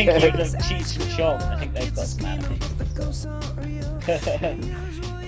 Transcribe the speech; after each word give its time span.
I 0.00 0.12
was 0.12 0.22
Just 0.22 0.22
like, 0.22 0.22
you 0.22 0.22
think 0.22 0.22
you'd 0.22 0.34
have 0.40 0.54
Cheech 0.62 1.00
and 1.00 1.10
Chong? 1.16 1.42
I 1.42 1.56
think 1.58 1.74
they've 1.74 1.94
got 1.94 2.06
some 2.06 2.26
anime. 2.26 2.58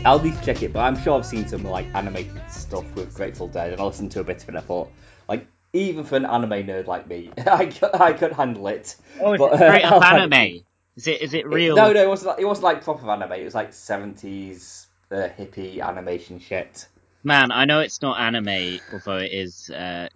I'll 0.05 0.23
need 0.23 0.35
to 0.37 0.45
check 0.45 0.63
it, 0.63 0.73
but 0.73 0.81
I'm 0.81 1.01
sure 1.03 1.19
I've 1.19 1.27
seen 1.27 1.47
some 1.47 1.65
like 1.65 1.87
animated 1.95 2.41
stuff 2.49 2.85
with 2.95 3.15
Grateful 3.15 3.49
Dead, 3.49 3.73
and 3.73 3.81
I 3.81 3.85
listened 3.85 4.13
to 4.13 4.21
a 4.21 4.25
bit 4.25 4.39
of 4.39 4.43
it. 4.45 4.49
and 4.49 4.59
I 4.59 4.61
thought, 4.61 4.91
like, 5.29 5.47
even 5.73 6.05
for 6.05 6.17
an 6.17 6.25
anime 6.25 6.67
nerd 6.67 6.87
like 6.87 7.07
me, 7.07 7.31
I 7.47 7.67
could, 7.67 7.95
I 7.95 8.13
could 8.13 8.33
handle 8.33 8.67
it. 8.69 8.97
oh, 9.21 9.35
is 9.35 9.39
But, 9.39 9.53
it 9.55 9.57
straight 9.57 9.85
uh, 9.85 9.97
up 9.97 10.01
like- 10.03 10.13
anime? 10.13 10.65
Is 10.97 11.07
it 11.07 11.23
is 11.23 11.35
it 11.35 11.47
real? 11.47 11.77
No, 11.77 11.93
no, 11.93 12.03
it 12.03 12.09
wasn't. 12.09 12.29
Like, 12.31 12.41
it 12.41 12.45
wasn't 12.45 12.65
like 12.65 12.83
proper 12.85 13.09
anime. 13.11 13.33
It 13.33 13.45
was 13.45 13.55
like 13.55 13.73
seventies 13.73 14.87
uh, 15.11 15.29
hippie 15.39 15.81
animation 15.81 16.39
shit. 16.41 16.89
Man, 17.23 17.53
I 17.53 17.65
know 17.65 17.81
it's 17.81 18.03
not 18.03 18.19
anime, 18.21 18.81
although 18.93 19.17
it 19.19 19.33
is 19.33 19.71
uh, 19.71 20.09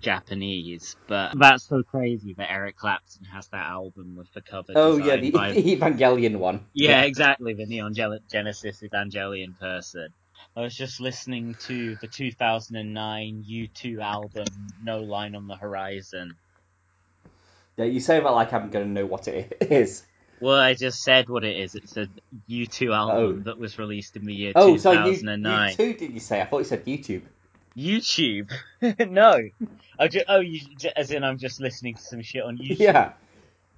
Japanese, 0.00 0.96
but 1.06 1.32
that's 1.38 1.64
so 1.64 1.82
crazy 1.82 2.34
that 2.34 2.50
Eric 2.50 2.76
Clapton 2.76 3.24
has 3.26 3.48
that 3.48 3.66
album 3.66 4.16
with 4.16 4.32
the 4.32 4.40
cover. 4.40 4.72
Oh 4.74 4.96
yeah, 4.96 5.16
the, 5.16 5.30
by... 5.30 5.52
Evangelion 5.54 6.36
one. 6.36 6.66
yeah, 6.72 7.02
exactly, 7.02 7.54
the 7.54 7.66
Neon 7.66 7.94
Genesis 7.94 8.82
Evangelion 8.82 9.58
person. 9.58 10.08
I 10.56 10.60
was 10.60 10.74
just 10.74 11.00
listening 11.00 11.56
to 11.66 11.96
the 12.00 12.06
2009 12.06 13.44
U2 13.48 14.00
album, 14.00 14.46
No 14.82 15.00
Line 15.00 15.34
on 15.34 15.46
the 15.48 15.56
Horizon. 15.56 16.36
Yeah, 17.76 17.86
you 17.86 18.00
say 18.00 18.20
that 18.20 18.28
like 18.30 18.52
I'm 18.52 18.70
gonna 18.70 18.84
know 18.84 19.06
what 19.06 19.26
it 19.28 19.56
is. 19.60 20.04
Well, 20.40 20.58
I 20.58 20.74
just 20.74 21.02
said 21.02 21.28
what 21.28 21.44
it 21.44 21.56
is. 21.56 21.74
It's 21.74 21.96
a 21.96 22.08
U2 22.48 22.94
album 22.94 23.16
Oh. 23.16 23.32
that 23.44 23.58
was 23.58 23.78
released 23.78 24.16
in 24.16 24.26
the 24.26 24.34
year 24.34 24.52
Oh, 24.54 24.76
so 24.76 24.92
you, 24.92 24.98
2009. 24.98 25.70
you 25.70 25.76
too? 25.76 25.92
Did 25.94 26.12
you 26.12 26.20
say? 26.20 26.40
I 26.40 26.44
thought 26.44 26.58
you 26.58 26.64
said 26.64 26.84
YouTube. 26.84 27.22
YouTube? 27.76 28.50
no. 29.10 29.40
I 29.98 30.08
ju- 30.08 30.24
oh, 30.28 30.40
you, 30.40 30.60
as 30.96 31.10
in 31.10 31.24
I'm 31.24 31.38
just 31.38 31.60
listening 31.60 31.94
to 31.96 32.02
some 32.02 32.22
shit 32.22 32.42
on 32.42 32.58
YouTube. 32.58 32.78
Yeah. 32.78 33.12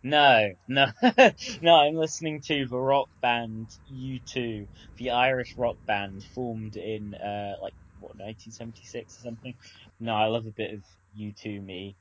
No, 0.02 0.50
no, 0.68 0.86
no. 1.62 1.74
I'm 1.74 1.94
listening 1.96 2.40
to 2.42 2.66
the 2.68 2.78
rock 2.78 3.08
band 3.22 3.68
U2, 3.92 4.68
the 4.98 5.10
Irish 5.10 5.54
rock 5.56 5.76
band 5.86 6.22
formed 6.34 6.76
in 6.76 7.14
uh 7.14 7.54
like 7.60 7.74
what 7.98 8.10
1976 8.16 9.18
or 9.18 9.22
something. 9.22 9.54
No, 9.98 10.14
I 10.14 10.26
love 10.26 10.46
a 10.46 10.52
bit 10.52 10.74
of 10.74 10.80
U2. 11.18 11.64
Me. 11.64 11.96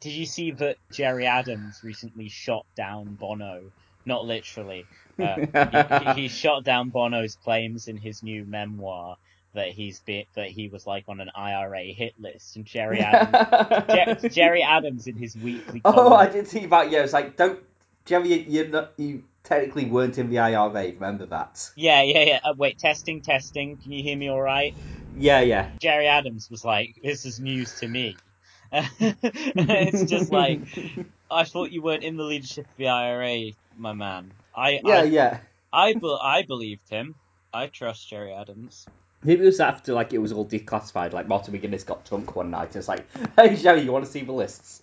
Did 0.00 0.12
you 0.12 0.24
see 0.24 0.52
that 0.52 0.76
Gerry 0.90 1.26
Adams 1.26 1.80
recently 1.84 2.30
shot 2.30 2.64
down 2.76 3.14
Bono? 3.16 3.72
Not 4.06 4.24
literally. 4.24 4.86
Uh, 5.18 6.04
he- 6.14 6.22
he 6.22 6.28
shot 6.28 6.64
down 6.64 6.88
Bono's 6.88 7.36
claims 7.36 7.88
in 7.88 7.98
his 7.98 8.22
new 8.22 8.46
memoir 8.46 9.16
that 9.54 9.68
he's 9.68 10.00
been 10.00 10.24
that 10.36 10.48
he 10.48 10.68
was 10.68 10.86
like 10.86 11.04
on 11.08 11.20
an 11.20 11.30
IRA 11.34 11.84
hit 11.84 12.14
list, 12.18 12.56
and 12.56 12.64
Gerry 12.64 13.00
Adams, 13.00 13.86
Jer- 13.88 14.28
Gerry 14.28 14.62
Adams 14.62 15.06
in 15.06 15.16
his 15.16 15.36
weekly. 15.36 15.80
Oh, 15.84 16.14
I 16.14 16.28
did 16.28 16.48
see 16.48 16.66
that. 16.66 16.90
Yeah, 16.90 17.04
it's 17.04 17.12
like 17.12 17.36
don't, 17.36 17.60
Jerry, 18.04 18.28
you 18.34 18.44
you're 18.48 18.68
not, 18.68 18.92
you 18.96 19.24
technically 19.44 19.86
weren't 19.86 20.18
in 20.18 20.30
the 20.30 20.38
IRA. 20.40 20.92
Remember 20.92 21.26
that? 21.26 21.70
Yeah, 21.76 22.02
yeah, 22.02 22.22
yeah. 22.24 22.40
Uh, 22.44 22.54
wait, 22.56 22.78
testing, 22.78 23.22
testing. 23.22 23.78
Can 23.82 23.92
you 23.92 24.02
hear 24.02 24.16
me 24.16 24.28
all 24.28 24.40
right? 24.42 24.74
Yeah, 25.16 25.40
yeah. 25.40 25.70
Gerry 25.80 26.06
Adams 26.08 26.48
was 26.50 26.64
like, 26.64 26.96
"This 27.02 27.24
is 27.24 27.40
news 27.40 27.74
to 27.76 27.88
me." 27.88 28.20
it's 28.72 30.04
just 30.04 30.32
like 30.32 30.62
I 31.30 31.44
thought 31.44 31.70
you 31.72 31.82
weren't 31.82 32.04
in 32.04 32.16
the 32.16 32.24
leadership 32.24 32.66
of 32.66 32.76
the 32.76 32.88
IRA, 32.88 33.52
my 33.76 33.92
man. 33.92 34.32
I 34.54 34.80
yeah, 34.82 35.00
I, 35.00 35.02
yeah. 35.02 35.38
I, 35.72 35.94
be- 35.94 36.18
I 36.22 36.42
believed 36.42 36.88
him. 36.90 37.14
I 37.52 37.66
trust 37.68 38.08
Gerry 38.08 38.32
Adams. 38.32 38.88
Maybe 39.24 39.42
it 39.42 39.46
was 39.46 39.60
after 39.60 39.92
like 39.92 40.12
it 40.12 40.18
was 40.18 40.32
all 40.32 40.46
declassified. 40.46 41.12
Like 41.12 41.26
Martin 41.26 41.54
McGuinness 41.54 41.84
got 41.84 42.04
drunk 42.04 42.36
one 42.36 42.50
night. 42.50 42.76
It's 42.76 42.88
like, 42.88 43.06
hey 43.36 43.56
Gerry, 43.56 43.82
you 43.82 43.92
want 43.92 44.04
to 44.04 44.10
see 44.10 44.22
the 44.22 44.32
lists? 44.32 44.82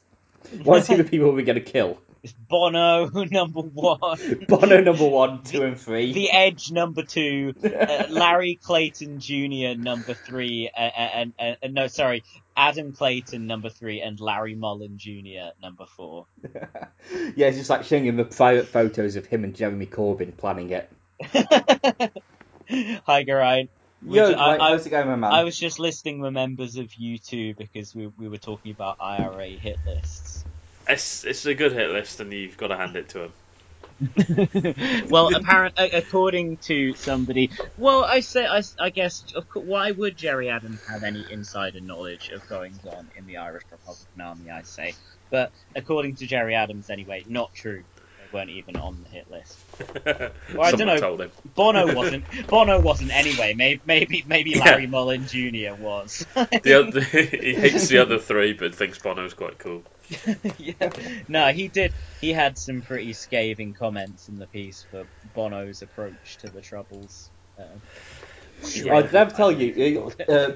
You 0.52 0.64
want 0.64 0.84
to 0.84 0.88
see 0.88 0.96
the 0.96 1.04
people 1.04 1.32
we're 1.32 1.46
gonna 1.46 1.62
kill? 1.62 2.00
It's 2.24 2.34
Bono 2.34 3.10
number 3.32 3.62
one, 3.62 4.46
Bono 4.48 4.82
number 4.82 5.08
one, 5.08 5.44
two, 5.44 5.64
and 5.64 5.80
three. 5.80 6.14
The 6.14 6.30
Edge 6.32 6.72
number 6.72 7.02
two, 7.02 7.56
uh, 7.64 8.06
Larry 8.10 8.60
Clayton 8.62 9.20
Jr. 9.20 9.76
number 9.76 10.14
three, 10.14 10.70
uh, 10.76 10.80
and, 10.80 11.34
and, 11.40 11.58
and 11.64 11.74
no, 11.74 11.88
sorry, 11.88 12.24
Adam 12.56 12.94
Clayton 12.94 13.48
number 13.48 13.70
three, 13.70 14.02
and 14.02 14.20
Larry 14.20 14.54
Mullen 14.54 15.00
Jr. 15.00 15.54
number 15.64 15.86
four. 15.88 16.28
yeah, 17.36 17.48
it's 17.48 17.58
just 17.58 17.72
like 17.72 17.86
showing 17.86 18.06
him 18.06 18.18
the 18.18 18.26
private 18.26 18.68
photos 18.68 19.16
of 19.16 19.26
him 19.26 19.44
and 19.44 19.56
Jeremy 19.56 19.88
Corbyn 19.88 20.38
planning 20.38 20.70
it. 20.70 20.92
Hi, 23.06 23.24
Geraint. 23.24 23.72
Would 24.04 24.16
Yo, 24.18 24.32
I- 24.34 24.56
I- 24.58 24.72
how's 24.72 24.86
it 24.86 24.90
going, 24.92 25.08
my 25.08 25.16
man? 25.16 25.32
I 25.34 25.44
was 25.44 25.58
just 25.58 25.80
listing 25.80 26.22
the 26.22 26.32
members 26.32 26.78
of 26.78 26.88
U2 26.88 27.58
because 27.58 27.96
we, 27.96 28.08
we 28.08 28.30
were 28.30 28.38
talking 28.38 28.72
about 28.72 28.98
IRA 29.00 29.50
hit 29.58 29.80
lists. 29.86 30.46
It's 30.88 31.24
it's 31.26 31.46
a 31.46 31.56
good 31.56 31.72
hit 31.74 31.92
list, 31.92 32.20
and 32.20 32.34
you've 32.34 32.58
got 32.58 32.68
to 32.68 32.78
hand 32.78 32.96
it 32.96 33.10
to 33.10 33.24
him. 33.26 33.34
well, 35.10 35.30
apparent 35.34 35.76
according 35.78 36.58
to 36.60 36.96
somebody, 36.96 37.52
well, 37.78 38.04
I 38.04 38.22
say, 38.22 38.46
I, 38.46 38.62
I 38.80 38.90
guess, 38.90 39.26
of 39.36 39.48
course, 39.48 39.66
why 39.66 39.92
would 39.92 40.18
Gerry 40.18 40.50
Adams 40.50 40.84
have 40.88 41.04
any 41.04 41.28
insider 41.30 41.82
knowledge 41.82 42.30
of 42.34 42.46
goings 42.48 42.86
on 42.86 43.10
in 43.16 43.26
the 43.26 43.38
Irish 43.38 43.64
Republican 43.72 44.22
Army? 44.22 44.50
I 44.50 44.64
say, 44.64 44.98
but 45.32 45.52
according 45.76 46.18
to 46.18 46.28
Gerry 46.28 46.56
Adams, 46.56 46.90
anyway, 46.90 47.26
not 47.28 47.54
true. 47.54 47.84
They 48.18 48.26
weren't 48.32 48.50
even 48.52 48.78
on 48.78 49.02
the 49.04 49.10
hit 49.10 49.30
list. 49.30 49.61
Well, 50.54 50.68
I 50.68 50.74
don't 50.74 50.80
Someone 50.80 50.88
know. 50.88 51.02
told 51.02 51.22
him. 51.22 51.32
Bono 51.46 51.88
wasn't. 51.96 52.26
Bono 52.50 52.80
wasn't 52.80 53.12
anyway. 53.12 53.54
Maybe, 53.56 53.82
maybe, 53.86 54.24
maybe 54.26 54.56
Larry 54.56 54.88
Mullen 54.88 55.26
Jr. 55.26 55.76
was. 55.76 56.26
The 56.64 56.74
other, 56.74 57.02
he 57.02 57.56
hates 57.56 57.88
the 57.88 58.00
other 58.00 58.20
three, 58.20 58.54
but 58.54 58.76
thinks 58.76 59.00
Bono's 59.00 59.34
quite 59.34 59.58
cool. 59.60 59.84
yeah. 60.58 60.90
No, 61.28 61.48
he 61.52 61.70
did. 61.70 61.96
He 62.20 62.32
had 62.34 62.58
some 62.58 62.82
pretty 62.82 63.14
scathing 63.14 63.74
comments 63.74 64.28
in 64.28 64.38
the 64.38 64.48
piece 64.48 64.86
for 64.90 65.06
Bono's 65.24 65.82
approach 65.82 66.38
to 66.40 66.50
the 66.50 66.62
troubles. 66.62 67.32
Uh, 67.58 67.78
Oh, 68.90 69.02
did 69.02 69.16
I 69.16 69.22
ever 69.22 69.32
tell 69.32 69.52
you? 69.52 70.12
Uh, 70.30 70.52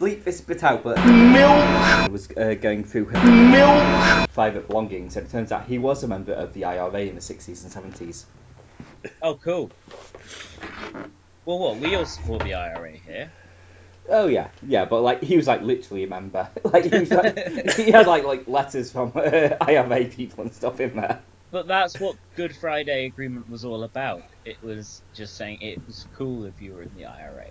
bleep 0.00 0.24
this 0.24 0.40
bit 0.40 0.62
out, 0.64 0.84
but 0.84 0.98
Milk 1.04 2.12
was 2.12 2.30
uh, 2.36 2.54
going 2.54 2.84
through 2.84 3.06
her 3.06 3.50
Milk 3.52 4.28
private 4.34 4.68
belongings, 4.68 5.16
and 5.16 5.26
it 5.26 5.30
turns 5.30 5.52
out 5.52 5.66
he 5.66 5.78
was 5.78 6.04
a 6.04 6.08
member 6.08 6.32
of 6.32 6.52
the 6.54 6.64
IRA 6.64 7.00
in 7.02 7.14
the 7.16 7.20
60s 7.20 7.64
and 7.64 7.94
70s. 7.94 8.26
Oh, 9.22 9.38
cool. 9.38 9.74
Well, 11.46 11.58
what? 11.60 11.80
We 11.80 11.96
all 11.96 12.06
support 12.06 12.42
the 12.44 12.54
IRA 12.54 12.98
here. 12.98 13.34
Oh 14.08 14.26
yeah, 14.28 14.50
yeah, 14.62 14.84
but 14.84 15.02
like 15.02 15.22
he 15.22 15.36
was 15.36 15.46
like 15.48 15.62
literally 15.62 16.04
a 16.04 16.08
member. 16.08 16.50
like 16.64 16.84
he 16.84 17.00
was 17.00 17.12
like, 17.12 17.36
he 17.76 17.90
had 17.90 18.06
like 18.06 18.24
like 18.24 18.48
letters 18.48 18.92
from 18.92 19.12
uh, 19.16 19.56
IRA 19.62 20.06
people 20.06 20.44
and 20.44 20.54
stuff 20.54 20.80
in 20.80 20.96
there. 20.96 21.24
But 21.50 21.68
that's 21.68 21.98
what 22.00 22.16
Good 22.36 22.56
Friday 22.56 23.06
Agreement 23.06 23.48
was 23.48 23.64
all 23.64 23.84
about. 23.84 24.24
It 24.44 24.58
was 24.62 25.02
just 25.14 25.36
saying 25.36 25.58
it 25.60 25.80
was 25.86 26.06
cool 26.16 26.44
if 26.46 26.60
you 26.60 26.74
were 26.74 26.82
in 26.82 26.94
the 26.94 27.06
IRA. 27.06 27.50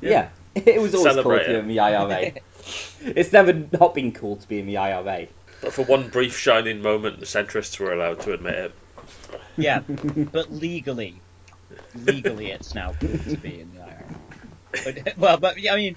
Yeah, 0.00 0.28
it 0.54 0.80
was 0.80 0.94
always 0.94 1.14
Celebrate 1.14 1.38
cool 1.38 1.44
to 1.46 1.50
be 1.50 1.56
it. 1.56 1.58
in 1.60 1.68
the 1.68 1.78
IRA. 1.80 2.32
it's 3.00 3.32
never 3.32 3.52
not 3.52 3.94
been 3.94 4.12
cool 4.12 4.36
to 4.36 4.48
be 4.48 4.58
in 4.58 4.66
the 4.66 4.78
IRA. 4.78 5.28
But 5.60 5.72
for 5.72 5.84
one 5.84 6.08
brief 6.08 6.38
shining 6.38 6.82
moment, 6.82 7.20
the 7.20 7.26
centrists 7.26 7.78
were 7.78 7.92
allowed 7.92 8.20
to 8.22 8.32
admit 8.32 8.54
it. 8.54 8.72
Yeah, 9.56 9.80
but 10.32 10.52
legally, 10.52 11.20
legally, 11.94 12.50
it's 12.50 12.74
now 12.74 12.94
cool 13.00 13.18
to 13.18 13.36
be 13.36 13.60
in 13.60 13.72
the 13.72 13.80
IRA. 13.80 14.14
But, 14.84 15.18
well, 15.18 15.36
but 15.38 15.56
I 15.70 15.76
mean, 15.76 15.96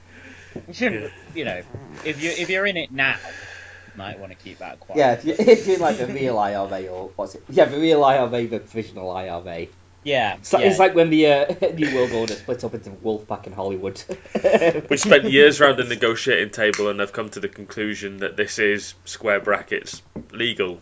we 0.67 0.73
shouldn't, 0.73 1.11
you 1.33 1.45
know, 1.45 1.61
if 2.05 2.21
you 2.21 2.29
if 2.29 2.49
you're 2.49 2.65
in 2.65 2.77
it 2.77 2.91
now, 2.91 3.17
you 3.23 3.97
might 3.97 4.19
want 4.19 4.31
to 4.31 4.37
keep 4.37 4.59
that 4.59 4.79
quiet. 4.79 4.97
Yeah, 4.99 5.11
if, 5.13 5.25
you, 5.25 5.35
if 5.37 5.65
you're 5.65 5.75
in 5.75 5.81
like 5.81 5.97
the 5.97 6.07
real 6.07 6.37
IRA 6.37 6.87
or 6.87 7.11
what's 7.15 7.35
it? 7.35 7.43
Yeah, 7.49 7.65
the 7.65 7.79
real 7.79 8.03
IRA, 8.03 8.47
the 8.47 8.59
provisional 8.59 9.11
IRA. 9.11 9.67
Yeah, 10.07 10.37
So 10.41 10.57
yeah. 10.57 10.67
It's 10.67 10.79
like 10.79 10.95
when 10.95 11.09
the 11.09 11.27
uh, 11.27 11.53
New 11.75 11.93
World 11.93 12.13
Order 12.13 12.35
split 12.35 12.63
up 12.63 12.73
into 12.73 12.91
Wolfpac 12.91 13.45
and 13.45 13.53
Hollywood. 13.53 14.01
We 14.89 14.95
spent 14.95 15.25
years 15.25 15.59
around 15.61 15.77
the 15.77 15.83
negotiating 15.83 16.51
table 16.51 16.87
and 16.87 17.01
have 17.01 17.11
come 17.11 17.27
to 17.31 17.41
the 17.41 17.49
conclusion 17.49 18.19
that 18.19 18.37
this 18.37 18.57
is 18.57 18.93
square 19.03 19.41
brackets 19.41 20.01
legal. 20.31 20.79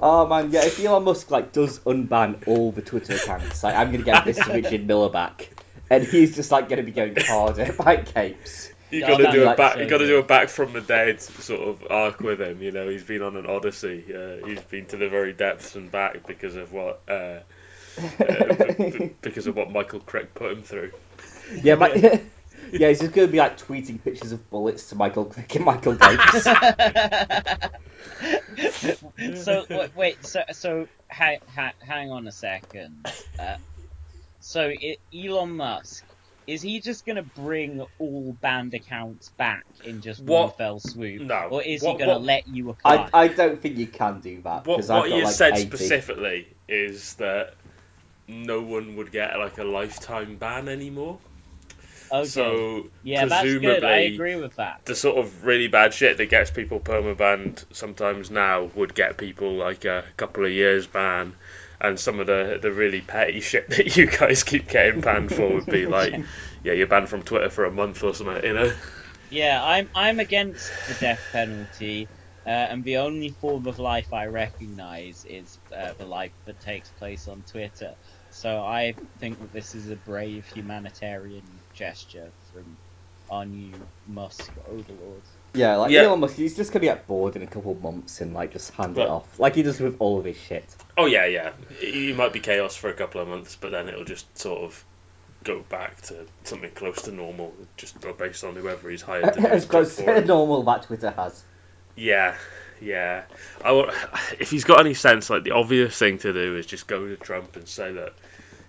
oh 0.00 0.26
man, 0.26 0.50
yeah. 0.50 0.64
If 0.64 0.84
Elon 0.84 1.04
Musk 1.04 1.30
like 1.30 1.52
does 1.52 1.78
unban 1.80 2.48
all 2.48 2.72
the 2.72 2.82
Twitter 2.82 3.14
accounts, 3.14 3.62
like 3.62 3.76
I'm 3.76 3.92
gonna 3.92 4.02
get 4.02 4.24
Mr. 4.24 4.52
Richard 4.52 4.88
Miller 4.88 5.10
back, 5.10 5.50
and 5.88 6.02
he's 6.02 6.34
just 6.34 6.50
like 6.50 6.68
gonna 6.68 6.82
be 6.82 6.90
going 6.90 7.14
harder 7.16 7.72
by 7.74 7.98
capes. 7.98 8.72
You 8.90 9.00
Yeah, 9.00 9.04
got 9.04 9.18
to 9.18 9.28
do 9.28 9.30
be 9.38 9.44
a 9.44 9.50
back. 9.50 9.74
so 9.74 9.80
You 9.80 9.86
got 9.86 9.98
to 9.98 10.06
do 10.06 10.18
a 10.18 10.22
back 10.22 10.48
from 10.48 10.72
the 10.72 10.80
dead 10.80 11.20
sort 11.20 11.60
of 11.60 11.86
arc 11.90 12.20
with 12.20 12.40
him. 12.40 12.62
You 12.62 12.72
know, 12.72 12.88
he's 12.88 13.04
been 13.04 13.22
on 13.22 13.36
an 13.36 13.46
odyssey. 13.46 14.04
Uh, 14.14 14.46
he's 14.46 14.60
been 14.62 14.86
to 14.86 14.96
the 14.96 15.08
very 15.08 15.32
depths 15.32 15.76
and 15.76 15.90
back 15.90 16.26
because 16.26 16.56
of 16.56 16.72
what. 16.72 17.02
Uh, 17.08 17.40
uh, 18.28 18.54
b- 18.62 18.74
b- 18.90 19.10
because 19.22 19.46
of 19.46 19.56
what 19.56 19.70
Michael 19.72 20.00
Crick 20.00 20.34
put 20.34 20.52
him 20.52 20.62
through. 20.62 20.92
yeah, 21.62 21.74
my, 21.76 21.92
yeah, 22.76 22.88
he's 22.88 23.00
just 23.00 23.12
gonna 23.12 23.28
be 23.28 23.38
like 23.38 23.58
tweeting 23.58 24.02
pictures 24.02 24.32
of 24.32 24.48
bullets 24.50 24.88
to 24.90 24.96
Michael 24.96 25.24
Crick 25.26 25.54
and 25.56 25.64
Michael 25.64 25.94
Gapes. 25.94 26.46
so 29.34 29.64
wait, 29.72 29.90
wait, 29.94 30.24
so 30.24 30.42
so 30.52 30.86
hang, 31.08 31.38
hang, 31.46 31.72
hang 31.80 32.10
on 32.10 32.26
a 32.26 32.32
second. 32.32 33.06
Uh, 33.38 33.56
so 34.40 34.70
it, 34.72 34.98
Elon 35.14 35.56
Musk 35.56 36.04
is 36.48 36.62
he 36.62 36.80
just 36.80 37.04
going 37.04 37.16
to 37.16 37.22
bring 37.22 37.84
all 37.98 38.32
banned 38.40 38.72
accounts 38.72 39.28
back 39.36 39.64
in 39.84 40.00
just 40.00 40.20
What- 40.22 40.40
one 40.48 40.50
fell 40.56 40.80
swoop? 40.80 41.20
No. 41.20 41.48
Or 41.50 41.62
is 41.62 41.82
What- 41.82 41.92
he 42.00 42.06
going 42.06 42.18
to 42.18 42.24
let 42.24 42.48
you 42.48 42.70
apply? 42.70 43.08
I, 43.12 43.24
I 43.24 43.28
don't 43.28 43.60
think 43.60 43.76
you 43.76 43.86
can 43.86 44.20
do 44.20 44.40
that 44.42 44.66
What, 44.66 44.78
what 44.78 44.86
got 44.86 45.10
you 45.10 45.24
like 45.24 45.34
said 45.34 45.58
80. 45.58 45.66
specifically 45.66 46.48
is 46.66 47.14
that 47.14 47.52
no 48.26 48.62
one 48.62 48.96
would 48.96 49.12
get 49.12 49.38
like 49.38 49.58
a 49.58 49.64
lifetime 49.64 50.36
ban 50.36 50.68
anymore. 50.68 51.18
okay. 52.10 52.24
So 52.26 52.86
yeah, 53.02 53.26
that's 53.26 53.42
good. 53.44 53.64
I 53.66 53.70
presumably 53.70 54.14
agree 54.14 54.36
with 54.36 54.56
that. 54.56 54.80
the 54.86 54.94
sort 54.94 55.18
of 55.18 55.44
really 55.44 55.68
bad 55.68 55.92
shit 55.92 56.16
that 56.16 56.30
gets 56.30 56.50
people 56.50 56.80
permabanned 56.80 57.62
sometimes 57.72 58.30
now 58.30 58.70
would 58.74 58.94
get 58.94 59.18
people 59.18 59.52
like 59.56 59.84
a 59.84 60.02
couple 60.16 60.46
of 60.46 60.50
years 60.50 60.86
ban. 60.86 61.34
And 61.80 61.98
some 61.98 62.18
of 62.20 62.26
the, 62.26 62.58
the 62.60 62.72
really 62.72 63.00
petty 63.00 63.40
shit 63.40 63.68
that 63.70 63.96
you 63.96 64.06
guys 64.06 64.42
keep 64.42 64.68
getting 64.68 65.00
banned 65.00 65.32
for 65.32 65.52
would 65.54 65.66
be 65.66 65.86
like, 65.86 66.14
yeah, 66.62 66.72
you're 66.72 66.86
banned 66.86 67.08
from 67.08 67.22
Twitter 67.22 67.50
for 67.50 67.64
a 67.64 67.72
month 67.72 68.02
or 68.02 68.14
something, 68.14 68.44
you 68.44 68.54
know? 68.54 68.72
Yeah, 69.30 69.64
I'm 69.64 69.90
I'm 69.94 70.20
against 70.20 70.86
the 70.86 70.94
death 70.94 71.26
penalty, 71.32 72.10
uh, 72.46 72.50
and 72.50 72.84
the 72.84 72.98
only 72.98 73.30
form 73.30 73.66
of 73.66 73.78
life 73.78 74.12
I 74.12 74.26
recognise 74.26 75.24
is 75.24 75.58
uh, 75.74 75.94
the 75.94 76.04
life 76.06 76.34
that 76.44 76.60
takes 76.60 76.90
place 76.92 77.26
on 77.28 77.44
Twitter. 77.44 77.96
So 78.28 78.60
I 78.60 78.98
think 79.18 79.40
that 79.40 79.52
this 79.52 79.74
is 79.74 79.88
a 79.90 79.96
brave 79.96 80.46
humanitarian 80.46 81.62
gesture 81.72 82.32
from 82.50 82.78
our 83.28 83.46
new 83.46 83.86
Musk 84.06 84.52
overlord. 84.64 85.24
Yeah, 85.54 85.76
like 85.76 85.90
Yeah. 85.90 86.02
Elon 86.02 86.20
Musk, 86.20 86.36
he's 86.36 86.56
just 86.56 86.72
gonna 86.72 86.84
get 86.84 87.06
bored 87.06 87.36
in 87.36 87.42
a 87.42 87.46
couple 87.46 87.72
of 87.72 87.82
months 87.82 88.20
and 88.20 88.34
like 88.34 88.52
just 88.52 88.72
hand 88.72 88.96
it 88.98 89.08
off, 89.08 89.38
like 89.38 89.54
he 89.54 89.62
does 89.62 89.80
with 89.80 89.96
all 89.98 90.18
of 90.18 90.24
his 90.24 90.36
shit. 90.36 90.64
Oh 90.96 91.06
yeah, 91.06 91.26
yeah. 91.26 91.52
You 91.80 92.14
might 92.14 92.32
be 92.32 92.40
chaos 92.40 92.76
for 92.76 92.90
a 92.90 92.94
couple 92.94 93.20
of 93.20 93.28
months, 93.28 93.56
but 93.56 93.70
then 93.72 93.88
it'll 93.88 94.04
just 94.04 94.38
sort 94.38 94.62
of 94.62 94.84
go 95.44 95.60
back 95.60 96.00
to 96.02 96.26
something 96.44 96.70
close 96.72 97.02
to 97.02 97.12
normal, 97.12 97.54
just 97.76 97.96
based 98.18 98.44
on 98.44 98.54
whoever 98.54 98.90
he's 98.90 99.02
hired 99.02 99.32
to 99.34 99.40
as 99.50 99.64
close 99.66 99.96
to 99.96 100.24
normal 100.24 100.62
that 100.64 100.82
Twitter 100.82 101.10
has. 101.10 101.42
Yeah, 101.96 102.36
yeah. 102.80 103.24
I 103.64 103.72
want, 103.72 103.92
if 104.38 104.50
he's 104.50 104.64
got 104.64 104.80
any 104.80 104.94
sense, 104.94 105.30
like 105.30 105.44
the 105.44 105.52
obvious 105.52 105.96
thing 105.96 106.18
to 106.18 106.32
do 106.32 106.56
is 106.56 106.66
just 106.66 106.86
go 106.86 107.06
to 107.06 107.16
Trump 107.16 107.56
and 107.56 107.66
say 107.66 107.92
that 107.92 108.12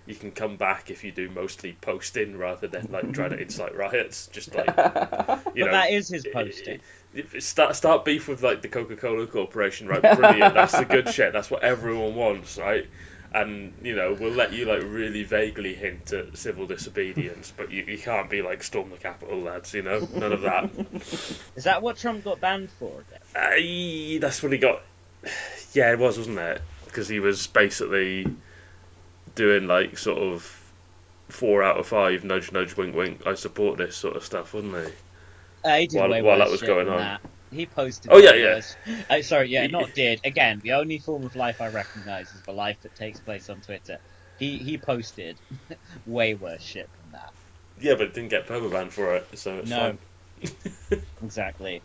you 0.06 0.14
can 0.14 0.32
come 0.32 0.56
back 0.56 0.90
if 0.90 1.04
you 1.04 1.12
do 1.12 1.28
mostly 1.30 1.76
posting 1.80 2.36
rather 2.36 2.66
than 2.66 2.88
like 2.90 3.12
trying 3.14 3.30
to 3.30 3.38
incite 3.40 3.76
riots. 3.76 4.28
Just 4.32 4.54
like 4.54 4.66
you 4.68 4.74
but 4.74 5.54
know, 5.54 5.70
that 5.70 5.90
is 5.90 6.08
his 6.08 6.26
posting. 6.32 6.80
if- 7.14 7.42
start 7.42 7.76
start 7.76 8.04
beef 8.04 8.28
with 8.28 8.42
like 8.42 8.62
the 8.62 8.68
Coca 8.68 8.96
Cola 8.96 9.26
Corporation, 9.26 9.88
right? 9.88 10.00
Brilliant. 10.16 10.54
That's 10.54 10.76
the 10.76 10.84
good 10.84 11.08
shit. 11.08 11.32
That's 11.32 11.50
what 11.50 11.62
everyone 11.62 12.14
wants, 12.14 12.58
right? 12.58 12.88
And 13.32 13.74
you 13.82 13.94
know, 13.94 14.16
we'll 14.18 14.32
let 14.32 14.52
you 14.52 14.64
like 14.64 14.82
really 14.82 15.22
vaguely 15.22 15.74
hint 15.74 16.12
at 16.12 16.36
civil 16.36 16.66
disobedience, 16.66 17.52
but 17.56 17.70
you, 17.70 17.84
you 17.84 17.96
can't 17.98 18.28
be 18.28 18.42
like 18.42 18.64
storm 18.64 18.90
the 18.90 18.96
Capitol, 18.96 19.38
lads. 19.38 19.72
You 19.72 19.82
know, 19.82 20.00
none 20.16 20.32
of 20.32 20.40
that. 20.40 20.70
Is 21.54 21.64
that 21.64 21.80
what 21.82 21.96
Trump 21.98 22.24
got 22.24 22.40
banned 22.40 22.70
for 22.72 22.90
again? 23.00 23.20
Aye, 23.36 24.18
that's 24.20 24.42
what 24.42 24.50
he 24.52 24.58
got. 24.58 24.82
Yeah, 25.72 25.92
it 25.92 26.00
was, 26.00 26.18
wasn't 26.18 26.38
it? 26.40 26.62
Because 26.86 27.06
he 27.06 27.20
was 27.20 27.46
basically 27.46 28.26
doing 29.40 29.66
like 29.66 29.96
sort 29.96 30.18
of 30.18 30.42
four 31.30 31.62
out 31.62 31.78
of 31.78 31.86
five, 31.86 32.24
nudge, 32.24 32.52
nudge, 32.52 32.76
wink, 32.76 32.94
wink. 32.94 33.26
I 33.26 33.34
support 33.34 33.78
this 33.78 33.96
sort 33.96 34.16
of 34.16 34.22
stuff, 34.24 34.52
wouldn't 34.52 34.74
he? 34.76 34.92
Uh, 35.64 35.76
he 35.78 35.86
did 35.86 35.98
While- 35.98 36.10
way 36.10 36.20
while 36.22 36.38
that 36.38 36.50
was 36.50 36.60
going 36.62 36.88
on. 36.88 36.98
that. 36.98 37.20
He 37.50 37.64
posted. 37.66 38.12
Oh, 38.12 38.18
yeah, 38.18 38.30
way 38.32 38.62
yeah. 38.86 39.06
Uh, 39.18 39.22
sorry, 39.22 39.48
yeah, 39.48 39.66
not 39.66 39.92
did. 39.94 40.20
Again, 40.24 40.60
the 40.62 40.72
only 40.74 40.98
form 40.98 41.24
of 41.24 41.34
life 41.34 41.60
I 41.60 41.68
recognise 41.68 42.32
is 42.34 42.42
the 42.42 42.52
life 42.52 42.76
that 42.82 42.94
takes 42.94 43.18
place 43.18 43.48
on 43.50 43.60
Twitter. 43.62 43.98
He 44.38 44.58
he 44.58 44.76
posted 44.78 45.36
way 46.06 46.34
worse 46.34 46.62
shit 46.62 46.88
than 47.02 47.12
that. 47.12 47.32
Yeah, 47.80 47.94
but 47.94 48.08
it 48.08 48.14
didn't 48.14 48.28
get 48.30 48.46
permaban 48.46 48.90
for 48.92 49.16
it, 49.16 49.26
so 49.38 49.56
it's 49.56 49.70
No. 49.70 49.96
fine. 50.90 51.00
Exactly. 51.24 51.82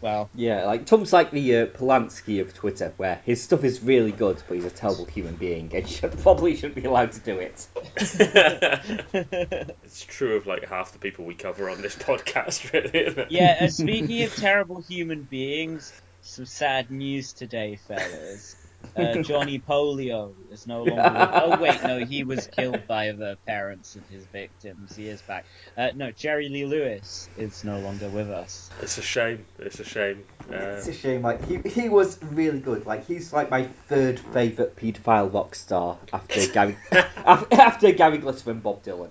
Well, 0.00 0.30
Yeah, 0.34 0.64
like 0.64 0.86
Tom's 0.86 1.12
like 1.12 1.30
the 1.30 1.56
uh, 1.56 1.66
Polanski 1.66 2.40
of 2.40 2.54
Twitter, 2.54 2.94
where 2.96 3.20
his 3.24 3.42
stuff 3.42 3.64
is 3.64 3.82
really 3.82 4.12
good, 4.12 4.42
but 4.48 4.54
he's 4.54 4.64
a 4.64 4.70
terrible 4.70 5.04
human 5.04 5.34
being 5.36 5.70
and 5.74 5.88
should, 5.88 6.18
probably 6.20 6.56
shouldn't 6.56 6.76
be 6.76 6.84
allowed 6.84 7.12
to 7.12 7.20
do 7.20 7.38
it. 7.38 7.66
it's 9.84 10.04
true 10.04 10.36
of 10.36 10.46
like 10.46 10.66
half 10.66 10.92
the 10.92 10.98
people 10.98 11.24
we 11.24 11.34
cover 11.34 11.68
on 11.68 11.82
this 11.82 11.96
podcast, 11.96 12.72
really. 12.72 13.06
Isn't 13.06 13.18
it? 13.18 13.30
yeah. 13.30 13.58
Uh, 13.60 13.68
speaking 13.68 14.22
of 14.22 14.34
terrible 14.34 14.80
human 14.80 15.22
beings, 15.22 15.92
some 16.22 16.46
sad 16.46 16.90
news 16.90 17.32
today, 17.32 17.76
fellas. 17.86 18.56
Uh, 18.96 19.14
Johnny 19.22 19.58
Polio 19.58 20.34
is 20.50 20.66
no 20.66 20.84
longer. 20.84 21.02
With... 21.02 21.30
Oh 21.40 21.60
wait, 21.60 21.82
no, 21.82 22.04
he 22.04 22.24
was 22.24 22.46
killed 22.46 22.86
by 22.86 23.12
the 23.12 23.38
parents 23.46 23.96
of 23.96 24.06
his 24.08 24.26
victims 24.26 24.98
years 24.98 25.22
back. 25.22 25.44
Uh, 25.76 25.88
no, 25.94 26.10
Jerry 26.10 26.48
Lee 26.48 26.64
Lewis 26.66 27.28
is 27.36 27.64
no 27.64 27.78
longer 27.78 28.08
with 28.08 28.28
us. 28.30 28.70
It's 28.82 28.98
a 28.98 29.02
shame. 29.02 29.46
It's 29.58 29.80
a 29.80 29.84
shame. 29.84 30.24
Uh, 30.50 30.56
It's 30.56 30.88
a 30.88 30.92
shame. 30.92 31.22
Like 31.22 31.44
he, 31.46 31.58
he 31.68 31.88
was 31.88 32.22
really 32.22 32.60
good. 32.60 32.86
Like 32.86 33.06
he's 33.06 33.32
like 33.32 33.50
my 33.50 33.64
third 33.88 34.18
favorite 34.18 34.76
paedophile 34.76 35.32
rock 35.32 35.54
star 35.54 35.98
after 36.12 36.46
Gary 36.52 36.76
after 37.24 37.92
Gary 37.92 38.18
Glitter 38.18 38.50
and 38.50 38.62
Bob 38.62 38.82
Dylan. 38.82 39.10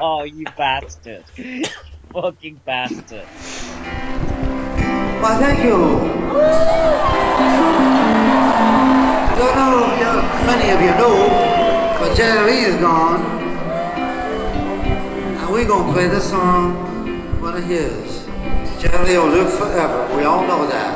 oh, 0.00 0.24
you 0.24 0.44
bastard! 0.56 1.24
You 1.36 1.64
fucking 2.12 2.60
bastard! 2.64 3.28
Why, 5.20 5.38
thank 5.38 5.64
you. 5.64 6.15
Don't 9.38 9.56
know 9.56 9.88
if 9.90 9.98
you, 10.00 10.12
many 10.46 10.70
of 10.70 10.80
you 10.80 10.92
know, 11.00 11.96
but 11.98 12.16
Jerry 12.16 12.50
Lee 12.50 12.64
is 12.64 12.76
gone. 12.76 13.20
And 15.38 15.50
we're 15.52 15.66
going 15.66 15.86
to 15.86 15.92
play 15.92 16.08
this 16.08 16.28
song, 16.30 17.40
one 17.40 17.56
of 17.56 17.64
his. 17.64 18.26
Jerry 18.80 19.16
will 19.18 19.28
live 19.28 19.52
forever. 19.58 20.16
We 20.16 20.24
all 20.24 20.46
know 20.46 20.66
that. 20.66 20.95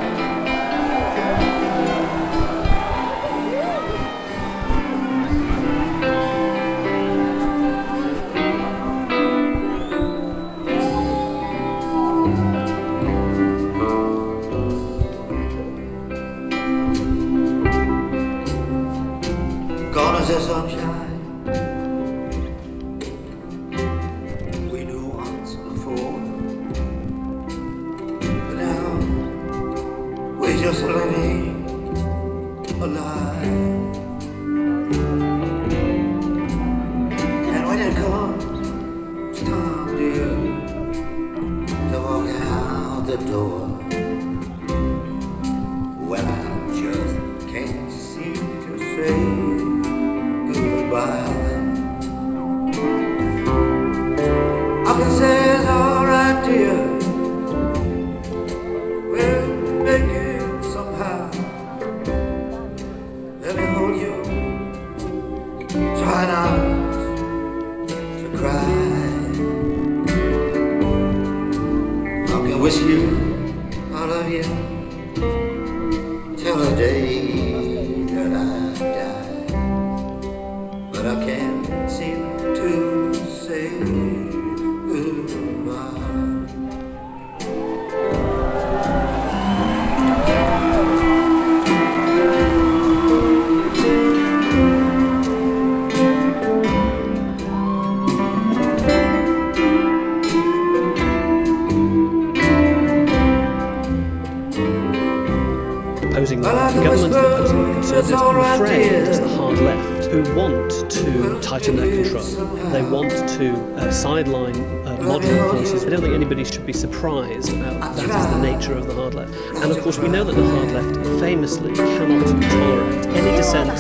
surprised 117.01 117.51
about 117.55 117.97
that 117.97 118.05
is 118.05 118.27
the 118.27 118.39
nature 118.43 118.75
of 118.75 118.87
the 118.87 118.93
hard 118.93 119.15
left. 119.15 119.33
And 119.33 119.73
of 119.73 119.81
course, 119.81 119.99
we 119.99 120.09
know 120.09 120.23
that 120.23 120.37
the 120.37 120.47
hard 120.51 120.71
left 120.73 120.97
famously 121.19 121.73
cannot 121.73 122.27
tolerate 122.27 123.07
any 123.17 123.37
dissent. 123.39 123.71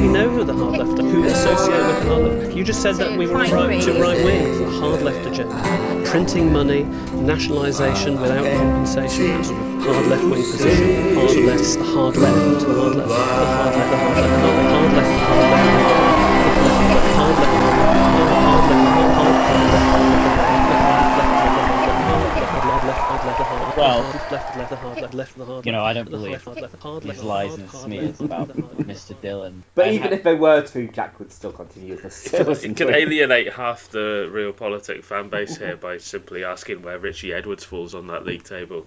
We 0.00 0.06
know 0.06 0.30
who 0.30 0.44
the 0.44 0.54
hard 0.54 0.76
left 0.78 1.00
are, 1.00 1.02
who 1.02 1.24
associate 1.24 1.84
with 1.84 1.98
the 1.98 2.08
hard 2.08 2.22
left. 2.22 2.54
You 2.54 2.62
just 2.62 2.82
said 2.82 2.94
that 2.96 3.18
we 3.18 3.26
were 3.26 3.34
right 3.34 3.82
to 3.82 4.00
right 4.00 4.24
wing, 4.24 4.58
the 4.60 4.70
hard 4.78 5.02
left 5.02 5.26
agenda, 5.26 6.04
printing 6.06 6.52
money, 6.52 6.84
nationalisation 6.84 8.20
without 8.20 8.44
compensation, 8.44 9.42
sort 9.42 9.58
of 9.58 9.82
hard 9.82 10.06
left 10.06 10.22
wing 10.22 10.44
position, 10.44 11.16
hard 11.16 11.34
left, 11.34 11.78
the 11.78 11.84
hard 11.84 12.14
left, 12.14 12.60
the 12.60 12.74
hard 12.74 12.94
left, 12.94 13.08
the 13.08 13.16
hard 13.16 13.74
left, 13.74 13.90
the 13.90 13.98
hard 13.98 14.92
left, 14.94 15.10
the 15.10 15.18
hard 15.18 15.50
left, 15.80 16.54
the 16.54 16.78
hard 16.94 16.94
left, 16.94 16.94
the 16.94 17.10
hard 17.10 17.38
left, 17.40 17.52
the 17.52 17.58
hard 17.58 17.80
left, 17.80 18.14
the 18.18 18.38
hard 18.38 18.66
left, 18.70 18.84
the 18.84 19.08
hard 19.10 19.34
left, 19.34 19.72
the 19.72 19.78
hard 19.80 20.36
left 20.36 20.49
hard 23.20 23.38
left, 23.38 23.38
the 23.38 23.44
hard 23.44 23.74
hard 23.74 23.74
hard 23.74 24.14
hard 24.14 24.30
left, 24.30 24.30
the 24.30 24.30
hard 24.30 24.30
left, 24.30 24.30
left, 24.30 24.30
the 24.30 24.30
hard 24.30 24.30
left, 24.30 24.30
Well, 24.30 24.30
left, 24.30 24.30
left, 24.30 24.56
left, 24.56 24.70
the 24.70 24.76
hard 24.76 25.00
left, 25.00 25.14
left, 25.14 25.36
the 25.38 25.44
hard 25.44 25.66
You 25.66 25.72
know, 25.72 25.82
I 25.84 25.92
don't 25.92 26.10
the 26.10 26.16
hard 26.18 26.22
believe 26.22 26.42
hard 26.44 26.60
left, 26.60 26.82
hard 26.82 27.02
these 27.02 27.08
left, 27.08 27.24
lies 27.24 27.48
hard, 27.48 27.60
and 27.60 27.70
smears 27.70 28.20
about. 28.20 28.48
Mr. 28.48 29.20
Dillon. 29.20 29.64
But 29.74 29.88
I 29.88 29.90
even 29.92 30.08
ha- 30.08 30.14
if 30.14 30.22
they 30.22 30.34
were 30.34 30.62
true, 30.62 30.88
Jack 30.88 31.18
would 31.18 31.32
still 31.32 31.52
continue 31.52 31.96
to 31.96 32.10
still 32.10 32.48
You 32.48 32.54
to 32.54 32.74
can 32.74 32.94
alienate 32.94 33.52
half 33.52 33.88
the 33.90 34.28
real 34.32 34.52
politic 34.52 35.04
fan 35.04 35.28
base 35.28 35.56
here 35.56 35.76
by 35.76 35.98
simply 35.98 36.44
asking 36.44 36.82
where 36.82 36.98
Richie 36.98 37.32
Edwards 37.32 37.64
falls 37.64 37.94
on 37.94 38.08
that 38.08 38.24
league 38.24 38.44
table. 38.44 38.86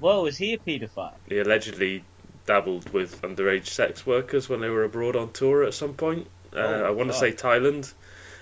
Whoa, 0.00 0.26
is 0.26 0.36
he 0.36 0.54
a 0.54 0.58
paedophile? 0.58 1.14
He 1.28 1.38
allegedly 1.38 2.04
dabbled 2.46 2.92
with 2.92 3.22
underage 3.22 3.66
sex 3.66 4.04
workers 4.06 4.48
when 4.48 4.60
they 4.60 4.68
were 4.68 4.84
abroad 4.84 5.16
on 5.16 5.32
tour 5.32 5.64
at 5.64 5.74
some 5.74 5.94
point. 5.94 6.26
Uh, 6.54 6.58
Oh, 6.58 6.84
I 6.84 6.90
want 6.90 7.10
to 7.10 7.14
say 7.16 7.32
Thailand. 7.32 7.92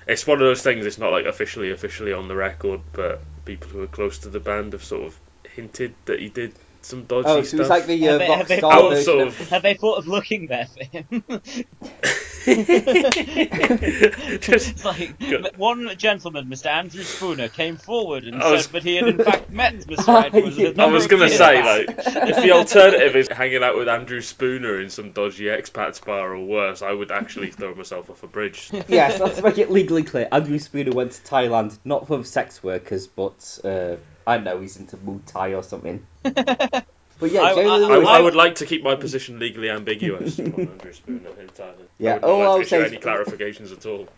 It's 0.06 0.26
one 0.26 0.38
of 0.38 0.46
those 0.46 0.62
things. 0.62 0.84
It's 0.84 0.98
not 0.98 1.12
like 1.12 1.26
officially, 1.26 1.70
officially 1.70 2.12
on 2.12 2.26
the 2.28 2.34
record, 2.34 2.80
but 2.92 3.22
people 3.44 3.68
who 3.70 3.82
are 3.82 3.86
close 3.88 4.18
to 4.20 4.28
the 4.28 4.40
band 4.40 4.72
have 4.72 4.84
sort 4.84 5.04
of 5.06 5.18
hinted 5.54 5.94
that 6.06 6.20
he 6.20 6.28
did 6.28 6.54
some 6.82 7.04
dodgy 7.04 7.28
Oh, 7.28 7.42
so 7.42 7.48
stuff. 7.48 7.60
it's 7.60 7.68
like 7.70 7.86
the 7.86 8.08
uh, 8.08 8.12
Have 8.12 8.18
they- 8.18 8.26
have 8.36 8.48
they 8.48 8.60
thought- 8.60 8.96
sort 8.98 9.28
of... 9.28 9.40
of- 9.40 9.48
Have 9.50 9.62
they 9.62 9.74
thought 9.74 9.98
of 9.98 10.08
looking 10.08 10.46
there 10.46 10.66
for 10.66 10.84
him? 10.84 11.24
Just- 14.40 14.70
it's 14.70 14.84
like 14.84 15.18
Good. 15.18 15.56
one 15.56 15.90
gentleman, 15.96 16.46
Mr. 16.46 16.66
Andrew 16.66 17.02
Spooner, 17.02 17.48
came 17.48 17.76
forward 17.76 18.24
and 18.24 18.42
I 18.42 18.50
was- 18.52 18.64
said 18.64 18.72
that 18.74 18.82
he 18.82 18.96
had 18.96 19.08
in 19.08 19.18
fact 19.18 19.50
met 19.50 19.74
Mr. 19.74 20.24
Edwards. 20.24 20.58
a 20.58 20.66
I 20.66 20.68
I 20.68 20.72
number 20.72 20.94
was 20.94 21.06
gonna 21.06 21.28
say, 21.28 21.60
back. 21.60 21.88
like, 21.88 22.28
if 22.28 22.36
the 22.42 22.52
alternative 22.52 23.16
is 23.16 23.28
hanging 23.28 23.62
out 23.62 23.76
with 23.76 23.88
Andrew 23.88 24.20
Spooner 24.20 24.80
in 24.80 24.90
some 24.90 25.12
dodgy 25.12 25.44
expats 25.44 26.04
bar 26.04 26.34
or 26.34 26.44
worse, 26.44 26.82
I 26.82 26.92
would 26.92 27.10
actually 27.12 27.50
throw 27.50 27.74
myself 27.74 28.10
off 28.10 28.22
a 28.22 28.26
bridge. 28.26 28.70
yes, 28.88 29.20
let's 29.20 29.42
make 29.42 29.58
it 29.58 29.70
legally 29.70 30.02
clear. 30.02 30.28
Andrew 30.30 30.58
Spooner 30.58 30.92
went 30.92 31.12
to 31.12 31.22
Thailand 31.22 31.78
not 31.84 32.06
for 32.06 32.24
sex 32.24 32.62
workers, 32.62 33.06
but 33.06 33.58
uh, 33.64 33.96
I 34.26 34.36
don't 34.36 34.44
know, 34.44 34.60
he's 34.60 34.76
into 34.76 34.96
Muay 34.96 35.20
Thai 35.26 35.54
or 35.54 35.62
something. 35.62 36.06
But 37.22 37.30
yeah, 37.30 37.42
I- 37.42 37.54
Jerry 37.54 37.68
I- 37.68 37.76
Lee 37.76 37.84
I, 37.84 37.88
Lewis. 37.88 38.08
I 38.08 38.20
would 38.20 38.34
like 38.34 38.56
to 38.56 38.66
keep 38.66 38.82
my 38.82 38.96
position 38.96 39.38
legally 39.38 39.70
ambiguous 39.70 40.38
on 40.40 40.46
Andrew 40.46 40.92
Spooner 40.92 41.30
in 41.40 41.46
Thailand. 41.48 41.86
Yeah, 41.98 42.10
I 42.10 42.14
would 42.14 42.22
not 42.22 42.28
all 42.30 42.38
like 42.40 42.48
I'll 42.48 42.58
to 42.58 42.64
say 42.64 42.84
any 42.84 42.96
clarifications 42.98 43.72
at 43.72 43.86
all. 43.86 44.08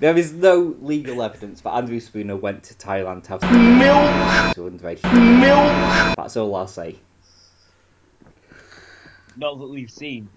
There 0.00 0.16
is 0.18 0.32
no 0.32 0.76
legal 0.80 1.22
evidence 1.22 1.60
that 1.60 1.70
Andrew 1.70 2.00
Spooner 2.00 2.34
went 2.36 2.64
to 2.64 2.74
Thailand 2.74 3.22
to 3.24 3.30
have 3.30 3.42
milk 3.78 4.54
to 4.54 4.62
underage. 4.68 5.04
Milk. 5.40 6.16
That's 6.16 6.36
all 6.36 6.52
I'll 6.56 6.66
say. 6.66 6.96
Not 9.36 9.58
that 9.60 9.68
we've 9.68 9.90
seen. 9.90 10.28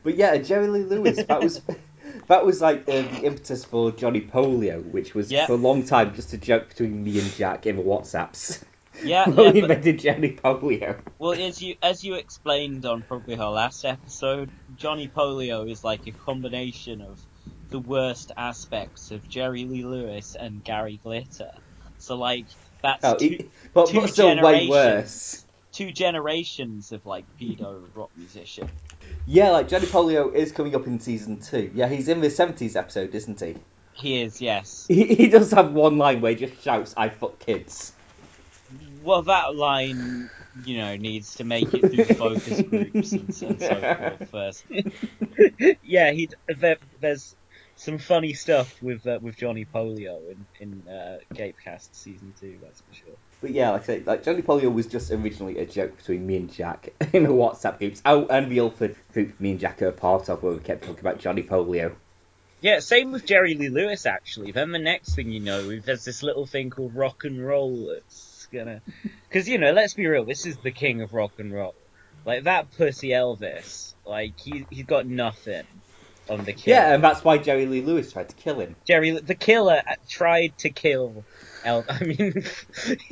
But 0.03 0.17
yeah, 0.17 0.37
Jerry 0.37 0.67
Lee 0.67 0.83
Lewis. 0.83 1.23
That 1.23 1.41
was 1.41 1.61
that 2.27 2.45
was 2.45 2.59
like 2.61 2.81
uh, 2.81 3.01
the 3.03 3.21
impetus 3.23 3.63
for 3.63 3.91
Johnny 3.91 4.21
Polio, 4.21 4.83
which 4.91 5.15
was 5.15 5.31
Yeah. 5.31 5.47
for 5.47 5.53
a 5.53 5.57
long 5.57 5.83
time 5.85 6.13
just 6.13 6.33
a 6.33 6.37
joke 6.37 6.69
between 6.69 7.03
me 7.03 7.17
and 7.19 7.31
Jack 7.33 7.65
in 7.65 7.77
the 7.77 7.81
WhatsApps. 7.81 8.61
Yeah, 9.03 9.29
Well, 9.29 9.45
yeah, 9.45 9.51
but, 9.51 9.71
invented 9.71 9.99
Johnny 9.99 10.31
Polio. 10.31 10.97
well, 11.19 11.33
as 11.33 11.61
you 11.61 11.75
as 11.81 12.03
you 12.03 12.15
explained 12.15 12.85
on 12.85 13.03
probably 13.03 13.37
our 13.37 13.51
last 13.51 13.83
episode, 13.85 14.49
Johnny 14.75 15.07
Polio 15.07 15.69
is 15.69 15.83
like 15.83 16.07
a 16.07 16.11
combination 16.11 17.01
of 17.01 17.19
the 17.71 17.79
worst 17.79 18.31
aspects 18.37 19.11
of 19.11 19.27
Jerry 19.27 19.65
Lee 19.65 19.83
Lewis 19.83 20.35
and 20.39 20.63
Gary 20.63 20.99
Glitter. 21.03 21.51
So 21.97 22.15
like 22.17 22.45
that's 22.81 23.03
Oh, 23.03 23.15
two, 23.15 23.49
but, 23.73 23.87
two 23.87 24.07
still 24.07 24.27
way 24.27 24.35
generations. 24.35 24.69
worse. 24.69 25.45
two 25.71 25.91
generations 25.91 26.91
of 26.91 27.05
like 27.05 27.25
pedo 27.39 27.87
rock 27.95 28.11
musician. 28.15 28.69
Yeah, 29.27 29.49
like 29.51 29.67
Johnny 29.67 29.87
Polio 29.87 30.33
is 30.33 30.51
coming 30.51 30.75
up 30.75 30.85
in 30.87 30.99
season 30.99 31.39
two. 31.41 31.71
Yeah, 31.73 31.87
he's 31.87 32.07
in 32.07 32.21
the 32.21 32.29
seventies 32.29 32.75
episode, 32.75 33.13
isn't 33.15 33.39
he? 33.39 33.55
He 33.93 34.21
is, 34.21 34.41
yes. 34.41 34.85
He, 34.87 35.15
he 35.15 35.27
does 35.29 35.51
have 35.51 35.71
one 35.73 35.97
line 35.97 36.21
where 36.21 36.33
he 36.33 36.45
just 36.45 36.61
shouts, 36.61 36.93
"I 36.97 37.09
fuck 37.09 37.39
kids." 37.39 37.93
Well, 39.05 39.21
that 39.23 39.55
line, 39.55 40.29
you 40.63 40.77
know, 40.79 40.95
needs 40.97 41.35
to 41.35 41.43
make 41.43 41.73
it 41.73 41.81
through 41.81 42.05
the 42.05 42.13
focus 42.15 42.61
groups 42.61 43.11
and, 43.11 43.21
and 43.43 43.61
so 43.61 44.17
forth 44.19 44.29
first. 44.31 44.65
yeah, 45.83 46.11
he 46.11 46.29
there, 46.47 46.77
there's 46.99 47.35
some 47.75 47.97
funny 47.97 48.33
stuff 48.33 48.81
with 48.81 49.05
uh, 49.05 49.19
with 49.21 49.37
Johnny 49.37 49.65
Polio 49.65 50.19
in 50.31 50.45
in 50.59 50.87
uh, 50.91 51.17
Gapecast 51.33 51.89
season 51.93 52.33
two. 52.39 52.57
That's 52.63 52.81
for 52.81 52.93
sure. 52.93 53.15
But 53.41 53.51
yeah, 53.51 53.71
like 53.71 53.83
I 53.83 53.85
say, 53.85 54.03
like 54.05 54.23
Johnny 54.23 54.41
Polio 54.41 54.73
was 54.73 54.87
just 54.87 55.11
originally 55.11 55.59
a 55.59 55.65
joke 55.65 55.97
between 55.97 56.25
me 56.25 56.37
and 56.37 56.51
Jack 56.51 56.89
in 57.13 57.23
the 57.23 57.29
WhatsApp 57.29 57.77
groups. 57.77 58.01
Oh, 58.05 58.25
and 58.27 58.49
the 58.49 58.57
Ilford 58.57 58.95
group 59.13 59.39
me 59.39 59.51
and 59.51 59.59
Jack 59.59 59.81
are 59.81 59.89
a 59.89 59.91
part 59.91 60.29
of, 60.29 60.41
where 60.41 60.53
we 60.53 60.59
kept 60.59 60.83
talking 60.83 61.01
about 61.01 61.19
Johnny 61.19 61.43
Polio. 61.43 61.93
Yeah, 62.61 62.79
same 62.79 63.11
with 63.11 63.25
Jerry 63.25 63.53
Lee 63.53 63.69
Lewis 63.69 64.07
actually. 64.07 64.51
Then 64.51 64.71
the 64.71 64.79
next 64.79 65.15
thing 65.15 65.29
you 65.29 65.41
know, 65.41 65.79
there's 65.79 66.05
this 66.05 66.23
little 66.23 66.47
thing 66.47 66.71
called 66.71 66.95
rock 66.95 67.23
and 67.23 67.45
roll 67.45 67.95
that's 68.45 68.65
gonna, 68.65 68.81
because 69.27 69.47
you 69.47 69.57
know, 69.57 69.71
let's 69.71 69.93
be 69.93 70.07
real, 70.07 70.25
this 70.25 70.45
is 70.45 70.57
the 70.57 70.71
king 70.71 71.01
of 71.01 71.13
rock 71.13 71.33
and 71.37 71.53
roll. 71.53 71.75
Like 72.25 72.43
that 72.45 72.71
pussy 72.75 73.09
Elvis, 73.09 73.93
like 74.05 74.39
he 74.39 74.65
he's 74.69 74.85
got 74.85 75.05
nothing 75.05 75.65
on 76.27 76.43
the 76.43 76.53
killer. 76.53 76.77
Yeah, 76.77 76.93
and 76.95 77.03
that's 77.03 77.23
why 77.23 77.37
Jerry 77.37 77.67
Lee 77.67 77.81
Lewis 77.81 78.11
tried 78.11 78.29
to 78.29 78.35
kill 78.35 78.59
him. 78.59 78.75
Jerry, 78.85 79.11
the 79.11 79.35
killer, 79.35 79.81
uh, 79.87 79.95
tried 80.09 80.57
to 80.59 80.71
kill 80.71 81.23
El. 81.63 81.85
I 81.89 82.03
mean, 82.03 82.43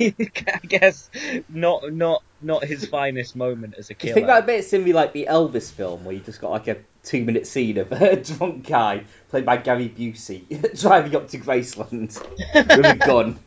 I 0.00 0.60
guess 0.66 1.10
not 1.48 1.92
not 1.92 2.22
not 2.42 2.64
his 2.64 2.86
finest 2.86 3.36
moment 3.36 3.74
as 3.78 3.90
a 3.90 3.94
killer. 3.94 4.10
you 4.10 4.14
think 4.14 4.26
that 4.26 4.46
bit's 4.46 4.72
in 4.72 4.84
the 4.84 4.92
like 4.92 5.12
the 5.12 5.28
Elvis 5.30 5.70
film 5.70 6.04
where 6.04 6.14
you 6.14 6.20
just 6.20 6.40
got 6.40 6.50
like 6.50 6.68
a 6.68 6.78
two 7.04 7.24
minute 7.24 7.46
scene 7.46 7.78
of 7.78 7.92
a 7.92 8.16
drunk 8.16 8.66
guy 8.66 9.04
played 9.28 9.46
by 9.46 9.58
Gary 9.58 9.88
Busey 9.88 10.80
driving 10.80 11.14
up 11.14 11.28
to 11.28 11.38
Graceland 11.38 12.20
with 12.54 12.84
a 12.84 12.96
gun? 12.96 13.38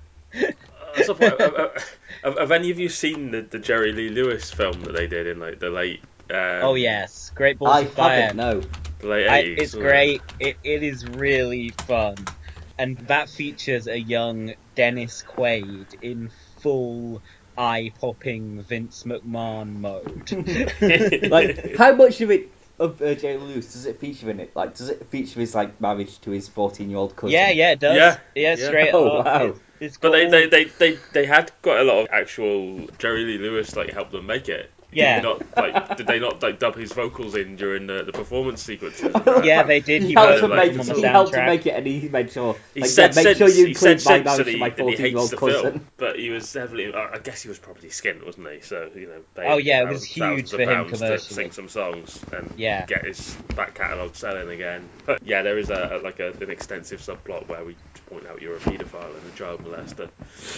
Uh, 0.97 1.03
so, 1.03 1.13
have, 1.15 1.39
have- 1.39 1.83
have- 2.23 2.37
have 2.37 2.51
any 2.51 2.71
of 2.71 2.79
you 2.79 2.89
seen 2.89 3.31
the, 3.31 3.41
the 3.41 3.59
Jerry 3.59 3.91
Lee 3.93 4.09
Lewis 4.09 4.51
film 4.51 4.83
that 4.85 4.93
they 4.93 5.07
did 5.07 5.27
in 5.27 5.39
like 5.39 5.59
the 5.59 5.69
late? 5.69 6.05
Um, 6.29 6.39
oh 6.61 6.75
yes, 6.75 7.31
Great 7.35 7.57
Balls 7.59 7.81
I 7.81 7.83
of 7.83 7.91
Fire. 7.93 8.33
haven't. 8.33 8.33
No. 8.33 8.69
the 8.99 9.07
late 9.07 9.27
I, 9.27 9.47
it's 9.55 9.75
great. 9.75 10.25
It 10.39 10.57
it 10.63 10.83
is 10.83 11.07
really 11.07 11.71
fun, 11.87 12.31
and 12.77 12.97
that 13.07 13.29
features 13.29 13.87
a 13.87 13.99
young 13.99 14.53
Dennis 14.75 15.23
Quaid 15.23 15.93
in 16.01 16.29
full 16.61 17.23
eye 17.57 17.91
popping 17.99 18.63
Vince 18.63 19.03
McMahon 19.05 19.77
mode. 19.79 20.31
Like, 21.29 21.59
how 21.75 21.93
much 21.95 22.21
of 22.21 22.31
it 22.31 22.56
of 22.79 23.01
uh, 23.01 23.15
Jerry 23.15 23.37
Lee 23.37 23.53
Lewis 23.53 23.73
does 23.73 23.85
it 23.85 23.99
feature 23.99 24.29
in 24.29 24.39
it? 24.39 24.55
Like, 24.55 24.75
does 24.75 24.89
it 24.89 25.09
feature 25.09 25.39
his 25.39 25.55
like 25.55 25.79
marriage 25.81 26.19
to 26.21 26.31
his 26.31 26.47
fourteen 26.47 26.89
year 26.89 26.99
old 26.99 27.15
cousin? 27.15 27.31
yeah, 27.31 27.49
yeah, 27.49 27.71
it 27.71 27.79
does. 27.79 27.97
Yeah, 27.97 28.19
yeah, 28.35 28.55
yeah. 28.55 28.55
straight 28.55 28.93
Oh, 28.93 29.09
up. 29.19 29.25
wow. 29.25 29.45
It's, 29.45 29.59
it's 29.79 29.97
But 29.97 30.11
they, 30.11 30.27
they, 30.27 30.47
they, 30.47 30.65
they, 30.65 30.99
they 31.13 31.25
had 31.25 31.51
quite 31.61 31.79
a 31.79 31.83
lot 31.83 32.01
of 32.03 32.07
actual 32.11 32.87
Jerry 32.97 33.25
Lee 33.25 33.37
Lewis 33.37 33.75
like 33.75 33.91
help 33.91 34.11
them 34.11 34.25
make 34.25 34.49
it. 34.49 34.71
Yeah. 34.97 35.21
Did, 35.21 35.23
they 35.23 35.27
not, 35.29 35.57
like, 35.57 35.97
did 35.97 36.07
they 36.07 36.19
not 36.19 36.43
like 36.43 36.59
dub 36.59 36.75
his 36.75 36.91
vocals 36.91 37.35
in 37.35 37.55
during 37.55 37.87
the, 37.87 38.03
the 38.03 38.11
performance 38.11 38.61
sequences? 38.63 39.13
Yeah, 39.43 39.63
they 39.63 39.79
did. 39.79 40.01
He, 40.01 40.09
He 40.09 40.13
helped 40.13 40.39
to 40.39 40.47
make, 40.47 40.73
them 40.73 40.95
he 40.95 41.01
helped 41.03 41.33
to 41.33 41.45
make 41.45 41.65
it, 41.65 41.71
and 41.75 41.85
he 41.85 42.09
made 42.09 42.31
sure. 42.31 42.55
He 42.73 42.81
like, 42.81 42.89
said 42.89 43.15
yeah, 43.15 43.23
make 43.23 43.37
sure 43.37 43.49
you 43.49 43.65
he 43.67 43.73
said 43.73 43.97
include 43.97 44.25
my 44.25 44.37
marriage 44.37 44.45
to 44.53 44.57
my 44.57 44.69
fourteen 44.71 44.97
year 44.99 45.07
hates 45.09 45.33
old 45.33 45.39
cousin. 45.39 45.71
film, 45.71 45.87
but 45.97 46.17
he 46.19 46.29
was 46.31 46.51
heavily. 46.51 46.93
I 46.93 47.19
guess 47.19 47.41
he 47.43 47.49
was 47.49 47.59
probably 47.59 47.89
skint, 47.89 48.25
wasn't 48.25 48.49
he? 48.51 48.61
So 48.61 48.89
you 48.95 49.07
know. 49.07 49.21
They 49.35 49.45
Oh, 49.47 49.57
yeah, 49.57 49.83
it 49.83 49.89
was 49.89 50.03
huge 50.03 50.49
for 50.49 50.61
him 50.61 50.67
pounds 50.67 50.99
to. 50.99 51.19
Sing 51.19 51.51
some 51.51 51.69
songs 51.69 52.19
and 52.31 52.51
Yeah. 52.57 52.85
get 52.85 53.05
his 53.05 53.35
back 53.55 53.75
catalogue 53.75 54.15
selling 54.15 54.49
again. 54.49 54.87
But 55.05 55.21
yeah, 55.23 55.41
there 55.43 55.57
is 55.57 55.69
a, 55.69 55.99
a 55.99 56.03
like 56.03 56.19
a, 56.19 56.31
an 56.41 56.49
extensive 56.49 57.01
subplot 57.01 57.47
where 57.47 57.63
we 57.63 57.75
point 58.09 58.25
out 58.27 58.41
you're 58.41 58.55
a 58.55 58.59
paedophile 58.59 59.15
and 59.15 59.33
a 59.33 59.37
child 59.37 59.63
molester. 59.63 60.09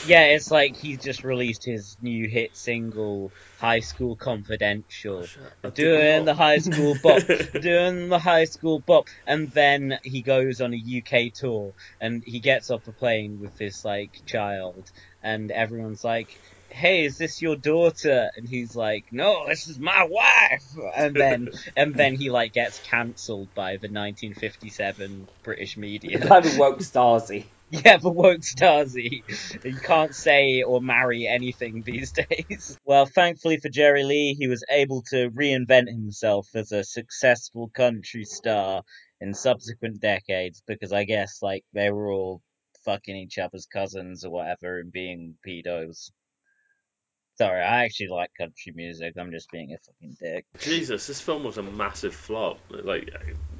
Yeah, 0.07 0.23
it's 0.25 0.51
like 0.51 0.77
he's 0.77 0.99
just 1.03 1.23
released 1.23 1.65
his 1.65 1.97
new 2.01 2.27
hit 2.27 2.55
single, 2.55 3.31
High 3.59 3.81
School 3.81 4.15
Confidential. 4.15 5.25
Doing 5.73 6.25
the 6.25 6.33
high 6.33 6.59
school 6.59 6.95
bop, 7.03 7.21
doing 7.61 8.07
the 8.07 8.19
high 8.19 8.45
school 8.45 8.79
bop, 8.79 9.07
and 9.27 9.51
then 9.51 9.99
he 10.03 10.21
goes 10.21 10.61
on 10.61 10.73
a 10.73 10.77
UK 10.77 11.33
tour, 11.33 11.73
and 11.99 12.23
he 12.25 12.39
gets 12.39 12.71
off 12.71 12.87
a 12.87 12.93
plane 12.93 13.39
with 13.41 13.57
this 13.57 13.83
like 13.83 14.21
child, 14.25 14.89
and 15.21 15.51
everyone's 15.51 16.05
like, 16.05 16.29
hey, 16.69 17.03
is 17.05 17.17
this 17.17 17.41
your 17.41 17.55
daughter? 17.55 18.29
And 18.35 18.47
he's 18.47 18.75
like, 18.75 19.05
no, 19.11 19.47
this 19.47 19.67
is 19.67 19.77
my 19.77 20.03
wife. 20.03 20.63
And 20.95 21.15
then, 21.15 21.49
and 21.75 21.93
then 21.95 22.15
he 22.15 22.29
like 22.29 22.53
gets 22.53 22.79
cancelled 22.79 23.53
by 23.55 23.71
the 23.71 23.89
1957 23.89 25.27
British 25.43 25.77
media. 25.77 26.19
Kind 26.19 26.45
of 26.45 26.57
woke 26.57 26.79
Stasi. 26.79 27.45
Yeah, 27.71 27.97
but 28.01 28.15
woke 28.15 28.41
Stasi. 28.41 29.23
You 29.63 29.77
can't 29.79 30.15
say 30.15 30.63
or 30.63 30.81
marry 30.81 31.27
anything 31.27 31.83
these 31.83 32.11
days. 32.29 32.77
Well, 32.85 33.05
thankfully 33.05 33.57
for 33.57 33.69
Jerry 33.69 34.03
Lee, 34.03 34.35
he 34.39 34.47
was 34.47 34.63
able 34.69 35.03
to 35.11 35.29
reinvent 35.31 35.87
himself 35.89 36.47
as 36.55 36.71
a 36.71 36.83
successful 36.83 37.69
country 37.69 38.25
star 38.25 38.83
in 39.21 39.33
subsequent 39.33 40.01
decades 40.01 40.63
because 40.67 40.91
I 40.93 41.03
guess, 41.03 41.39
like, 41.41 41.63
they 41.73 41.91
were 41.91 42.11
all 42.11 42.41
fucking 42.85 43.15
each 43.15 43.37
other's 43.37 43.67
cousins 43.67 44.25
or 44.25 44.31
whatever 44.31 44.79
and 44.79 44.91
being 44.91 45.35
pedos. 45.45 46.09
Sorry, 47.39 47.63
I 47.63 47.85
actually 47.85 48.09
like 48.09 48.31
country 48.37 48.73
music. 48.75 49.13
I'm 49.17 49.31
just 49.31 49.49
being 49.49 49.73
a 49.73 49.77
fucking 49.77 50.17
dick. 50.19 50.45
Jesus, 50.59 51.07
this 51.07 51.21
film 51.21 51.45
was 51.45 51.57
a 51.57 51.63
massive 51.63 52.13
flop. 52.13 52.59
Like, 52.69 53.09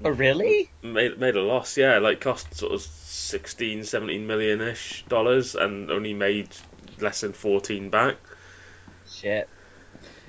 Oh, 0.04 0.10
really? 0.10 0.70
made 0.84 1.18
made 1.18 1.38
a 1.38 1.42
loss. 1.42 1.78
Yeah, 1.78 2.00
like 2.00 2.20
cost 2.20 2.54
sort 2.56 2.74
of 2.74 2.82
16, 2.82 3.86
17 3.86 4.28
million 4.28 4.60
ish 4.60 5.06
dollars, 5.08 5.56
and 5.56 5.90
only 5.92 6.14
made 6.14 6.50
less 7.00 7.22
than 7.22 7.32
fourteen 7.32 7.90
back. 7.90 8.18
Shit. 9.10 9.48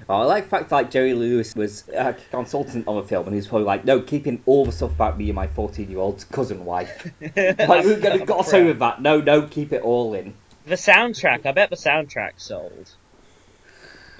Oh, 0.08 0.14
I 0.14 0.24
like 0.26 0.44
the 0.44 0.50
fact 0.50 0.70
like 0.70 0.92
Jerry 0.92 1.14
Lewis 1.14 1.52
was 1.56 1.88
a 1.88 2.14
consultant 2.30 2.86
on 2.86 3.02
the 3.02 3.08
film, 3.08 3.26
and 3.26 3.34
he's 3.34 3.48
probably 3.48 3.66
like, 3.66 3.84
no, 3.84 4.00
keeping 4.00 4.42
all 4.46 4.64
the 4.64 4.70
stuff 4.70 4.92
about 4.92 5.18
me 5.18 5.26
and 5.26 5.34
my 5.34 5.48
14 5.48 5.90
year 5.90 5.98
old 5.98 6.24
cousin 6.30 6.64
wife. 6.64 7.04
like, 7.20 7.84
we're 7.84 8.00
going 8.00 8.20
to 8.20 8.24
gloss 8.24 8.54
over 8.54 8.72
that. 8.74 9.02
No, 9.02 9.20
no, 9.20 9.42
keep 9.42 9.72
it 9.72 9.82
all 9.82 10.14
in. 10.14 10.34
The 10.66 10.76
soundtrack, 10.76 11.46
I 11.46 11.52
bet 11.52 11.70
the 11.70 11.76
soundtrack 11.76 12.38
sold. 12.38 12.88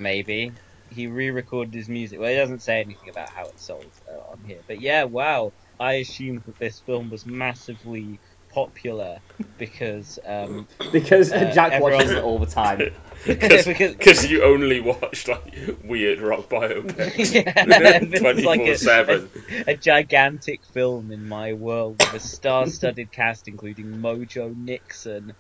Maybe. 0.01 0.53
He 0.89 1.07
re 1.07 1.31
recorded 1.31 1.73
his 1.75 1.89
music. 1.89 2.19
Well, 2.19 2.31
he 2.31 2.37
doesn't 2.37 2.63
say 2.63 2.81
anything 2.81 3.11
about 3.11 3.29
how 3.29 3.45
it 3.45 3.61
sold 3.61 3.93
uh, 4.11 4.33
on 4.33 4.41
here. 4.45 4.63
But 4.67 4.81
yeah, 4.81 5.05
wow. 5.05 5.53
I 5.79 5.95
assumed 5.95 6.43
that 6.47 6.59
this 6.59 6.81
film 6.81 7.11
was 7.11 7.25
massively 7.25 8.19
popular 8.53 9.21
because 9.57 10.19
um, 10.27 10.67
Because 10.93 11.31
Uh, 11.31 11.53
Jack 11.55 11.73
everyone- 11.73 11.93
watches 11.93 12.11
it 12.11 12.25
all 12.25 12.39
the 12.41 12.47
time. 12.47 12.81
Because- 13.25 13.67
Because 13.67 14.27
you 14.31 14.43
only 14.43 14.81
watch 14.81 15.29
like 15.29 15.55
weird 15.85 16.21
rock 16.21 16.49
biopics 16.49 17.35
Yeah, 17.35 17.99
this 18.01 18.15
is 18.15 18.21
twenty 18.21 18.43
like 18.43 18.61
four 18.61 18.71
a- 18.71 18.77
seven. 18.79 19.31
a 19.69 19.77
gigantic 19.77 20.65
film 20.73 21.13
in 21.13 21.29
my 21.29 21.53
world 21.53 22.01
with 22.01 22.15
a 22.15 22.21
star-studded 22.21 23.13
cast 23.13 23.47
including 23.47 23.87
Mojo 24.01 24.57
Nixon 24.57 25.35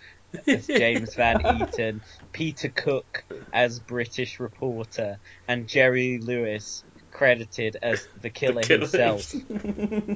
as 0.47 0.67
James 0.67 1.15
Van 1.15 1.41
Eaton, 1.63 2.03
Peter 2.33 2.69
Cook 2.69 3.25
as 3.53 3.81
British 3.81 4.41
reporter, 4.41 5.19
and 5.49 5.67
Jerry 5.67 6.19
Lewis 6.19 6.85
credited 7.11 7.77
as 7.83 8.07
the 8.21 8.31
killer, 8.31 8.63
killer 8.63 8.81
himself 8.81 9.35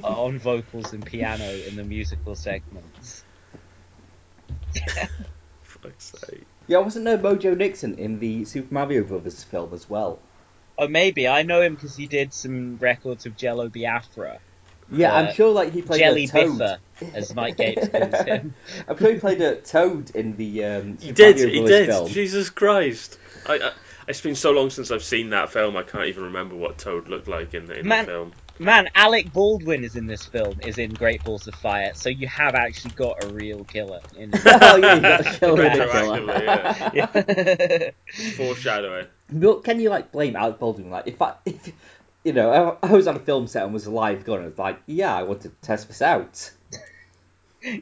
on 0.03 0.39
vocals 0.39 0.93
and 0.93 1.05
piano 1.05 1.49
in 1.67 1.75
the 1.75 1.83
musical 1.83 2.35
segments. 2.35 3.23
Fuck's 5.63 6.13
sake. 6.27 6.45
Yeah, 6.67 6.79
wasn't 6.79 7.05
there 7.05 7.17
Mojo 7.17 7.55
Nixon 7.55 7.97
in 7.99 8.19
the 8.19 8.45
Super 8.45 8.73
Mario 8.73 9.03
Brothers 9.03 9.43
film 9.43 9.73
as 9.73 9.89
well? 9.89 10.19
Oh, 10.77 10.87
maybe 10.87 11.27
I 11.27 11.43
know 11.43 11.61
him 11.61 11.75
because 11.75 11.95
he 11.95 12.07
did 12.07 12.33
some 12.33 12.77
records 12.77 13.25
of 13.25 13.37
Jello 13.37 13.69
Biafra, 13.69 14.39
Yeah, 14.91 15.13
Uh, 15.13 15.21
I'm 15.21 15.33
sure 15.33 15.51
like 15.51 15.71
he 15.71 15.81
played 15.81 15.99
Jelly 15.99 16.25
a 16.25 16.27
toad. 16.27 16.57
Biffa, 16.59 16.77
as 17.13 17.33
Mike 17.35 17.57
Gapes 17.57 17.87
calls 17.91 18.21
him. 18.21 18.55
I'm 18.87 18.97
sure 18.97 19.11
he 19.13 19.19
played 19.19 19.41
a 19.41 19.55
toad 19.61 20.11
in 20.11 20.35
the 20.37 20.63
um, 20.63 20.97
He 20.99 21.11
did. 21.11 21.37
Mario 21.37 21.49
He 21.49 21.59
Brothers 21.59 21.77
did. 21.77 21.85
film. 21.87 22.07
Jesus 22.09 22.49
Christ. 22.49 23.17
I, 23.47 23.55
I, 23.55 23.71
it's 24.07 24.21
been 24.21 24.35
so 24.35 24.51
long 24.51 24.69
since 24.69 24.91
I've 24.91 25.03
seen 25.03 25.31
that 25.31 25.51
film. 25.51 25.75
I 25.75 25.83
can't 25.83 26.05
even 26.05 26.25
remember 26.25 26.55
what 26.55 26.77
Toad 26.77 27.07
looked 27.07 27.27
like 27.27 27.53
in, 27.53 27.65
the- 27.65 27.79
in 27.79 27.87
Man- 27.87 28.05
the 28.05 28.11
film. 28.11 28.33
Man, 28.57 28.87
Alec 28.95 29.33
Baldwin 29.33 29.83
is 29.83 29.97
in 29.97 30.07
this 30.07 30.25
film, 30.25 30.61
is 30.61 30.77
in 30.77 30.95
Great 30.95 31.21
Balls 31.25 31.45
of 31.47 31.55
Fire, 31.55 31.91
so 31.93 32.07
you 32.07 32.25
have 32.29 32.55
actually 32.55 32.91
got 32.91 33.17
a 33.21 33.27
real 33.27 33.65
killer 33.65 33.99
in 34.15 34.31
oh 34.45 34.77
yeah, 34.77 34.93
you 34.95 35.01
got 35.01 35.19
a 35.19 35.39
killer 35.39 35.65
in 35.65 35.73
killer. 35.73 36.91
yeah. 36.93 37.91
Foreshadowing. 38.37 39.07
But 39.29 39.63
can 39.65 39.81
you 39.81 39.89
like 39.89 40.13
blame 40.13 40.37
Alec 40.37 40.59
Baldwin? 40.59 40.89
Like 40.89 41.07
if 41.07 41.21
I, 41.21 41.33
if 41.45 41.73
you 42.25 42.33
know, 42.33 42.77
I, 42.81 42.87
I 42.87 42.91
was 42.91 43.07
on 43.07 43.15
a 43.15 43.19
film 43.19 43.47
set 43.47 43.63
and 43.63 43.73
was 43.73 43.85
a 43.85 43.91
live 43.91 44.25
gun, 44.25 44.41
I 44.41 44.45
was 44.45 44.57
like, 44.57 44.79
yeah, 44.87 45.15
I 45.15 45.23
want 45.23 45.41
to 45.41 45.49
test 45.61 45.87
this 45.87 46.01
out. 46.01 46.51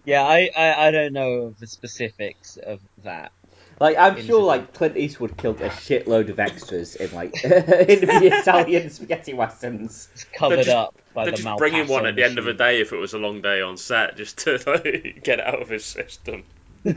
yeah, 0.05 0.21
I, 0.23 0.49
I, 0.55 0.87
I 0.87 0.91
don't 0.91 1.13
know 1.13 1.55
the 1.59 1.65
specifics 1.65 2.57
of 2.57 2.79
that. 3.03 3.31
Like 3.79 3.97
I'm 3.97 4.13
Into 4.17 4.27
sure 4.27 4.43
like 4.43 4.73
Clint 4.73 4.95
Eastwood 4.97 5.35
killed 5.35 5.59
a 5.59 5.69
shitload 5.69 6.29
of 6.29 6.39
extras 6.39 6.95
in 6.95 7.11
like 7.11 7.33
in 7.43 7.49
the 7.51 8.29
Italian 8.39 8.89
spaghetti 8.91 9.33
westerns. 9.33 10.09
It's 10.13 10.25
covered 10.25 10.57
just- 10.57 10.69
up 10.69 10.95
by 11.13 11.23
They're 11.25 11.31
the 11.31 11.41
just 11.41 11.57
bringing 11.57 11.87
one 11.87 12.05
at 12.05 12.15
the 12.15 12.23
end 12.23 12.37
of 12.37 12.45
the 12.45 12.53
day 12.53 12.81
if 12.81 12.93
it 12.93 12.97
was 12.97 13.13
a 13.13 13.17
long 13.17 13.41
day 13.41 13.61
on 13.61 13.77
set, 13.77 14.15
just 14.15 14.37
to 14.39 14.61
like, 14.67 14.83
get 15.23 15.39
it 15.39 15.45
out 15.45 15.61
of 15.61 15.69
his 15.69 15.85
system. 15.85 16.43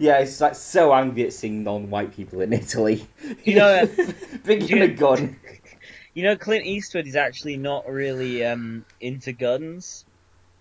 Yeah, 0.00 0.18
it's 0.18 0.40
like 0.40 0.54
so 0.54 0.92
angry 0.92 1.24
at 1.26 1.32
seeing 1.32 1.62
non-white 1.62 2.14
people 2.14 2.40
in 2.40 2.52
Italy. 2.52 3.06
You 3.44 3.56
know, 3.56 3.88
bringing 4.44 4.68
you- 4.78 4.82
a 4.84 4.88
gun. 4.88 5.38
You 6.14 6.24
know, 6.24 6.36
Clint 6.36 6.66
Eastwood 6.66 7.06
is 7.06 7.14
actually 7.16 7.56
not 7.58 7.86
really 7.88 8.44
um, 8.44 8.84
into 9.00 9.32
guns. 9.32 10.04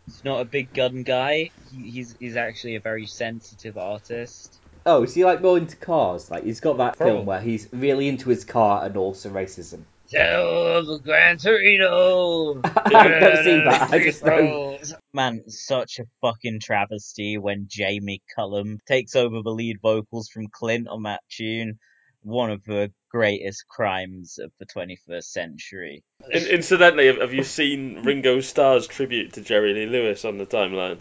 He's 0.06 0.24
not 0.24 0.42
a 0.42 0.46
big 0.46 0.74
gun 0.74 1.04
guy. 1.04 1.50
He, 1.70 1.90
he's 1.92 2.16
he's 2.20 2.36
actually 2.38 2.76
a 2.76 2.80
very 2.80 3.06
sensitive 3.08 3.78
artist. 3.78 4.60
Oh, 4.86 5.04
is 5.04 5.14
he 5.16 5.26
like 5.26 5.42
more 5.42 5.58
into 5.58 5.76
cars? 5.78 6.30
Like 6.30 6.44
he's 6.44 6.60
got 6.60 6.78
that 6.78 6.98
Probably. 6.98 7.16
film 7.16 7.26
where 7.26 7.42
he's 7.42 7.68
really 7.74 8.08
into 8.08 8.30
his 8.30 8.46
car 8.46 8.86
and 8.86 8.96
also 8.98 9.30
racism. 9.30 9.86
Tell 10.10 10.86
the 10.86 11.00
Gran 11.04 11.38
Torino. 11.38 12.62
I've 12.64 12.92
never 12.92 13.44
seen 13.44 13.66
that. 13.66 13.92
I 13.92 14.00
just 14.00 14.24
know. 14.24 14.78
Man, 15.14 15.44
such 15.50 16.00
a 16.00 16.06
fucking 16.22 16.60
travesty 16.62 17.38
when 17.38 17.66
Jamie 17.68 18.22
Cullum 18.36 18.80
takes 18.88 19.16
over 19.16 19.42
the 19.42 19.50
lead 19.50 19.80
vocals 19.82 20.30
from 20.30 20.48
Clint 20.48 20.88
on 20.88 21.04
that 21.04 21.22
tune. 21.30 21.80
One 22.24 22.52
of 22.52 22.64
the 22.64 22.92
greatest 23.12 23.68
crimes 23.68 24.38
of 24.38 24.52
the 24.60 24.66
21st 24.66 25.24
century. 25.24 26.04
In- 26.30 26.48
incidentally, 26.48 27.08
have, 27.08 27.18
have 27.18 27.34
you 27.34 27.44
seen 27.44 28.04
Ringo 28.04 28.40
Starr's 28.42 28.88
tribute 28.88 29.34
to 29.34 29.42
Jerry 29.42 29.74
Lee 29.74 29.86
Lewis 29.86 30.26
on 30.26 30.38
the 30.38 30.46
timeline? 30.46 31.00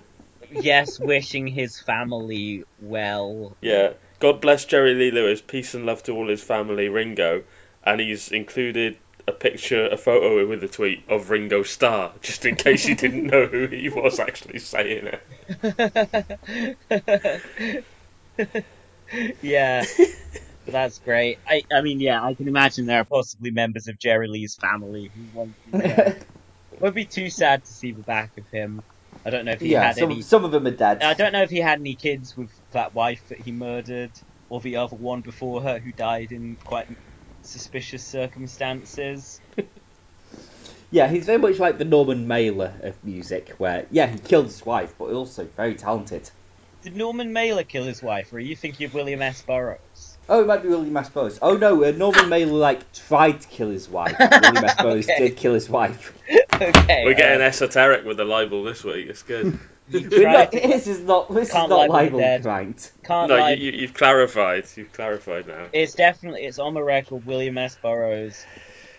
yes, 0.51 0.99
wishing 1.01 1.47
his 1.47 1.81
family 1.81 2.65
well. 2.81 3.57
Yeah. 3.61 3.93
God 4.19 4.41
bless 4.41 4.65
Jerry 4.65 4.95
Lee 4.95 5.11
Lewis. 5.11 5.43
Peace 5.43 5.75
and 5.75 5.85
love 5.85 6.03
to 6.05 6.13
all 6.13 6.29
his 6.29 6.43
family, 6.43 6.89
Ringo. 6.89 7.43
And 7.87 8.01
he's 8.01 8.33
included 8.33 8.99
a 9.29 9.33
picture, 9.33 9.89
a 9.89 9.97
photo 9.97 10.47
with 10.49 10.65
a 10.65 10.69
tweet 10.69 11.07
of 11.09 11.31
Ringo 11.31 11.65
Starr, 11.65 12.15
just 12.23 12.47
in 12.47 12.57
case 12.57 12.89
you 12.89 12.97
didn't 12.97 13.27
know 13.29 13.47
who 13.47 13.69
he 13.69 13.91
was 13.91 14.21
actually 14.21 14.61
saying 14.61 15.09
it. 15.09 15.23
yeah, 19.43 19.85
that's 20.67 21.01
great. 21.01 21.39
I, 21.47 21.65
I 21.73 21.83
mean, 21.83 22.01
yeah, 22.01 22.23
I 22.23 22.35
can 22.35 22.49
imagine 22.49 22.87
there 22.87 23.01
are 23.01 23.07
possibly 23.07 23.53
members 23.53 23.89
of 23.89 23.99
Jerry 23.99 24.29
Lee's 24.29 24.57
family 24.57 25.13
who 25.15 25.29
won't 25.33 25.57
be, 25.65 25.73
uh, 25.89 26.13
won't 26.81 26.95
be 26.95 27.07
too 27.07 27.31
sad 27.31 27.65
to 27.65 27.75
see 27.75 27.93
the 27.93 28.05
back 28.05 28.33
of 28.39 28.47
him. 28.53 28.85
I 29.25 29.31
don't 29.31 29.45
know 29.45 29.53
if 29.53 29.63
he 29.63 29.71
yeah, 29.71 29.75
had 29.75 29.95
some 29.95 30.11
any. 30.11 30.23
some 30.23 30.45
of 30.45 30.51
them 30.53 30.67
are 30.67 30.73
dead. 30.73 31.03
I 31.03 31.15
don't 31.15 31.33
know 31.33 31.43
if 31.43 31.51
he 31.51 31.61
had 31.61 31.81
any 31.81 31.97
kids 31.97 32.37
with 32.37 32.53
that 32.73 32.95
wife 32.95 33.27
that 33.29 33.41
he 33.41 33.53
murdered, 33.53 34.13
or 34.49 34.61
the 34.61 34.77
other 34.77 34.97
one 34.97 35.23
before 35.23 35.63
her 35.63 35.81
who 35.81 35.93
died 35.93 36.33
in 36.33 36.59
quite 36.65 36.89
suspicious 37.47 38.05
circumstances. 38.05 39.41
Yeah, 40.91 41.09
he's 41.09 41.27
very 41.27 41.39
much 41.39 41.59
like 41.59 41.79
the 41.79 41.85
Norman 41.85 42.29
Mailer 42.29 42.73
of 42.83 43.03
music, 43.05 43.51
where 43.59 43.87
yeah, 43.91 44.07
he 44.07 44.19
killed 44.19 44.47
his 44.47 44.65
wife, 44.65 44.95
but 44.99 45.07
also 45.13 45.45
very 45.57 45.75
talented. 45.75 46.31
Did 46.83 46.97
Norman 46.97 47.33
Mailer 47.33 47.65
kill 47.65 47.85
his 47.85 48.03
wife, 48.03 48.33
or 48.33 48.37
are 48.37 48.41
you 48.41 48.55
thinking 48.55 48.87
of 48.87 48.95
William 48.95 49.21
S. 49.21 49.43
Burroughs? 49.43 50.17
Oh, 50.29 50.43
it 50.43 50.47
might 50.47 50.63
be 50.63 50.69
William 50.69 50.97
S. 50.97 51.09
Burroughs. 51.09 51.41
Oh 51.43 51.57
no, 51.57 51.83
uh, 51.85 51.91
Norman 51.91 52.29
Mailer 52.29 52.53
like 52.53 52.93
tried 52.93 53.41
to 53.41 53.49
kill 53.49 53.69
his 53.69 53.89
wife. 53.89 54.17
William 54.19 54.65
S. 54.65 54.77
Burroughs 54.81 55.09
Okay. 55.09 55.29
did 55.29 55.37
kill 55.37 55.55
his 55.55 55.69
wife. 55.69 56.17
okay, 56.55 57.03
We're 57.05 57.15
getting 57.15 57.41
uh, 57.43 57.47
esoteric 57.47 58.05
with 58.05 58.17
the 58.17 58.25
libel 58.25 58.63
this 58.63 58.85
week. 58.85 59.09
It's 59.09 59.23
good. 59.23 59.59
You 59.89 60.09
We're 60.11 60.31
not, 60.33 60.53
to- 60.53 60.61
this 60.61 60.87
is 60.87 61.01
not 61.01 61.33
this 61.33 61.51
Can't 61.53 61.65
is 61.67 61.71
not 61.71 61.89
libel 61.89 62.19
the 62.19 62.41
right. 62.45 62.93
can't 63.05 63.29
no, 63.29 63.37
lie. 63.37 63.51
you, 63.53 63.71
you, 63.71 63.81
you've 63.81 63.95
clarified. 63.95 64.67
You've 64.77 64.93
clarified 64.93 65.47
now. 65.47 65.67
It's 65.73 65.95
definitely 65.95 66.45
it's 66.45 66.59
on 66.59 66.75
the 66.75 66.83
record. 66.83 67.25
William 67.27 67.57
S. 67.59 67.77
Burroughs 67.81 68.45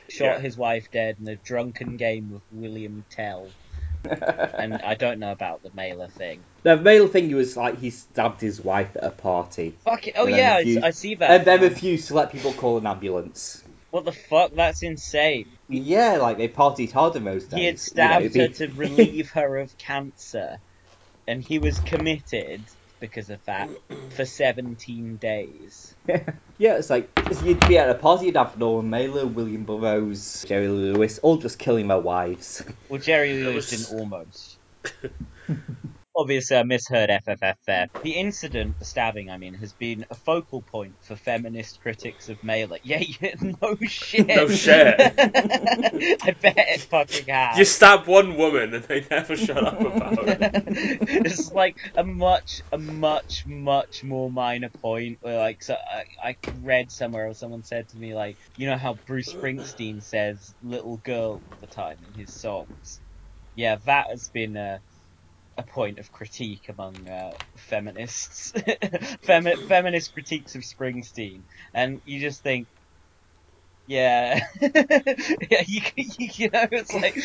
shot 0.10 0.26
Yeah. 0.26 0.39
his 0.39 0.58
wife 0.58 0.89
dead 0.91 1.17
in 1.19 1.28
a 1.28 1.36
drunken 1.36 1.97
game 1.97 2.32
with 2.32 2.41
William 2.52 3.04
Tell, 3.10 3.50
and 4.04 4.73
I 4.76 4.95
don't 4.95 5.19
know 5.19 5.32
about 5.32 5.63
the 5.63 5.71
Mailer 5.76 6.08
thing. 6.08 6.39
The 6.63 6.78
Mailer 6.78 7.08
thing 7.10 7.34
was 7.36 7.58
like 7.58 7.80
he 7.80 7.89
stabbed 7.89 8.39
his 8.41 8.62
wife 8.62 8.95
at 8.95 9.04
a 9.04 9.10
party, 9.12 9.76
Fuck 9.84 10.08
it! 10.08 10.13
Oh 10.17 10.28
yeah, 10.28 10.56
I, 10.65 10.88
I 10.88 10.89
see 10.91 11.15
that. 11.15 11.30
and 11.32 11.45
then 11.45 11.60
now. 11.62 11.67
refused 11.67 12.08
to 12.10 12.13
let 12.13 12.32
people 12.32 12.54
call 12.54 12.78
an 12.78 12.88
ambulance. 12.88 13.63
What 13.91 14.06
the 14.06 14.12
fuck? 14.12 14.54
That's 14.54 14.84
insane. 14.84 15.47
Yeah, 15.69 16.17
like 16.17 16.38
they 16.38 16.47
partied 16.50 16.91
hard 16.91 17.15
in 17.15 17.23
those 17.23 17.45
days. 17.45 17.60
He 17.60 17.65
had 17.65 17.67
you 17.67 17.71
know, 17.71 17.78
stabbed 17.78 18.36
her 18.36 18.47
to 18.50 18.67
relieve 18.73 19.32
her 19.32 19.58
of 19.58 19.78
cancer, 19.78 20.58
and 21.27 21.43
he 21.43 21.59
was 21.59 21.79
committed 21.79 22.67
because 22.99 23.29
of 23.29 23.43
that 23.45 23.69
for 24.15 24.25
17 24.25 25.17
days. 25.17 25.95
yeah, 26.57 26.77
it's 26.77 26.89
like 26.89 27.11
you'd 27.43 27.59
be 27.67 27.77
at 27.77 27.89
a 27.89 27.95
party, 27.95 28.27
you'd 28.27 28.37
have 28.37 28.57
Norman 28.57 28.89
Mailer, 28.89 29.27
William 29.27 29.65
Burroughs, 29.65 30.43
Jerry 30.47 30.67
Lewis, 30.67 31.19
all 31.19 31.37
just 31.37 31.59
killing 31.59 31.87
their 31.87 31.99
wives. 31.99 32.63
Well, 32.89 32.99
Jerry 32.99 33.33
Lewis 33.43 33.71
was- 33.71 33.87
didn't 33.87 33.99
almost. 33.99 34.59
Obviously, 36.17 36.58
I 36.58 36.63
misheard 36.63 37.12
FFF 37.12 37.56
there. 37.67 37.89
The 38.03 38.13
incident, 38.13 38.80
the 38.80 38.86
stabbing, 38.86 39.30
I 39.30 39.38
mean, 39.38 39.56
has 39.56 39.73
been 39.75 40.06
a 40.12 40.15
focal 40.15 40.63
point 40.63 40.95
for 41.03 41.15
feminist 41.17 41.80
critics 41.82 42.30
of 42.30 42.39
Mailer. 42.43 42.80
Yeah, 42.86 43.03
yeah 43.21 43.34
no 43.41 43.77
shit. 43.88 44.27
No 44.27 44.49
shit. 44.49 44.95
I 44.99 46.36
bet 46.41 46.56
it 46.58 46.82
fucking 46.89 47.27
has. 47.27 47.58
You 47.60 47.65
stab 47.65 48.08
one 48.08 48.38
woman 48.38 48.73
and 48.75 48.86
they 48.86 49.06
never 49.12 49.38
shut 49.38 49.63
up 49.65 49.80
about 49.86 50.27
it. 50.27 50.39
it's 51.08 51.51
like 51.53 51.77
a 51.97 52.03
much, 52.06 52.62
a 52.73 52.80
much, 52.80 53.43
much 53.47 54.01
more 54.03 54.32
minor 54.32 54.71
point. 54.82 55.19
Where 55.21 55.38
like, 55.39 55.63
so 55.63 55.75
I, 55.75 56.30
I 56.30 56.38
read 56.53 56.91
somewhere, 56.91 57.27
or 57.30 57.36
someone 57.36 57.63
said 57.63 57.89
to 57.89 57.97
me, 57.97 58.15
like, 58.15 58.38
you 58.58 58.67
know 58.67 58.77
how 58.77 58.99
Bruce 59.08 59.34
Springsteen 59.34 60.03
says 60.03 60.56
"little 60.62 60.97
girl" 60.97 61.43
all 61.45 61.58
the 61.62 61.67
time 61.67 61.99
in 62.03 62.13
his 62.13 62.34
songs. 62.34 63.01
Yeah, 63.56 63.77
that 63.86 64.08
has 64.12 64.30
been 64.34 64.58
a 64.58 64.82
a 65.57 65.63
point 65.63 65.99
of 65.99 66.11
critique 66.11 66.69
among 66.69 67.07
uh, 67.07 67.33
feminists, 67.57 68.51
Femi- 69.25 69.67
feminist 69.67 70.13
critiques 70.13 70.55
of 70.55 70.61
Springsteen, 70.63 71.43
and 71.73 72.01
you 72.05 72.19
just 72.19 72.43
think. 72.43 72.67
Yeah, 73.87 74.39
yeah, 74.61 75.63
you, 75.65 75.81
can- 75.81 75.93
you, 76.17 76.29
you 76.35 76.49
know, 76.51 76.67
it's 76.71 76.93
like, 76.93 77.15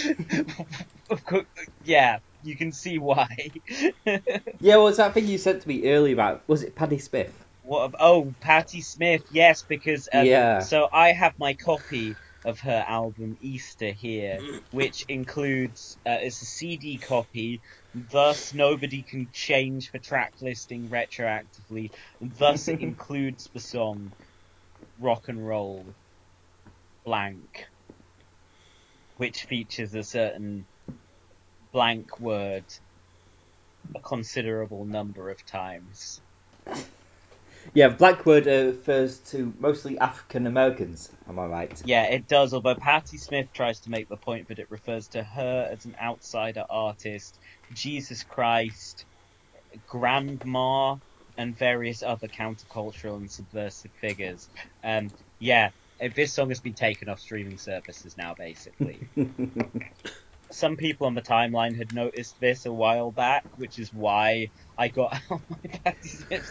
of 1.11 1.25
course, 1.25 1.47
yeah, 1.83 2.21
you 2.43 2.57
can 2.57 2.73
see 2.73 2.99
why. 2.99 3.29
Yeah, 4.61 4.77
well, 4.77 4.89
it's 4.89 4.97
that 4.99 5.13
thing 5.15 5.27
you 5.27 5.39
said 5.39 5.61
to 5.61 5.69
me 5.69 5.91
earlier 5.91 6.15
about, 6.15 6.49
was 6.49 6.63
it 6.63 6.75
Paddy 6.77 6.99
Smith? 6.99 7.45
What? 7.63 7.85
ab- 7.87 7.97
Oh, 8.01 8.35
Patti 8.41 8.81
Smith. 8.83 9.25
Yes, 9.31 9.63
because 9.63 10.09
um, 10.13 10.27
Yeah. 10.27 10.59
So 10.59 10.89
I 10.93 11.13
have 11.13 11.35
my 11.39 11.55
copy 11.55 12.19
of 12.45 12.61
her 12.61 12.85
album 12.89 13.37
Easter 13.41 13.93
here, 13.93 14.41
which 14.71 15.05
includes 15.09 15.99
uh, 16.07 16.19
it's 16.21 16.43
a 16.43 16.47
CD 16.47 16.99
copy. 16.99 17.63
Thus, 17.95 18.55
nobody 18.55 19.05
can 19.05 19.29
change 19.33 19.91
the 19.93 20.01
track 20.01 20.35
listing 20.41 20.91
retroactively. 20.91 21.91
Thus, 22.21 22.69
it 22.69 22.81
includes 22.83 23.51
the 23.55 23.61
song 23.61 24.15
"Rock 24.99 25.29
and 25.29 25.45
Roll 25.47 25.97
Blank," 27.05 27.67
which 29.17 29.43
features 29.49 29.95
a 29.95 30.05
certain 30.05 30.67
blank 31.73 32.19
word 32.21 32.67
a 33.97 34.01
considerable 34.01 34.87
number 34.87 35.31
of 35.31 35.45
times. 35.47 36.23
Yeah, 37.75 37.89
Blackwood 37.89 38.49
uh, 38.49 38.67
refers 38.67 39.21
to 39.31 39.55
mostly 39.59 39.99
African 39.99 40.47
Americans, 40.47 41.11
am 41.29 41.39
I 41.39 41.47
right? 41.47 41.85
Yeah, 41.85 42.05
it 42.05 42.29
does, 42.29 42.55
although 42.55 42.77
Patti 42.77 43.19
Smith 43.19 43.49
tries 43.55 43.81
to 43.83 43.91
make 43.91 44.09
the 44.09 44.19
point 44.19 44.49
that 44.49 44.59
it 44.61 44.71
refers 44.71 45.09
to 45.11 45.25
her 45.25 45.69
as 45.73 45.87
an 45.87 45.95
outsider 46.03 46.65
artist, 46.71 47.39
Jesus 47.73 48.25
Christ, 48.25 49.07
grandma, 49.87 50.97
and 51.39 51.59
various 51.59 52.03
other 52.03 52.29
countercultural 52.29 53.17
and 53.19 53.31
subversive 53.31 53.93
figures. 54.01 54.51
Um, 54.85 55.15
yeah, 55.41 55.71
this 56.17 56.35
song 56.35 56.51
has 56.51 56.61
been 56.61 56.75
taken 56.75 57.09
off 57.09 57.21
streaming 57.21 57.59
services 57.59 58.17
now, 58.19 58.35
basically. 58.39 59.09
Some 60.53 60.77
people 60.77 61.07
on 61.07 61.15
the 61.15 61.23
timeline 61.23 61.77
had 61.77 61.93
noticed 61.93 62.39
this 62.41 62.67
a 62.67 62.73
while 62.73 63.11
back, 63.11 63.45
which 63.57 63.79
is 63.79 63.91
why 63.93 64.53
I 64.79 64.89
got 64.89 65.15
out 65.31 65.43
my 65.49 65.81
Patti 65.85 66.09
Smith 66.09 66.47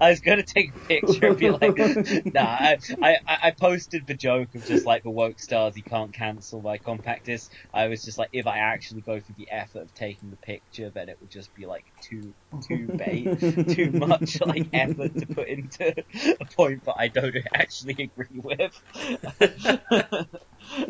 I 0.00 0.10
was 0.10 0.20
going 0.20 0.38
to 0.38 0.44
take 0.44 0.70
a 0.74 0.78
picture 0.88 1.26
and 1.28 1.38
be 1.38 1.50
like, 1.50 1.76
nah, 2.34 2.42
I, 2.44 2.78
I, 3.02 3.16
I 3.26 3.50
posted 3.58 4.06
the 4.06 4.14
joke 4.14 4.54
of 4.54 4.64
just 4.64 4.86
like 4.86 5.02
the 5.02 5.10
woke 5.10 5.38
stars 5.38 5.76
you 5.76 5.84
can't 5.84 6.14
cancel 6.14 6.62
by 6.62 6.78
compact 6.78 7.26
disc. 7.26 7.50
I 7.74 7.88
was 7.88 8.02
just 8.04 8.18
like, 8.18 8.30
if 8.32 8.46
I 8.46 8.58
actually 8.58 9.02
go 9.02 9.20
through 9.20 9.34
the 9.36 9.50
effort 9.50 9.82
of 9.82 9.94
taking 9.94 10.30
the 10.30 10.36
picture, 10.38 10.90
then 10.90 11.08
it 11.08 11.18
would 11.20 11.30
just 11.30 11.52
be 11.54 11.66
like 11.66 11.84
too 12.00 12.34
too 12.66 12.88
bait, 12.96 13.38
too 13.68 13.90
much 13.94 14.40
like 14.40 14.68
effort 14.72 15.14
to 15.18 15.26
put 15.26 15.48
into 15.48 15.94
a 16.40 16.44
point 16.56 16.84
that 16.84 16.94
I 16.98 17.08
don't 17.08 17.36
actually 17.54 18.10
agree 18.16 18.40
with. 18.42 18.72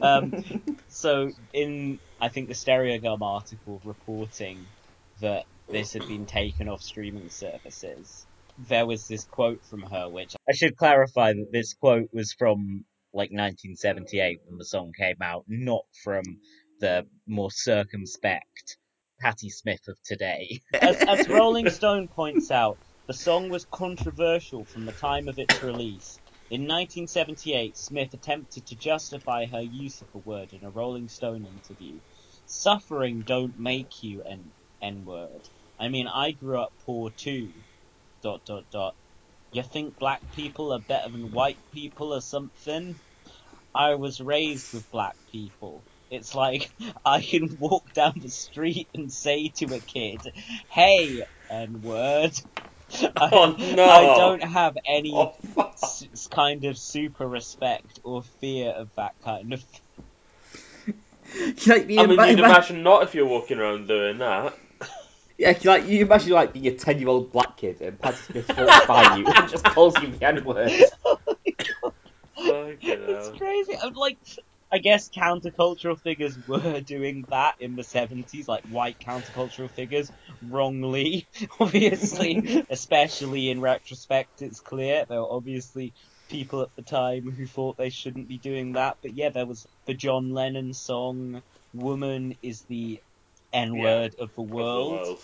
um, 0.03 0.33
so 0.89 1.33
in 1.53 1.99
I 2.21 2.29
think 2.29 2.49
the 2.49 2.55
Stereogum 2.55 3.21
article 3.23 3.81
reporting 3.85 4.67
that 5.21 5.45
this 5.69 5.93
had 5.93 6.07
been 6.07 6.27
taken 6.27 6.69
off 6.69 6.83
streaming 6.83 7.29
services, 7.29 8.27
there 8.69 8.87
was 8.87 9.07
this 9.07 9.25
quote 9.25 9.63
from 9.65 9.83
her, 9.83 10.09
which 10.09 10.35
I 10.49 10.53
should 10.53 10.77
clarify 10.77 11.33
that 11.33 11.53
this 11.53 11.75
quote 11.75 12.09
was 12.13 12.33
from 12.33 12.85
like 13.13 13.31
1978 13.31 14.41
when 14.47 14.59
the 14.59 14.65
song 14.65 14.93
came 14.99 15.17
out, 15.23 15.45
not 15.49 15.85
from 16.05 16.23
the 16.81 17.07
more 17.27 17.51
circumspect 17.51 18.79
Patti 19.21 19.51
Smith 19.51 19.89
of 19.89 19.97
today. 20.05 20.61
As, 20.75 20.97
as 20.97 21.29
Rolling 21.29 21.71
Stone 21.71 22.09
points 22.09 22.51
out, 22.51 22.79
the 23.07 23.15
song 23.15 23.49
was 23.49 23.65
controversial 23.73 24.65
from 24.65 24.85
the 24.85 24.93
time 24.93 25.29
of 25.29 25.39
its 25.39 25.63
release. 25.63 26.19
In 26.49 26.63
1978, 26.63 27.77
Smith 27.77 28.15
attempted 28.15 28.67
to 28.69 28.77
justify 28.77 29.47
her 29.47 29.63
use 29.63 30.01
of 30.01 30.11
the 30.13 30.19
word 30.19 30.53
in 30.53 30.63
a 30.65 30.71
Rolling 30.71 31.09
Stone 31.09 31.45
interview. 31.45 32.01
Suffering 32.47 33.25
don't 33.25 33.59
make 33.59 34.03
you 34.03 34.23
an 34.23 34.55
N-word. 34.81 35.49
I 35.79 35.89
mean, 35.89 36.07
I 36.07 36.31
grew 36.33 36.61
up 36.61 36.73
poor 36.85 37.11
too. 37.11 37.53
Dot 38.23 38.45
dot 38.47 38.65
dot. 38.71 38.97
You 39.53 39.63
think 39.65 39.99
black 39.99 40.23
people 40.33 40.73
are 40.73 40.81
better 40.81 41.11
than 41.11 41.33
white 41.33 41.61
people 41.73 42.15
or 42.15 42.21
something? 42.23 43.01
I 43.75 43.97
was 43.97 44.21
raised 44.21 44.73
with 44.73 44.91
black 44.91 45.17
people. 45.31 45.87
It's 46.11 46.35
like 46.35 46.71
I 47.05 47.23
can 47.23 47.57
walk 47.59 47.93
down 47.95 48.15
the 48.21 48.31
street 48.31 48.91
and 48.95 49.13
say 49.13 49.51
to 49.59 49.75
a 49.75 49.81
kid, 49.81 50.25
"Hey, 50.71 51.25
N-word." 51.51 52.33
I, 53.17 53.29
Oh, 53.33 53.57
no. 53.59 53.85
I 53.85 54.15
don't 54.17 54.43
have 54.43 54.77
any 54.87 55.13
Oh, 55.15 55.73
s- 55.83 56.29
kind 56.31 56.65
of 56.65 56.79
super 56.79 57.27
respect 57.27 57.99
or 58.05 58.23
fear 58.41 58.71
of 58.71 58.91
that 58.97 59.13
kind 59.25 59.53
of. 59.53 59.65
like, 61.67 61.89
you 61.89 62.01
I 62.01 62.07
mean, 62.07 62.13
ima- 62.13 62.29
you'd 62.29 62.39
ima- 62.39 62.49
imagine 62.49 62.83
not 62.83 63.03
if 63.03 63.15
you're 63.15 63.27
walking 63.27 63.59
around 63.59 63.89
doing 63.89 64.19
that. 64.19 64.55
Yeah, 65.39 65.53
like 65.65 65.87
you 65.87 66.01
imagine 66.01 66.33
like 66.33 66.55
being 66.55 66.67
a 66.67 66.73
ten 66.75 66.99
year 66.99 67.09
old 67.09 67.31
black 67.31 67.59
kid 67.59 67.83
and 67.83 68.01
Paddy 68.01 68.17
Smith 68.17 68.51
walks 68.57 68.87
by 68.87 69.19
you 69.19 69.27
and 69.27 69.47
just 69.51 69.65
calls 69.65 69.95
you 70.01 70.11
the 70.11 70.27
N 70.27 70.43
word. 70.47 70.73
Fucking 72.39 72.79
It's 72.81 73.29
crazy. 73.37 73.75
I'm 73.83 73.93
like, 73.93 74.19
I 74.73 74.79
guess 74.79 75.09
countercultural 75.11 76.01
figures 76.01 76.39
were 76.47 76.81
doing 76.81 77.27
that 77.31 77.55
in 77.61 77.77
the 77.77 77.83
70s, 77.85 78.49
like 78.49 78.63
white 78.65 78.99
countercultural 79.01 79.71
figures, 79.71 80.13
wrongly, 80.43 81.29
obviously, 81.61 82.65
especially 82.71 83.51
in 83.51 83.61
retrospect, 83.61 84.43
it's 84.43 84.61
clear. 84.61 85.07
There 85.09 85.21
were 85.21 85.33
obviously 85.33 85.95
people 86.29 86.63
at 86.63 86.75
the 86.77 86.83
time 86.83 87.31
who 87.31 87.47
thought 87.47 87.77
they 87.77 87.91
shouldn't 87.91 88.29
be 88.29 88.39
doing 88.39 88.75
that, 88.75 88.99
but 89.03 89.15
yeah, 89.15 89.31
there 89.31 89.47
was 89.47 89.67
the 89.87 89.95
John 89.95 90.31
Lennon 90.31 90.73
song, 90.75 91.43
Woman 91.73 92.35
is 92.43 92.65
the 92.69 93.01
N 93.53 93.77
word 93.79 94.15
of 94.19 94.35
the 94.35 94.43
Of 94.57 94.73
the 94.73 94.83
world. 94.83 94.93
world. 94.93 95.23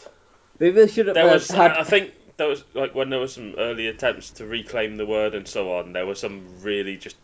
They 0.59 0.87
should 0.87 1.09
have 1.09 1.17
There 1.17 1.25
uh, 1.25 1.35
was, 1.35 1.51
had. 1.51 1.73
I 1.73 1.85
think, 1.85 2.13
there 2.37 2.49
was 2.49 2.65
like 2.75 2.95
when 2.95 3.11
there 3.11 3.21
were 3.21 3.29
some 3.29 3.55
early 3.59 3.89
attempts 3.89 4.31
to 4.33 4.47
reclaim 4.47 4.97
the 4.97 5.07
word 5.07 5.35
and 5.35 5.47
so 5.49 5.75
on. 5.77 5.93
There 5.93 6.07
were 6.07 6.15
some 6.15 6.61
really 6.63 6.97
just 6.97 7.17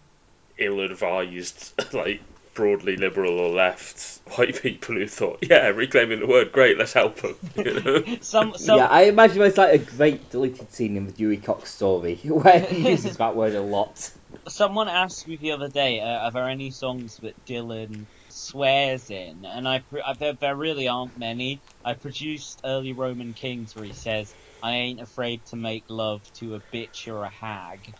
ill-advised, 0.58 1.74
like 1.92 2.22
broadly 2.54 2.96
liberal 2.96 3.38
or 3.38 3.50
left 3.54 4.20
white 4.36 4.60
people 4.62 4.96
who 4.96 5.06
thought, 5.06 5.38
yeah, 5.42 5.68
reclaiming 5.68 6.20
the 6.20 6.26
word, 6.26 6.52
great, 6.52 6.78
let's 6.78 6.92
help 6.92 7.16
them. 7.20 7.36
You 7.56 7.80
know? 7.80 8.04
Some, 8.20 8.54
some, 8.56 8.80
Yeah, 8.80 8.86
I 8.86 9.02
imagine 9.04 9.42
it's 9.42 9.58
like 9.58 9.74
a 9.74 9.78
great 9.84 10.30
deleted 10.30 10.72
scene 10.72 10.96
in 10.96 11.06
the 11.06 11.12
Dewey 11.12 11.38
Cox 11.38 11.72
story 11.72 12.16
where 12.24 12.60
he 12.60 12.90
uses 12.90 13.16
that 13.18 13.36
word 13.36 13.54
a 13.54 13.62
lot. 13.62 14.10
Someone 14.48 14.88
asked 14.88 15.26
me 15.26 15.36
the 15.38 15.52
other 15.52 15.68
day, 15.70 16.00
uh, 16.00 16.06
are 16.06 16.32
there 16.32 16.48
any 16.48 16.70
songs 16.70 17.18
that 17.22 17.36
Dylan 17.46 18.08
swears 18.28 19.10
in? 19.10 19.44
And 19.46 19.68
I, 19.68 19.80
pr- 19.80 20.00
I 20.04 20.14
there, 20.14 20.34
there 20.34 20.56
really 20.56 20.88
aren't 20.88 21.16
many. 21.16 21.62
I 21.84 21.94
produced 21.94 22.60
early 22.64 22.92
Roman 22.92 23.34
Kings 23.34 23.74
where 23.76 23.84
he 23.86 23.94
says, 23.94 24.34
"I 24.62 24.72
ain't 24.72 25.00
afraid 25.00 25.46
to 25.46 25.56
make 25.56 25.84
love 25.88 26.22
to 26.40 26.56
a 26.56 26.62
bitch 26.74 27.08
or 27.08 27.24
a 27.24 27.30
hag." 27.30 27.94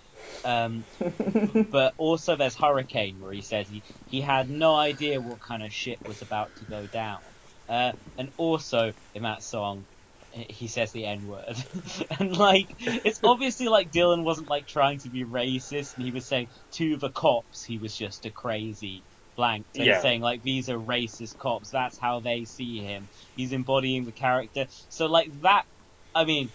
Um, 0.45 0.87
but 1.71 1.95
also 1.99 2.37
there's 2.37 2.57
Hurricane 2.57 3.19
where 3.21 3.33
he 3.33 3.43
says 3.43 3.69
he, 3.69 3.85
he 4.07 4.21
had 4.21 4.49
no 4.49 4.77
idea 4.77 5.21
what 5.21 5.41
kind 5.41 5.63
of 5.65 5.73
shit 5.73 6.01
was 6.05 6.23
about 6.23 6.55
to 6.57 6.67
go 6.67 6.87
down. 6.87 7.21
Uh, 7.69 7.93
and 8.19 8.31
also 8.39 8.93
in 9.15 9.25
that 9.25 9.43
song, 9.43 9.87
he 10.33 10.69
says 10.69 10.93
the 10.93 11.07
N 11.07 11.27
word. 11.27 11.57
and 12.21 12.37
like, 12.37 12.69
it's 12.79 13.21
obviously 13.25 13.69
like 13.69 13.91
Dylan 13.91 14.25
wasn't 14.25 14.49
like 14.51 14.67
trying 14.67 15.01
to 15.01 15.11
be 15.11 15.25
racist 15.25 15.95
and 15.97 16.05
he 16.05 16.13
was 16.13 16.29
saying 16.29 16.49
to 16.75 16.97
the 16.99 17.11
cops 17.11 17.65
he 17.65 17.79
was 17.79 17.97
just 17.97 18.27
a 18.27 18.31
crazy 18.33 19.05
blank. 19.37 19.67
So 19.73 19.85
Yeah. 19.85 19.85
he's 19.85 20.01
saying 20.01 20.23
like 20.23 20.43
these 20.43 20.69
are 20.71 20.79
racist 20.79 21.37
cops, 21.39 21.71
that's 21.71 21.99
how 22.01 22.21
they 22.21 22.45
see 22.45 22.79
him. 22.83 23.11
He's 23.35 23.53
embodying 23.53 24.05
the 24.07 24.13
character. 24.13 24.67
So 24.89 25.07
like 25.07 25.31
that, 25.43 25.65
I 26.15 26.25
mean, 26.25 26.53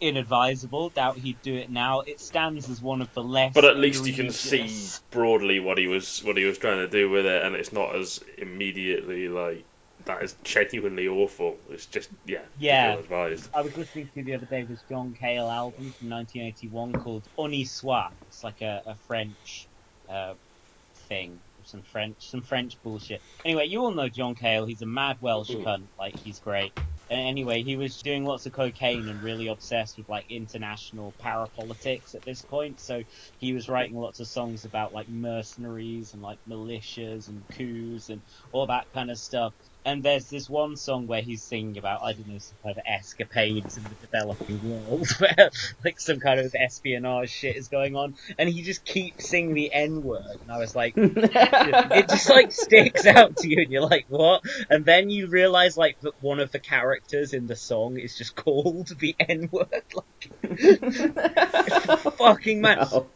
inadvisable. 0.00 0.90
Doubt 0.90 1.18
he'd 1.18 1.42
do 1.42 1.54
it 1.54 1.70
now. 1.70 2.00
It 2.00 2.20
stands 2.20 2.68
as 2.70 2.80
one 2.80 3.02
of 3.02 3.12
the 3.14 3.22
less. 3.22 3.54
But 3.54 3.64
at 3.64 3.76
least 3.76 4.06
you 4.06 4.12
can 4.14 4.30
see 4.30 4.68
broadly 5.10 5.60
what 5.60 5.78
he 5.78 5.86
was 5.86 6.22
what 6.24 6.36
he 6.36 6.44
was 6.44 6.58
trying 6.58 6.78
to 6.78 6.88
do 6.88 7.10
with 7.10 7.26
it, 7.26 7.44
and 7.44 7.54
it's 7.54 7.72
not 7.72 7.96
as 7.96 8.20
immediately 8.38 9.28
like 9.28 9.66
that 10.04 10.22
is 10.22 10.34
genuinely 10.44 11.08
awful. 11.08 11.56
It's 11.70 11.86
just 11.86 12.10
yeah, 12.24 12.42
Yeah. 12.58 12.96
advised. 12.96 13.50
I 13.54 13.62
was 13.62 13.76
listening 13.76 14.08
to 14.14 14.22
the 14.22 14.34
other 14.34 14.46
day 14.46 14.62
this 14.62 14.82
John 14.88 15.14
Cale 15.14 15.50
album 15.50 15.92
from 15.98 16.08
1981 16.08 16.92
called 16.92 17.26
Soit. 17.66 18.12
It's 18.28 18.44
like 18.44 18.60
a, 18.62 18.82
a 18.86 18.96
French 19.06 19.68
uh, 20.08 20.34
thing, 21.08 21.40
some 21.64 21.82
French, 21.82 22.30
some 22.30 22.42
French 22.42 22.80
bullshit. 22.82 23.22
Anyway, 23.44 23.66
you 23.66 23.80
all 23.80 23.92
know 23.92 24.08
John 24.08 24.34
Cale. 24.34 24.66
He's 24.66 24.82
a 24.82 24.86
mad 24.86 25.16
Welsh 25.20 25.50
Mm. 25.50 25.64
cunt. 25.64 25.88
Like 25.98 26.16
he's 26.16 26.40
great. 26.40 26.72
Anyway, 27.10 27.62
he 27.62 27.76
was 27.76 28.02
doing 28.02 28.24
lots 28.24 28.46
of 28.46 28.52
cocaine 28.52 29.08
and 29.08 29.22
really 29.22 29.46
obsessed 29.46 29.96
with 29.98 30.08
like 30.08 30.26
international 30.30 31.14
parapolitics 31.22 32.14
at 32.14 32.24
this 32.24 32.42
point. 32.42 32.80
So 32.80 33.02
he 33.38 33.52
was 33.54 33.68
writing 33.68 33.96
lots 33.96 34.20
of 34.20 34.26
songs 34.28 34.64
about 34.64 34.92
like 34.92 35.08
mercenaries 35.08 36.12
and 36.12 36.20
like 36.22 36.40
militias 36.48 37.28
and 37.28 37.48
coups 37.50 38.10
and 38.10 38.22
all 38.52 38.66
that 38.66 38.88
kind 38.92 39.10
of 39.10 39.18
stuff. 39.18 39.54
And 39.84 40.04
there's 40.04 40.28
this 40.28 40.48
one 40.48 40.76
song 40.76 41.06
where 41.06 41.22
he's 41.22 41.44
singing 41.44 41.78
about, 41.78 42.02
I 42.02 42.12
don't 42.12 42.28
know, 42.28 42.38
some 42.38 42.58
kind 42.62 42.76
of 42.76 42.84
escapades 42.86 43.78
in 43.78 43.88
the 43.88 43.96
developing 43.96 44.60
world 44.62 45.08
where 45.18 45.50
like 45.84 46.00
some 46.00 46.20
kind 46.20 46.40
of 46.40 46.54
espionage 46.54 47.30
shit 47.30 47.56
is 47.56 47.68
going 47.68 47.96
on. 47.96 48.14
And 48.38 48.48
he 48.48 48.62
just 48.62 48.84
keeps 48.84 49.28
singing 49.30 49.54
the 49.54 49.72
N 49.72 50.02
word. 50.02 50.38
And 50.42 50.52
I 50.52 50.58
was 50.58 50.74
like, 50.74 50.98
it 51.00 52.08
just 52.10 52.28
like 52.30 52.52
sticks 52.52 53.06
out 53.06 53.36
to 53.38 53.48
you 53.48 53.62
and 53.62 53.72
you're 53.72 53.82
like, 53.82 54.06
what? 54.08 54.42
And 54.70 54.84
then 54.84 55.10
you 55.10 55.28
realize 55.28 55.76
like 55.76 55.98
that 56.02 56.14
one 56.20 56.40
of 56.40 56.52
the 56.52 56.60
characters 56.60 57.32
in 57.32 57.46
the 57.46 57.56
song 57.56 57.98
is 57.98 58.16
just 58.16 58.36
called 58.36 58.90
the 58.98 59.16
N 59.20 59.48
word. 59.52 59.68
Like, 59.94 60.32
fucking 62.18 62.60
man. 62.60 62.78
Wow. 62.78 63.10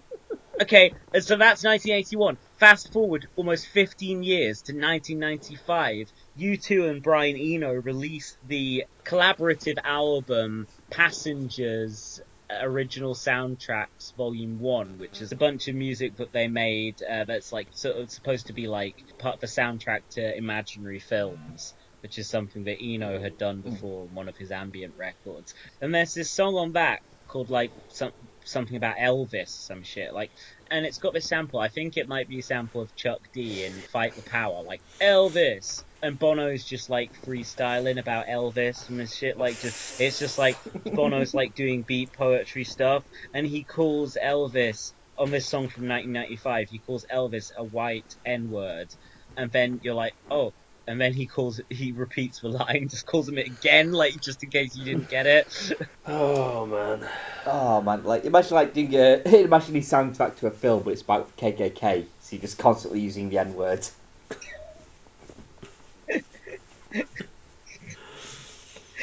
Okay, 0.63 0.95
and 1.13 1.25
so 1.25 1.37
that's 1.37 1.65
1981. 1.65 2.39
Fast 2.59 2.93
forward 2.93 3.27
almost 3.37 3.67
15 3.69 4.23
years 4.23 4.63
to 4.63 4.73
1995. 4.73 6.13
U2 6.39 6.89
and 6.89 7.03
Brian 7.03 7.37
Eno 7.37 7.75
released 7.75 8.37
the 8.49 8.87
collaborative 9.05 9.79
album 9.85 10.67
Passengers 10.91 12.21
Original 12.61 13.15
Soundtracks 13.15 14.15
Volume 14.15 14.59
1, 14.61 14.99
which 14.99 15.21
is 15.21 15.33
a 15.33 15.37
bunch 15.37 15.69
of 15.69 15.75
music 15.75 16.17
that 16.17 16.33
they 16.33 16.49
made 16.49 17.03
uh, 17.03 17.25
that's 17.25 17.53
like 17.53 17.69
sort 17.73 17.97
of 17.97 18.11
supposed 18.11 18.47
to 18.47 18.53
be 18.53 18.67
like 18.67 18.97
part 19.19 19.37
of 19.37 19.41
the 19.41 19.47
soundtrack 19.47 20.01
to 20.11 20.37
imaginary 20.37 20.99
films. 20.99 21.75
Which 22.03 22.19
is 22.19 22.27
something 22.29 22.65
that 22.65 22.83
Eno 22.83 23.21
had 23.21 23.39
done 23.39 23.61
before 23.61 24.03
on 24.03 24.15
one 24.15 24.29
of 24.29 24.37
his 24.37 24.51
ambient 24.51 24.95
records. 24.99 25.55
And 25.81 25.95
there's 25.95 26.15
this 26.15 26.29
song 26.29 26.57
on 26.57 26.73
that 26.73 27.01
called 27.29 27.49
like 27.49 27.71
some, 27.91 28.11
something 28.45 28.77
about 28.77 28.97
Elvis, 28.97 29.51
some 29.51 29.85
shit. 29.85 30.13
Like, 30.13 30.33
and 30.69 30.85
it's 30.85 30.99
got 30.99 31.13
this 31.13 31.27
sample. 31.27 31.61
I 31.61 31.69
think 31.69 31.97
it 31.97 32.09
might 32.09 32.29
be 32.29 32.41
a 32.41 32.43
sample 32.43 32.81
of 32.81 32.97
Chuck 32.97 33.21
D 33.33 33.65
in 33.65 33.73
Fight 33.73 34.17
the 34.17 34.23
Power, 34.23 34.65
like 34.65 34.81
Elvis. 35.01 35.85
And 36.03 36.19
Bono's 36.19 36.65
just 36.65 36.91
like 36.91 37.13
freestyling 37.25 37.99
about 38.01 38.27
Elvis 38.27 38.89
and 38.89 38.99
this 38.99 39.15
shit. 39.15 39.39
Like, 39.39 39.61
just 39.61 40.01
it's 40.01 40.19
just 40.19 40.37
like 40.37 40.57
Bono's 40.95 41.35
like 41.35 41.55
doing 41.55 41.83
beat 41.83 42.13
poetry 42.13 42.65
stuff, 42.65 43.05
and 43.33 43.47
he 43.47 43.65
calls 43.65 44.17
Elvis 44.23 44.93
on 45.17 45.31
this 45.31 45.49
song 45.49 45.69
from 45.69 45.89
1995. 45.89 46.69
He 46.69 46.81
calls 46.81 47.07
Elvis 47.13 47.51
a 47.57 47.65
white 47.65 48.17
N 48.25 48.51
word, 48.51 48.89
and 49.37 49.51
then 49.53 49.81
you're 49.83 49.95
like, 49.95 50.15
oh. 50.31 50.53
And 50.89 51.01
then 51.01 51.13
he 51.13 51.29
calls 51.29 51.61
he 51.71 51.93
repeats 51.93 52.41
the 52.41 52.49
line, 52.49 52.89
just 52.91 53.07
calls 53.07 53.29
him 53.29 53.39
it 53.39 53.47
again, 53.47 53.93
like 53.93 54.21
just 54.21 54.43
in 54.43 54.51
case 54.51 54.75
you 54.75 54.85
didn't 54.85 55.09
get 55.09 55.27
it. 55.27 55.47
Oh 56.05 56.67
man, 56.67 57.09
Oh 57.47 57.81
man, 57.81 58.05
like 58.05 58.25
imagine 58.25 58.55
like 58.55 58.75
doing 58.75 58.95
a 58.95 59.23
imagine 59.45 59.75
he 59.75 59.81
soundtrack 59.81 60.37
to 60.37 60.47
a 60.47 60.51
film, 60.51 60.83
but 60.83 60.91
it's 60.91 61.03
about 61.03 61.37
KKK, 61.37 62.07
so 62.21 62.37
you're 62.37 62.41
just 62.41 62.59
constantly 62.59 63.01
using 63.01 63.31
the 63.31 63.39
N 63.39 63.55
word. 63.55 63.87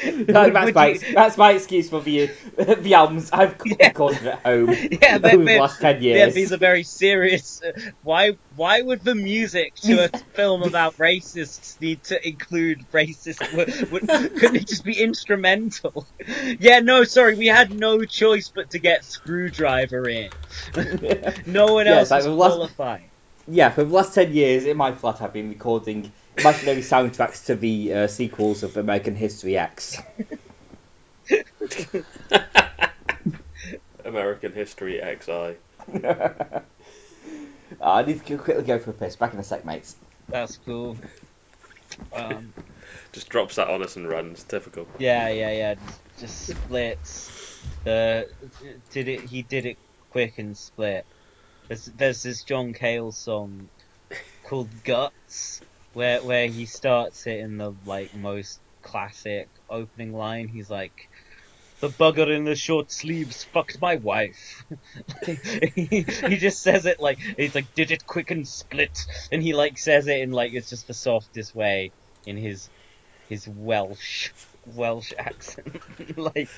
That- 0.02 0.54
that's, 0.54 0.74
my, 0.74 0.88
you- 0.88 1.12
that's 1.12 1.36
my 1.36 1.52
excuse 1.52 1.90
for 1.90 2.00
the 2.00 2.30
the 2.56 2.94
albums 2.94 3.28
I've 3.32 3.56
Yeah. 3.66 3.88
recorded 3.88 4.26
at 4.28 4.38
home 4.46 4.70
Yeah, 5.02 5.18
over 5.22 5.44
the 5.44 5.58
last 5.58 5.78
ten 5.80 5.96
yeah, 6.02 6.14
years. 6.24 6.34
these 6.34 6.52
are 6.52 6.56
very 6.56 6.84
serious. 6.84 7.60
uh, 7.62 7.72
Why? 8.02 8.32
Why 8.54 8.80
would 8.80 9.04
the 9.04 9.14
music 9.14 9.74
to 9.82 10.04
a 10.04 10.08
film 10.34 10.62
about 10.62 10.96
racists 10.96 11.78
need 11.80 12.02
to 12.04 12.26
include 12.26 12.86
racist? 12.94 13.40
Couldn't 13.50 14.56
it 14.56 14.66
just 14.68 14.84
be 14.84 14.98
instrumental? 15.02 16.08
Yeah, 16.58 16.80
no, 16.80 17.04
sorry, 17.04 17.34
we 17.34 17.48
had 17.48 17.70
no 17.70 18.02
choice 18.06 18.50
but 18.54 18.70
to 18.70 18.78
get 18.78 19.02
Skrewdriver 19.02 20.10
in. 20.10 21.42
No 21.46 21.74
one 21.74 21.84
Yeah, 21.86 21.98
else 21.98 22.10
was 22.10 22.26
last- 22.26 22.54
qualified. 22.54 23.10
yeah, 23.46 23.68
for 23.68 23.84
the 23.84 23.92
last 23.92 24.14
ten 24.14 24.32
years 24.32 24.64
in 24.64 24.78
my 24.78 24.92
flat, 24.92 25.20
I've 25.20 25.34
been 25.34 25.50
recording 25.50 26.14
imaginary 26.36 26.80
soundtracks 26.82 27.46
to 27.46 27.54
the 27.54 27.92
uh, 27.92 28.06
sequels 28.06 28.62
of 28.62 28.76
American 28.76 29.14
History 29.14 29.56
X. 29.58 29.98
American 34.04 34.52
History 34.52 35.00
XI. 35.00 35.56
Uh, 36.04 36.60
I 37.80 38.02
need 38.02 38.24
to 38.26 38.36
quickly 38.38 38.64
go 38.64 38.78
for 38.78 38.90
a 38.90 38.94
piss. 38.94 39.16
Back 39.16 39.32
in 39.34 39.40
a 39.40 39.44
sec, 39.44 39.64
mates. 39.64 39.96
That's 40.28 40.56
cool. 40.58 40.96
Um, 42.12 42.52
Just 43.12 43.28
drops 43.28 43.56
that 43.56 43.68
on 43.68 43.82
us 43.82 43.96
and 43.96 44.08
runs. 44.08 44.42
Typical. 44.44 44.86
yeah, 44.98 45.28
yeah, 45.28 45.50
yeah. 45.52 45.74
Just, 45.74 46.00
just 46.18 46.46
splits. 46.46 47.58
The 47.84 48.28
did 48.90 49.08
it? 49.08 49.20
He 49.20 49.42
did 49.42 49.66
it 49.66 49.78
quick 50.10 50.38
and 50.38 50.56
split. 50.56 51.04
There's 51.68 51.86
there's 51.86 52.22
this 52.22 52.42
John 52.44 52.72
Cale 52.72 53.12
song 53.12 53.68
called 54.44 54.68
Guts 54.84 55.60
where 55.92 56.22
where 56.22 56.46
he 56.46 56.66
starts 56.66 57.26
it 57.26 57.40
in 57.40 57.58
the 57.58 57.74
like 57.84 58.14
most 58.14 58.60
classic 58.82 59.48
opening 59.68 60.12
line. 60.12 60.48
He's 60.48 60.70
like, 60.70 61.08
"The 61.80 61.88
bugger 61.90 62.34
in 62.34 62.44
the 62.44 62.54
short 62.54 62.90
sleeves 62.90 63.44
fucked 63.44 63.80
my 63.80 63.96
wife." 63.96 64.64
he, 65.26 66.04
he 66.28 66.36
just 66.36 66.62
says 66.62 66.86
it 66.86 67.00
like 67.00 67.18
he's 67.18 67.54
like, 67.54 67.74
"Did 67.74 67.90
it 67.90 68.06
quick 68.06 68.30
and 68.30 68.46
split," 68.46 68.98
and 69.32 69.42
he 69.42 69.52
like 69.52 69.78
says 69.78 70.06
it 70.06 70.20
in 70.20 70.30
like 70.30 70.52
it's 70.52 70.70
just 70.70 70.86
the 70.86 70.94
softest 70.94 71.54
way 71.54 71.92
in 72.26 72.36
his 72.36 72.68
his 73.28 73.48
Welsh 73.48 74.30
Welsh 74.74 75.12
accent, 75.18 75.82
like, 76.16 76.48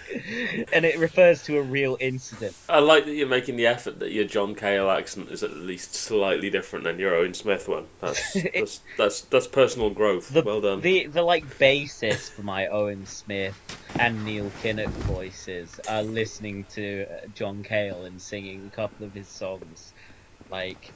and 0.73 0.85
it 0.85 0.99
refers 0.99 1.43
to 1.43 1.57
a 1.57 1.63
real 1.63 1.97
incident. 2.01 2.57
I 2.69 2.79
like 2.79 3.07
that 3.07 3.15
you're 3.15 3.29
making 3.29 3.57
the 3.57 3.67
effort 3.67 4.01
that 4.01 4.13
your 4.13 4.25
John 4.25 4.55
Cale 4.55 4.91
accent 4.91 5.31
is 5.31 5.43
at 5.43 5.57
least 5.57 5.95
slightly 5.95 6.51
different 6.51 6.85
than 6.85 6.99
your 6.99 7.15
Owen 7.15 7.35
Smith 7.35 7.69
one. 7.69 7.87
That's 8.01 8.33
that's 8.55 8.81
that's, 8.97 9.21
that's 9.23 9.47
personal 9.47 9.91
growth. 9.91 10.29
The, 10.29 10.43
well 10.43 10.61
done. 10.61 10.81
The 10.81 11.07
the 11.09 11.23
like 11.23 11.59
basis 11.59 12.29
for 12.29 12.43
my 12.43 12.69
Owen 12.69 13.07
Smith 13.07 13.59
and 13.99 14.25
Neil 14.25 14.53
Kinnock 14.53 14.93
voices 15.05 15.81
are 15.87 16.03
listening 16.03 16.67
to 16.75 17.07
John 17.33 17.63
Cale 17.63 18.05
and 18.05 18.21
singing 18.21 18.67
a 18.67 18.71
couple 18.71 19.07
of 19.07 19.15
his 19.15 19.31
songs. 19.31 19.93
Like, 20.49 20.95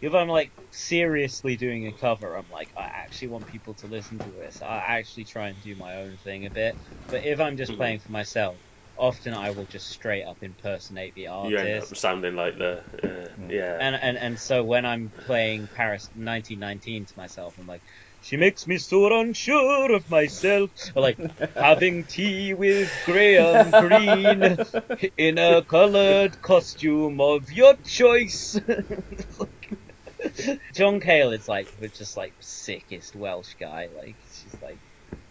if 0.00 0.14
I'm 0.14 0.28
like 0.28 0.52
seriously 0.70 1.56
doing 1.56 1.86
a 1.86 1.92
cover, 1.94 2.34
I'm 2.36 2.48
like, 2.48 2.72
I 2.76 2.84
actually 2.84 3.28
want 3.28 3.46
people 3.46 3.74
to 3.76 3.86
listen 3.86 4.20
to 4.20 4.30
this. 4.32 4.62
I 4.62 4.76
actually 4.78 5.24
try 5.26 5.48
and 5.48 5.60
do 5.60 5.76
my 5.76 5.96
own 5.96 6.16
thing 6.18 6.46
a 6.46 6.50
bit. 6.50 6.76
But 7.10 7.24
if 7.24 7.40
I'm 7.40 7.56
just 7.56 7.76
Mhm. 7.76 7.76
playing 7.76 8.00
for 8.00 8.12
myself, 8.12 8.60
often 8.96 9.34
I 9.34 9.50
will 9.52 9.66
just 9.66 9.88
straight 9.88 10.24
up 10.24 10.38
impersonate 10.42 11.14
the 11.14 11.28
you 11.40 11.58
artist. 11.58 11.58
end 11.58 11.74
up 11.74 11.96
sounding 11.96 12.34
like 12.36 12.56
the 12.58 12.82
uh, 13.02 13.46
yeah. 13.48 13.80
And, 13.80 13.96
and 13.96 14.16
and 14.18 14.38
so 14.38 14.62
when 14.64 14.84
I'm 14.86 15.12
playing 15.24 15.68
Paris 15.72 16.10
1919 16.14 17.06
to 17.06 17.12
myself, 17.16 17.56
I'm 17.58 17.66
like, 17.66 17.82
she 18.20 18.36
makes 18.36 18.66
me 18.66 18.78
so 18.78 19.18
unsure 19.20 19.92
of 19.94 20.08
myself. 20.08 20.70
Or 20.94 21.02
like 21.02 21.18
having 21.56 22.06
tea 22.06 22.54
with 22.54 23.02
Graham 23.02 23.72
Greene 23.74 24.60
in 25.16 25.38
a 25.38 25.64
coloured 25.64 26.40
costume 26.42 27.20
of 27.20 27.50
your 27.50 27.76
choice. 27.82 28.54
John 30.74 31.00
Cale 31.00 31.32
is 31.32 31.48
like 31.48 31.68
the 31.78 31.88
just 31.88 32.16
like 32.16 32.34
sickest 32.40 33.16
Welsh 33.16 33.54
guy. 33.58 33.88
Like 33.94 34.16
he's 34.18 34.40
just 34.42 34.62
like 34.62 34.80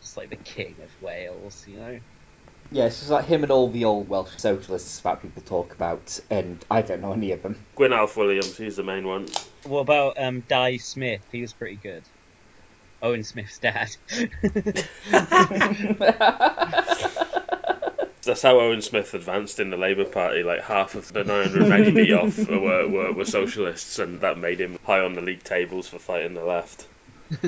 just 0.02 0.18
like 0.18 0.30
the 0.30 0.38
king 0.38 0.82
of 0.82 0.92
Wales, 1.02 1.64
you 1.66 1.80
know. 1.80 2.00
Yeah, 2.72 2.86
it's 2.86 3.00
just 3.00 3.12
like 3.12 3.26
him 3.26 3.44
and 3.44 3.52
all 3.52 3.72
the 3.72 3.86
old 3.86 4.10
Welsh 4.10 4.38
socialists 4.38 5.00
that 5.02 5.22
people 5.22 5.42
talk 5.42 5.74
about, 5.74 6.20
and 6.30 6.64
I 6.70 6.84
don't 6.84 7.02
know 7.02 7.14
any 7.14 7.32
of 7.32 7.42
them. 7.42 7.66
Gwyn 7.76 7.94
Alf 7.94 8.16
Williams, 8.16 8.58
he's 8.58 8.76
the 8.76 8.84
main 8.84 9.08
one. 9.08 9.26
What 9.64 9.82
about 9.82 10.22
um 10.22 10.42
Dai 10.42 10.78
Smith? 10.78 11.26
He 11.32 11.42
was 11.42 11.54
pretty 11.54 11.78
good. 11.78 12.06
Owen 13.02 13.24
Smith's 13.24 13.60
dad. 13.60 13.90
That's 18.24 18.42
how 18.42 18.60
Owen 18.60 18.82
Smith 18.82 19.14
advanced 19.14 19.60
in 19.60 19.70
the 19.70 19.78
Labour 19.78 20.06
Party. 20.06 20.44
Like 20.44 20.62
half 20.62 20.96
of 20.96 21.12
the 21.14 21.24
900 21.24 21.68
men 21.68 21.84
he 21.86 21.92
beat 21.92 22.12
off 22.14 22.38
were, 22.50 22.88
were, 22.88 23.14
were 23.14 23.26
socialists, 23.26 23.98
and 24.00 24.22
that 24.22 24.38
made 24.38 24.60
him 24.60 24.78
high 24.86 25.00
on 25.00 25.14
the 25.14 25.22
league 25.22 25.44
tables 25.44 25.88
for 25.88 26.00
fighting 26.00 26.34
the 26.34 26.44
left. 26.44 26.88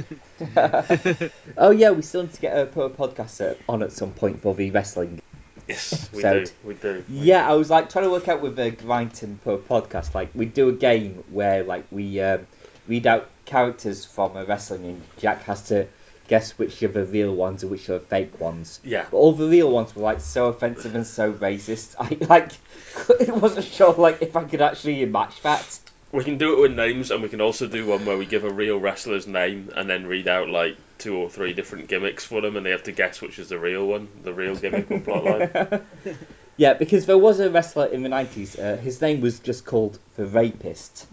oh 1.58 1.72
yeah, 1.72 1.92
we 1.92 2.02
still 2.02 2.24
need 2.24 2.34
to 2.34 2.42
get 2.42 2.58
a 2.58 2.66
pro 2.66 2.90
podcast 2.90 3.42
uh, 3.42 3.56
on 3.68 3.84
at 3.84 3.92
some 3.92 4.12
point 4.12 4.42
for 4.42 4.54
the 4.56 4.72
wrestling. 4.72 5.22
Yes, 5.68 6.10
we 6.14 6.22
So- 6.22 6.44
do. 6.46 6.52
We 6.64 6.74
do. 6.76 7.04
Yeah, 7.10 7.50
I 7.50 7.54
was 7.54 7.70
like 7.70 7.90
trying 7.90 8.06
to 8.06 8.12
work 8.12 8.28
out 8.28 8.42
with 8.42 8.56
the 8.56 8.72
Grindton 8.72 9.38
per 9.42 9.58
podcast. 9.58 10.14
Like 10.14 10.30
we 10.34 10.46
do 10.46 10.70
a 10.70 10.74
game 10.74 11.24
where 11.32 11.64
like 11.64 11.86
we 11.92 12.20
um, 12.22 12.48
read 12.88 13.08
out 13.08 13.30
characters 13.46 14.06
from 14.06 14.36
a 14.38 14.46
wrestling, 14.46 14.86
and 14.86 15.02
Jack 15.18 15.44
has 15.44 15.64
to 15.70 15.88
guess 16.32 16.52
which 16.52 16.82
are 16.82 16.88
the 16.88 17.04
real 17.04 17.36
ones 17.36 17.62
and 17.62 17.70
which 17.70 17.90
are 17.90 18.00
the 18.00 18.06
fake 18.06 18.40
ones. 18.40 18.80
Yeah. 18.86 19.06
But 19.12 19.18
all 19.18 19.34
the 19.34 19.50
real 19.50 19.70
ones 19.70 19.94
were 19.94 20.02
like 20.02 20.22
so 20.22 20.48
offensive 20.48 20.96
and 20.96 21.06
so 21.06 21.34
racist. 21.34 21.96
I 22.00 22.18
like 22.26 22.54
it 23.20 23.36
wasn't 23.36 23.66
sure 23.66 23.94
like 23.94 24.22
if 24.22 24.38
I 24.38 24.46
could 24.46 24.62
actually 24.62 25.04
match 25.06 25.42
that. 25.42 25.80
We 26.14 26.24
can 26.24 26.38
do 26.38 26.54
it 26.54 26.62
with 26.62 26.74
names, 26.74 27.12
and 27.12 27.22
we 27.22 27.28
can 27.28 27.42
also 27.42 27.68
do 27.68 27.86
one 27.86 28.06
where 28.06 28.18
we 28.18 28.26
give 28.26 28.46
a 28.46 28.50
real 28.50 28.78
wrestler's 28.80 29.28
name 29.28 29.72
and 29.76 29.90
then 29.90 30.08
read 30.08 30.30
out 30.30 30.50
like 30.50 30.78
two 31.00 31.18
or 31.18 31.30
three 31.30 31.52
different 31.52 31.90
gimmicks 31.90 32.24
for 32.24 32.40
them, 32.40 32.56
and 32.56 32.66
they 32.66 32.72
have 32.72 32.84
to 32.84 32.94
guess 32.94 33.22
which 33.22 33.38
is 33.38 33.50
the 33.50 33.60
real 33.60 33.86
one, 33.86 34.08
the 34.24 34.34
real 34.34 34.56
gimmick 34.56 34.90
or 34.90 35.00
plotline. 35.00 35.84
Yeah, 36.58 36.74
because 36.74 37.06
there 37.08 37.18
was 37.18 37.40
a 37.40 37.50
wrestler 37.50 37.88
in 37.88 38.04
the 38.04 38.10
nineties. 38.10 38.60
Uh, 38.60 38.78
his 38.78 39.02
name 39.02 39.22
was 39.22 39.40
just 39.40 39.66
called 39.66 39.98
the 40.16 40.26
Rapist, 40.26 41.08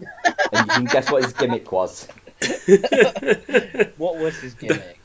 and 0.51 0.67
you 0.67 0.73
can 0.73 0.85
guess 0.85 1.09
what 1.09 1.23
his 1.23 1.33
gimmick 1.33 1.71
was. 1.71 2.07
What 3.97 4.17
was 4.17 4.37
his 4.39 4.53
gimmick? 4.53 4.98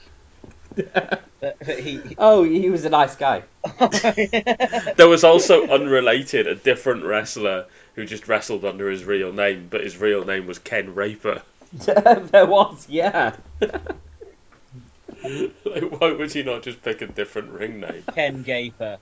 That- 0.77 1.23
that 1.41 1.79
he... 1.79 2.01
Oh, 2.19 2.43
he 2.43 2.71
was 2.71 2.85
a 2.85 2.91
nice 2.91 3.17
guy. 3.17 3.43
There 4.97 5.09
was 5.09 5.25
also 5.25 5.67
unrelated, 5.67 6.47
a 6.47 6.55
different 6.55 7.05
wrestler 7.05 7.67
who 7.95 8.07
just 8.07 8.29
wrestled 8.29 8.65
under 8.65 8.91
his 8.91 9.05
real 9.05 9.33
name, 9.33 9.69
but 9.71 9.83
his 9.83 9.97
real 9.97 10.25
name 10.25 10.47
was 10.47 10.59
Ken 10.59 10.95
Raper. 10.95 11.43
there 11.85 12.47
was, 12.47 12.87
yeah. 12.89 13.37
Like, 13.61 13.83
why 16.01 16.13
would 16.13 16.35
you 16.35 16.45
not 16.45 16.63
just 16.63 16.83
pick 16.83 17.03
a 17.03 17.07
different 17.07 17.51
ring 17.51 17.81
name? 17.81 18.05
Ken 18.15 18.43
Gaper. 18.43 18.99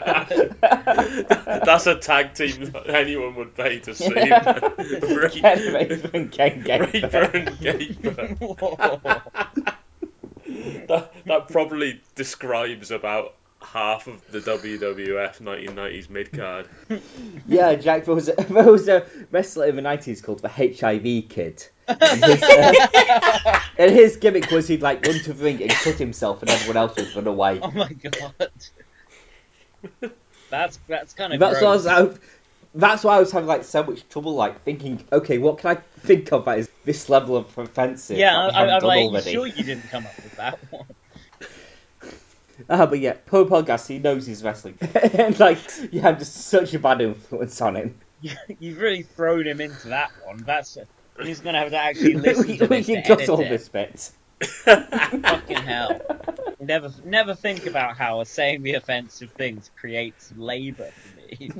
That's 0.60 1.86
a 1.86 1.96
tag 1.96 2.34
team 2.34 2.64
that 2.72 2.90
anyone 2.90 3.34
would 3.36 3.54
pay 3.54 3.80
to 3.80 3.94
see. 3.94 4.10
Ken 5.40 5.74
Raper 5.74 6.10
and 6.14 6.32
Ken 6.32 6.62
Raper 6.62 6.90
Gaper. 6.90 7.18
and 7.36 7.60
Gaper. 7.60 8.36
That, 10.88 11.12
that 11.26 11.48
probably 11.48 12.00
describes 12.16 12.90
about 12.90 13.34
half 13.62 14.08
of 14.08 14.28
the 14.32 14.40
WWF 14.40 15.40
1990s 15.40 16.10
mid 16.10 16.32
card. 16.32 16.68
Yeah, 17.46 17.74
Jack, 17.76 18.06
there 18.06 18.14
was, 18.14 18.28
a, 18.28 18.34
there 18.34 18.70
was 18.70 18.88
a 18.88 19.06
wrestler 19.30 19.66
in 19.66 19.76
the 19.76 19.82
90s 19.82 20.22
called 20.22 20.40
the 20.40 20.48
HIV 20.48 21.28
Kid. 21.28 21.64
And 21.86 22.24
his, 22.24 22.42
uh, 22.42 23.60
and 23.78 23.90
his 23.92 24.16
gimmick 24.16 24.50
was 24.50 24.66
he'd 24.66 24.82
like 24.82 25.06
run 25.06 25.18
to 25.20 25.32
the 25.32 25.44
ring 25.44 25.62
and 25.62 25.70
cut 25.70 25.96
himself 25.96 26.42
and 26.42 26.50
everyone 26.50 26.76
else 26.76 26.96
would 26.96 27.14
run 27.14 27.26
away. 27.26 27.60
Oh 27.62 27.70
my 27.70 27.92
god. 27.92 28.50
That's 30.50 30.78
that's 30.88 31.14
kind 31.14 31.32
of 31.32 31.38
That's 31.38 31.60
what 31.62 31.64
I 31.64 31.72
was 31.72 31.82
gross. 31.84 31.94
out. 31.96 32.18
That's 32.74 33.04
why 33.04 33.16
I 33.16 33.20
was 33.20 33.30
having 33.30 33.48
like 33.48 33.64
so 33.64 33.84
much 33.84 34.08
trouble 34.08 34.34
like 34.34 34.62
thinking, 34.64 35.04
okay, 35.12 35.38
what 35.38 35.58
can 35.58 35.76
I 35.76 35.80
think 36.00 36.32
of 36.32 36.44
that 36.44 36.58
is 36.58 36.68
this 36.84 37.08
level 37.08 37.36
of 37.36 37.56
offensive? 37.56 38.18
Yeah, 38.18 38.36
I, 38.36 38.76
I'm 38.76 38.82
like, 38.82 39.04
already? 39.04 39.32
sure 39.32 39.46
you 39.46 39.62
didn't 39.62 39.88
come 39.90 40.06
up 40.06 40.16
with 40.16 40.36
that 40.36 40.58
one. 40.70 40.86
Ah, 42.68 42.86
but 42.90 42.98
yeah, 43.00 43.14
Pro 43.26 43.46
Podcast, 43.46 43.88
he 43.88 43.98
knows 43.98 44.26
he's 44.26 44.42
wrestling. 44.42 44.76
and 44.80 45.38
like, 45.38 45.58
yeah, 45.92 46.08
I'm 46.08 46.18
just 46.18 46.34
such 46.34 46.74
a 46.74 46.78
bad 46.78 47.00
influence 47.00 47.60
on 47.60 47.76
him. 47.76 47.98
You, 48.20 48.32
you've 48.58 48.78
really 48.78 49.02
thrown 49.02 49.46
him 49.46 49.60
into 49.60 49.88
that 49.88 50.10
one. 50.24 50.38
That's 50.38 50.76
he's 51.22 51.40
gonna 51.40 51.58
have 51.58 51.70
to 51.70 51.76
actually 51.76 52.16
we 52.16 52.20
listen 52.22 52.58
to 52.58 52.66
we 52.66 52.82
this 52.82 52.90
edit 52.90 53.28
all 53.28 53.40
it. 53.40 53.48
this 53.48 53.68
bit. 53.68 54.10
Fucking 54.42 55.56
hell. 55.56 56.00
Never, 56.58 56.90
never 57.04 57.34
think 57.34 57.66
about 57.66 57.96
how 57.96 58.22
saying 58.24 58.62
the 58.62 58.74
offensive 58.74 59.32
things 59.32 59.70
creates 59.78 60.32
labour 60.36 60.90
for 60.90 61.16
me. 61.16 61.48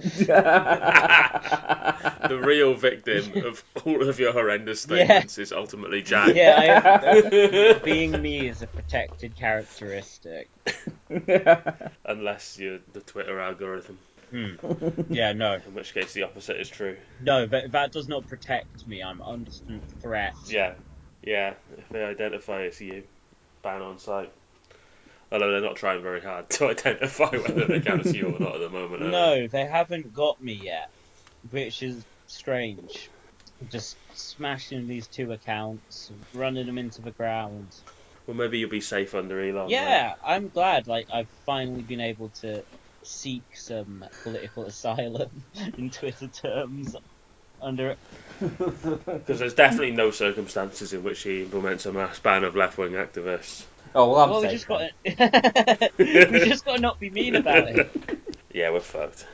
the 2.29 2.41
real 2.43 2.75
victim 2.75 3.45
of 3.45 3.65
all 3.85 4.09
of 4.09 4.19
your 4.19 4.33
horrendous 4.33 4.83
statements 4.83 5.39
is 5.39 5.53
ultimately 5.53 6.03
Jack. 6.03 6.35
Yeah, 6.35 7.01
I, 7.03 7.79
being 7.85 8.21
me 8.21 8.49
is 8.49 8.63
a 8.63 8.67
protected 8.67 9.37
characteristic. 9.37 10.51
Unless 12.05 12.59
you're 12.59 12.81
the 12.93 13.01
Twitter 13.01 13.41
algorithm, 13.41 13.99
hmm. 14.31 14.55
Yeah, 15.09 15.33
no, 15.33 15.55
in 15.55 15.75
which 15.75 15.95
case 15.95 16.13
the 16.13 16.23
opposite 16.25 16.61
is 16.61 16.69
true. 16.69 16.97
no, 17.23 17.47
that 17.47 17.73
that 17.73 17.93
does 17.93 18.09
not 18.09 18.27
protect 18.27 18.87
me. 18.87 19.03
I'm 19.03 19.21
under 19.23 19.51
threat. 20.01 20.35
Yeah, 20.47 20.75
yeah. 21.23 21.55
If 21.77 21.89
they 21.91 22.03
identify 22.03 22.63
it's 22.63 22.81
you, 22.81 23.05
ban 23.63 23.83
on 23.83 23.99
site. 23.99 24.33
Although 25.33 25.53
they're 25.53 25.61
not 25.61 25.77
trying 25.77 26.03
very 26.03 26.21
hard 26.21 26.51
to 26.51 26.69
identify 26.69 27.31
whether 27.31 27.67
they 27.67 27.81
count 27.81 28.07
as 28.07 28.15
you 28.15 28.27
or 28.27 28.39
not 28.39 28.57
at 28.57 28.61
the 28.61 28.69
moment. 28.71 29.03
are? 29.03 29.11
No, 29.11 29.49
they 29.49 29.65
haven't 29.65 30.13
got 30.13 30.41
me 30.41 30.55
yet, 30.55 30.91
which 31.51 31.83
is 31.83 32.05
strange. 32.27 33.11
Just 33.69 33.99
smashing 34.13 34.87
these 34.89 35.07
two 35.09 35.33
accounts, 35.33 36.11
running 36.33 36.67
them 36.67 36.79
into 36.79 37.03
the 37.03 37.13
ground. 37.13 37.75
Well, 38.27 38.37
maybe 38.37 38.59
you'll 38.59 38.71
be 38.71 38.81
safe 38.81 39.15
under 39.15 39.41
Elon. 39.41 39.71
Yeah, 39.71 40.15
I'm 40.25 40.49
glad. 40.49 40.87
Like 40.87 41.09
I've 41.13 41.31
finally 41.47 41.83
been 41.83 42.01
able 42.01 42.31
to 42.41 42.65
seek 43.03 43.45
some 43.57 44.05
political 44.23 44.67
asylum 44.67 45.45
in 45.77 45.91
Twitter 45.91 46.29
terms 46.29 46.97
under 47.61 47.91
it. 47.91 47.99
Because 48.41 49.39
there's 49.39 49.55
definitely 49.55 49.93
no 49.93 50.11
circumstances 50.11 50.93
in 50.93 51.03
which 51.03 51.23
he 51.23 51.43
implements 51.43 51.87
a 51.87 51.93
mass 51.93 52.19
ban 52.19 52.45
of 52.45 52.57
left-wing 52.57 52.93
activists. 52.93 53.65
Oh, 53.95 54.13
well, 54.13 54.21
I'm 54.21 54.31
well, 54.31 54.41
we 54.43 54.49
just 54.49 54.67
got 54.67 54.79
to 55.05 55.91
we 55.99 56.39
just 56.41 56.65
got 56.65 56.77
to 56.77 56.81
not 56.81 56.99
be 57.01 57.11
mean 57.11 57.35
about 57.35 57.69
it. 57.69 57.91
Yeah, 58.53 58.71
we're 58.71 58.81
fucked. 58.81 59.27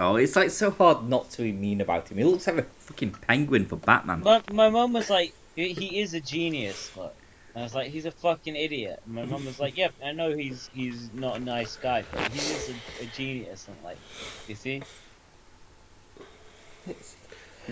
Oh, 0.00 0.16
it's 0.16 0.34
like 0.34 0.50
so 0.50 0.72
hard 0.72 1.08
not 1.08 1.30
to 1.32 1.42
be 1.42 1.52
mean 1.52 1.80
about 1.80 2.10
him. 2.10 2.18
He 2.18 2.24
looks 2.24 2.46
like 2.48 2.56
a 2.58 2.62
fucking 2.62 3.12
penguin 3.12 3.66
for 3.66 3.76
Batman. 3.76 4.22
My 4.24 4.42
my 4.52 4.70
mum 4.70 4.92
was 4.92 5.08
like, 5.08 5.34
he 5.54 5.72
he 5.72 6.00
is 6.00 6.14
a 6.14 6.20
genius, 6.20 6.90
look. 6.96 7.16
And 7.54 7.62
I 7.62 7.64
was 7.64 7.74
like, 7.74 7.90
he's 7.90 8.06
a 8.06 8.10
fucking 8.10 8.56
idiot. 8.56 8.98
And 9.04 9.14
my 9.14 9.24
mum 9.24 9.44
was 9.44 9.60
like, 9.60 9.76
yep, 9.76 9.94
I 10.04 10.12
know 10.12 10.36
he's 10.36 10.68
he's 10.72 11.12
not 11.12 11.36
a 11.36 11.40
nice 11.40 11.76
guy, 11.76 12.06
but 12.10 12.24
he 12.24 12.38
is 12.52 12.68
a, 12.68 13.02
a 13.02 13.06
genius. 13.06 13.68
And 13.68 13.76
I'm 13.76 13.82
like, 13.84 14.00
you 14.46 14.56
see? 14.56 14.86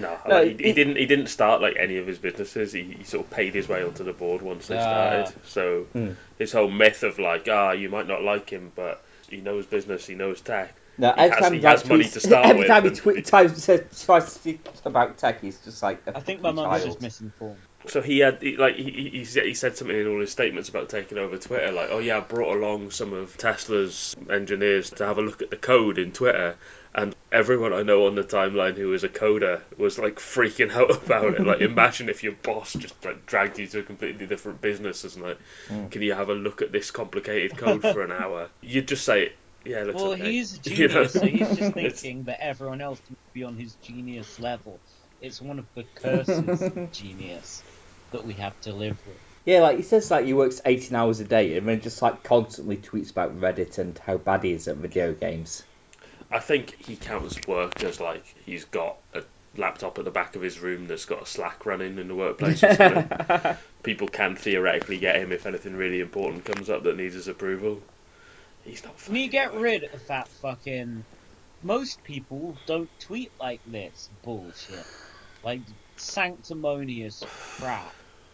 No, 0.00 0.18
No, 0.28 0.34
like, 0.42 0.56
he, 0.58 0.64
he 0.64 0.70
it- 0.70 0.74
didn't. 0.74 0.96
He 0.96 1.06
didn't 1.06 1.26
start 1.28 1.60
like 1.60 1.76
any 1.78 1.96
of 1.98 2.06
his 2.06 2.18
businesses. 2.18 2.72
He, 2.72 2.82
he 2.98 3.04
sort 3.04 3.24
of 3.26 3.30
paid 3.30 3.54
his 3.54 3.68
way 3.68 3.82
onto 3.82 4.04
the 4.04 4.12
board 4.12 4.42
once 4.42 4.66
they 4.68 4.76
Ah. 4.78 5.24
started. 5.24 5.34
So 5.46 5.86
Hmm. 5.92 6.10
his 6.38 6.52
whole 6.52 6.70
myth 6.70 7.02
of 7.02 7.18
like, 7.18 7.48
ah, 7.50 7.72
you 7.72 7.88
might 7.88 8.06
not 8.06 8.22
like 8.22 8.48
him, 8.50 8.72
but 8.74 9.02
he 9.28 9.38
knows 9.38 9.66
business, 9.66 10.06
he 10.06 10.14
knows 10.14 10.40
tech. 10.40 10.74
No, 11.00 11.12
He 11.12 11.20
every 11.20 11.30
has- 11.30 11.40
time 11.40 11.52
he 11.52 11.58
he 11.60 11.64
like, 11.64 11.78
has 11.78 11.88
money 11.88 12.04
tweets, 12.04 12.12
to 12.14 12.20
start 12.20 12.46
every 12.46 12.58
with, 12.60 12.68
time 12.68 12.82
he 12.82 12.88
and- 12.88 12.96
tweet, 12.96 13.26
tries, 13.26 13.62
says, 13.62 13.82
tries 14.04 14.24
to 14.24 14.30
speak 14.30 14.66
about 14.84 15.16
tech, 15.18 15.40
he's 15.40 15.58
just 15.60 15.82
like 15.82 16.02
a 16.06 16.16
I 16.16 16.20
think 16.20 16.40
my 16.40 16.48
fucking 16.50 16.56
mum's 16.64 16.80
child. 16.82 16.84
just 16.90 17.00
misinformed. 17.02 17.56
So 17.86 18.02
he 18.02 18.18
had 18.18 18.42
he, 18.42 18.56
like 18.56 18.74
he, 18.74 18.90
he, 18.90 19.24
he 19.24 19.54
said- 19.54 19.76
something 19.76 19.96
in 19.96 20.08
all 20.08 20.20
his 20.20 20.32
statements 20.32 20.68
about 20.68 20.88
taking 20.88 21.16
over 21.16 21.38
Twitter, 21.38 21.70
like, 21.70 21.88
oh 21.90 22.00
yeah, 22.00 22.18
I 22.18 22.20
brought 22.20 22.56
along 22.56 22.90
some 22.90 23.12
of 23.12 23.36
Tesla's 23.36 24.16
engineers 24.28 24.90
to 24.90 25.06
have 25.06 25.18
a 25.18 25.22
look 25.22 25.42
at 25.42 25.50
the 25.50 25.56
code 25.56 25.98
in 25.98 26.10
Twitter, 26.12 26.56
and 26.92 27.14
everyone 27.30 27.72
I 27.72 27.82
know 27.82 28.06
on 28.06 28.16
the 28.16 28.24
timeline 28.24 28.76
who 28.76 28.92
is 28.94 29.04
a 29.04 29.08
coder 29.08 29.62
was 29.76 29.98
like 29.98 30.16
freaking 30.16 30.72
out 30.72 30.90
about 31.04 31.34
it. 31.34 31.46
Like, 31.46 31.60
imagine 31.60 32.08
if 32.08 32.24
your 32.24 32.32
boss 32.32 32.72
just 32.72 33.04
like 33.04 33.26
dragged 33.26 33.58
you 33.58 33.68
to 33.68 33.78
a 33.80 33.82
completely 33.82 34.26
different 34.26 34.60
business 34.60 35.04
and 35.04 35.22
like, 35.22 35.38
hmm. 35.68 35.86
can 35.86 36.02
you 36.02 36.14
have 36.14 36.30
a 36.30 36.34
look 36.34 36.62
at 36.62 36.72
this 36.72 36.90
complicated 36.90 37.56
code 37.56 37.82
for 37.82 38.02
an 38.02 38.10
hour? 38.10 38.48
You'd 38.60 38.88
just 38.88 39.04
say, 39.04 39.32
yeah, 39.64 39.82
it 39.82 39.86
looks 39.86 40.02
Well, 40.02 40.12
okay. 40.12 40.32
he's 40.32 40.58
a 40.58 40.70
You 40.74 40.88
know? 40.88 41.04
genius, 41.04 41.12
so 41.12 41.26
he's 41.26 41.56
just 41.56 41.72
thinking 41.74 42.24
that 42.24 42.42
everyone 42.42 42.80
else 42.80 43.00
must 43.08 43.32
be 43.32 43.44
on 43.44 43.56
his 43.56 43.74
genius 43.82 44.40
level. 44.40 44.80
It's 45.20 45.42
one 45.42 45.58
of 45.58 45.66
the 45.74 45.84
curses 45.96 46.62
of 46.62 46.92
genius 46.92 47.62
that 48.12 48.24
we 48.24 48.34
have 48.34 48.58
to 48.60 48.74
live 48.74 49.00
with. 49.04 49.20
Yeah, 49.44 49.60
like 49.60 49.76
he 49.78 49.82
says, 49.82 50.10
like 50.10 50.26
he 50.26 50.34
works 50.34 50.60
18 50.64 50.94
hours 50.94 51.20
a 51.20 51.24
day, 51.24 51.56
and 51.56 51.66
then 51.66 51.80
just 51.80 52.02
like 52.02 52.22
constantly 52.22 52.76
tweets 52.76 53.10
about 53.10 53.38
Reddit 53.40 53.78
and 53.78 53.98
how 53.98 54.18
bad 54.18 54.44
he 54.44 54.52
is 54.52 54.68
at 54.68 54.76
video 54.76 55.14
games. 55.14 55.62
I 56.30 56.40
think 56.40 56.76
he 56.78 56.96
counts 56.96 57.46
work 57.46 57.82
as 57.82 58.00
like 58.00 58.26
he's 58.44 58.64
got 58.66 58.98
a 59.14 59.22
laptop 59.56 59.98
at 59.98 60.04
the 60.04 60.10
back 60.10 60.36
of 60.36 60.42
his 60.42 60.60
room 60.60 60.86
that's 60.86 61.06
got 61.06 61.22
a 61.22 61.26
Slack 61.26 61.64
running 61.64 61.98
in 61.98 62.08
the 62.08 62.14
workplace 62.14 62.62
or 62.62 62.70
something. 62.70 63.10
People 63.82 64.08
can 64.08 64.36
theoretically 64.36 64.98
get 64.98 65.16
him 65.16 65.32
if 65.32 65.46
anything 65.46 65.74
really 65.74 66.00
important 66.00 66.44
comes 66.44 66.68
up 66.68 66.82
that 66.84 66.96
needs 66.96 67.14
his 67.14 67.28
approval. 67.28 67.82
He's 68.62 68.84
not. 68.84 68.98
Can 68.98 69.16
you 69.16 69.28
get 69.30 69.54
working. 69.54 69.62
rid 69.62 69.84
of 69.84 70.06
that 70.08 70.28
fucking. 70.42 71.06
Most 71.62 72.04
people 72.04 72.60
don't 72.66 72.90
tweet 73.00 73.32
like 73.40 73.62
this 73.66 74.10
bullshit. 74.22 74.86
Like, 75.42 75.62
sanctimonious 75.98 77.24
crap. 77.58 77.92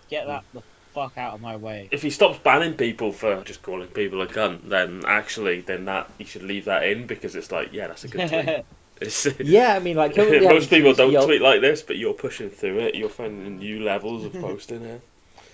Get 0.08 0.26
that 0.26 0.44
the 0.52 0.62
fuck 0.92 1.18
out 1.18 1.34
of 1.34 1.40
my 1.40 1.56
way. 1.56 1.88
If 1.90 2.02
he 2.02 2.10
stops 2.10 2.38
banning 2.38 2.74
people 2.74 3.12
for 3.12 3.42
just 3.42 3.62
calling 3.62 3.88
people 3.88 4.22
a 4.22 4.26
cunt, 4.26 4.68
then 4.68 5.02
actually, 5.06 5.62
then 5.62 5.86
that 5.86 6.10
you 6.18 6.26
should 6.26 6.42
leave 6.42 6.66
that 6.66 6.84
in 6.84 7.06
because 7.06 7.34
it's 7.34 7.50
like, 7.50 7.72
yeah, 7.72 7.88
that's 7.88 8.04
a 8.04 8.08
good 8.08 8.28
tweet. 8.28 8.64
Yeah, 9.40 9.74
I 9.74 9.80
mean, 9.80 9.96
like 9.96 10.16
most 10.16 10.70
people 10.70 10.92
tweets, 10.92 10.96
don't 10.96 11.12
you'll- 11.12 11.26
tweet 11.26 11.42
like 11.42 11.60
this, 11.60 11.82
but 11.82 11.96
you're 11.96 12.14
pushing 12.14 12.50
through 12.50 12.78
it. 12.80 12.94
You're 12.94 13.08
finding 13.08 13.58
new 13.58 13.82
levels 13.82 14.24
of 14.24 14.34
posting 14.34 14.80
here. 14.80 15.00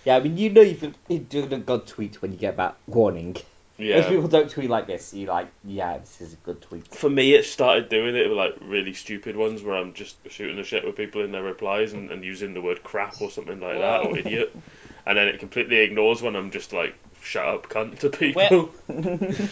Yeah, 0.04 0.16
I 0.16 0.20
mean, 0.20 0.36
you 0.36 0.50
know 0.50 0.60
you've 0.62 0.94
you're 1.08 1.20
doing 1.20 1.52
a 1.52 1.58
good 1.58 1.86
tweet 1.86 2.20
when 2.22 2.32
you 2.32 2.38
get 2.38 2.56
that 2.58 2.76
warning 2.86 3.36
Yeah. 3.80 3.96
If 3.96 4.08
people 4.08 4.28
don't 4.28 4.50
tweet 4.50 4.70
like 4.70 4.86
this, 4.86 5.14
you're 5.14 5.32
like, 5.32 5.48
yeah, 5.64 5.98
this 5.98 6.20
is 6.20 6.32
a 6.32 6.36
good 6.36 6.60
tweet. 6.60 6.94
For 6.94 7.10
me, 7.10 7.34
it 7.34 7.44
started 7.44 7.88
doing 7.88 8.16
it 8.16 8.28
with 8.28 8.36
like 8.36 8.56
really 8.60 8.92
stupid 8.92 9.36
ones 9.36 9.62
where 9.62 9.76
I'm 9.76 9.94
just 9.94 10.16
shooting 10.30 10.56
the 10.56 10.64
shit 10.64 10.84
with 10.84 10.96
people 10.96 11.22
in 11.22 11.32
their 11.32 11.42
replies 11.42 11.92
and, 11.92 12.10
and 12.10 12.24
using 12.24 12.54
the 12.54 12.60
word 12.60 12.82
crap 12.82 13.20
or 13.20 13.30
something 13.30 13.60
like 13.60 13.78
that 13.78 14.04
or 14.04 14.18
idiot, 14.18 14.54
and 15.06 15.16
then 15.16 15.28
it 15.28 15.40
completely 15.40 15.78
ignores 15.78 16.22
when 16.22 16.36
I'm 16.36 16.50
just 16.50 16.72
like 16.72 16.94
shut 17.22 17.46
up 17.46 17.68
cunt 17.68 17.98
to 18.00 18.10
people. 18.10 18.70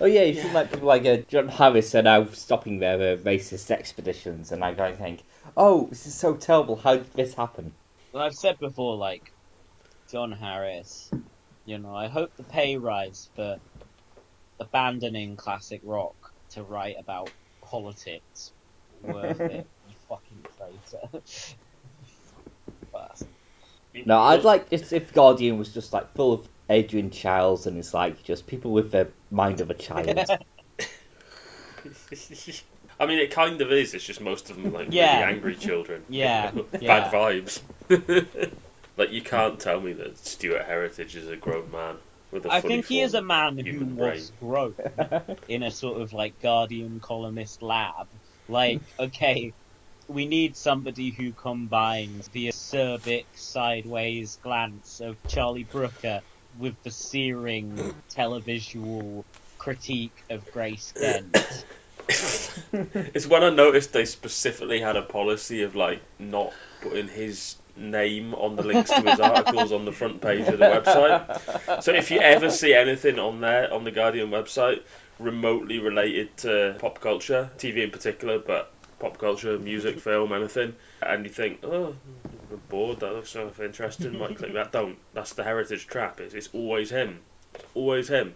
Oh 0.00 0.06
yeah, 0.06 0.22
you 0.22 0.40
see 0.40 0.50
like 0.52 0.70
people 0.70 0.86
like 0.86 1.04
uh, 1.04 1.18
John 1.28 1.48
Harris 1.48 1.94
are 1.94 2.02
now 2.02 2.26
stopping 2.28 2.78
their 2.78 3.14
uh, 3.14 3.16
racist 3.16 3.70
expeditions, 3.70 4.52
and 4.52 4.64
I 4.64 4.74
go 4.74 4.84
and 4.84 4.96
think, 4.96 5.22
oh, 5.56 5.88
this 5.88 6.06
is 6.06 6.14
so 6.14 6.34
terrible. 6.34 6.76
How 6.76 6.96
did 6.96 7.12
this 7.14 7.34
happen? 7.34 7.72
Well, 8.12 8.22
I've 8.22 8.34
said 8.34 8.58
before, 8.58 8.96
like 8.96 9.32
John 10.10 10.32
Harris. 10.32 11.10
You 11.64 11.78
know, 11.78 11.94
I 11.94 12.08
hope 12.08 12.30
the 12.36 12.44
pay 12.44 12.76
rise 12.76 13.30
for 13.36 13.56
abandoning 14.60 15.36
classic 15.36 15.80
rock 15.84 16.16
to 16.50 16.62
write 16.62 16.96
about 16.98 17.32
politics 17.64 18.52
worth 19.00 19.40
it. 19.40 19.66
You 19.86 19.94
fucking 20.08 20.44
traitor. 20.56 21.24
Bastard. 22.92 23.28
No, 24.06 24.18
I'd 24.18 24.44
like 24.44 24.68
this 24.70 24.92
if 24.92 25.12
Guardian 25.12 25.58
was 25.58 25.72
just 25.72 25.92
like 25.92 26.14
full 26.14 26.32
of 26.32 26.48
Adrian 26.70 27.10
Chiles 27.10 27.66
and 27.66 27.78
it's 27.78 27.92
like 27.94 28.22
just 28.22 28.46
people 28.46 28.72
with 28.72 28.90
the 28.90 29.08
mind 29.30 29.60
of 29.60 29.70
a 29.70 29.74
child. 29.74 30.18
I 33.00 33.06
mean, 33.06 33.18
it 33.18 33.30
kind 33.30 33.60
of 33.60 33.72
is. 33.72 33.94
It's 33.94 34.04
just 34.04 34.20
most 34.20 34.50
of 34.50 34.56
them 34.56 34.72
like 34.72 34.88
Yeah. 34.90 35.20
really 35.20 35.34
angry 35.34 35.54
children. 35.56 36.04
Yeah, 36.08 36.50
Bad 36.52 36.80
yeah. 36.80 37.10
vibes. 37.10 37.60
Like 38.96 39.10
you 39.10 39.22
can't 39.22 39.58
tell 39.58 39.80
me 39.80 39.92
that 39.94 40.18
Stuart 40.18 40.64
Heritage 40.64 41.16
is 41.16 41.28
a 41.28 41.36
grown 41.36 41.70
man 41.70 41.96
with 42.30 42.46
a 42.46 42.52
I 42.52 42.60
think 42.60 42.86
he 42.86 43.00
is 43.00 43.14
a 43.14 43.22
man 43.22 43.58
who 43.58 43.64
human 43.64 43.96
was 43.96 44.32
grown 44.40 44.74
in 45.48 45.62
a 45.62 45.70
sort 45.70 46.00
of 46.00 46.12
like 46.12 46.40
Guardian 46.40 47.00
columnist 47.00 47.62
lab. 47.62 48.08
Like, 48.48 48.82
okay, 48.98 49.54
we 50.08 50.26
need 50.26 50.56
somebody 50.56 51.10
who 51.10 51.32
combines 51.32 52.28
the 52.28 52.48
acerbic 52.48 53.26
sideways 53.34 54.38
glance 54.42 55.00
of 55.00 55.16
Charlie 55.26 55.64
Brooker 55.64 56.22
with 56.56 56.76
the 56.82 56.90
searing 56.90 58.02
televisual 58.16 59.24
critique 59.58 60.24
of 60.28 60.50
Grace 60.50 60.92
Dent. 61.00 61.36
it's 62.08 63.26
when 63.26 63.42
I 63.42 63.50
noticed 63.50 63.92
they 63.92 64.04
specifically 64.04 64.80
had 64.80 64.96
a 64.96 65.02
policy 65.02 65.62
of 65.62 65.74
like 65.74 66.02
not 66.18 66.52
putting 66.82 67.08
his 67.08 67.56
name 67.76 68.34
on 68.34 68.56
the 68.56 68.62
links 68.62 68.90
to 68.90 69.00
his 69.00 69.20
articles 69.20 69.72
on 69.72 69.84
the 69.84 69.92
front 69.92 70.20
page 70.20 70.46
of 70.48 70.58
the 70.58 70.64
website. 70.64 71.82
So 71.82 71.92
if 71.92 72.10
you 72.10 72.20
ever 72.20 72.50
see 72.50 72.74
anything 72.74 73.18
on 73.18 73.40
there 73.40 73.72
on 73.72 73.84
the 73.84 73.90
Guardian 73.90 74.30
website 74.30 74.82
remotely 75.18 75.78
related 75.78 76.36
to 76.38 76.76
pop 76.78 77.00
culture, 77.00 77.50
TV 77.58 77.84
in 77.84 77.90
particular, 77.90 78.38
but 78.38 78.72
pop 78.98 79.18
culture, 79.18 79.58
music, 79.58 79.98
film, 79.98 80.32
anything, 80.32 80.74
and 81.02 81.24
you 81.24 81.30
think, 81.30 81.60
oh, 81.64 81.94
I'm 82.50 82.60
bored, 82.68 83.00
that 83.00 83.12
looks 83.12 83.30
sort 83.30 83.48
of 83.48 83.60
interesting, 83.60 84.18
might 84.18 84.36
click 84.36 84.52
that. 84.54 84.72
Don't. 84.72 84.98
That's 85.14 85.32
the 85.32 85.44
heritage 85.44 85.86
trap. 85.86 86.20
It's, 86.20 86.34
it's 86.34 86.48
always 86.52 86.90
him. 86.90 87.20
It's 87.54 87.64
always 87.74 88.08
him. 88.08 88.34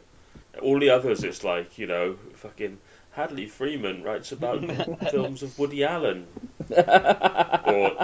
All 0.63 0.81
the 0.81 0.91
others, 0.91 1.23
it's 1.23 1.45
like, 1.45 1.79
you 1.79 1.87
know, 1.87 2.17
fucking 2.35 2.79
Hadley 3.17 3.47
Freeman 3.47 4.03
writes 4.03 4.31
about 4.33 4.61
films 5.11 5.43
of 5.43 5.59
Woody 5.59 5.85
Allen. 5.85 6.27
or 6.71 6.77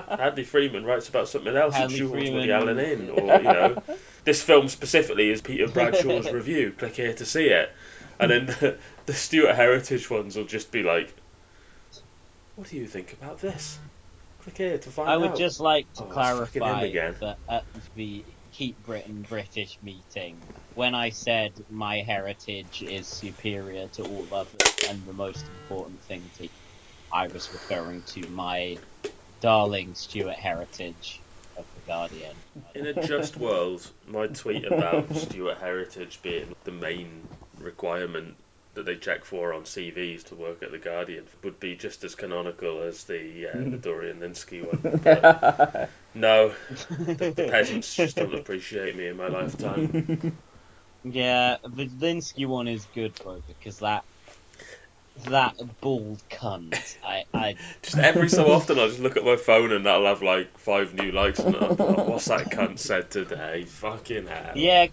Hadley 0.08 0.44
Freeman 0.44 0.86
writes 0.86 1.10
about 1.10 1.28
something 1.28 1.54
else 1.54 1.74
Hadley 1.74 2.00
and 2.00 2.08
shoehorns 2.08 2.12
Freeman. 2.12 2.34
Woody 2.34 2.52
Allen 2.52 2.78
in. 2.78 3.10
Or, 3.10 3.36
you 3.36 3.42
know, 3.42 3.82
this 4.24 4.42
film 4.42 4.68
specifically 4.68 5.30
is 5.30 5.42
Peter 5.42 5.68
Bradshaw's 5.68 6.32
review. 6.32 6.72
Click 6.72 6.96
here 6.96 7.12
to 7.12 7.26
see 7.26 7.44
it. 7.48 7.70
And 8.18 8.30
then 8.30 8.46
the, 8.46 8.78
the 9.04 9.12
Stuart 9.12 9.54
Heritage 9.54 10.08
ones 10.08 10.34
will 10.34 10.46
just 10.46 10.72
be 10.72 10.82
like, 10.82 11.12
what 12.56 12.68
do 12.70 12.78
you 12.78 12.86
think 12.86 13.12
about 13.12 13.38
this? 13.38 13.78
Click 14.44 14.56
here 14.56 14.78
to 14.78 14.90
find 14.90 15.10
out. 15.10 15.12
I 15.12 15.14
out. 15.16 15.20
would 15.20 15.36
just 15.36 15.60
like 15.60 15.92
to 15.94 16.04
Oh, 16.04 16.06
it's 16.06 16.14
fucking 16.14 16.62
him 16.62 16.62
clarify 16.62 17.10
that 17.20 17.38
at 17.50 17.64
the 17.96 18.24
Keep 18.52 18.82
Britain 18.86 19.26
British 19.28 19.78
meeting, 19.82 20.38
when 20.74 20.94
I 20.94 21.10
said 21.10 21.58
my 21.68 21.98
heritage 21.98 22.82
is 22.82 23.10
superior 23.10 23.88
to 23.94 24.02
all 24.04 24.34
others 24.34 24.78
and 24.86 25.06
the 25.06 25.12
most 25.14 25.50
important 25.50 26.02
thing 26.04 26.30
to 26.36 26.44
you, 26.44 26.48
I 27.12 27.28
was 27.28 27.52
referring 27.52 28.04
to 28.14 28.28
my 28.28 28.80
darling 29.40 29.94
Stuart 29.94 30.36
Heritage 30.36 31.24
of 31.56 31.66
the 31.74 31.82
Guardian. 31.82 32.44
In 32.74 32.86
a 32.86 32.94
just 32.94 33.36
world, 33.36 33.92
my 34.04 34.26
tweet 34.28 34.64
about 34.64 35.14
Stuart 35.16 35.58
Heritage 35.58 36.22
being 36.22 36.54
the 36.64 36.72
main 36.72 37.30
requirement 37.58 38.38
that 38.74 38.86
they 38.86 38.96
check 38.96 39.24
for 39.24 39.52
on 39.52 39.64
CVs 39.64 40.24
to 40.24 40.36
work 40.36 40.62
at 40.62 40.70
the 40.70 40.78
Guardian 40.78 41.28
would 41.42 41.60
be 41.60 41.76
just 41.76 42.04
as 42.04 42.14
canonical 42.14 42.82
as 42.82 43.04
the 43.04 43.46
uh, 43.48 43.64
the 43.68 43.78
Dorian 43.78 44.20
Lynskey 44.20 44.62
one. 44.64 44.86
But 45.04 45.32
no, 46.14 46.54
the, 47.18 47.30
the 47.36 47.44
peasants 47.44 47.94
just 47.94 48.16
don't 48.16 48.34
appreciate 48.34 48.96
me 48.96 49.08
in 49.08 49.16
my 49.16 49.28
lifetime. 49.28 49.96
Yeah, 51.04 51.56
the 51.62 51.86
Lynskey 51.88 52.46
one 52.46 52.68
is 52.68 52.86
good 52.94 53.14
though 53.24 53.42
because 53.48 53.78
that 53.80 54.04
that 55.28 55.54
bald 55.80 56.22
cunt. 56.30 56.96
I 57.04 57.24
I 57.34 57.56
Just 57.82 57.98
every 57.98 58.28
so 58.28 58.50
often, 58.50 58.78
I 58.78 58.86
just 58.86 59.00
look 59.00 59.16
at 59.16 59.24
my 59.24 59.36
phone 59.36 59.72
and 59.72 59.84
that'll 59.86 60.06
have 60.06 60.22
like 60.22 60.56
five 60.58 60.94
new 60.94 61.12
likes. 61.12 61.38
And 61.38 61.54
I'm 61.56 61.76
like, 61.76 61.78
what's 62.06 62.26
that 62.26 62.50
cunt 62.50 62.78
said 62.78 63.10
today? 63.10 63.64
Fucking 63.64 64.26
hell! 64.26 64.52
yeah 64.56 64.86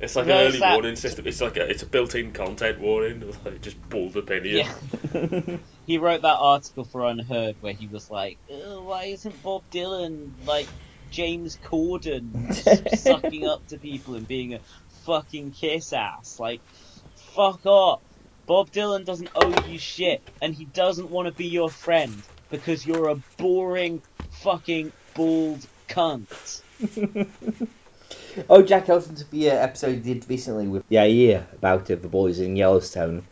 It's 0.00 0.16
like 0.16 0.26
No, 0.26 0.38
an 0.38 0.48
early 0.48 0.58
that- 0.58 0.72
warning 0.74 0.96
system. 0.96 1.26
It's 1.26 1.40
like 1.40 1.56
a, 1.56 1.68
it's 1.70 1.82
a 1.82 1.86
built-in 1.86 2.32
content 2.32 2.80
warning. 2.80 3.22
Like 3.44 3.60
just 3.62 3.76
bald 3.88 4.16
opinion. 4.16 4.66
yeah. 5.12 5.56
he 5.86 5.98
wrote 5.98 6.22
that 6.22 6.36
article 6.38 6.84
for 6.84 7.02
UnHerd 7.02 7.56
where 7.60 7.74
he 7.74 7.86
was 7.86 8.10
like, 8.10 8.38
why 8.48 9.04
isn't 9.04 9.40
Bob 9.42 9.62
Dylan 9.70 10.30
like 10.46 10.66
James 11.12 11.56
Corden 11.64 12.52
sucking 12.98 13.46
up 13.46 13.68
to 13.68 13.78
people 13.78 14.16
and 14.16 14.26
being 14.26 14.54
a 14.54 14.58
fucking 15.04 15.52
kiss 15.52 15.92
ass? 15.92 16.38
Like, 16.38 16.60
fuck 17.34 17.64
off. 17.66 18.02
Bob 18.46 18.70
Dylan 18.70 19.04
doesn't 19.04 19.30
owe 19.34 19.70
you 19.70 19.78
shit 19.78 20.22
and 20.42 20.54
he 20.54 20.66
doesn't 20.66 21.10
want 21.10 21.28
to 21.28 21.32
be 21.34 21.46
your 21.46 21.70
friend 21.70 22.14
because 22.50 22.86
you're 22.86 23.08
a 23.08 23.16
boring 23.38 24.02
fucking 24.42 24.92
bald 25.14 25.66
cunt. 25.88 26.62
oh, 28.50 28.62
Jack, 28.62 28.88
listened 28.88 29.18
to 29.18 29.30
the 29.30 29.50
uh, 29.50 29.54
episode 29.54 30.04
you 30.04 30.14
did 30.14 30.28
recently 30.28 30.66
with 30.66 30.84
yeah, 30.88 31.04
yeah, 31.04 31.44
about 31.54 31.90
uh, 31.90 31.94
the 31.94 32.08
boys 32.08 32.40
in 32.40 32.56
Yellowstone. 32.56 33.24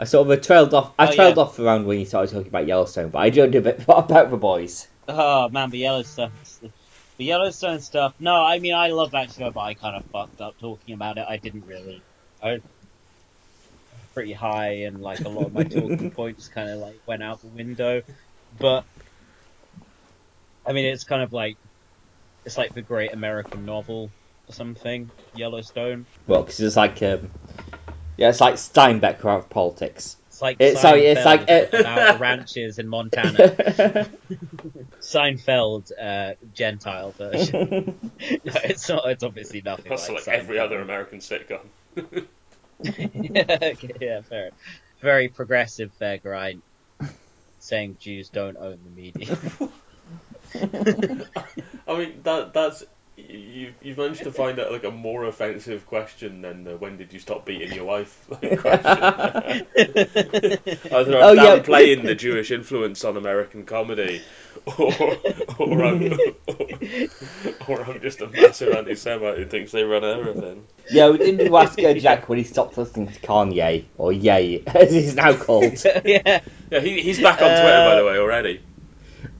I 0.00 0.04
sort 0.04 0.26
of 0.26 0.38
uh, 0.38 0.40
trailed 0.40 0.72
off. 0.74 0.94
I 0.98 1.08
Oh, 1.08 1.14
trailed 1.14 1.36
yeah. 1.36 1.42
off 1.42 1.58
around 1.58 1.86
when 1.86 1.98
you 1.98 2.06
started 2.06 2.32
talking 2.32 2.48
about 2.48 2.66
Yellowstone, 2.66 3.10
but 3.10 3.18
I 3.18 3.26
enjoyed 3.26 3.54
a 3.54 3.60
bit 3.60 3.82
about 3.88 4.30
the 4.30 4.36
boys. 4.36 4.86
Oh 5.08 5.48
man, 5.48 5.70
the 5.70 5.78
Yellowstone, 5.78 6.32
the 6.62 6.70
Yellowstone 7.24 7.80
stuff. 7.80 8.14
No, 8.20 8.34
I 8.34 8.58
mean 8.58 8.74
I 8.74 8.88
love 8.88 9.12
that 9.12 9.30
show, 9.30 9.50
but 9.50 9.60
I 9.60 9.74
kind 9.74 9.96
of 9.96 10.04
fucked 10.06 10.40
up 10.40 10.58
talking 10.60 10.94
about 10.94 11.18
it. 11.18 11.26
I 11.28 11.36
didn't 11.36 11.66
really. 11.66 12.02
I 12.42 12.52
was 12.52 12.60
pretty 14.14 14.32
high, 14.32 14.82
and 14.82 15.00
like 15.00 15.20
a 15.20 15.28
lot 15.28 15.46
of 15.46 15.52
my 15.54 15.64
talking 15.64 16.10
points 16.10 16.48
kind 16.48 16.68
of 16.68 16.78
like 16.78 17.00
went 17.06 17.22
out 17.22 17.40
the 17.40 17.48
window. 17.48 18.02
But 18.60 18.84
I 20.66 20.72
mean, 20.72 20.84
it's 20.84 21.04
kind 21.04 21.22
of 21.22 21.32
like 21.32 21.56
it's 22.44 22.58
like 22.58 22.74
the 22.74 22.82
Great 22.82 23.12
American 23.12 23.64
Novel 23.64 24.10
or 24.48 24.52
something. 24.52 25.10
Yellowstone. 25.34 26.06
Well, 26.26 26.42
because 26.42 26.60
it's 26.60 26.76
like 26.76 27.02
um, 27.02 27.30
yeah, 28.18 28.28
it's 28.28 28.40
like 28.40 28.54
Steinbeck 28.54 29.24
of 29.24 29.48
politics. 29.48 30.17
It's 30.38 30.42
like 30.42 30.60
It's- 30.60 30.80
sorry, 30.82 31.06
it's 31.06 31.24
like, 31.24 31.48
Seinfeld 31.48 31.74
uh, 31.74 31.78
about 31.80 32.20
ranches 32.20 32.78
in 32.78 32.86
Montana. 32.86 33.38
Seinfeld, 35.00 35.90
uh, 36.00 36.34
Gentile 36.54 37.10
version. 37.10 38.10
no, 38.20 38.52
it's 38.62 38.88
not. 38.88 39.10
It's 39.10 39.24
obviously 39.24 39.62
nothing 39.64 39.86
That's 39.88 40.08
like, 40.08 40.28
like 40.28 40.38
every 40.38 40.58
Seinfeld. 40.58 40.64
other 40.64 40.80
American 40.80 41.18
sitcom. 41.18 41.60
yeah, 41.96 43.58
okay, 43.72 43.92
yeah, 44.00 44.20
fair. 44.20 44.50
Very 45.00 45.28
progressive 45.28 45.90
there, 45.98 46.18
Grind. 46.18 46.62
Saying 47.58 47.96
Jews 47.98 48.28
don't 48.28 48.56
own 48.56 48.78
the 48.84 48.90
media. 48.90 49.36
I 51.88 51.98
mean, 51.98 52.20
that 52.22 52.52
that's 52.54 52.84
you. 53.18 53.74
You've 53.82 53.98
managed 53.98 54.22
to 54.24 54.32
find 54.32 54.58
out 54.58 54.70
like 54.72 54.84
a 54.84 54.90
more 54.90 55.24
offensive 55.24 55.86
question 55.86 56.42
than 56.42 56.64
the 56.64 56.76
"When 56.76 56.96
did 56.96 57.12
you 57.12 57.18
stop 57.18 57.44
beating 57.44 57.72
your 57.72 57.84
wife?" 57.84 58.26
like, 58.30 58.58
question. 58.60 59.66
Either 59.76 61.16
I'm 61.18 61.22
Oh, 61.24 61.32
yeah. 61.32 61.58
downplaying 61.58 62.04
the 62.04 62.14
Jewish 62.14 62.50
influence 62.50 63.04
on 63.04 63.16
American 63.16 63.64
comedy, 63.64 64.22
or 64.78 64.92
or 65.58 65.84
I'm 65.84 66.12
or 67.68 67.82
I'm 67.84 68.00
just 68.00 68.20
a 68.20 68.28
massive 68.28 68.72
anti-Semite 68.74 69.38
who 69.38 69.46
thinks 69.46 69.72
they 69.72 69.82
run 69.84 70.04
everything. 70.04 70.64
yeah, 70.90 71.10
we 71.10 71.18
didn't 71.18 71.46
do 71.46 71.56
ask 71.56 71.78
uh, 71.82 71.94
Jack 71.94 72.28
when 72.28 72.38
he 72.38 72.44
stopped 72.44 72.78
listening 72.78 73.08
to 73.08 73.20
Kanye 73.20 73.84
or 73.96 74.12
Ye, 74.12 74.62
as 74.66 74.92
he's 74.92 75.14
now 75.14 75.34
called. 75.34 75.74
yeah. 76.04 76.40
Yeah, 76.70 76.80
he, 76.80 77.00
he's 77.02 77.20
back 77.20 77.40
on 77.42 77.48
Twitter 77.48 77.62
by 77.62 77.92
Uh, 77.92 77.96
the 77.96 78.04
way 78.04 78.18
already. 78.18 78.60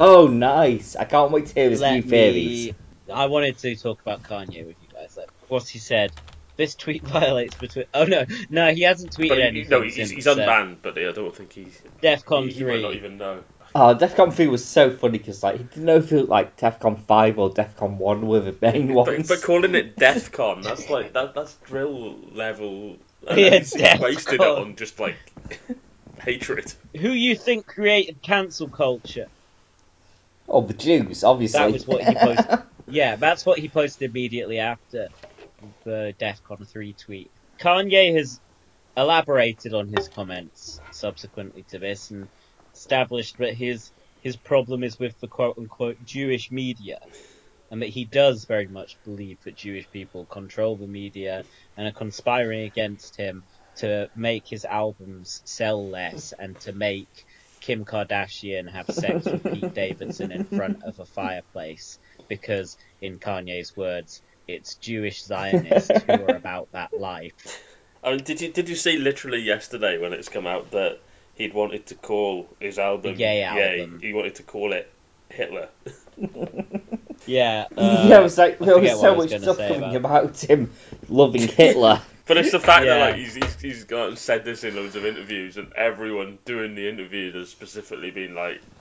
Oh, 0.01 0.27
nice! 0.27 0.97
I 0.97 1.05
can't 1.05 1.31
wait 1.31 1.47
to 1.47 1.55
hear 1.55 1.71
his 1.71 1.81
new 1.81 1.87
Let 1.87 2.05
theories. 2.05 2.67
me. 2.69 2.75
I 3.13 3.27
wanted 3.27 3.59
to 3.59 3.77
talk 3.77 4.01
about 4.01 4.23
Kanye 4.23 4.67
with 4.67 4.77
you 4.83 4.89
guys. 4.93 5.17
Like, 5.17 5.31
what 5.49 5.67
he 5.69 5.79
said 5.79 6.13
This 6.57 6.75
tweet 6.75 7.03
violates 7.07 7.55
between. 7.57 7.87
Oh 7.95 8.05
no, 8.05 8.25
no, 8.51 8.73
he 8.73 8.83
hasn't 8.83 9.17
tweeted 9.17 9.37
he, 9.37 9.43
anything. 9.43 9.71
no, 9.71 9.83
he's, 9.83 9.95
since, 9.95 10.11
he's 10.11 10.27
uh, 10.27 10.37
unbanned, 10.37 10.79
but 10.83 10.99
I 10.99 11.13
don't 11.13 11.35
think 11.35 11.53
he's. 11.53 11.81
DEFCON 12.03 12.45
He, 12.49 12.53
he 12.53 12.65
might 12.65 12.83
not 12.83 12.95
even 12.95 13.19
know. 13.19 13.43
Oh, 13.75 13.95
DEFCON 13.95 14.33
3 14.33 14.47
was 14.47 14.65
so 14.65 14.91
funny 14.91 15.19
because 15.19 15.43
like, 15.43 15.59
he 15.59 15.63
didn't 15.65 15.85
know 15.85 15.97
if 15.97 16.11
it 16.11 16.17
was 16.17 16.29
like 16.29 16.57
DEFCON 16.57 17.01
5 17.01 17.39
or 17.39 17.51
DEFCON 17.51 17.99
1 17.99 18.27
were 18.27 18.41
the 18.41 18.57
main 18.63 18.89
But, 18.89 18.95
ones. 18.95 19.29
but 19.29 19.43
calling 19.43 19.75
it 19.75 19.97
DEFCON, 19.99 20.63
that's 20.63 20.89
like 20.89 21.13
that. 21.13 21.35
That's 21.35 21.55
drill 21.65 22.17
level. 22.33 22.97
And 23.29 23.39
Yeah, 23.39 23.59
he's, 23.59 23.75
he's 23.75 24.01
wasted 24.01 24.35
it 24.35 24.41
on 24.41 24.77
just 24.77 25.01
like 25.01 25.17
hatred. 26.21 26.73
Who 26.99 27.11
you 27.11 27.35
think 27.35 27.67
created 27.67 28.23
cancel 28.23 28.69
culture? 28.69 29.29
Oh, 30.49 30.63
the 30.63 30.73
Jews, 30.73 31.25
obviously. 31.25 31.59
That 31.59 31.73
was 31.73 31.87
what 31.87 32.05
he 32.05 32.15
posted. 32.15 32.61
Yeah, 32.91 33.17
that's 33.17 33.45
what 33.45 33.59
he 33.59 33.69
posted 33.69 34.11
immediately 34.11 34.59
after 34.59 35.09
the 35.85 36.15
DEFCON 36.19 36.67
3 36.71 36.95
tweet. 36.95 37.31
Kanye 37.61 38.17
has 38.17 38.41
elaborated 38.97 39.75
on 39.75 39.89
his 39.89 40.09
comments 40.09 40.81
subsequently 40.91 41.65
to 41.71 41.79
this 41.79 42.11
and 42.11 42.29
established 42.75 43.37
that 43.39 43.55
his 43.55 43.93
his 44.23 44.37
problem 44.37 44.83
is 44.83 44.99
with 44.99 45.19
the 45.21 45.29
quote 45.29 45.57
unquote 45.59 45.97
Jewish 46.03 46.51
media 46.51 46.99
and 47.71 47.83
that 47.83 47.91
he 47.91 48.07
does 48.07 48.47
very 48.47 48.67
much 48.69 48.99
believe 49.05 49.39
that 49.45 49.57
Jewish 49.57 49.89
people 49.91 50.27
control 50.27 50.79
the 50.79 50.89
media 50.89 51.45
and 51.77 51.87
are 51.87 51.93
conspiring 51.93 52.63
against 52.63 53.17
him 53.17 53.45
to 53.77 54.09
make 54.17 54.45
his 54.49 54.65
albums 54.65 55.43
sell 55.45 55.91
less 55.91 56.33
and 56.39 56.59
to 56.61 56.73
make 56.73 57.11
Kim 57.61 57.85
Kardashian 57.85 58.71
have 58.71 58.87
sex 58.89 59.27
with 59.27 59.45
Pete 59.45 59.75
Davidson 59.75 60.33
in 60.33 60.45
front 60.47 60.83
of 60.85 60.99
a 60.99 61.07
fireplace 61.07 61.99
because, 62.29 62.77
in 63.01 63.19
Kanye's 63.19 63.77
words, 63.77 64.23
it's 64.47 64.75
Jewish 64.77 65.23
Zionists 65.23 65.91
who 66.03 66.13
are 66.13 66.31
about 66.37 66.73
that 66.73 66.99
life. 66.99 67.35
I 68.03 68.11
mean, 68.11 68.25
did 68.25 68.41
you 68.41 68.53
did 68.53 68.69
you 68.69 68.77
see 68.77 68.99
literally 68.99 69.41
yesterday 69.41 69.99
when 69.99 70.13
it's 70.13 70.29
come 70.29 70.47
out 70.47 70.71
that 70.71 71.01
he'd 71.35 71.53
wanted 71.55 71.87
to 71.87 71.95
call 71.95 72.49
his 72.61 72.79
album 72.79 73.15
The 73.17 73.21
Yay 73.21 73.43
album. 73.43 74.01
He 74.01 74.13
wanted 74.13 74.37
to 74.37 74.43
call 74.43 74.73
it 74.73 74.91
Hitler. 75.31 75.69
Yeah, 77.27 77.67
uh, 77.77 78.07
yeah, 78.09 78.21
it 78.21 78.23
was 78.23 78.39
like 78.39 78.59
there 78.59 78.79
was 78.79 78.91
forget 78.91 78.97
what 78.97 79.05
I 79.05 79.09
so 79.11 79.15
was 79.15 79.25
much 79.25 79.31
gonna 79.43 79.55
stuff 79.55 79.69
coming 79.69 79.97
about- 79.97 80.25
about 80.25 80.41
him 80.45 80.71
loving 81.09 81.49
Hitler. 81.49 82.01
But 82.27 82.37
it's 82.37 82.53
the 82.53 82.61
fact 82.61 82.85
that 82.87 83.01
like 83.01 83.17
he's, 83.17 83.35
he's 83.35 83.61
he's 83.61 83.85
gone 83.85 84.09
and 84.11 84.19
said 84.19 84.45
this 84.45 84.63
in 84.63 84.77
loads 84.77 84.97
of 84.97 85.05
interviews, 85.05 85.57
and 85.57 85.73
everyone 85.75 86.39
doing 86.45 86.75
the 86.75 86.89
interview 86.89 87.33
has 87.33 87.49
specifically 87.49 88.11
been 88.11 88.35
like, 88.35 88.61
"Yeah, 88.61 88.78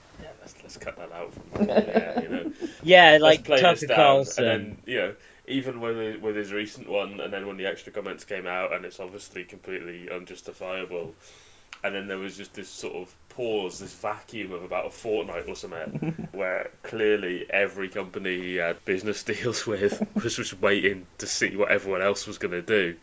let's 0.47 0.63
let's 0.63 0.77
cut 0.77 0.97
that 0.97 1.11
out 1.11 1.33
from 1.33 1.67
yeah, 1.67 2.21
you 2.21 2.29
know." 2.29 2.51
yeah, 2.83 3.17
like 3.19 3.43
play 3.43 3.61
Tucker. 3.61 3.87
Carlson. 3.87 4.43
And 4.45 4.65
then, 4.65 4.77
you 4.85 4.97
know, 4.97 5.15
even 5.47 5.81
with 5.81 6.21
with 6.21 6.35
his 6.35 6.51
recent 6.51 6.89
one, 6.89 7.19
and 7.19 7.31
then 7.31 7.47
when 7.47 7.57
the 7.57 7.65
extra 7.65 7.91
comments 7.91 8.23
came 8.23 8.47
out, 8.47 8.73
and 8.73 8.85
it's 8.85 8.99
obviously 8.99 9.43
completely 9.43 10.09
unjustifiable. 10.09 11.15
And 11.83 11.93
then 11.93 12.07
there 12.07 12.17
was 12.17 12.35
just 12.35 12.55
this 12.55 12.69
sort 12.69 12.95
of 12.95 13.15
pause, 13.29 13.77
this 13.77 13.93
vacuum 13.93 14.51
of 14.51 14.63
about 14.63 14.87
a 14.87 14.89
fortnight 14.89 15.47
or 15.47 15.55
something, 15.55 16.27
where 16.31 16.71
clearly 16.81 17.45
every 17.47 17.89
company 17.89 18.39
he 18.39 18.55
had 18.55 18.83
business 18.83 19.23
deals 19.31 19.67
with 19.67 20.01
was 20.15 20.35
just 20.35 20.59
waiting 20.59 21.05
to 21.19 21.27
see 21.27 21.55
what 21.55 21.69
everyone 21.69 22.01
else 22.01 22.25
was 22.25 22.39
going 22.39 22.53
to 22.53 22.63
do. 22.63 22.95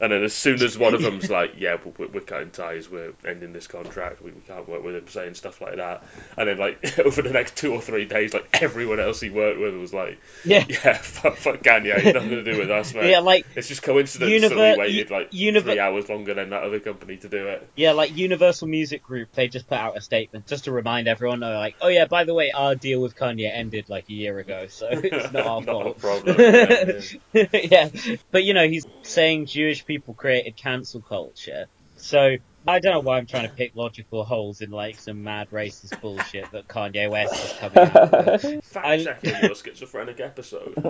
And 0.00 0.12
then 0.12 0.22
as 0.22 0.32
soon 0.32 0.62
as 0.62 0.78
one 0.78 0.94
of 0.94 1.02
them's 1.08 1.28
like, 1.30 1.54
yeah, 1.58 1.76
we're, 1.98 2.06
we're 2.08 2.20
cutting 2.20 2.50
ties, 2.50 2.88
we're 2.90 3.12
ending 3.26 3.52
this 3.52 3.66
contract, 3.66 4.22
we, 4.22 4.30
we 4.30 4.40
can't 4.42 4.68
work 4.68 4.84
with 4.84 4.94
him, 4.94 5.08
saying 5.08 5.34
stuff 5.34 5.60
like 5.60 5.76
that. 5.76 6.04
And 6.36 6.48
then 6.48 6.58
like 6.58 6.98
over 7.04 7.22
the 7.22 7.30
next 7.30 7.56
two 7.56 7.72
or 7.72 7.80
three 7.80 8.04
days, 8.04 8.32
like 8.34 8.48
everyone 8.62 9.00
else 9.00 9.20
he 9.20 9.30
worked 9.30 9.58
with 9.60 9.74
was 9.74 9.92
like, 9.92 10.20
yeah, 10.44 10.64
yeah, 10.68 10.94
fuck, 10.94 11.36
fuck 11.36 11.56
Kanye, 11.62 11.96
it's 11.96 12.14
nothing 12.14 12.30
to 12.30 12.44
do 12.44 12.58
with 12.58 12.70
us, 12.70 12.94
mate. 12.94 13.10
yeah, 13.10 13.18
like 13.20 13.46
It's 13.56 13.68
just 13.68 13.82
coincidence 13.82 14.48
that 14.48 14.56
we 14.56 14.78
waited 14.78 15.10
like 15.10 15.30
Univer- 15.32 15.62
three 15.62 15.78
hours 15.80 16.08
longer 16.08 16.34
than 16.34 16.50
that 16.50 16.62
other 16.62 16.80
company 16.80 17.16
to 17.18 17.28
do 17.28 17.48
it. 17.48 17.68
Yeah, 17.76 17.92
like 17.92 18.16
Universal 18.16 18.68
Music 18.68 19.02
Group, 19.02 19.32
they 19.32 19.48
just 19.48 19.68
put 19.68 19.78
out 19.78 19.96
a 19.96 20.00
statement 20.00 20.46
just 20.46 20.64
to 20.64 20.72
remind 20.72 21.08
everyone. 21.08 21.40
They're 21.40 21.54
like, 21.58 21.76
"Oh 21.80 21.88
yeah, 21.88 22.04
by 22.06 22.24
the 22.24 22.34
way, 22.34 22.50
our 22.52 22.74
deal 22.74 23.00
with 23.00 23.16
Kanye 23.16 23.50
ended 23.52 23.88
like 23.88 24.08
a 24.08 24.12
year 24.12 24.38
ago, 24.38 24.66
so 24.68 24.88
it's 24.90 25.32
not 25.32 25.46
our 25.46 25.60
Not 25.62 25.86
a 25.86 25.94
fault." 25.94 25.98
problem, 25.98 26.36
yeah, 26.38 27.46
yeah, 27.52 27.88
but 28.30 28.44
you 28.44 28.54
know, 28.54 28.68
he's 28.68 28.86
saying 29.02 29.46
Jewish 29.46 29.84
people 29.88 30.14
created 30.14 30.56
cancel 30.56 31.00
culture. 31.00 31.66
So 31.96 32.36
I 32.66 32.78
don't 32.78 32.92
know 32.92 33.00
why 33.00 33.18
I'm 33.18 33.26
trying 33.26 33.48
to 33.48 33.54
pick 33.54 33.74
logical 33.74 34.22
holes 34.22 34.60
in 34.60 34.70
like 34.70 35.00
some 35.00 35.24
mad 35.24 35.50
racist 35.50 36.00
bullshit 36.00 36.52
that 36.52 36.68
Kanye 36.68 37.10
West 37.10 37.34
is 37.34 37.52
coming 37.54 37.78
out 37.78 38.42
with. 38.42 38.64
Fact 38.66 38.86
I- 38.86 39.02
checking 39.02 39.42
your 39.42 39.54
schizophrenic 39.54 40.20
episode. 40.20 40.74
I'm 40.76 40.82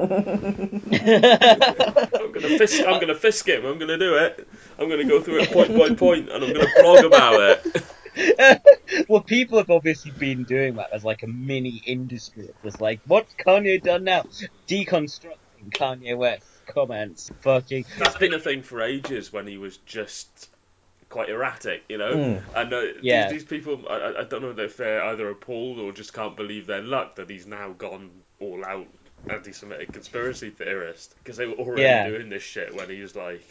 gonna 2.32 2.59
fisk. 2.59 2.82
I'm 2.86 3.01
gonna 3.01 3.14
fisk 3.14 3.49
him. 3.49 3.64
I'm 3.64 3.78
gonna 3.78 3.96
do 3.96 4.16
it. 4.16 4.46
I'm 4.78 4.90
gonna 4.90 5.05
go 5.05 5.22
through 5.22 5.42
it 5.42 5.51
point 5.51 5.78
by 5.78 5.94
point, 5.94 6.28
and 6.28 6.44
I'm 6.44 6.53
gonna 6.53 6.68
blog 6.82 7.05
about 7.05 7.40
it. 7.40 7.84
well, 9.09 9.20
people 9.20 9.59
have 9.59 9.70
obviously 9.70 10.11
been 10.11 10.44
doing 10.44 10.74
that 10.74 10.92
as 10.92 11.05
like 11.05 11.22
a 11.22 11.28
mini 11.28 11.80
industry 11.86 12.49
of 12.49 12.62
just 12.62 12.80
like, 12.80 13.01
what's 13.07 13.32
Kanye 13.34 13.80
done 13.82 14.05
now? 14.05 14.24
Deconstructing 14.66 15.70
Kanye 15.70 16.16
West's 16.16 16.57
comments. 16.69 17.31
Fucking. 17.41 17.85
That's 17.99 18.16
been 18.16 18.35
a 18.35 18.39
thing 18.41 18.62
for 18.62 18.81
ages 18.83 19.33
when 19.33 19.47
he 19.47 19.59
was 19.59 19.79
just 19.79 20.51
quite 21.09 21.29
erratic, 21.31 21.85
you 21.89 21.99
know. 21.99 22.12
Mm. 22.14 22.43
And 22.55 22.73
uh, 22.73 22.83
Yeah. 23.03 23.31
these, 23.31 23.41
these 23.41 23.49
people, 23.49 23.85
I- 23.89 23.95
I, 23.95 24.21
I 24.21 24.25
don't 24.25 24.43
know 24.43 24.62
if 24.62 24.77
they're 24.77 25.03
either 25.05 25.29
appalled 25.31 25.79
or 25.79 25.93
just 25.93 26.12
can't 26.12 26.37
believe 26.37 26.66
their 26.66 26.83
luck 26.83 27.16
that 27.16 27.31
he's 27.31 27.47
now 27.47 27.71
gone 27.73 28.11
all 28.41 28.64
out 28.64 28.87
anti-Semitic 29.29 29.93
conspiracy 29.93 30.51
theorist 30.51 31.14
because 31.19 31.37
they 31.37 31.47
were 31.47 31.55
already 31.55 31.83
Yeah. 31.83 32.09
doing 32.09 32.29
this 32.29 32.43
shit 32.43 32.75
when 32.75 32.89
he 32.91 33.01
was 33.01 33.16
like. 33.16 33.43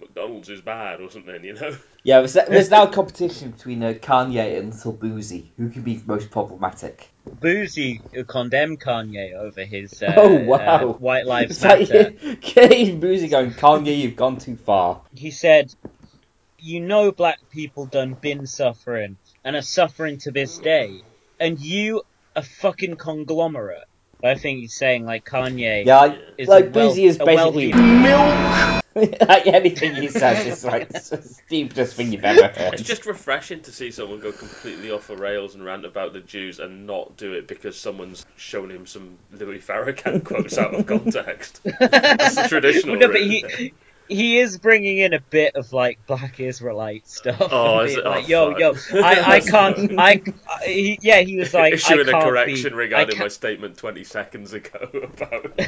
McDonald's 0.00 0.48
is 0.48 0.60
bad 0.60 1.00
or 1.00 1.10
something, 1.10 1.42
you 1.44 1.54
know. 1.54 1.76
yeah, 2.04 2.18
there's, 2.20 2.34
there's 2.34 2.70
now 2.70 2.84
a 2.84 2.92
competition 2.92 3.50
between 3.50 3.82
uh, 3.82 3.94
Kanye 3.94 4.56
and 4.56 4.72
Little 4.72 4.94
Boosie. 4.94 5.48
Who 5.56 5.70
can 5.70 5.82
be 5.82 6.00
most 6.06 6.30
problematic? 6.30 7.08
Boosie 7.28 8.00
condemned 8.26 8.80
Kanye 8.80 9.34
over 9.34 9.64
his 9.64 10.02
uh, 10.02 10.12
Oh, 10.16 10.36
wow. 10.44 10.58
uh, 10.58 10.92
White 10.94 11.26
Lives 11.34 11.62
It's 11.62 11.64
like, 11.64 11.88
Matter. 11.90 12.10
Kanye 12.40 13.00
Boosie 13.00 13.30
going, 13.30 13.50
Kanye, 13.52 13.96
you've 13.98 14.16
gone 14.16 14.38
too 14.38 14.56
far. 14.56 15.02
He 15.14 15.30
said, 15.30 15.72
"You 16.58 16.80
know, 16.80 17.12
black 17.12 17.38
people 17.50 17.86
done 17.86 18.14
been 18.14 18.46
suffering 18.46 19.16
and 19.44 19.56
are 19.56 19.62
suffering 19.62 20.18
to 20.18 20.30
this 20.30 20.58
day, 20.58 21.02
and 21.38 21.58
you 21.60 22.02
a 22.34 22.42
fucking 22.42 22.96
conglomerate." 22.96 23.84
I 24.24 24.34
think 24.34 24.58
he's 24.60 24.74
saying 24.74 25.04
like 25.04 25.24
Kanye. 25.24 25.84
Yeah, 25.84 25.98
like, 26.00 26.18
Is 26.38 26.48
like 26.48 26.64
a 26.66 26.70
well- 26.70 26.90
Boosie 26.90 27.04
is 27.06 27.18
basically 27.18 27.72
wealthy- 27.72 28.02
milk. 28.02 28.77
Like 28.98 29.46
anything 29.46 29.94
he 29.94 30.08
says 30.08 30.46
is 30.46 30.64
like 30.66 30.88
the 30.88 31.00
stupidest 31.00 31.96
thing 31.96 32.12
you've 32.12 32.24
ever 32.24 32.48
heard. 32.48 32.74
It's 32.74 32.82
just 32.82 33.06
refreshing 33.06 33.62
to 33.62 33.72
see 33.72 33.90
someone 33.90 34.20
go 34.20 34.32
completely 34.32 34.90
off 34.90 35.06
the 35.06 35.16
rails 35.16 35.54
and 35.54 35.64
rant 35.64 35.84
about 35.84 36.12
the 36.12 36.20
Jews 36.20 36.58
and 36.58 36.86
not 36.86 37.16
do 37.16 37.32
it 37.32 37.48
because 37.48 37.78
someone's 37.78 38.24
shown 38.36 38.70
him 38.70 38.86
some 38.86 39.18
Louis 39.30 39.58
Farrakhan 39.58 40.24
quotes 40.24 40.58
out 40.58 40.74
of 40.74 40.86
context. 40.86 41.60
That's 41.80 42.34
the 42.34 42.48
traditional. 42.48 42.96
no, 42.96 43.08
but 43.08 43.20
he 43.20 43.72
he 44.08 44.38
is 44.38 44.58
bringing 44.58 44.98
in 44.98 45.12
a 45.14 45.20
bit 45.20 45.54
of 45.56 45.72
like 45.72 45.98
black 46.06 46.40
Israelite 46.40 47.06
stuff. 47.08 47.36
Oh, 47.52 47.80
is 47.84 47.96
it? 47.96 48.04
like, 48.04 48.24
Oh, 48.24 48.56
yo, 48.56 48.74
fuck. 48.74 48.92
yo, 48.92 49.00
I, 49.02 49.34
I 49.36 49.40
can't, 49.52 49.98
I, 49.98 50.22
I 50.48 50.64
he, 50.64 50.98
yeah, 51.02 51.20
he 51.20 51.36
was 51.36 51.52
like, 51.54 51.72
I 51.72 51.76
issuing 51.76 52.08
a 52.08 52.10
can't 52.12 52.24
correction 52.24 52.70
be, 52.70 52.76
regarding 52.76 53.14
I 53.14 53.18
my 53.18 53.20
can't- 53.24 53.32
statement 53.32 53.76
20 53.76 54.04
seconds 54.04 54.52
ago 54.52 54.78
about. 55.02 55.60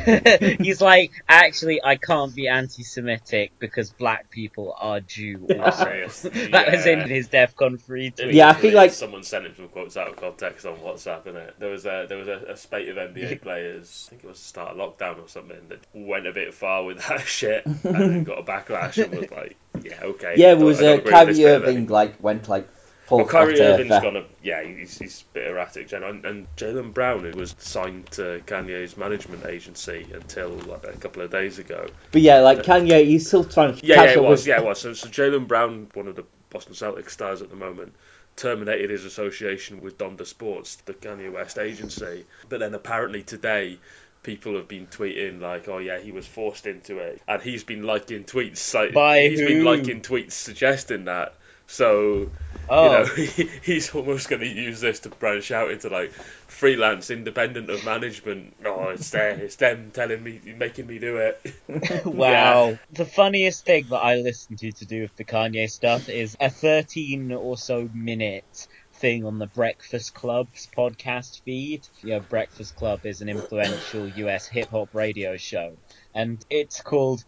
He's 0.60 0.80
like, 0.80 1.12
actually, 1.28 1.80
I 1.84 1.96
can't 1.96 2.34
be 2.34 2.48
anti-Semitic 2.48 3.52
because 3.58 3.90
black 3.90 4.30
people 4.30 4.74
are 4.78 5.00
Jew 5.00 5.46
also. 5.60 5.90
Yes, 5.90 6.22
that 6.22 6.72
was 6.72 6.86
in 6.86 6.98
yeah. 7.00 7.06
his 7.06 7.28
DEFCON 7.28 7.80
3 7.80 8.10
tweet. 8.10 8.34
Yeah, 8.34 8.48
I 8.50 8.52
think, 8.54 8.74
like- 8.74 8.92
someone 8.92 9.22
sent 9.22 9.46
him 9.46 9.54
some 9.56 9.68
quotes 9.68 9.96
out 9.96 10.08
of 10.08 10.16
context 10.16 10.66
on 10.66 10.76
WhatsApp, 10.78 11.26
and 11.26 11.36
it 11.36 11.54
there 11.58 11.70
was 11.70 11.84
a 11.86 12.06
there 12.08 12.18
was 12.18 12.28
a, 12.28 12.52
a 12.52 12.56
spate 12.56 12.88
of 12.88 12.96
NBA 12.96 13.42
players. 13.42 14.06
I 14.08 14.10
think 14.10 14.24
it 14.24 14.28
was 14.28 14.38
the 14.38 14.44
start 14.44 14.70
of 14.70 14.76
lockdown 14.76 15.22
or 15.22 15.28
something 15.28 15.58
that 15.68 15.80
went 15.92 16.26
a 16.26 16.32
bit 16.32 16.54
far 16.54 16.84
with 16.84 16.98
that 17.08 17.20
shit, 17.26 17.64
and 17.66 17.76
then 17.82 18.24
got 18.30 18.38
a 18.38 18.42
backlash 18.42 19.02
and 19.02 19.14
was 19.14 19.30
like, 19.30 19.56
yeah, 19.82 20.00
okay. 20.02 20.34
Yeah, 20.36 20.52
it 20.52 20.58
was 20.58 20.80
uh, 20.80 21.00
Kyrie 21.00 21.26
this 21.26 21.38
bit 21.38 21.56
of 21.56 21.62
Irving 21.62 21.86
like 21.86 22.22
went 22.22 22.48
like 22.48 22.68
full 23.06 23.18
Well, 23.18 23.26
Kyrie 23.26 23.60
Irving's 23.60 23.90
gone 23.90 24.16
a 24.16 24.24
yeah, 24.42 24.62
he's, 24.62 24.98
he's 24.98 25.24
a 25.30 25.34
bit 25.34 25.46
erratic, 25.48 25.92
And, 25.92 26.24
and 26.24 26.46
Jaylen 26.56 26.94
Brown, 26.94 27.24
who 27.24 27.38
was 27.38 27.54
signed 27.58 28.10
to 28.12 28.40
Kanye's 28.46 28.96
management 28.96 29.44
agency 29.44 30.06
until 30.14 30.50
like, 30.50 30.84
a 30.84 30.92
couple 30.92 31.22
of 31.22 31.30
days 31.30 31.58
ago, 31.58 31.88
But 32.12 32.22
yeah, 32.22 32.40
like 32.40 32.62
Kanye, 32.62 33.04
he's 33.04 33.26
still 33.26 33.44
trying 33.44 33.76
to 33.76 33.86
yeah, 33.86 33.96
catch 33.96 34.06
yeah, 34.06 34.12
it 34.12 34.18
up 34.18 34.24
was. 34.24 34.40
with. 34.40 34.46
Yeah, 34.46 34.60
it 34.60 34.64
was. 34.64 34.80
So, 34.80 34.92
so 34.94 35.08
Jaylen 35.08 35.48
Brown, 35.48 35.88
one 35.94 36.08
of 36.08 36.16
the 36.16 36.24
Boston 36.50 36.74
Celtics 36.74 37.10
stars 37.10 37.42
at 37.42 37.50
the 37.50 37.56
moment, 37.56 37.94
terminated 38.36 38.90
his 38.90 39.04
association 39.04 39.82
with 39.82 39.98
Donda 39.98 40.26
Sports, 40.26 40.76
the 40.86 40.94
Kanye 40.94 41.32
West 41.32 41.58
agency. 41.58 42.24
But 42.48 42.60
then 42.60 42.74
apparently 42.74 43.22
today, 43.22 43.78
people 44.22 44.56
have 44.56 44.68
been 44.68 44.86
tweeting 44.86 45.40
like, 45.40 45.68
"Oh 45.68 45.78
yeah, 45.78 45.98
he 45.98 46.12
was 46.12 46.26
forced 46.26 46.66
into 46.66 46.98
it," 46.98 47.20
and 47.26 47.42
he's 47.42 47.64
been 47.64 47.82
liking 47.82 48.24
tweets. 48.24 48.74
Like, 48.74 48.92
By 48.92 49.28
he's 49.28 49.40
been 49.40 49.64
liking 49.64 50.02
tweets 50.02 50.32
suggesting 50.32 51.04
that. 51.04 51.34
So 51.66 52.30
Oh, 52.72 52.84
you 52.84 52.90
know, 52.90 53.04
he, 53.32 53.50
he's 53.64 53.92
almost 53.92 54.28
going 54.28 54.40
to 54.40 54.48
use 54.48 54.80
this 54.80 55.00
to 55.00 55.08
branch 55.08 55.50
out 55.50 55.72
into 55.72 55.88
like 55.88 56.12
freelance, 56.12 57.10
independent 57.10 57.68
of 57.68 57.84
management. 57.84 58.54
Oh, 58.64 58.90
it's 58.90 59.10
there, 59.10 59.30
it's 59.30 59.56
them 59.56 59.90
telling 59.92 60.22
me, 60.22 60.40
making 60.56 60.86
me 60.86 61.00
do 61.00 61.16
it. 61.16 61.52
wow. 62.04 62.78
The 62.92 63.04
funniest 63.04 63.64
thing 63.64 63.86
that 63.90 63.98
I 63.98 64.16
listen 64.16 64.56
to 64.56 64.70
to 64.70 64.86
do 64.86 65.02
with 65.02 65.16
the 65.16 65.24
Kanye 65.24 65.68
stuff 65.68 66.08
is 66.08 66.36
a 66.38 66.48
13 66.48 67.32
or 67.32 67.58
so 67.58 67.88
minute 67.92 68.68
thing 69.00 69.24
on 69.24 69.38
the 69.38 69.48
Breakfast 69.48 70.14
Club's 70.14 70.68
podcast 70.76 71.42
feed. 71.44 71.86
Yeah, 72.02 72.20
Breakfast 72.20 72.76
Club 72.76 73.06
is 73.06 73.22
an 73.22 73.28
influential 73.30 74.08
US 74.08 74.48
hip 74.48 74.70
hop 74.70 74.94
radio 74.94 75.36
show, 75.38 75.78
and 76.14 76.44
it's 76.50 76.82
called 76.82 77.22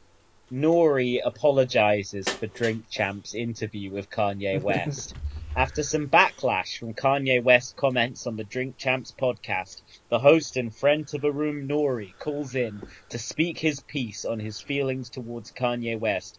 Nori 0.53 1.19
apologizes 1.25 2.33
for 2.35 2.47
Drink 2.47 2.87
Champ's 2.89 3.35
interview 3.35 3.93
with 3.93 4.11
Kanye 4.11 4.61
West. 4.63 5.17
After 5.57 5.83
some 5.83 6.09
backlash 6.09 6.79
from 6.79 6.95
Kanye 6.95 7.43
West 7.43 7.77
comments 7.77 8.27
on 8.27 8.37
the 8.37 8.45
Drink 8.45 8.79
Champs 8.79 9.13
podcast, 9.21 9.83
the 10.11 10.21
host 10.21 10.57
and 10.57 10.75
friend 10.77 11.09
to 11.09 11.19
the 11.19 11.33
room 11.33 11.69
Nori 11.69 12.17
calls 12.19 12.55
in 12.55 12.85
to 13.11 13.19
speak 13.19 13.59
his 13.59 13.81
piece 13.83 14.25
on 14.25 14.39
his 14.41 14.63
feelings 14.63 15.11
towards 15.11 15.53
Kanye 15.53 15.99
West 15.99 16.39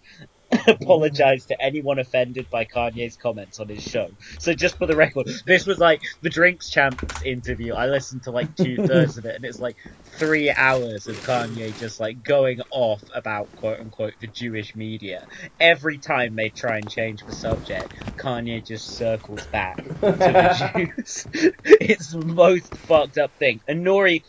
apologize 0.67 1.45
to 1.47 1.61
anyone 1.61 1.99
offended 1.99 2.49
by 2.49 2.65
Kanye's 2.65 3.17
comments 3.17 3.59
on 3.59 3.69
his 3.69 3.83
show. 3.83 4.09
So 4.39 4.53
just 4.53 4.77
for 4.77 4.87
the 4.87 4.95
record, 4.95 5.27
this 5.45 5.65
was 5.65 5.79
like 5.79 6.01
the 6.21 6.29
Drinks 6.29 6.69
Champs 6.69 7.21
interview. 7.25 7.73
I 7.73 7.87
listened 7.87 8.23
to 8.23 8.31
like 8.31 8.55
two 8.55 8.77
thirds 8.77 9.17
of 9.17 9.25
it, 9.25 9.35
and 9.35 9.45
it's 9.45 9.59
like 9.59 9.75
three 10.19 10.51
hours 10.51 11.07
of 11.07 11.21
Kanye 11.21 11.75
just 11.77 11.99
like 11.99 12.23
going 12.23 12.59
off 12.71 13.03
about 13.13 13.49
quote 13.55 13.79
unquote 13.79 14.13
the 14.21 14.27
Jewish 14.27 14.75
media. 14.75 15.25
Every 15.59 15.99
time 15.99 16.35
they 16.35 16.49
try 16.49 16.77
and 16.77 16.89
change 16.89 17.23
the 17.25 17.33
subject, 17.33 17.91
Kanye 18.19 18.65
just 18.65 18.95
circles 18.97 19.47
back 19.51 19.77
to 19.83 19.91
the 20.01 20.71
Jews. 20.97 21.27
it's 21.63 22.11
the 22.11 22.21
most 22.21 22.77
fucked 22.87 23.17
up 23.17 23.33
thing. 23.39 23.61
And 23.67 23.85
Nori 23.85 24.23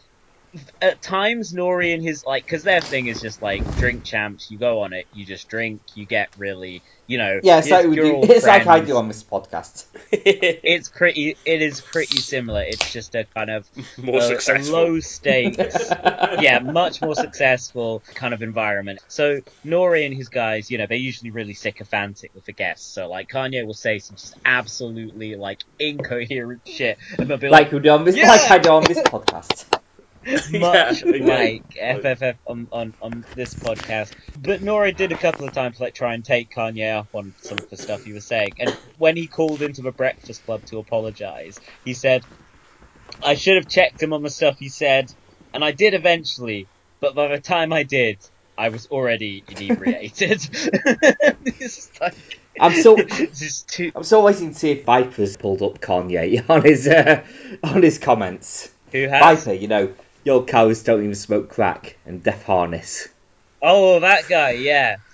at 0.81 1.03
times 1.03 1.53
Nori 1.53 1.95
and 1.95 2.03
his 2.03 2.25
like 2.25 2.45
because 2.47 2.63
their 2.63 2.81
thing 2.81 3.07
is 3.07 3.21
just 3.21 3.43
like 3.43 3.67
drink 3.77 4.05
champs 4.05 4.51
you 4.51 4.59
go 4.59 4.81
on 4.83 4.93
it 4.93 5.07
you 5.11 5.27
just 5.27 5.49
drink 5.49 5.83
you 5.95 6.07
get 6.07 6.31
really 6.37 6.83
you 7.07 7.19
know 7.19 7.41
Yeah, 7.43 7.59
it's 7.59 7.71
like, 7.71 7.83
you're 7.83 7.91
we 7.91 7.97
do, 7.97 8.15
all 8.15 8.31
it's 8.31 8.47
like 8.47 8.67
I 8.67 8.81
do 8.81 8.97
on 8.97 9.09
this 9.09 9.25
podcast. 9.25 9.87
it's 10.13 10.89
pretty 10.91 11.37
it 11.45 11.63
is 11.63 11.81
pretty 11.81 12.17
similar 12.17 12.63
it's 12.63 12.93
just 12.93 13.15
a 13.15 13.25
kind 13.35 13.51
of 13.51 13.67
More 13.99 14.17
a, 14.17 14.19
a 14.19 14.23
successful. 14.29 14.73
low 14.75 15.01
stakes 15.01 15.91
yeah 16.41 16.61
much 16.61 17.03
more 17.03 17.15
successful 17.15 18.03
kind 18.15 18.33
of 18.33 18.43
environment 18.43 19.01
so 19.09 19.41
Nori 19.65 20.07
and 20.07 20.15
his 20.15 20.29
guys 20.29 20.71
you 20.71 20.79
know 20.79 20.87
they're 20.87 20.97
usually 20.97 21.31
really 21.31 21.55
sycophantic 21.55 22.31
with 22.35 22.45
the 22.45 22.53
guests 22.53 22.87
so 22.95 23.09
like 23.09 23.29
Kanye 23.29 23.67
will 23.67 23.75
say 23.75 23.99
some 23.99 24.17
just 24.17 24.37
absolutely 24.45 25.35
like 25.37 25.61
incoherent 25.79 26.63
shit 26.67 26.99
and 27.19 27.29
they'll 27.29 27.39
be 27.39 27.49
like 27.49 27.65
like 27.65 27.73
we 27.73 27.81
do 27.81 27.91
on 27.91 28.05
this, 28.05 28.17
Yeah! 28.17 28.29
like 28.29 28.51
I 28.51 28.59
do 28.59 28.71
on 28.71 28.85
this 28.85 28.99
podcast. 28.99 29.67
much 30.53 31.03
Yeah, 31.05 31.27
like 31.27 31.65
like- 31.77 32.03
FFF 32.03 32.39
on, 32.47 32.69
on, 32.73 32.95
on 33.01 33.25
this 33.35 33.57
podcast. 33.57 34.13
But 34.37 34.63
Nora 34.63 34.93
did 34.93 35.13
a 35.13 35.17
couple 35.17 35.47
of 35.47 35.53
times 35.53 35.81
like 35.81 35.95
try 35.95 36.15
and 36.15 36.25
take 36.25 36.51
Kanye 36.51 36.97
up 36.99 37.09
on 37.13 37.35
some 37.39 37.59
of 37.59 37.69
the 37.71 37.77
stuff 37.77 38.03
he 38.03 38.13
was 38.13 38.27
saying. 38.27 38.55
And 38.59 38.77
when 38.99 39.17
he 39.17 39.29
called 39.29 39.63
into 39.63 39.83
the 39.83 39.93
Breakfast 39.93 40.45
Club 40.45 40.65
to 40.67 40.79
apologize, 40.79 41.61
he 41.85 41.95
said, 41.95 42.25
I 43.23 43.35
should 43.35 43.57
have 43.57 43.69
checked 43.69 44.03
him 44.03 44.13
on 44.13 44.23
the 44.23 44.31
stuff 44.31 44.57
he 44.59 44.69
said, 44.69 45.11
and 45.53 45.65
I 45.65 45.73
did 45.73 45.95
eventually, 45.95 46.69
but 47.01 47.15
by 47.15 47.29
the 47.29 47.41
time 47.41 47.73
I 47.73 47.83
did, 47.85 48.19
I 48.57 48.69
was 48.69 48.87
already 48.87 49.45
inebriated. 49.49 50.41
like, 52.01 52.15
I'm 52.61 52.73
so 52.75 52.97
too, 53.69 53.93
I'm 53.95 54.05
still 54.05 54.23
waiting 54.23 54.53
to 54.53 54.59
see 54.59 54.71
if 54.73 54.85
Viper's 54.85 55.37
pulled 55.37 55.63
up 55.63 55.81
Kanye 55.81 56.49
on 56.49 56.63
his 56.63 56.87
uh, 56.87 57.25
on 57.65 57.83
his 57.83 57.99
comments. 57.99 58.71
who 58.93 59.09
has? 59.09 59.45
Viper, 59.45 59.55
you 59.55 59.69
know, 59.69 59.95
your 60.25 60.45
cows 60.45 60.83
don't 60.83 61.03
even 61.03 61.15
smoke 61.15 61.51
crack 61.51 61.97
and 62.07 62.23
death 62.23 62.45
harness. 62.45 63.09
Oh, 63.63 64.01
that 64.01 64.29
guy, 64.29 64.53
yeah. 64.53 64.97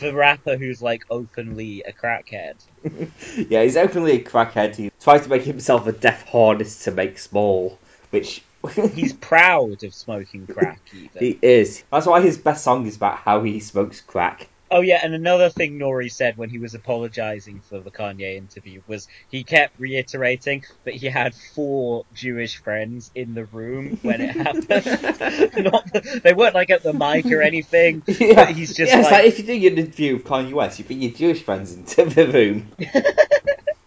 The, 0.00 0.14
rapper 0.14 0.56
who's 0.56 0.80
like 0.80 1.02
openly 1.10 1.82
a 1.86 1.92
crackhead. 1.92 2.54
yeah, 3.50 3.62
he's 3.62 3.76
openly 3.76 4.12
a 4.12 4.24
crackhead. 4.24 4.74
He 4.74 4.90
tries 5.00 5.24
to 5.24 5.28
make 5.28 5.42
himself 5.42 5.86
a 5.86 5.92
death 5.92 6.26
harness 6.28 6.84
to 6.84 6.92
make 6.92 7.18
small, 7.18 7.78
which 8.10 8.42
He's 8.94 9.12
proud 9.12 9.82
of 9.82 9.94
smoking 9.94 10.46
crack, 10.46 10.80
even. 10.92 11.10
he 11.20 11.38
is. 11.42 11.84
That's 11.90 12.06
why 12.06 12.20
his 12.20 12.38
best 12.38 12.64
song 12.64 12.86
is 12.86 12.96
about 12.96 13.18
how 13.18 13.42
he 13.42 13.60
smokes 13.60 14.00
crack. 14.00 14.48
Oh 14.76 14.82
yeah, 14.82 15.00
and 15.02 15.14
another 15.14 15.48
thing 15.48 15.78
Nori 15.78 16.12
said 16.12 16.36
when 16.36 16.50
he 16.50 16.58
was 16.58 16.74
apologizing 16.74 17.60
for 17.60 17.80
the 17.80 17.90
Kanye 17.90 18.36
interview 18.36 18.82
was 18.86 19.08
he 19.30 19.42
kept 19.42 19.80
reiterating 19.80 20.64
that 20.84 20.92
he 20.92 21.06
had 21.06 21.34
four 21.34 22.04
Jewish 22.12 22.58
friends 22.58 23.10
in 23.14 23.32
the 23.32 23.46
room 23.46 23.98
when 24.02 24.20
it 24.20 24.36
happened. 24.36 25.64
Not 25.64 25.90
they 26.22 26.34
weren't 26.34 26.54
like 26.54 26.68
at 26.68 26.82
the 26.82 26.92
mic 26.92 27.24
or 27.32 27.40
anything. 27.40 28.02
Yeah, 28.06 28.34
But 28.34 28.50
he's 28.50 28.74
just 28.76 28.92
yeah, 28.92 29.00
it's 29.00 29.10
like- 29.10 29.24
if 29.24 29.38
you 29.38 29.46
do 29.46 29.54
an 29.66 29.78
interview 29.78 30.16
with 30.16 30.24
Kanye 30.24 30.52
West, 30.52 30.78
you 30.78 30.84
bring 30.84 31.00
your 31.00 31.12
Jewish 31.12 31.42
friends 31.42 31.72
into 31.74 32.04
the 32.04 32.28
room. 32.28 32.68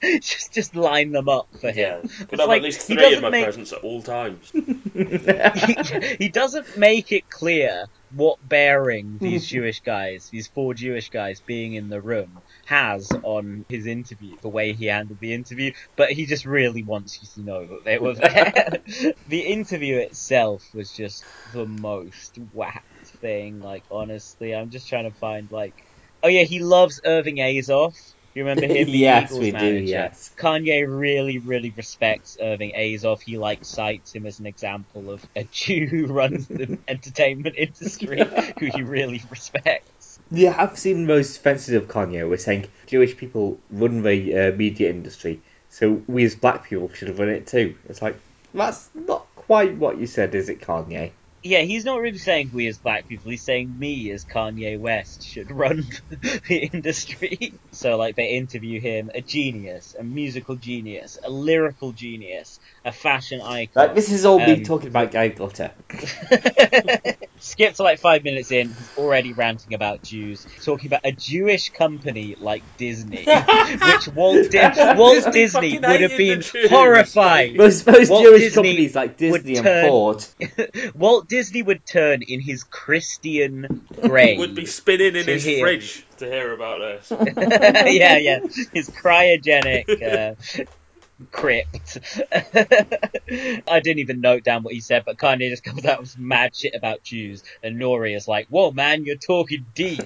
just 0.21 0.53
just 0.53 0.75
line 0.75 1.11
them 1.11 1.29
up 1.29 1.49
for 1.61 1.69
him. 1.71 2.01
yeah, 2.03 2.25
could 2.25 2.39
have 2.39 2.49
like, 2.49 2.61
at 2.61 2.63
least 2.63 2.81
three 2.87 3.13
in 3.13 3.21
my 3.21 3.29
make- 3.29 3.43
presence 3.43 3.71
at 3.73 3.83
all 3.83 4.01
times. 4.01 4.49
he, 4.51 6.15
he 6.17 6.29
doesn't 6.29 6.77
make 6.77 7.11
it 7.11 7.29
clear 7.29 7.85
what 8.11 8.37
bearing 8.47 9.17
these 9.21 9.47
Jewish 9.47 9.81
guys, 9.81 10.29
these 10.31 10.47
four 10.47 10.73
Jewish 10.73 11.09
guys 11.09 11.41
being 11.41 11.73
in 11.73 11.89
the 11.89 12.01
room, 12.01 12.41
has 12.65 13.09
on 13.23 13.65
his 13.69 13.85
interview, 13.85 14.37
the 14.41 14.49
way 14.49 14.73
he 14.73 14.85
handled 14.85 15.19
the 15.19 15.33
interview, 15.33 15.71
but 15.95 16.11
he 16.11 16.25
just 16.25 16.45
really 16.45 16.83
wants 16.83 17.21
you 17.21 17.27
to 17.35 17.49
know 17.49 17.65
that 17.65 17.83
they 17.85 17.97
were 17.97 18.13
there. 18.15 19.13
the 19.27 19.41
interview 19.41 19.97
itself 19.97 20.63
was 20.73 20.91
just 20.91 21.23
the 21.53 21.65
most 21.65 22.37
whacked 22.53 22.83
thing, 23.21 23.59
like, 23.59 23.83
honestly. 23.91 24.53
I'm 24.53 24.69
just 24.69 24.87
trying 24.87 25.11
to 25.11 25.17
find, 25.17 25.51
like, 25.51 25.75
oh 26.23 26.27
yeah, 26.27 26.43
he 26.43 26.59
loves 26.59 27.01
Irving 27.05 27.37
Azoff. 27.37 27.95
You 28.33 28.45
remember 28.45 28.65
him, 28.73 28.85
the 28.85 28.97
yes, 28.97 29.31
we 29.31 29.51
manager? 29.51 29.79
do. 29.79 29.85
Yes. 29.85 30.31
Kanye 30.37 30.85
really, 30.87 31.39
really 31.39 31.71
respects 31.71 32.37
Irving 32.41 32.73
Azoff. 32.77 33.21
He 33.21 33.37
like 33.37 33.65
cites 33.65 34.13
him 34.13 34.25
as 34.25 34.39
an 34.39 34.45
example 34.45 35.11
of 35.11 35.25
a 35.35 35.43
Jew 35.51 35.87
who 35.87 36.07
runs 36.07 36.47
the 36.47 36.77
entertainment 36.87 37.55
industry, 37.57 38.21
who 38.59 38.67
he 38.67 38.83
really 38.83 39.21
respects. 39.29 40.19
Yeah, 40.31 40.55
I've 40.57 40.77
seen 40.77 41.07
most 41.07 41.37
offensive 41.37 41.83
of 41.83 41.89
Kanye. 41.89 42.29
We're 42.29 42.37
saying 42.37 42.67
Jewish 42.87 43.17
people 43.17 43.57
run 43.71 44.03
the 44.03 44.37
uh, 44.37 44.51
media 44.55 44.89
industry, 44.89 45.41
so 45.69 46.01
we 46.07 46.23
as 46.23 46.35
black 46.35 46.65
people 46.65 46.89
should 46.93 47.17
run 47.17 47.29
it 47.29 47.47
too. 47.47 47.75
It's 47.87 48.01
like 48.01 48.15
that's 48.53 48.89
not 48.93 49.25
quite 49.35 49.75
what 49.75 49.97
you 49.97 50.05
said, 50.05 50.35
is 50.35 50.49
it, 50.49 50.61
Kanye? 50.61 51.11
Yeah, 51.41 51.61
he's 51.61 51.85
not 51.85 52.01
really 52.01 52.17
saying 52.17 52.51
we 52.53 52.67
as 52.67 52.77
black 52.79 53.07
people. 53.07 53.31
He's 53.31 53.43
saying 53.43 53.73
me 53.79 54.11
as 54.11 54.25
Kanye 54.25 54.77
West 54.77 55.23
should 55.25 55.51
run 55.63 55.85
the 56.09 56.69
industry. 56.73 57.53
So 57.71 57.95
like 57.97 58.15
they 58.15 58.31
interview 58.31 58.81
him, 58.81 59.09
a 59.15 59.21
genius, 59.21 59.95
a 59.97 60.03
musical 60.03 60.55
genius, 60.57 61.17
a 61.23 61.29
lyrical 61.29 61.93
genius, 61.93 62.59
a 62.83 62.91
fashion 62.91 63.39
icon. 63.41 63.71
Like 63.87 63.95
this 63.95 64.11
is 64.11 64.25
all 64.25 64.39
me 64.39 64.53
Um, 64.53 64.63
talking 64.63 64.89
about 64.89 65.11
Gary 65.11 65.29
Glitter. 65.29 65.71
Skip 67.41 67.73
to 67.75 67.83
like 67.83 67.99
five 67.99 68.25
minutes 68.25 68.51
in, 68.51 68.67
he's 68.67 68.97
already 68.97 69.31
ranting 69.31 69.73
about 69.73 70.03
Jews, 70.03 70.45
talking 70.65 70.87
about 70.87 71.01
a 71.05 71.13
Jewish 71.13 71.69
company 71.71 72.35
like 72.37 72.63
Disney, 72.77 73.23
which 73.81 74.07
Walt, 74.09 74.51
Di- 74.51 74.93
Walt 74.97 75.31
Disney 75.31 75.71
Disney 75.71 75.79
would 75.79 76.01
have 76.01 76.17
been 76.17 76.43
horrified. 76.69 77.55
Most 77.55 77.87
most 77.87 78.09
Walt 78.09 78.23
Jewish 78.25 78.41
Disney 78.41 78.55
companies 78.55 78.95
like 78.95 79.17
Disney 79.17 79.55
and 79.55 79.63
turn- 79.65 79.87
Ford. 79.87 80.25
Walt 80.95 81.28
Disney 81.29 81.61
would 81.61 81.85
turn 81.85 82.23
in 82.23 82.41
his 82.41 82.63
Christian 82.63 83.85
grave. 84.01 84.39
Would 84.39 84.55
be 84.55 84.65
spinning 84.65 85.15
in 85.15 85.25
his 85.25 85.43
hear. 85.45 85.59
fridge 85.59 86.05
to 86.17 86.25
hear 86.25 86.53
about 86.53 86.79
this. 86.79 87.11
yeah, 87.93 88.17
yeah, 88.17 88.39
his 88.73 88.89
cryogenic 88.89 90.01
uh, 90.01 90.63
crypt. 91.31 91.99
I 93.67 93.79
didn't 93.79 93.99
even 93.99 94.21
note 94.21 94.43
down 94.43 94.63
what 94.63 94.73
he 94.73 94.81
said, 94.81 95.03
but 95.05 95.17
Kanye 95.17 95.49
just 95.49 95.63
comes 95.63 95.85
out 95.85 95.99
with 95.99 96.09
some 96.09 96.27
mad 96.27 96.55
shit 96.55 96.73
about 96.75 97.03
Jews, 97.03 97.43
and 97.61 97.79
Nori 97.79 98.15
is 98.15 98.27
like, 98.27 98.47
"Whoa, 98.49 98.71
man, 98.71 99.05
you're 99.05 99.15
talking 99.15 99.67
deep." 99.75 100.01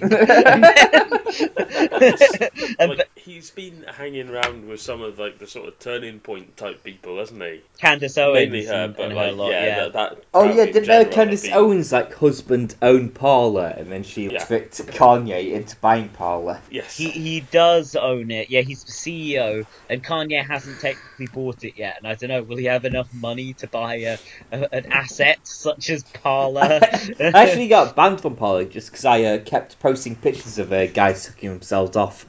and 1.56 2.76
and 2.78 2.98
like, 2.98 3.10
he's 3.16 3.50
been 3.50 3.84
hanging 3.84 4.28
around 4.28 4.68
with 4.68 4.80
some 4.80 5.02
of 5.02 5.18
like 5.18 5.38
the 5.38 5.46
sort 5.46 5.68
of 5.68 5.78
turning 5.78 6.20
point 6.20 6.56
type 6.56 6.82
people, 6.84 7.18
hasn't 7.18 7.42
he? 7.42 7.62
Candace 7.78 8.16
Owens 8.18 8.34
Mainly 8.52 8.66
her, 8.66 8.74
and, 8.74 8.96
but 8.96 9.06
and 9.06 9.14
like, 9.14 9.26
her 9.26 9.32
lot, 9.32 9.50
yeah, 9.50 9.64
yeah. 9.66 9.76
That, 9.84 9.92
that 9.92 10.24
Oh 10.32 10.44
yeah, 10.44 10.66
did 10.66 10.84
general 10.84 11.00
uh, 11.00 11.04
have 11.04 11.12
Candace 11.12 11.42
been- 11.42 11.52
Owens 11.54 11.92
like 11.92 12.14
husband 12.14 12.74
own 12.82 13.08
Parler, 13.10 13.74
and 13.76 13.90
then 13.90 14.02
she 14.02 14.28
Yeah. 14.30 14.44
tricked 14.44 14.74
Kanye 14.86 15.52
into 15.52 15.76
buying 15.76 16.08
Parler. 16.08 16.60
Yes. 16.70 16.96
He 16.96 17.10
he 17.10 17.40
does 17.40 17.96
own 17.96 18.30
it. 18.30 18.50
Yeah, 18.50 18.60
he's 18.62 18.84
the 18.84 18.92
CEO, 18.92 19.66
and 19.88 20.02
Kanye 20.04 20.44
hasn't 20.44 20.80
technically 20.80 21.26
bought 21.26 21.64
it 21.64 21.74
yet. 21.76 21.98
And 21.98 22.06
I 22.06 22.14
don't 22.14 22.28
know, 22.28 22.42
will 22.42 22.56
he 22.56 22.66
have 22.66 22.84
enough 22.84 23.12
money 23.12 23.54
to 23.54 23.66
buy 23.66 23.94
a, 23.96 24.18
a 24.52 24.74
an 24.74 24.92
asset 24.92 25.38
such 25.44 25.90
as 25.90 26.02
Parler? 26.02 26.60
I 26.82 27.30
actually 27.34 27.68
got 27.68 27.96
banned 27.96 28.20
from 28.20 28.36
Parler 28.36 28.64
just 28.64 28.90
because 28.90 29.04
I 29.04 29.22
uh, 29.24 29.38
kept 29.38 29.78
posting 29.80 30.16
pictures 30.16 30.58
of 30.58 30.72
uh, 30.72 30.86
guys 30.86 31.23
sucking 31.24 31.50
themselves 31.50 31.96
off. 31.96 32.26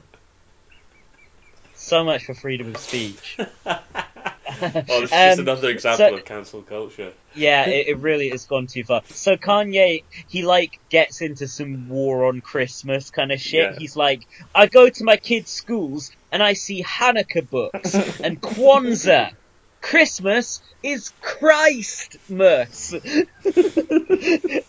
So 1.74 2.02
much 2.04 2.24
for 2.24 2.34
freedom 2.34 2.74
of 2.74 2.80
speech. 2.80 3.38
Oh, 3.68 5.00
this 5.02 5.02
is 5.04 5.10
just 5.10 5.12
Um, 5.12 5.40
another 5.40 5.68
example 5.70 6.06
so- 6.08 6.14
of 6.14 6.24
cancel 6.24 6.62
culture. 6.62 7.12
Yeah, 7.34 7.68
it, 7.68 7.88
it 7.88 7.98
really 7.98 8.30
has 8.30 8.46
gone 8.46 8.66
too 8.66 8.82
far. 8.84 9.02
So 9.08 9.36
Kanye, 9.36 10.04
he 10.28 10.42
like 10.44 10.78
gets 10.88 11.20
into 11.20 11.46
some 11.46 11.88
war 11.90 12.24
on 12.26 12.40
Christmas 12.40 13.10
kind 13.10 13.30
of 13.30 13.38
shit. 13.40 13.72
Yeah. 13.72 13.78
He's 13.78 13.94
like, 13.96 14.26
I 14.54 14.66
go 14.66 14.88
to 14.88 15.04
my 15.04 15.16
kids' 15.16 15.50
schools 15.50 16.10
and 16.32 16.42
I 16.42 16.54
see 16.54 16.82
Hanukkah 16.82 17.48
books 17.48 17.94
and 18.20 18.40
Kwanzaa. 18.40 19.32
Christmas 19.80 20.60
is 20.82 21.12
Christmas. 21.20 22.92
and 22.92 23.28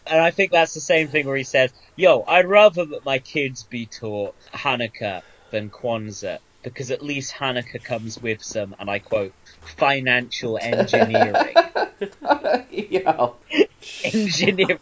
I 0.07 0.31
think 0.31 0.51
that's 0.51 0.73
the 0.73 0.81
same 0.81 1.07
thing 1.07 1.25
where 1.27 1.37
he 1.37 1.43
says, 1.43 1.71
yo, 1.95 2.23
I'd 2.27 2.47
rather 2.47 2.85
that 2.85 3.05
my 3.05 3.19
kids 3.19 3.63
be 3.63 3.87
taught 3.87 4.35
Hanukkah 4.53 5.23
than 5.51 5.69
Kwanzaa. 5.69 6.39
Because 6.63 6.91
at 6.91 7.01
least 7.01 7.33
Hanukkah 7.33 7.81
comes 7.81 8.19
with 8.19 8.43
some, 8.43 8.75
and 8.77 8.89
I 8.89 8.99
quote, 8.99 9.33
financial 9.77 10.57
engineering. 10.61 11.33
yeah. 12.71 13.29
engineer. 14.03 14.79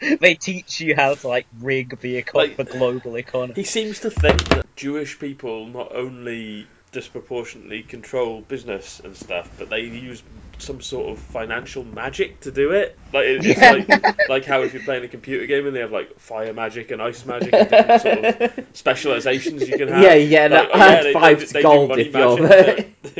they 0.20 0.34
teach 0.34 0.80
you 0.80 0.94
how 0.96 1.14
to 1.14 1.28
like 1.28 1.46
rig 1.60 2.00
the, 2.00 2.16
eco- 2.18 2.38
Like- 2.38 2.56
the 2.56 2.64
global 2.64 3.16
economy. 3.18 3.54
He 3.56 3.64
seems 3.64 4.00
to 4.00 4.10
think 4.10 4.38
that 4.48 4.74
Jewish 4.76 5.18
people 5.18 5.66
not 5.66 5.94
only 5.94 6.66
disproportionately 6.96 7.82
control 7.82 8.40
business 8.40 9.02
and 9.04 9.14
stuff, 9.14 9.52
but 9.58 9.68
they 9.68 9.80
use 9.80 10.22
some 10.58 10.80
sort 10.80 11.10
of 11.10 11.18
financial 11.18 11.84
magic 11.84 12.40
to 12.40 12.50
do 12.50 12.70
it. 12.72 12.98
Like 13.12 13.24
it's 13.26 13.46
Yeah. 13.46 13.72
like 13.72 14.28
like 14.28 14.44
how 14.44 14.62
if 14.62 14.74
you're 14.74 14.82
playing 14.82 15.04
a 15.04 15.08
computer 15.08 15.46
game 15.46 15.66
and 15.66 15.74
they 15.76 15.80
have 15.80 15.92
like 15.92 16.18
fire 16.18 16.52
magic 16.52 16.90
and 16.90 17.00
ice 17.02 17.24
magic 17.26 17.52
and 17.52 17.68
different 17.70 18.02
sort 18.02 18.58
of 18.58 18.66
specializations 18.76 19.68
you 19.68 19.76
can 19.78 19.88
have. 19.88 20.02
Yeah, 20.02 20.14
yeah, 20.14 20.48
no, 20.48 20.56
Like, 20.56 20.68
oh, 20.74 20.80
add 20.80 21.04
they- 21.04 21.12
five 21.12 21.40
they, 21.40 21.46
they 21.46 21.62
gold 21.62 21.98
if 21.98 22.12
you're 22.14 22.42
magic. 22.42 22.92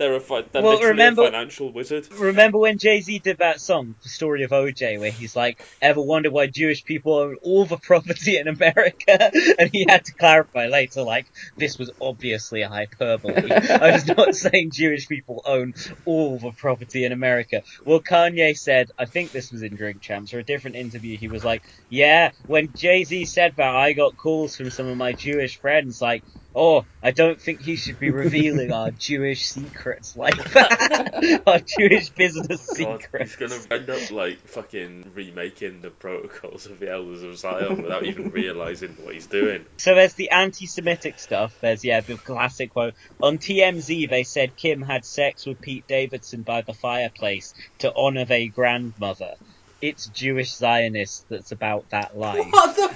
They're, 0.00 0.08
they're 0.08 0.14
a 0.16 0.20
fi- 0.20 0.42
they're 0.50 0.62
Well, 0.62 0.80
remember- 0.80 1.22
a 1.24 1.26
financial 1.26 1.72
wizard. 1.72 2.10
Remember 2.12 2.56
when 2.58 2.78
Jay 2.78 3.02
Z 3.02 3.18
did 3.18 3.38
that 3.38 3.60
song, 3.60 3.96
The 4.02 4.08
Story 4.08 4.44
of 4.44 4.50
OJ, 4.50 4.98
where 4.98 5.10
he's 5.10 5.36
like, 5.36 5.62
ever 5.82 6.00
wonder 6.00 6.30
why 6.30 6.46
Jewish 6.46 6.84
people 6.84 7.12
own 7.16 7.36
all 7.42 7.66
the 7.66 7.76
property 7.76 8.38
in 8.38 8.48
America? 8.48 9.30
And 9.58 9.68
he 9.70 9.84
had 9.86 10.06
to 10.06 10.14
clarify 10.14 10.68
later, 10.68 11.02
like, 11.02 11.26
this 11.58 11.76
was 11.78 11.90
obviously 12.00 12.62
a 12.62 12.68
hyperbole. 12.70 13.50
I 13.52 13.90
was 13.92 14.06
not 14.06 14.34
saying 14.34 14.70
Jewish 14.72 15.06
people 15.06 15.42
own 15.44 15.74
all 16.06 16.38
the 16.38 16.49
property 16.52 17.04
in 17.04 17.12
America. 17.12 17.62
Well, 17.84 18.00
Kanye 18.02 18.56
said, 18.56 18.88
I 18.98 19.06
think 19.06 19.32
this 19.32 19.50
was 19.52 19.62
in 19.62 19.76
Drink 19.76 20.02
Champs 20.02 20.32
or 20.34 20.38
a 20.40 20.44
different 20.44 20.76
interview, 20.76 21.16
he 21.18 21.28
was 21.28 21.44
like, 21.44 21.62
yeah, 21.88 22.30
when 22.46 22.72
Jay 22.74 23.04
Z 23.04 23.26
said 23.26 23.54
that, 23.56 23.74
I 23.74 23.92
got 23.92 24.16
calls 24.16 24.56
from 24.56 24.70
some 24.70 24.86
of 24.86 24.96
my 24.96 25.12
Jewish 25.12 25.58
friends, 25.58 26.00
like, 26.00 26.24
oh, 26.54 26.84
I 27.02 27.10
don't 27.12 27.40
think 27.40 27.60
he 27.60 27.76
should 27.76 27.98
be 27.98 28.10
revealing 28.10 28.72
our 28.72 28.90
Jewish 28.90 29.48
secrets 29.48 30.16
like 30.16 30.36
that. 30.52 31.42
our 31.46 31.60
Jewish 31.60 32.10
business 32.10 32.66
God, 32.66 33.02
secrets. 33.02 33.34
he's 33.34 33.48
gonna 33.48 33.80
end 33.80 33.90
up 33.90 34.10
like 34.10 34.38
fucking 34.46 35.12
remaking 35.14 35.80
the 35.80 35.90
protocols 35.90 36.66
of 36.66 36.78
the 36.78 36.90
Elders 36.90 37.22
of 37.22 37.38
Zion 37.38 37.82
without 37.82 38.04
even 38.04 38.30
realizing 38.30 38.96
what 39.02 39.14
he's 39.14 39.26
doing. 39.26 39.64
So 39.78 39.94
there's 39.94 40.14
the 40.14 40.30
anti-Semitic 40.30 41.18
stuff. 41.18 41.56
There's 41.60 41.84
yeah 41.84 42.00
the 42.00 42.16
classic 42.16 42.70
quote 42.70 42.94
on 43.22 43.38
TMZ. 43.38 44.08
They 44.08 44.24
said 44.24 44.56
Kim 44.56 44.82
had 44.82 45.04
sex 45.04 45.46
with 45.46 45.60
Pete 45.60 45.86
Davidson 45.86 46.42
by 46.42 46.62
the 46.62 46.74
fireplace 46.74 47.54
to 47.78 47.92
honor 47.94 48.24
their 48.24 48.48
grandmother. 48.48 49.34
It's 49.80 50.06
Jewish 50.08 50.52
Zionists 50.52 51.24
that's 51.30 51.52
about 51.52 51.88
that 51.90 52.16
life. 52.16 52.46
What 52.50 52.76
the 52.76 52.90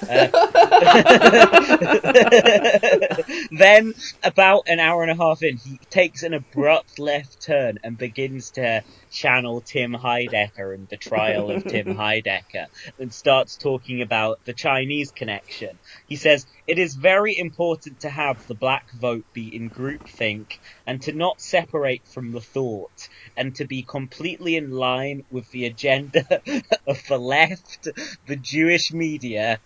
uh, 3.21 3.47
then, 3.57 3.95
about 4.23 4.67
an 4.67 4.79
hour 4.79 5.01
and 5.01 5.11
a 5.11 5.15
half 5.15 5.41
in, 5.41 5.57
he 5.57 5.79
takes 5.89 6.21
an 6.23 6.33
abrupt 6.33 6.99
left 6.99 7.41
turn 7.41 7.79
and 7.83 7.97
begins 7.97 8.51
to 8.51 8.83
channel 9.15 9.61
Tim 9.61 9.93
Heidecker 9.93 10.75
and 10.75 10.87
the 10.89 10.97
trial 10.97 11.49
of 11.49 11.63
Tim 11.63 11.85
Heidecker 11.95 12.67
and 12.99 13.13
starts 13.13 13.57
talking 13.57 14.01
about 14.01 14.39
the 14.45 14.53
Chinese 14.53 15.11
connection. 15.11 15.79
He 16.07 16.17
says, 16.17 16.45
It 16.67 16.77
is 16.77 16.95
very 16.95 17.37
important 17.37 18.01
to 18.01 18.09
have 18.09 18.45
the 18.47 18.55
black 18.55 18.85
vote 18.99 19.25
be 19.33 19.55
in 19.55 19.71
groupthink 19.71 20.51
and 20.85 21.01
to 21.03 21.13
not 21.13 21.41
separate 21.41 22.05
from 22.13 22.31
the 22.31 22.41
thought 22.41 23.07
and 23.37 23.55
to 23.55 23.65
be 23.65 23.83
completely 23.83 24.57
in 24.57 24.69
line 24.69 25.21
with 25.29 25.49
the 25.51 25.65
agenda 25.65 26.25
of 26.87 27.01
the 27.07 27.17
left, 27.17 27.87
the 28.27 28.35
Jewish 28.35 28.91
media, 28.91 29.59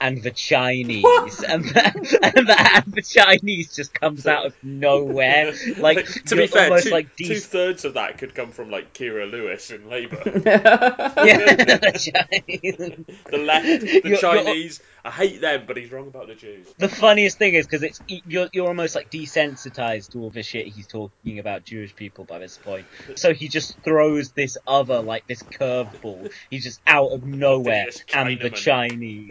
and 0.00 0.22
the 0.22 0.30
Chinese, 0.30 1.04
and 1.48 1.64
the, 1.64 2.20
and, 2.22 2.46
the, 2.46 2.56
and 2.74 2.92
the 2.92 3.02
Chinese 3.02 3.74
just 3.74 3.94
comes 3.94 4.26
out 4.26 4.46
of 4.46 4.54
nowhere. 4.62 5.52
Like, 5.78 6.06
to 6.24 6.36
be 6.36 6.46
fair, 6.46 6.80
two, 6.80 6.90
like 6.90 7.14
two 7.16 7.36
thirds 7.40 7.84
of 7.84 7.94
that 7.94 8.18
could 8.18 8.34
come 8.34 8.50
from 8.52 8.70
like 8.70 8.92
Kira 8.94 9.30
Lewis 9.30 9.70
in 9.70 9.88
Labour. 9.88 10.20
yeah, 10.46 11.54
the 11.54 12.12
Chinese. 12.12 12.76
the 13.30 13.38
left, 13.38 13.66
the 13.66 13.86
You're- 13.86 14.08
you're- 14.10 14.16
Chinese. 14.18 14.80
I 15.04 15.10
hate 15.10 15.40
them, 15.40 15.64
but 15.68 15.76
he's 15.76 15.92
wrong 15.92 16.08
about 16.08 16.26
the 16.26 16.34
Jews. 16.34 16.66
The 16.78 16.88
funniest 16.88 17.38
thing 17.38 17.54
is 17.54 17.64
because 17.64 17.84
it's 17.84 18.00
you're 18.08 18.48
you're 18.52 18.66
almost 18.66 18.96
like 18.96 19.08
desensitized 19.08 20.10
to 20.10 20.18
all 20.18 20.30
the 20.30 20.42
shit 20.42 20.66
he's 20.66 20.88
talking 20.88 21.38
about 21.38 21.62
Jewish 21.64 21.94
people 21.94 22.24
by 22.24 22.40
this 22.40 22.58
point. 22.58 22.86
So 23.14 23.32
he 23.32 23.46
just 23.46 23.78
throws 23.84 24.32
this 24.32 24.58
other 24.66 25.00
like 25.02 25.24
this 25.28 25.44
curveball. 25.44 26.32
He's 26.50 26.64
just 26.64 26.80
out 26.88 27.12
of 27.12 27.22
nowhere, 27.24 27.86
and 28.12 28.40
the 28.40 28.50
Chinese. 28.50 29.30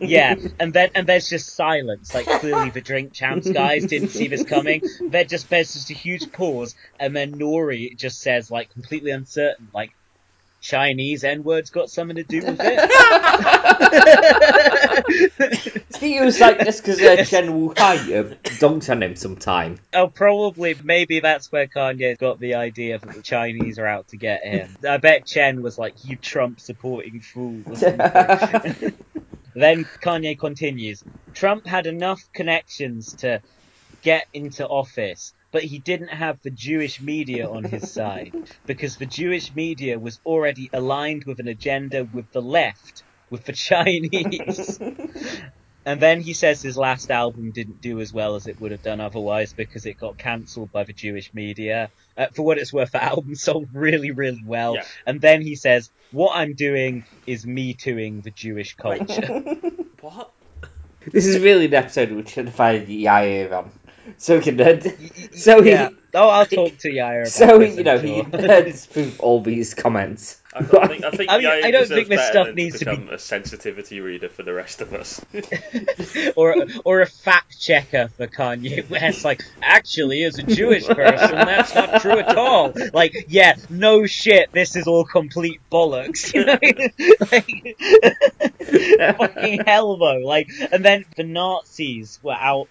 Yeah, 0.00 0.34
and 0.58 0.72
then 0.72 0.90
and 0.94 1.06
there's 1.06 1.28
just 1.28 1.54
silence. 1.54 2.14
Like 2.14 2.26
clearly 2.26 2.70
the 2.70 2.80
drink 2.80 3.12
champs 3.12 3.50
guys 3.50 3.84
didn't 3.86 4.10
see 4.10 4.28
this 4.28 4.44
coming. 4.44 4.82
There 5.00 5.24
just 5.24 5.48
there's 5.48 5.72
just 5.72 5.90
a 5.90 5.94
huge 5.94 6.32
pause, 6.32 6.74
and 6.98 7.14
then 7.16 7.34
Nori 7.34 7.96
just 7.96 8.20
says 8.20 8.50
like 8.50 8.70
completely 8.70 9.10
uncertain, 9.10 9.68
like 9.72 9.92
Chinese 10.60 11.24
N 11.24 11.44
words 11.44 11.70
got 11.70 11.90
something 11.90 12.16
to 12.16 12.24
do 12.24 12.42
with 12.44 12.58
it. 12.60 12.90
He 16.00 16.20
was 16.20 16.40
like 16.40 16.58
this 16.58 16.80
because 16.80 17.00
uh, 17.02 17.24
Chen 17.24 17.54
Wu 17.54 17.74
Hai 17.76 17.96
uh, 17.96 18.34
dunked 18.58 18.90
on 18.90 19.02
him 19.02 19.16
sometime. 19.16 19.78
Oh, 19.92 20.08
probably. 20.08 20.74
Maybe 20.82 21.20
that's 21.20 21.50
where 21.50 21.66
Kanye 21.66 22.18
got 22.18 22.38
the 22.38 22.54
idea 22.54 22.98
that 22.98 23.14
the 23.14 23.22
Chinese 23.22 23.78
are 23.78 23.86
out 23.86 24.08
to 24.08 24.16
get 24.16 24.44
him. 24.44 24.76
I 24.88 24.98
bet 24.98 25.26
Chen 25.26 25.62
was 25.62 25.78
like, 25.78 26.04
"You 26.04 26.16
Trump 26.16 26.60
supporting 26.60 27.20
fool." 27.20 27.62
Then 29.56 29.86
Kanye 30.04 30.38
continues. 30.38 31.04
Trump 31.34 31.66
had 31.66 31.88
enough 31.88 32.22
connections 32.34 33.16
to 33.20 33.42
get 34.02 34.26
into 34.32 34.66
office, 34.66 35.34
but 35.52 35.64
he 35.64 35.80
didn't 35.80 36.08
have 36.10 36.38
the 36.42 36.52
Jewish 36.52 37.00
media 37.02 37.48
on 37.48 37.64
his 37.64 37.92
side 37.94 38.34
because 38.66 38.96
the 38.98 39.06
Jewish 39.06 39.54
media 39.54 39.98
was 40.00 40.20
already 40.26 40.70
aligned 40.74 41.24
with 41.26 41.40
an 41.40 41.48
agenda 41.48 42.06
with 42.06 42.30
the 42.32 42.42
left, 42.42 43.04
with 43.30 43.44
the 43.46 43.54
Chinese. 43.68 44.80
And 45.86 46.00
then 46.00 46.20
he 46.20 46.32
says 46.32 46.60
his 46.60 46.76
last 46.76 47.12
album 47.12 47.52
didn't 47.52 47.80
do 47.80 48.00
as 48.00 48.12
well 48.12 48.34
as 48.34 48.48
it 48.48 48.60
would 48.60 48.72
have 48.72 48.82
done 48.82 49.00
otherwise 49.00 49.52
because 49.52 49.86
it 49.86 49.98
got 49.98 50.18
cancelled 50.18 50.72
by 50.72 50.82
the 50.82 50.92
Jewish 50.92 51.32
media. 51.32 51.90
Uh, 52.16 52.26
for 52.34 52.42
what 52.42 52.58
it's 52.58 52.72
worth, 52.72 52.90
the 52.90 53.02
album 53.12 53.36
sold 53.36 53.68
really, 53.72 54.10
really 54.10 54.42
well. 54.44 54.74
Yeah. 54.74 54.84
And 55.06 55.20
then 55.20 55.42
he 55.42 55.54
says, 55.54 55.88
"What 56.10 56.34
I'm 56.34 56.54
doing 56.54 57.04
is 57.24 57.46
me 57.46 57.72
tooing 57.74 58.22
the 58.22 58.32
Jewish 58.32 58.74
culture." 58.74 59.44
What? 60.02 60.30
This 61.10 61.26
is 61.26 61.42
really 61.42 61.66
an 61.66 61.74
episode 61.74 62.12
which 62.12 62.28
should 62.28 62.46
have 62.46 62.54
find 62.54 62.86
Yair 62.86 63.50
on. 63.50 63.72
So 64.18 64.38
he 64.38 64.52
can, 64.52 64.60
uh, 64.60 64.80
so 65.32 65.62
he, 65.62 65.70
yeah. 65.70 65.88
Oh, 66.14 66.28
I'll 66.28 66.46
talk 66.46 66.76
to 66.78 66.90
Yair 66.90 67.22
about 67.22 67.28
so 67.28 67.58
this, 67.58 67.76
you 67.76 67.82
know 67.82 67.98
sure. 67.98 68.24
he 68.24 68.62
disproved 68.70 69.18
all 69.20 69.40
these 69.40 69.74
comments. 69.74 70.40
I, 70.56 70.60
I 70.60 70.86
think 70.88 71.04
I 71.04 71.10
think 71.10 71.30
I 71.30 71.38
mean, 71.38 71.46
I 71.46 71.70
don't 71.70 71.86
think 71.86 72.08
this 72.08 72.26
stuff 72.28 72.54
needs 72.54 72.78
to 72.78 72.86
be- 72.86 72.90
become 72.92 73.08
a 73.10 73.18
sensitivity 73.18 74.00
reader 74.00 74.30
for 74.30 74.42
the 74.42 74.54
rest 74.54 74.80
of 74.80 74.94
us. 74.94 75.20
or 76.36 76.54
or 76.84 77.02
a 77.02 77.06
fact 77.06 77.60
checker 77.60 78.08
for 78.16 78.26
Kanye 78.26 78.88
West. 78.90 79.22
Like, 79.24 79.42
actually, 79.60 80.22
as 80.24 80.38
a 80.38 80.42
Jewish 80.44 80.86
person, 80.86 81.34
that's 81.34 81.74
not 81.74 82.00
true 82.00 82.18
at 82.20 82.36
all. 82.38 82.72
Like, 82.94 83.12
yeah, 83.28 83.56
no 83.68 84.06
shit, 84.06 84.48
this 84.54 84.76
is 84.76 84.86
all 84.86 85.04
complete 85.04 85.60
bollocks. 85.70 86.32
You 86.32 86.44
know, 86.46 86.58
like, 87.30 89.16
fucking 89.18 89.60
hell 89.66 89.98
though. 89.98 90.20
Like, 90.24 90.46
and 90.72 90.82
then 90.82 91.04
the 91.16 91.24
Nazis 91.24 92.18
were 92.22 92.32
out 92.32 92.68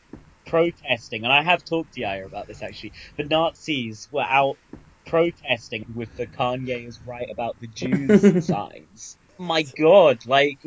protesting, 0.48 1.24
and 1.24 1.32
I 1.32 1.44
have 1.44 1.64
talked 1.64 1.94
to 1.94 2.02
Yair 2.02 2.26
about 2.26 2.48
this 2.48 2.64
actually. 2.64 2.94
The 3.18 3.26
Nazis 3.26 4.08
were 4.12 4.26
out 4.28 4.58
protesting 5.06 5.86
with 5.94 6.16
the 6.16 6.28
Kanye 6.28 6.88
is 6.88 7.00
right 7.06 7.28
about 7.32 7.60
the 7.60 7.68
Jews 7.68 8.46
signs. 8.48 9.18
My 9.38 9.64
God, 9.78 10.26
like 10.26 10.60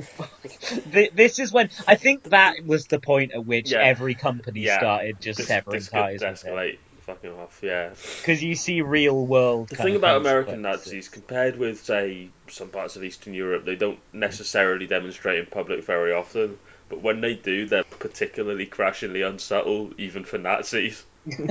this 0.87 1.39
is 1.39 1.53
when 1.53 1.71
I 1.87 1.95
think 1.95 2.25
that 2.25 2.57
was 2.67 2.87
the 2.87 3.01
point 3.01 3.33
at 3.33 3.45
which 3.47 3.73
Yeah. 3.73 3.79
every 3.83 4.15
company 4.15 4.61
Yeah. 4.61 4.79
started 4.79 5.21
just 5.21 5.39
this 5.39 5.47
severing 5.49 5.79
this 5.79 5.89
ties 5.89 6.21
with 6.21 6.23
it 6.23 6.35
escalate 6.47 6.79
fucking 7.07 7.31
off. 7.33 7.61
Yeah. 7.63 7.91
because 8.21 8.43
you 8.43 8.55
see 8.55 8.83
real 8.83 9.27
world. 9.27 9.71
The 9.71 9.77
thing 9.77 9.97
about 9.97 10.19
American. 10.21 10.61
Nazis, 10.61 11.09
compared 11.09 11.57
with 11.59 11.83
say 11.83 12.29
some 12.49 12.69
parts 12.69 12.97
of 12.97 13.05
Eastern 13.05 13.33
Europe, 13.33 13.65
they 13.65 13.77
don't 13.77 14.01
necessarily 14.13 14.87
demonstrate 14.87 15.39
in 15.39 15.47
public 15.47 15.85
very 15.85 16.13
often. 16.13 16.59
but 16.91 17.03
when 17.03 17.21
they 17.23 17.35
do, 17.35 17.67
they're 17.67 17.85
particularly 17.85 18.65
crashingly 18.67 19.21
unsubtle, 19.23 19.93
even 19.99 20.25
for 20.25 20.37
Nazis. 20.39 21.05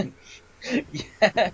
yeah, 0.92 1.52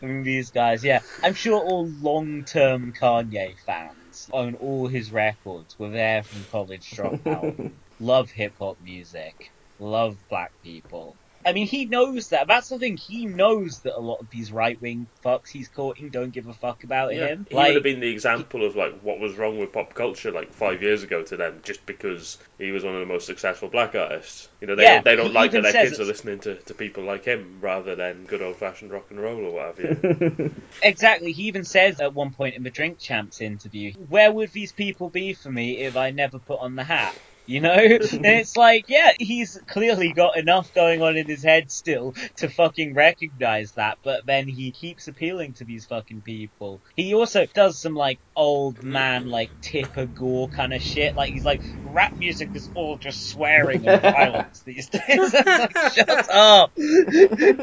these 0.00 0.50
guys, 0.50 0.84
yeah. 0.84 1.02
I'm 1.22 1.34
sure 1.34 1.58
all 1.60 1.90
long-term 2.00 2.92
Kanye 2.92 3.58
fans 3.64 4.28
own 4.32 4.54
all 4.54 4.88
his 4.88 5.12
records, 5.12 5.76
were 5.78 5.90
there 5.90 6.24
from 6.24 6.46
College 6.46 6.94
Dropout, 6.96 7.54
love 7.98 8.30
hip-hop 8.30 8.78
music, 8.80 9.36
love 9.78 10.18
black 10.28 10.52
people. 10.62 11.18
I 11.46 11.52
mean, 11.52 11.66
he 11.66 11.86
knows 11.86 12.28
that. 12.28 12.48
That's 12.48 12.68
the 12.68 12.78
thing. 12.78 12.98
He 12.98 13.24
knows 13.26 13.80
that 13.84 13.96
a 13.96 14.00
lot 14.00 14.18
of 14.20 14.28
these 14.30 14.52
right 14.52 14.78
wing 14.80 15.08
fucks 15.24 15.48
he's 15.50 15.68
courting 15.68 16.10
don't 16.10 16.32
give 16.32 16.46
a 16.48 16.52
fuck 16.54 16.84
about 16.84 17.12
Yeah, 17.12 17.28
him. 17.28 17.46
he 17.48 17.54
like, 17.54 17.66
would 17.66 17.76
have 17.76 17.84
been 17.84 18.00
the 18.00 18.10
example 18.10 18.64
of 18.64 18.74
like 18.76 19.00
what 19.00 19.20
was 19.20 19.36
wrong 19.36 19.58
with 19.58 19.72
pop 19.72 19.94
culture 19.94 20.32
like 20.32 20.52
five 20.52 20.82
years 20.82 21.02
ago 21.04 21.22
to 21.22 21.36
them, 21.36 21.60
just 21.62 21.86
because 21.86 22.38
he 22.58 22.72
was 22.72 22.84
one 22.84 22.94
of 22.94 23.00
the 23.00 23.06
most 23.06 23.26
successful 23.26 23.68
black 23.68 23.94
artists. 23.94 24.48
You 24.60 24.66
know, 24.66 24.74
they 24.76 24.84
Yeah, 24.84 24.88
don't, 24.88 25.04
they 25.04 25.14
don't 25.16 25.32
like 25.32 25.52
that 25.52 25.62
their 25.62 25.72
says 25.72 25.92
kids 25.92 26.00
are 26.00 26.04
listening 26.04 26.40
to, 26.40 26.56
to 26.62 26.74
people 26.74 27.04
like 27.04 27.24
him 27.24 27.58
rather 27.60 27.94
than 27.94 28.24
good 28.26 28.42
old 28.42 28.56
fashioned 28.56 28.90
rock 28.90 29.06
and 29.10 29.20
roll 29.20 29.44
or 29.46 29.52
whatever. 29.52 29.82
have. 29.88 30.52
Exactly. 30.82 31.32
He 31.32 31.44
even 31.48 31.64
says 31.64 32.00
at 32.00 32.14
one 32.14 32.32
point 32.32 32.54
in 32.56 32.62
the 32.62 32.70
Drink 32.70 32.98
Champs 32.98 33.42
interview, 33.42 33.92
"Where 33.94 34.32
would 34.32 34.52
these 34.52 34.72
people 34.72 35.10
be 35.10 35.34
for 35.34 35.50
me 35.50 35.84
if 35.84 35.96
I 35.96 36.10
never 36.12 36.38
put 36.38 36.60
on 36.60 36.76
the 36.76 36.84
hat?" 36.84 37.18
You 37.46 37.60
know, 37.60 37.74
and 37.78 38.26
it's 38.26 38.56
like, 38.56 38.86
yeah, 38.88 39.12
he's 39.18 39.58
clearly 39.68 40.12
got 40.12 40.36
enough 40.36 40.74
going 40.74 41.00
on 41.02 41.16
in 41.16 41.26
his 41.26 41.42
head 41.42 41.70
still 41.70 42.14
to 42.36 42.48
fucking 42.48 42.94
recognize 42.94 43.72
that, 43.72 43.98
but 44.02 44.26
then 44.26 44.48
he 44.48 44.72
keeps 44.72 45.08
appealing 45.08 45.54
to 45.54 45.64
these 45.64 45.86
fucking 45.86 46.22
people. 46.22 46.82
He 46.96 47.14
also 47.14 47.46
does 47.46 47.78
some 47.80 47.94
like 47.94 48.18
old 48.36 48.82
man, 48.84 49.28
like 49.28 49.50
Tipper 49.62 50.06
Gore 50.06 50.48
kind 50.48 50.72
of 50.72 50.82
shit. 50.82 51.16
Like 51.16 51.30
he's 51.30 51.44
like, 51.44 51.62
rap 51.84 52.12
music 52.18 52.50
is 52.54 52.70
all 52.74 52.98
just 52.98 53.30
swearing 53.30 53.86
and 53.88 54.02
violence 54.02 54.62
these 54.64 54.88
days. 54.88 55.32
Like, 55.32 55.76
shut 55.94 56.30
up, 56.30 56.72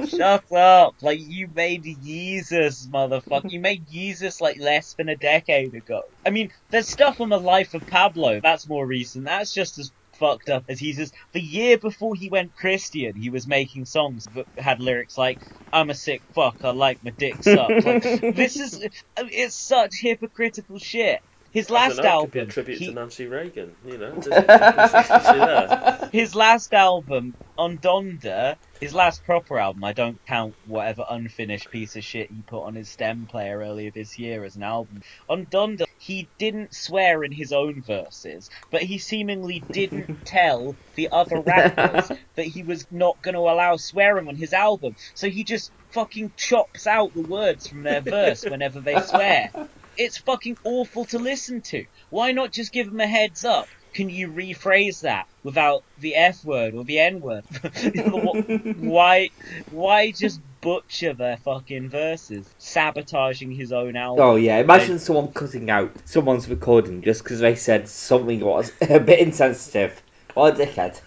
shut 0.09 0.51
up. 0.51 0.95
Like 1.01 1.19
you 1.21 1.47
made 1.53 1.83
Jesus, 1.83 2.87
motherfucker. 2.87 3.51
You 3.51 3.59
made 3.59 3.87
Jesus 3.87 4.41
like 4.41 4.59
less 4.59 4.95
than 4.95 5.09
a 5.09 5.15
decade 5.15 5.75
ago. 5.75 6.01
I 6.25 6.31
mean, 6.31 6.51
there's 6.71 6.89
stuff 6.89 7.21
on 7.21 7.29
the 7.29 7.39
life 7.39 7.73
of 7.73 7.85
Pablo. 7.87 8.39
That's 8.41 8.67
more 8.67 8.85
recent. 8.85 9.25
That's 9.25 9.53
just 9.53 9.77
as 9.77 9.91
fucked 10.23 10.49
up 10.49 10.63
as 10.69 10.79
Jesus. 10.79 11.11
The 11.33 11.41
year 11.41 11.77
before 11.77 12.15
he 12.15 12.29
went 12.29 12.55
Christian, 12.55 13.13
he 13.15 13.29
was 13.29 13.47
making 13.47 13.85
songs 13.85 14.27
that 14.35 14.47
had 14.57 14.79
lyrics 14.79 15.17
like, 15.17 15.39
I'm 15.73 15.89
a 15.89 15.95
sick 15.95 16.23
fuck, 16.33 16.57
I 16.63 16.71
like 16.71 16.99
my 17.03 17.11
dick 17.17 17.43
sucked. 17.43 17.83
Like, 17.83 18.03
this 18.35 18.55
is, 18.57 18.87
it's 19.17 19.57
such 19.67 19.91
hypocritical 20.01 20.79
shit. 20.79 21.19
His 21.53 21.69
last 21.69 22.01
know, 22.01 22.03
it 22.03 22.19
could 22.21 22.31
be 22.31 22.39
a 22.39 22.41
album, 22.41 22.49
tribute 22.51 22.79
he- 22.79 22.87
to 22.87 22.93
Nancy 22.93 23.27
Reagan. 23.27 23.75
You 23.85 23.97
know, 23.99 24.15
there's 24.19 24.91
consistency 24.91 26.17
his 26.17 26.35
last 26.35 26.73
album, 26.73 27.35
on 27.57 27.77
Donda, 27.77 28.57
his 28.79 28.93
last 28.93 29.23
proper 29.23 29.59
album, 29.59 29.83
I 29.83 29.93
don't 29.93 30.19
count 30.27 30.55
whatever 30.65 31.05
unfinished 31.09 31.69
piece 31.71 31.95
of 31.95 32.03
shit 32.03 32.31
he 32.31 32.41
put 32.41 32.63
on 32.65 32.75
his 32.75 32.89
stem 32.91 33.27
player 33.29 33.59
earlier 33.59 33.91
this 33.91 34.17
year 34.17 34.43
as 34.43 34.55
an 34.55 34.63
album. 34.63 35.01
On 35.29 35.45
Donda, 35.45 35.85
he 35.99 36.29
didn't 36.39 36.73
swear 36.73 37.23
in 37.23 37.31
his 37.31 37.51
own 37.51 37.83
verses, 37.85 38.49
but 38.71 38.81
he 38.81 38.97
seemingly 38.97 39.65
didn't 39.71 40.09
tell 40.25 40.75
the 40.95 41.09
other 41.11 41.39
rappers 41.41 42.09
that 42.35 42.45
he 42.45 42.63
was 42.63 42.85
not 42.91 43.21
going 43.21 43.35
to 43.35 43.41
allow 43.41 43.75
swearing 43.77 44.27
on 44.27 44.35
his 44.35 44.53
album. 44.53 44.95
So 45.15 45.29
he 45.29 45.43
just 45.43 45.71
fucking 45.91 46.33
chops 46.35 46.87
out 46.87 47.13
the 47.13 47.21
words 47.21 47.67
from 47.67 47.83
their 47.83 48.01
verse 48.01 48.43
whenever 48.43 48.81
they 48.81 48.99
swear. 48.99 49.51
It's 49.97 50.17
fucking 50.17 50.57
awful 50.63 51.05
to 51.05 51.19
listen 51.19 51.61
to. 51.61 51.85
Why 52.09 52.31
not 52.31 52.51
just 52.51 52.71
give 52.71 52.87
them 52.87 52.99
a 52.99 53.07
heads 53.07 53.45
up? 53.45 53.67
Can 53.93 54.09
you 54.09 54.29
rephrase 54.29 55.01
that 55.01 55.27
without 55.43 55.83
the 55.99 56.15
F 56.15 56.43
word 56.43 56.73
or 56.73 56.83
the 56.83 56.99
N 56.99 57.21
word? 57.21 57.43
why, 58.79 59.29
why 59.69 60.11
just 60.11 60.41
butcher 60.61 61.13
their 61.13 61.37
fucking 61.37 61.89
verses, 61.89 62.49
sabotaging 62.57 63.51
his 63.51 63.71
own 63.71 63.95
album? 63.95 64.25
Oh 64.25 64.35
yeah, 64.35 64.57
imagine 64.57 64.97
someone 64.97 65.31
cutting 65.31 65.69
out 65.69 65.91
someone's 66.05 66.49
recording 66.49 67.03
just 67.03 67.23
because 67.23 67.39
they 67.39 67.55
said 67.55 67.87
something 67.87 68.39
was 68.39 68.71
a 68.81 68.99
bit 68.99 69.19
insensitive. 69.19 70.01
What 70.33 70.59
a 70.59 70.65
dickhead. 70.65 70.99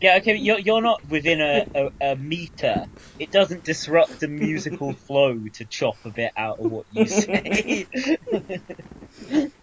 Yeah, 0.00 0.16
okay, 0.18 0.36
you're, 0.36 0.58
you're 0.58 0.80
not 0.82 1.00
within 1.08 1.40
a, 1.40 1.66
a, 1.74 1.90
a 2.00 2.16
meter. 2.16 2.86
It 3.18 3.30
doesn't 3.30 3.64
disrupt 3.64 4.20
the 4.20 4.28
musical 4.28 4.92
flow 5.06 5.38
to 5.54 5.64
chop 5.66 5.96
a 6.04 6.10
bit 6.10 6.32
out 6.36 6.58
of 6.58 6.70
what 6.70 6.86
you 6.90 7.06
say. 7.06 7.86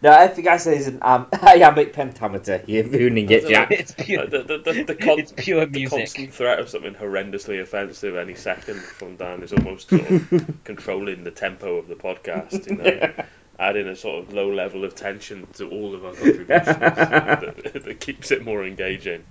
No, 0.01 0.11
I 0.11 0.27
think 0.27 0.47
I 0.47 0.57
said 0.57 0.75
it's 0.77 0.87
an 0.87 0.99
um, 1.01 1.27
iambic 1.41 1.93
pentameter. 1.93 2.63
You're 2.67 2.83
ruining 2.83 3.29
it, 3.31 3.47
Jack. 3.47 3.71
it's 3.71 3.93
pure, 3.97 4.27
the, 4.27 4.43
the, 4.43 4.57
the, 4.59 4.83
the, 4.83 4.95
con- 4.95 5.19
it's 5.19 5.31
pure 5.31 5.65
the 5.65 5.85
constant 5.87 6.33
threat 6.33 6.59
of 6.59 6.69
something 6.69 6.93
horrendously 6.93 7.59
offensive 7.61 8.15
any 8.15 8.35
second 8.35 8.79
from 8.79 9.15
Dan 9.15 9.41
is 9.41 9.53
almost 9.53 9.89
sort 9.89 10.09
of 10.09 10.63
controlling 10.63 11.23
the 11.23 11.31
tempo 11.31 11.77
of 11.77 11.87
the 11.87 11.95
podcast. 11.95 12.69
You 12.69 12.77
know, 12.77 13.25
adding 13.59 13.87
a 13.87 13.95
sort 13.95 14.23
of 14.23 14.33
low 14.33 14.51
level 14.51 14.83
of 14.85 14.95
tension 14.95 15.47
to 15.53 15.69
all 15.69 15.95
of 15.95 16.05
our 16.05 16.13
contributions 16.13 16.77
that, 16.77 17.81
that 17.85 17.99
keeps 17.99 18.31
it 18.31 18.43
more 18.45 18.63
engaging. 18.65 19.23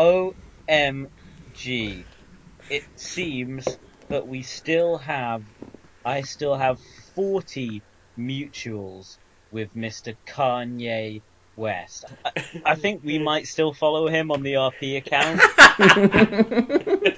OMG. 0.00 1.10
It 2.70 2.82
seems 2.96 3.78
that 4.08 4.26
we 4.26 4.42
still 4.42 4.96
have, 4.96 5.42
I 6.04 6.22
still 6.22 6.54
have 6.56 6.78
40 7.14 7.82
mutuals 8.18 9.18
with 9.50 9.74
Mr. 9.74 10.16
Kanye 10.26 11.22
West. 11.54 12.06
I, 12.24 12.30
I 12.64 12.74
think 12.76 13.02
we 13.04 13.18
might 13.22 13.46
still 13.46 13.74
follow 13.74 14.08
him 14.08 14.30
on 14.30 14.42
the 14.42 14.54
RP 14.54 14.96
account. 14.96 15.42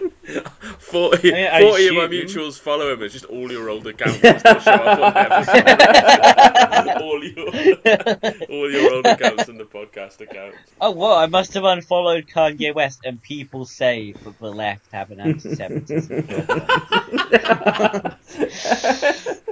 40, 0.92 1.34
I 1.34 1.60
mean, 1.60 1.70
40 1.70 1.88
of 1.88 1.94
my 1.94 2.06
mutuals 2.06 2.58
follow 2.58 2.92
him. 2.92 3.02
It's 3.02 3.14
just 3.14 3.24
all 3.24 3.50
your 3.50 3.70
old 3.70 3.86
accounts 3.86 4.20
that 4.20 4.42
show 4.62 4.70
up 4.70 5.02
all 7.02 7.24
your 7.24 7.48
all 8.50 8.70
your 8.70 8.92
old 8.94 9.06
accounts 9.06 9.48
and 9.48 9.58
the 9.58 9.64
podcast 9.64 10.20
accounts. 10.20 10.58
Oh, 10.80 10.90
well, 10.90 11.14
I 11.14 11.26
must 11.26 11.54
have 11.54 11.64
unfollowed 11.64 12.26
Kanye 12.26 12.74
West, 12.74 13.00
and 13.04 13.22
people 13.22 13.64
say 13.64 14.12
that 14.12 14.38
the 14.38 14.52
left 14.52 14.92
have 14.92 15.10
an 15.10 15.20
anti-Semitism 15.20 16.26
problem. 16.26 16.66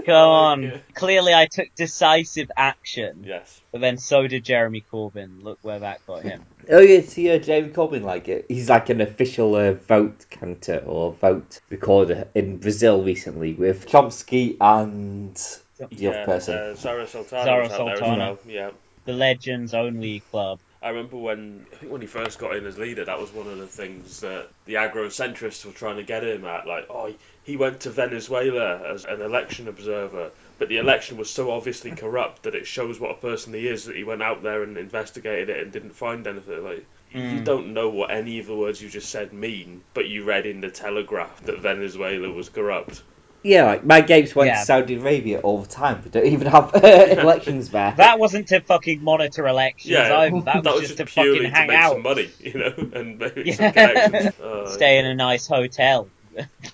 Come 0.04 0.14
oh, 0.14 0.30
on. 0.30 0.64
Okay. 0.64 0.82
Clearly 0.94 1.34
I 1.34 1.46
took 1.46 1.74
decisive 1.74 2.50
action, 2.56 3.24
Yes. 3.26 3.60
but 3.72 3.80
then 3.80 3.96
so 3.98 4.26
did 4.26 4.44
Jeremy 4.44 4.84
Corbyn. 4.92 5.42
Look 5.42 5.58
where 5.62 5.78
that 5.78 6.06
got 6.06 6.22
him. 6.22 6.44
Oh 6.68 6.80
yeah, 6.80 7.00
see 7.02 7.30
uh, 7.30 7.38
David 7.38 7.74
Corbyn 7.74 8.02
like 8.02 8.28
it. 8.28 8.46
He's 8.48 8.68
like 8.68 8.88
an 8.90 9.00
official 9.00 9.54
uh, 9.54 9.72
vote 9.72 10.26
counter 10.30 10.82
or 10.86 11.12
vote 11.12 11.60
recorder 11.70 12.28
in 12.34 12.58
Brazil 12.58 13.02
recently 13.02 13.54
with 13.54 13.86
Chomsky 13.86 14.56
and 14.60 15.34
the 15.78 15.86
Yeah, 15.90 16.10
other 16.10 16.24
person. 16.26 16.54
Uh, 16.58 16.74
Zarah 16.74 17.06
Sultana 17.06 17.44
Zarah 17.44 17.62
was 17.62 17.70
out 17.70 17.84
there 17.84 17.94
as 17.96 18.00
Sultana. 18.00 18.16
well. 18.16 18.38
Yeah. 18.46 18.70
The 19.06 19.12
Legends 19.12 19.74
Only 19.74 20.20
Club. 20.20 20.60
I 20.82 20.88
remember 20.90 21.16
when 21.16 21.66
I 21.72 21.76
think 21.76 21.92
when 21.92 22.00
he 22.00 22.06
first 22.06 22.38
got 22.38 22.56
in 22.56 22.64
as 22.66 22.78
leader, 22.78 23.04
that 23.04 23.18
was 23.20 23.32
one 23.32 23.46
of 23.48 23.58
the 23.58 23.66
things 23.66 24.20
that 24.20 24.48
the 24.64 24.74
agrocentrists 24.74 25.64
were 25.66 25.72
trying 25.72 25.96
to 25.96 26.02
get 26.02 26.24
him 26.24 26.44
at. 26.44 26.66
Like, 26.66 26.86
oh, 26.88 27.14
he 27.42 27.56
went 27.56 27.80
to 27.80 27.90
Venezuela 27.90 28.78
as 28.94 29.04
an 29.04 29.20
election 29.20 29.68
observer, 29.68 30.30
but 30.60 30.68
the 30.68 30.76
election 30.76 31.16
was 31.16 31.30
so 31.30 31.50
obviously 31.50 31.90
corrupt 31.90 32.42
that 32.44 32.54
it 32.54 32.66
shows 32.66 33.00
what 33.00 33.10
a 33.10 33.14
person 33.14 33.54
he 33.54 33.66
is. 33.66 33.86
That 33.86 33.96
he 33.96 34.04
went 34.04 34.22
out 34.22 34.42
there 34.42 34.62
and 34.62 34.76
investigated 34.76 35.48
it 35.48 35.62
and 35.62 35.72
didn't 35.72 35.96
find 35.96 36.24
anything. 36.26 36.62
Like, 36.62 36.84
you 37.10 37.40
Mm. 37.40 37.44
don't 37.44 37.72
know 37.74 37.88
what 37.88 38.10
any 38.12 38.38
of 38.38 38.46
the 38.46 38.54
words 38.54 38.80
you 38.80 38.88
just 38.90 39.08
said 39.10 39.32
mean, 39.32 39.80
but 39.94 40.06
you 40.08 40.22
read 40.22 40.44
in 40.46 40.60
the 40.60 40.70
Telegraph 40.70 41.44
that 41.46 41.58
Venezuela 41.60 42.30
was 42.30 42.50
corrupt. 42.50 43.02
Yeah, 43.42 43.64
like 43.64 43.86
Mike 43.86 44.06
Gapes 44.06 44.36
went 44.36 44.48
Yeah. 44.48 44.60
to 44.60 44.66
Saudi 44.66 44.96
Arabia 44.96 45.40
all 45.40 45.62
the 45.62 45.66
time. 45.68 46.02
They 46.04 46.10
don't 46.20 46.30
even 46.30 46.46
have 46.48 46.72
elections 46.84 47.70
there. 47.70 47.94
That 47.96 48.18
wasn't 48.18 48.48
to 48.48 48.60
fucking 48.60 49.02
monitor 49.02 49.48
elections 49.48 49.92
Yeah, 49.92 50.14
either. 50.14 50.42
That, 50.42 50.62
was, 50.64 50.80
just, 50.82 50.98
to 50.98 51.06
purely 51.06 51.46
fucking 51.46 51.52
hang 51.52 51.68
to 51.68 51.72
make 51.72 51.82
out. 51.82 51.92
some 51.94 52.02
money, 52.02 52.30
you 52.38 52.52
know, 52.58 52.74
and 52.92 53.18
maybe 53.18 53.42
Yeah. 53.46 53.54
some 53.54 53.72
connections. 53.72 54.38
Uh, 54.38 54.66
Stay 54.76 54.98
in 54.98 55.06
a 55.06 55.14
nice 55.14 55.46
hotel, 55.46 56.10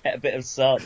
get 0.03 0.15
a 0.15 0.19
bit 0.19 0.33
of 0.33 0.43
sun, 0.43 0.81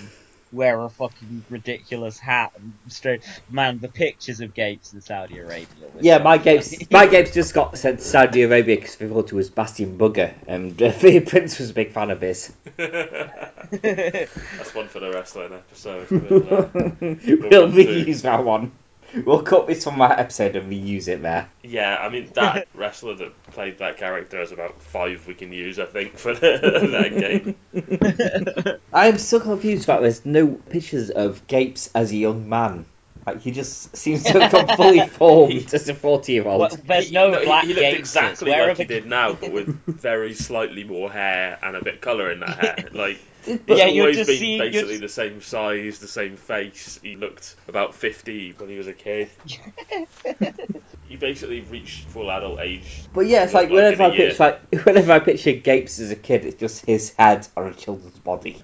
wear 0.52 0.80
a 0.82 0.90
fucking 0.90 1.46
ridiculous 1.50 2.20
hat, 2.20 2.52
and 2.58 2.74
straight. 2.88 3.24
Man, 3.50 3.80
the 3.80 3.88
pictures 3.88 4.42
of 4.42 4.54
Gapes 4.54 4.94
in 4.94 5.02
Saudi 5.02 5.38
Arabia. 5.40 5.68
Yeah, 6.00 6.18
Mike 6.20 6.44
Gapes, 6.44 6.74
funny. 6.76 6.88
Mike 6.92 7.12
Gapes 7.12 7.34
just 7.34 7.54
got 7.54 7.78
sent 7.78 8.00
to 8.00 8.06
Saudi 8.06 8.44
Arabia 8.44 8.76
because 8.76 8.96
they 8.96 9.08
thought 9.08 9.26
it 9.26 9.34
was 9.34 9.50
Bastion 9.50 9.98
Booger, 9.98 10.34
and 10.48 10.82
uh, 10.82 10.92
the 11.02 11.20
Prince 11.22 11.60
was 11.60 11.70
a 11.70 11.74
big 11.74 11.92
fan 11.92 12.12
of 12.12 12.22
his. 12.22 12.52
That's 12.78 14.76
one 14.76 14.88
for 14.88 15.00
the 15.00 15.12
wrestling 15.14 15.54
episode. 15.54 16.10
We'll, 16.10 16.44
uh, 16.54 16.68
we'll 16.74 16.92
want 17.00 17.52
to- 17.52 17.68
reuse 17.68 18.22
that 18.24 18.44
one. 18.44 18.72
We'll 19.26 19.44
cut 19.44 19.68
this 19.68 19.84
from 19.84 20.00
that 20.00 20.20
episode 20.20 20.56
and 20.56 20.72
reuse 20.72 21.08
it 21.08 21.22
there. 21.22 21.50
yeah, 21.64 21.98
I 22.00 22.10
mean 22.10 22.30
that 22.34 22.68
wrestler 22.74 23.16
that 23.16 23.44
played 23.52 23.80
that 23.80 23.98
character 23.98 24.40
has 24.40 24.52
about 24.52 24.82
five 24.82 25.26
we 25.28 25.34
can 25.34 25.52
use, 25.52 25.80
I 25.80 25.86
think, 25.86 26.18
for 26.18 26.34
that 26.36 27.56
game. 27.74 28.78
I 28.94 29.08
am 29.08 29.18
so 29.18 29.40
confused 29.40 29.84
about 29.84 30.02
there's 30.02 30.26
no 30.26 30.48
pictures 30.48 31.10
of 31.10 31.46
Gapes 31.48 31.90
as 31.94 32.12
a 32.12 32.16
young 32.18 32.48
man. 32.48 32.86
Like 33.28 33.42
he 33.42 33.52
just 33.52 33.96
seems 33.96 34.24
to 34.24 34.40
have 34.42 34.52
come 34.52 34.76
fully 34.78 35.08
formed 35.08 35.74
as 35.74 35.88
a 35.88 35.94
forty-year-old. 35.94 36.60
Well, 36.60 36.70
there's 36.86 37.10
He- 37.10 37.14
no 37.14 37.38
he- 37.38 37.46
black 37.46 37.66
He 37.66 37.74
looked 37.76 38.00
exactly 38.00 38.50
Where 38.52 38.68
like 38.70 38.78
he 38.78 38.84
the- 38.84 38.94
did 38.96 39.06
now, 39.06 39.34
but 39.34 39.52
with 39.52 39.68
very 39.86 40.34
slightly 40.34 40.84
more 40.84 41.12
hair 41.12 41.60
and 41.62 41.76
a 41.76 41.84
bit 41.84 41.96
of 41.96 42.02
colour 42.02 42.32
in 42.32 42.40
that 42.40 42.58
hair. 42.58 42.90
Like 42.94 43.20
he's 43.46 43.60
Yeah, 43.68 43.86
always 44.02 44.18
just 44.18 44.28
been 44.28 44.38
seeing- 44.40 44.58
you're 44.62 44.72
basically 44.72 44.98
the 44.98 45.10
same 45.10 45.42
size, 45.42 46.00
the 46.00 46.08
same 46.08 46.36
face. 46.38 47.00
He 47.04 47.16
looked 47.16 47.56
about 47.68 47.94
fifty 47.96 48.54
when 48.58 48.70
he 48.70 48.78
was 48.78 48.88
a 48.88 48.94
kid. 48.94 49.30
he 51.08 51.16
basically 51.18 51.62
reached 51.62 52.06
full 52.10 52.32
adult 52.32 52.60
age. 52.60 53.04
But 53.14 53.28
yeah, 53.28 53.44
it's 53.44 53.54
Look 53.54 53.64
like 53.64 53.72
whenever 53.72 54.04
in 54.04 54.12
I 54.12 54.14
a 54.14 54.18
year. 54.18 54.28
picture 54.30 54.44
like 54.44 54.86
whenever 54.86 55.12
I 55.12 55.20
picture 55.20 55.52
Gapes 55.54 56.00
as 56.00 56.10
a 56.12 56.16
kid, 56.16 56.46
it's 56.46 56.60
just 56.60 56.86
his 56.86 57.14
head 57.14 57.48
on 57.56 57.68
a 57.68 57.74
children's 57.74 58.18
body. 58.20 58.64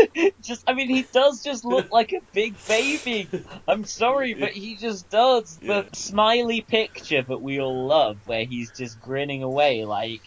just, 0.40 0.62
I 0.66 0.74
mean, 0.74 0.88
he 0.88 1.08
does 1.12 1.42
just 1.42 1.64
look 1.64 1.86
like 1.90 2.12
a 2.12 2.20
big 2.32 2.56
baby. 2.66 3.30
I'm 3.66 3.84
sorry, 3.84 4.34
but 4.34 4.50
he 4.52 4.76
just 4.76 5.08
does. 5.10 5.58
Yeah. 5.60 5.82
The 5.82 5.96
smiley 5.96 6.62
picture 6.62 7.22
that 7.22 7.42
we 7.42 7.60
all 7.60 7.86
love, 7.86 8.20
where 8.26 8.44
he's 8.44 8.70
just 8.72 9.00
grinning 9.00 9.42
away, 9.42 9.84
like 9.84 10.22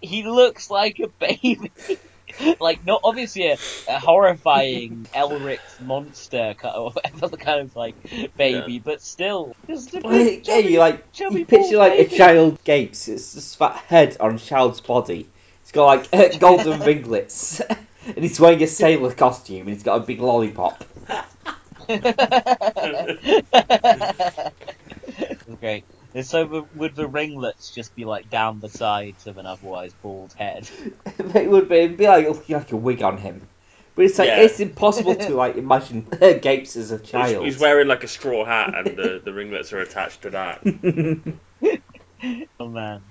he 0.00 0.24
looks 0.24 0.70
like 0.70 0.98
a 1.00 1.08
baby. 1.20 1.72
like 2.60 2.84
not 2.84 3.00
obviously 3.04 3.48
a, 3.52 3.58
a 3.88 3.98
horrifying 4.00 5.08
Elric 5.14 5.60
monster 5.80 6.54
ki- 6.60 6.68
or 6.74 6.90
whatever 6.90 7.28
the 7.28 7.36
kind 7.36 7.60
of 7.62 7.74
like 7.76 7.96
baby, 8.36 8.74
Yeah. 8.74 8.78
but 8.84 9.00
still 9.00 9.56
just 9.68 9.94
a 9.94 10.02
Well, 10.02 10.18
big 10.18 10.46
yeah, 10.46 10.56
chubby, 10.56 10.68
you 10.72 10.78
like 10.78 11.12
chubby 11.12 11.40
you 11.40 11.46
picture 11.46 11.76
bald 11.76 11.78
like 11.78 11.92
a 11.98 12.08
child 12.08 12.62
Gapes. 12.64 13.08
It's 13.08 13.34
just 13.34 13.58
that 13.58 13.76
head 13.76 14.16
on 14.20 14.34
a 14.34 14.38
child's 14.38 14.80
body. 14.80 15.28
It's 15.62 15.72
got 15.72 15.86
like 15.86 16.08
uh, 16.12 16.38
golden 16.38 16.80
ringlets, 16.80 17.60
and 18.06 18.18
he's 18.18 18.38
wearing 18.40 18.62
a 18.62 18.66
sailor 18.66 19.12
costume, 19.14 19.60
and 19.62 19.70
he's 19.70 19.82
got 19.82 20.02
a 20.02 20.06
big 20.06 20.20
lollipop. 20.20 20.84
okay. 25.50 25.84
So 26.22 26.46
the, 26.46 26.62
would 26.72 26.96
the 26.96 27.06
ringlets 27.08 27.70
just 27.74 27.94
be 27.94 28.04
like 28.04 28.28
down 28.30 28.60
the 28.60 28.70
sides 28.70 29.26
of 29.26 29.36
an 29.36 29.46
otherwise 29.46 29.92
bald 30.02 30.32
head? 30.34 30.68
it 31.34 31.50
would 31.50 31.68
be, 31.68 31.76
it'd 31.76 31.96
be 31.98 32.06
like 32.06 32.26
looking 32.26 32.56
like 32.56 32.72
a 32.72 32.76
wig 32.76 33.02
on 33.02 33.18
him. 33.18 33.48
But 33.94 34.06
it's 34.06 34.18
like 34.18 34.28
Yeah. 34.28 34.40
it's 34.40 34.60
impossible 34.60 35.14
to 35.14 35.34
like 35.34 35.56
imagine 35.56 36.02
Gapes 36.42 36.76
as 36.76 36.92
a 36.92 36.98
He's, 36.98 37.08
child. 37.10 37.44
he's 37.44 37.58
wearing 37.58 37.88
like 37.88 38.04
a 38.04 38.08
straw 38.08 38.44
hat, 38.44 38.74
and 38.74 38.96
the, 38.96 39.20
the 39.24 39.32
ringlets 39.32 39.72
are 39.72 39.80
attached 39.80 40.22
to 40.22 40.30
that. 40.30 40.60
Oh 42.58 42.68
man, 42.68 43.02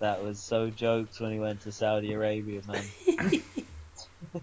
that 0.00 0.22
was 0.22 0.42
so 0.42 0.70
jokes 0.70 1.20
when 1.20 1.32
he 1.32 1.38
went 1.38 1.62
to 1.62 1.72
Saudi 1.72 2.12
Arabia, 2.12 2.62
man. 2.66 3.42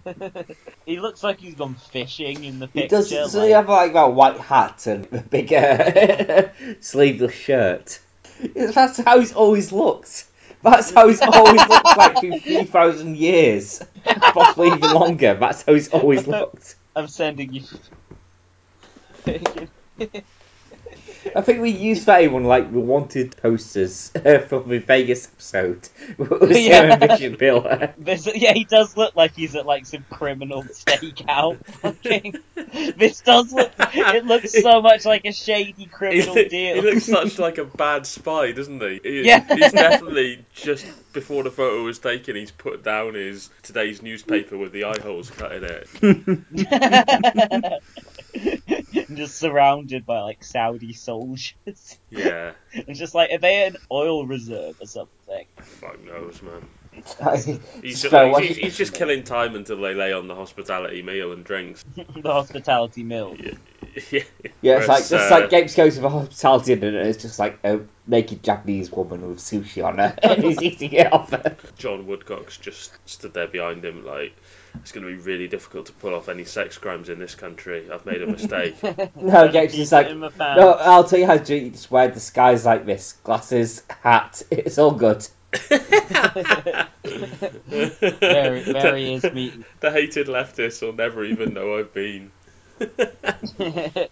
he 0.86 0.98
looks 1.00 1.22
like 1.22 1.40
he's 1.40 1.54
gone 1.54 1.74
fishing 1.74 2.44
in 2.44 2.58
the 2.58 2.66
He 2.68 2.82
picture. 2.82 2.96
does. 2.96 3.32
So 3.32 3.40
like- 3.40 3.48
you 3.48 3.54
have 3.54 3.68
like 3.68 3.92
that 3.92 4.12
white 4.12 4.38
hat 4.38 4.86
and 4.86 5.06
a 5.12 5.20
big 5.20 5.52
uh, 5.52 6.48
sleeveless 6.80 7.34
shirt. 7.34 8.00
That's 8.54 8.98
how 8.98 9.20
he's 9.20 9.32
always 9.32 9.72
looked. 9.72 10.26
That's 10.62 10.90
how 10.92 11.08
he's 11.08 11.20
always 11.20 11.66
looked 11.68 11.96
like 11.96 12.18
through 12.20 12.40
three 12.40 12.64
thousand 12.64 13.16
years, 13.16 13.82
possibly 14.04 14.68
even 14.68 14.92
longer. 14.92 15.34
That's 15.34 15.62
how 15.62 15.74
he's 15.74 15.88
always 15.88 16.26
looked. 16.26 16.76
I'm 16.96 17.08
sending 17.08 17.52
you. 17.52 17.62
I 21.34 21.40
think 21.40 21.60
we 21.60 21.70
used 21.70 22.06
that 22.06 22.22
in 22.22 22.32
one 22.32 22.44
like 22.44 22.72
the 22.72 22.80
wanted 22.80 23.36
posters 23.36 24.10
uh, 24.24 24.38
from 24.38 24.68
the 24.68 24.78
Vegas 24.78 25.26
episode. 25.26 25.88
Was 26.18 26.58
Yeah. 26.58 27.16
him 27.16 27.36
Bill. 27.36 27.64
This, 27.98 28.28
yeah, 28.34 28.52
he 28.52 28.64
does 28.64 28.96
look 28.96 29.16
like 29.16 29.34
he's 29.34 29.54
at 29.54 29.66
like 29.66 29.86
some 29.86 30.04
criminal 30.10 30.62
stakeout. 30.64 31.64
Fucking, 31.66 32.36
this 32.96 33.20
does 33.20 33.52
look. 33.52 33.72
It 33.78 34.26
looks 34.26 34.52
so 34.60 34.82
much 34.82 35.04
like 35.04 35.24
a 35.24 35.32
shady 35.32 35.86
criminal 35.86 36.34
he 36.34 36.48
deal. 36.48 36.74
He 36.76 36.80
looks 36.80 37.04
such 37.04 37.38
like 37.38 37.58
a 37.58 37.64
bad 37.64 38.06
spy, 38.06 38.52
doesn't 38.52 38.80
he? 38.80 39.00
he 39.02 39.22
Yeah. 39.26 39.44
He's 39.54 39.72
definitely 39.72 40.44
just 40.54 40.86
before 41.12 41.42
the 41.44 41.50
photo 41.50 41.82
was 41.84 41.98
taken, 41.98 42.36
he's 42.36 42.50
put 42.50 42.82
down 42.84 43.14
his 43.14 43.50
today's 43.62 44.02
newspaper 44.02 44.58
with 44.58 44.72
the 44.72 44.84
eye 44.84 45.00
holes 45.00 45.30
cut 45.30 45.52
in 45.52 45.64
it. 45.64 45.88
just 49.24 49.36
surrounded 49.36 50.06
by 50.06 50.20
like 50.20 50.42
Saudi 50.44 50.92
soldiers. 50.92 51.98
Yeah, 52.10 52.52
It's 52.72 52.98
just 52.98 53.14
like, 53.14 53.30
are 53.32 53.38
they 53.38 53.66
an 53.66 53.76
oil 53.90 54.26
reserve 54.26 54.76
or 54.80 54.86
something? 54.86 55.46
fuck 55.60 56.02
knows, 56.04 56.40
man. 56.42 56.62
He's 57.34 57.44
He's 57.82 58.02
just, 58.02 58.12
what- 58.12 58.44
he's, 58.44 58.56
he's 58.56 58.76
just 58.76 58.94
killing 58.94 59.24
time 59.24 59.56
until 59.56 59.80
they 59.80 59.94
lay 59.94 60.12
on 60.12 60.28
the 60.28 60.34
hospitality 60.36 61.02
meal 61.02 61.32
and 61.32 61.42
drinks. 61.44 61.82
the 61.96 62.32
hospitality 62.32 63.02
meal. 63.02 63.36
Yeah, 63.36 63.50
yeah. 64.12 64.22
Yeah, 64.62 64.78
it's 64.78 64.88
like 64.88 64.98
Whereas, 64.98 65.10
just 65.10 65.32
uh, 65.32 65.40
like 65.40 65.50
Gapes 65.50 65.74
goes 65.74 65.96
to 65.96 66.00
the 66.02 66.08
hospitality 66.08 66.76
dinner 66.76 67.00
and 67.00 67.08
it's 67.08 67.20
just 67.20 67.38
like 67.40 67.58
a 67.64 67.80
naked 68.06 68.44
Japanese 68.44 68.92
woman 68.92 69.28
with 69.28 69.38
sushi 69.38 69.84
on 69.84 69.98
her 69.98 70.16
and 70.22 70.44
he's 70.44 70.62
eating 70.62 70.92
it 70.92 71.12
off 71.12 71.30
her. 71.30 71.56
John 71.76 72.06
Woodcock's 72.06 72.58
just 72.58 72.92
stood 73.08 73.34
there 73.34 73.48
behind 73.48 73.84
him, 73.84 74.04
like 74.06 74.34
it's 74.76 74.92
going 74.92 75.06
to 75.06 75.12
be 75.12 75.18
really 75.18 75.48
difficult 75.48 75.86
to 75.86 75.92
pull 75.92 76.14
off 76.14 76.28
any 76.28 76.44
sex 76.44 76.78
crimes 76.78 77.08
in 77.08 77.18
this 77.18 77.34
country. 77.34 77.90
I've 77.90 78.04
made 78.06 78.22
a 78.22 78.26
mistake. 78.26 78.76
No, 79.16 79.50
Gapes 79.50 79.72
Keep 79.72 79.82
is 79.82 79.92
like, 79.92 80.06
it 80.06 80.12
in 80.12 80.20
the 80.20 80.30
no. 80.38 80.72
I'll 80.72 81.04
tell 81.04 81.18
you 81.18 81.26
how 81.26 81.36
to 81.36 81.44
do 81.44 81.54
it. 81.54 81.62
You 81.62 81.70
just 81.70 81.90
wear 81.90 82.10
disguise 82.10 82.66
like 82.66 82.84
this, 82.84 83.12
glasses, 83.24 83.82
hat, 84.02 84.42
it's 84.50 84.78
all 84.78 84.92
good. 84.92 85.26
There, 85.70 86.88
there 88.60 88.96
he 88.96 89.14
is 89.14 89.24
meeting. 89.24 89.64
the 89.80 89.90
hated 89.90 90.26
leftist 90.26 90.82
will 90.82 90.92
never 90.92 91.24
even 91.24 91.54
know 91.54 91.78
I've 91.78 91.94
been. 91.94 92.30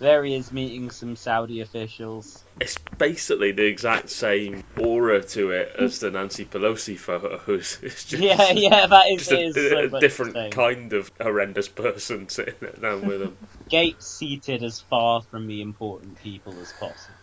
there 0.00 0.24
he 0.24 0.34
is 0.34 0.50
meeting 0.50 0.90
some 0.90 1.14
Saudi 1.14 1.60
officials. 1.60 2.42
It's 2.58 2.78
basically 2.98 3.52
the 3.52 3.64
exact 3.64 4.10
same 4.10 4.64
aura 4.76 5.22
to 5.22 5.50
it 5.50 5.76
as 5.78 6.00
the 6.00 6.10
Nancy 6.10 6.44
Pelosi 6.44 6.98
photos. 6.98 7.78
It's 7.82 8.04
just, 8.04 8.22
Yeah, 8.22 8.52
yeah, 8.52 8.86
that 8.86 9.06
is, 9.10 9.28
just 9.28 9.32
a, 9.32 9.44
is 9.44 9.54
so 9.54 9.78
a 9.78 10.00
different 10.00 10.52
kind 10.52 10.92
of 10.94 11.10
horrendous 11.20 11.68
person 11.68 12.28
sitting 12.28 12.54
down 12.80 13.06
with 13.06 13.22
him. 13.22 13.36
Gapes 13.70 14.06
seated 14.06 14.62
as 14.62 14.80
far 14.80 15.22
from 15.22 15.46
the 15.46 15.60
important 15.60 16.18
people 16.22 16.60
as 16.60 16.72
possible. 16.72 17.19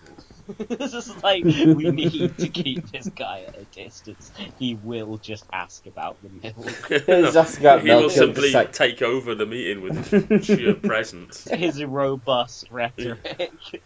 this 0.69 0.93
is 0.93 1.23
like 1.23 1.43
we 1.43 1.91
need 1.91 2.37
to 2.37 2.47
keep 2.47 2.89
this 2.91 3.09
guy 3.09 3.45
at 3.47 3.57
a 3.57 3.65
distance. 3.65 4.31
He 4.57 4.75
will 4.75 5.17
just 5.17 5.45
ask 5.51 5.85
about 5.85 6.17
the 6.21 6.29
milk. 6.29 7.05
He's 7.05 7.35
asking 7.35 7.65
about 7.65 7.81
he 7.81 7.89
will 7.89 7.99
milk, 8.01 8.11
he'll 8.11 8.19
simply 8.27 8.51
just 8.51 8.53
like- 8.53 8.71
take 8.73 9.01
over 9.01 9.35
the 9.35 9.45
meeting 9.45 9.81
with 9.81 10.07
his 10.07 10.45
sheer 10.45 10.73
presence. 10.73 11.43
His 11.49 11.83
robust 11.83 12.71
rhetoric 12.71 13.83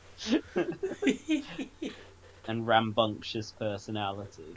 and 2.48 2.68
rambunctious 2.68 3.52
personality. 3.54 4.56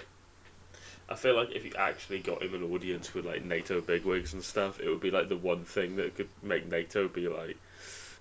I 1.08 1.14
feel 1.16 1.36
like 1.36 1.52
if 1.52 1.64
you 1.64 1.72
actually 1.78 2.20
got 2.20 2.42
him 2.42 2.54
an 2.54 2.72
audience 2.72 3.12
with 3.14 3.26
like 3.26 3.44
NATO 3.44 3.80
bigwigs 3.80 4.32
and 4.32 4.42
stuff, 4.42 4.80
it 4.80 4.88
would 4.88 5.00
be 5.00 5.10
like 5.10 5.28
the 5.28 5.36
one 5.36 5.64
thing 5.64 5.96
that 5.96 6.16
could 6.16 6.28
make 6.42 6.66
NATO 6.66 7.08
be 7.08 7.28
like, 7.28 7.56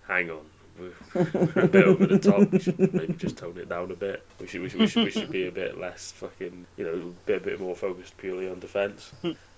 "Hang 0.08 0.30
on, 0.30 0.46
we're, 0.80 0.92
we're 1.56 1.64
a 1.64 1.68
bit 1.68 1.86
over 1.86 2.06
the 2.06 2.20
top. 2.20 2.52
We 2.52 2.60
should 2.60 2.94
maybe 2.94 3.14
just 3.14 3.38
tone 3.38 3.58
it 3.58 3.70
down 3.70 3.92
a 3.92 3.96
bit. 3.96 4.26
We 4.40 4.48
should 4.48 4.62
we 4.62 4.70
should, 4.70 4.80
we 4.80 4.88
should, 4.88 5.04
we 5.06 5.12
should 5.12 5.32
be 5.32 5.48
a 5.48 5.52
bit 5.52 5.80
less 5.80 6.12
fucking, 6.14 6.66
you 6.78 6.84
know, 6.86 7.14
be 7.26 7.34
a 7.34 7.40
bit 7.40 7.60
more 7.60 7.76
focused 7.76 8.18
purely 8.18 8.50
on 8.50 8.60
defence. 8.60 9.12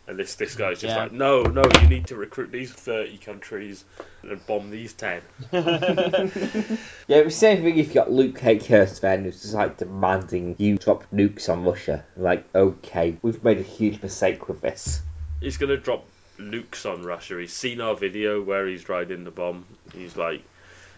And 0.08 0.20
this 0.20 0.36
this 0.36 0.56
guy's 0.56 0.80
just 0.82 0.96
Yeah. 0.96 1.04
like, 1.04 1.12
"No, 1.14 1.42
no, 1.44 1.64
you 1.82 1.88
need 1.88 2.08
to 2.08 2.16
recruit 2.16 2.52
these 2.52 2.72
thirty 2.72 3.18
countries 3.18 3.84
and 4.22 4.46
bomb 4.46 4.70
these 4.70 4.94
ten. 4.94 5.22
Yeah, 5.52 7.18
it's 7.18 7.26
the 7.26 7.32
same 7.32 7.64
thing 7.64 7.78
if 7.78 7.88
you 7.90 7.94
got 7.94 8.12
Luke 8.12 8.40
Akehurst 8.40 9.00
then 9.02 9.24
who's 9.24 9.42
just 9.42 9.54
like 9.54 9.78
demanding 9.78 10.56
you 10.58 10.78
drop 10.78 11.04
nukes 11.14 11.50
on 11.50 11.64
Russia. 11.64 12.04
Like, 12.18 12.46
okay, 12.54 13.18
we've 13.22 13.44
made 13.44 13.60
a 13.60 13.64
huge 13.64 14.02
mistake 14.02 14.48
with 14.48 14.62
this. 14.62 15.02
He's 15.40 15.58
gonna 15.58 15.78
drop 15.78 16.06
nukes 16.40 16.86
on 16.92 17.04
Russia. 17.04 17.40
He's 17.40 17.54
seen 17.54 17.82
our 17.82 17.96
video 17.96 18.42
where 18.42 18.68
he's 18.68 18.88
riding 18.90 19.24
the 19.24 19.32
bomb. 19.32 19.66
He's 19.94 20.16
like, 20.18 20.42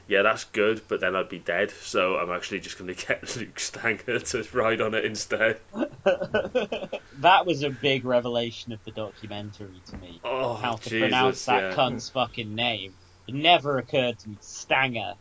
yeah, 0.07 0.21
that's 0.23 0.45
good, 0.45 0.81
but 0.87 1.01
then 1.01 1.15
I'd 1.15 1.29
be 1.29 1.39
dead. 1.39 1.71
So 1.71 2.17
I'm 2.17 2.31
actually 2.31 2.61
just 2.61 2.77
gonna 2.77 2.93
get 2.95 3.35
Luke 3.35 3.59
Stanger 3.59 4.19
to 4.19 4.47
ride 4.53 4.81
on 4.81 4.93
it 4.93 5.05
instead. 5.05 5.59
that 5.73 7.45
was 7.45 7.63
a 7.63 7.69
big 7.71 8.05
revelation 8.05 8.73
of 8.73 8.81
the 8.85 8.91
documentary 8.91 9.83
to 9.89 9.97
me. 9.97 10.23
Oh, 10.23 10.55
How 10.55 10.77
to 10.77 10.89
Jesus, 10.89 10.99
pronounce 10.99 11.45
that 11.45 11.63
yeah. 11.63 11.75
cunt's 11.75 12.09
fucking 12.09 12.55
name. 12.55 12.95
It 13.27 13.35
never 13.35 13.77
occurred 13.77 14.19
to 14.19 14.29
me. 14.29 14.37
Stanger. 14.41 15.13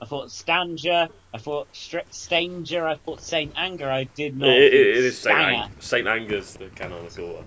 I 0.00 0.06
thought 0.06 0.30
Stanger. 0.30 1.08
I 1.34 1.38
thought 1.38 1.68
Stanger. 2.10 2.86
I 2.86 2.96
thought 2.96 3.20
Saint 3.22 3.52
Anger. 3.56 3.90
I 3.90 4.04
did 4.16 4.36
not. 4.36 4.48
It, 4.48 4.74
it, 4.74 4.86
it 4.98 5.04
is 5.04 5.18
Saint. 5.20 5.38
Ang- 5.38 5.70
Saint 5.80 6.08
Anger's 6.08 6.54
the 6.54 6.68
canonical 6.70 7.34
one. 7.34 7.44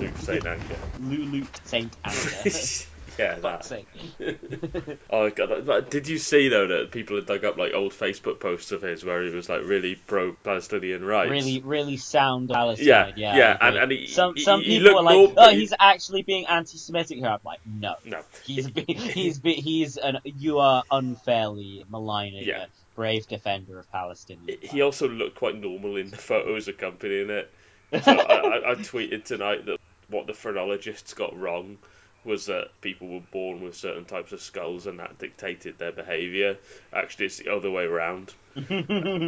Luke 0.00 0.18
Saint 0.18 0.46
Anger. 0.46 0.78
Lulu 0.98 1.46
Saint 1.64 1.96
Anger. 2.04 2.44
Yeah, 3.18 3.36
Fuck's 3.36 3.68
that. 3.68 3.86
sake. 4.18 4.98
Oh 5.10 5.30
god! 5.30 5.88
Did 5.90 6.08
you 6.08 6.18
see 6.18 6.48
though 6.48 6.66
that 6.66 6.90
people 6.90 7.16
had 7.16 7.26
dug 7.26 7.44
up 7.44 7.56
like 7.56 7.72
old 7.74 7.92
Facebook 7.92 8.40
posts 8.40 8.72
of 8.72 8.82
his 8.82 9.04
where 9.04 9.22
he 9.22 9.34
was 9.34 9.48
like 9.48 9.62
really 9.64 9.94
pro-Palestinian 9.94 11.04
rights? 11.04 11.30
Really, 11.30 11.60
really 11.60 11.96
sound 11.96 12.50
Palestine. 12.50 12.86
Yeah, 12.86 13.12
Yeah, 13.16 13.36
yeah, 13.36 13.58
and- 13.60 13.76
and 13.76 13.92
he- 13.92 14.06
some 14.06 14.34
he- 14.34 14.42
some 14.42 14.60
he 14.60 14.78
people 14.80 14.98
are 14.98 15.02
like, 15.02 15.14
more- 15.16 15.32
oh, 15.36 15.50
he's 15.50 15.72
actually 15.78 16.22
being 16.22 16.46
anti-Semitic 16.46 17.18
here. 17.18 17.28
I'm 17.28 17.38
like, 17.44 17.60
no, 17.64 17.94
No, 18.04 18.20
he's 18.44 18.70
be, 18.70 18.84
he's 18.94 19.38
be, 19.38 19.54
he's 19.54 19.96
an 19.96 20.18
you 20.24 20.58
are 20.58 20.82
unfairly 20.90 21.84
maligning 21.88 22.44
Yeah. 22.44 22.64
a 22.64 22.66
brave 22.94 23.26
defender 23.28 23.78
of 23.78 23.90
Palestinian. 23.92 24.58
he 24.62 24.80
also 24.82 25.08
looked 25.08 25.36
quite 25.36 25.54
normal 25.60 25.96
in 25.96 26.10
the 26.10 26.16
photos 26.16 26.68
accompanying 26.68 27.30
it. 27.30 27.50
So 28.02 28.10
I, 28.12 28.34
I, 28.34 28.70
I 28.72 28.74
tweeted 28.74 29.24
tonight 29.24 29.64
that 29.66 29.78
what 30.08 30.26
the 30.26 30.32
phrenologists 30.34 31.14
got 31.14 31.38
wrong 31.38 31.78
was 32.26 32.46
that 32.46 32.80
people 32.82 33.08
were 33.08 33.20
born 33.32 33.62
with 33.62 33.76
certain 33.76 34.04
types 34.06 34.32
of 34.32 34.40
skulls 34.42 34.86
and 34.86 34.98
that 35.00 35.18
dictated 35.18 35.78
their 35.78 35.92
behaviour. 35.92 36.58
Actually, 36.92 37.26
it's 37.26 37.38
the 37.38 37.54
other 37.54 37.70
way 37.70 37.84
around. 37.84 38.34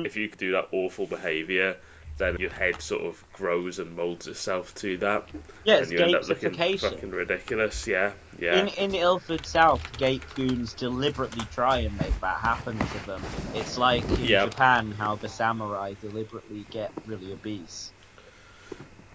if 0.05 0.17
you 0.17 0.29
do 0.31 0.53
that 0.53 0.69
awful 0.73 1.07
behaviour, 1.07 1.77
then 2.19 2.37
your 2.39 2.51
head 2.51 2.83
sort 2.83 3.03
of 3.03 3.25
grows 3.33 3.79
and 3.79 3.95
moulds 3.95 4.27
itself 4.27 4.75
to 4.75 4.97
that, 4.99 5.31
yeah, 5.65 5.77
and 5.77 5.83
it's 5.83 5.93
you 5.93 6.01
end 6.03 6.15
up 6.15 6.27
looking 6.27 6.65
fucking 6.77 7.11
ridiculous. 7.11 7.87
Yeah, 7.87 8.15
yeah. 8.39 8.67
In 8.67 8.69
in 8.69 8.95
Ilford 8.95 9.47
South, 9.47 9.85
gate 9.97 10.27
goons 10.35 10.75
deliberately 10.75 11.47
try 11.47 11.81
and 11.81 11.97
make 11.97 12.21
that 12.21 12.41
happen 12.41 12.85
to 12.93 13.01
them. 13.01 13.37
It's 13.53 13.77
like 13.79 14.13
in 14.19 14.27
Yep. 14.29 14.39
Japan 14.39 14.91
how 14.93 15.17
the 15.17 15.29
samurai 15.29 15.95
deliberately 15.95 16.67
get 16.71 16.93
really 17.05 17.33
obese. 17.33 17.95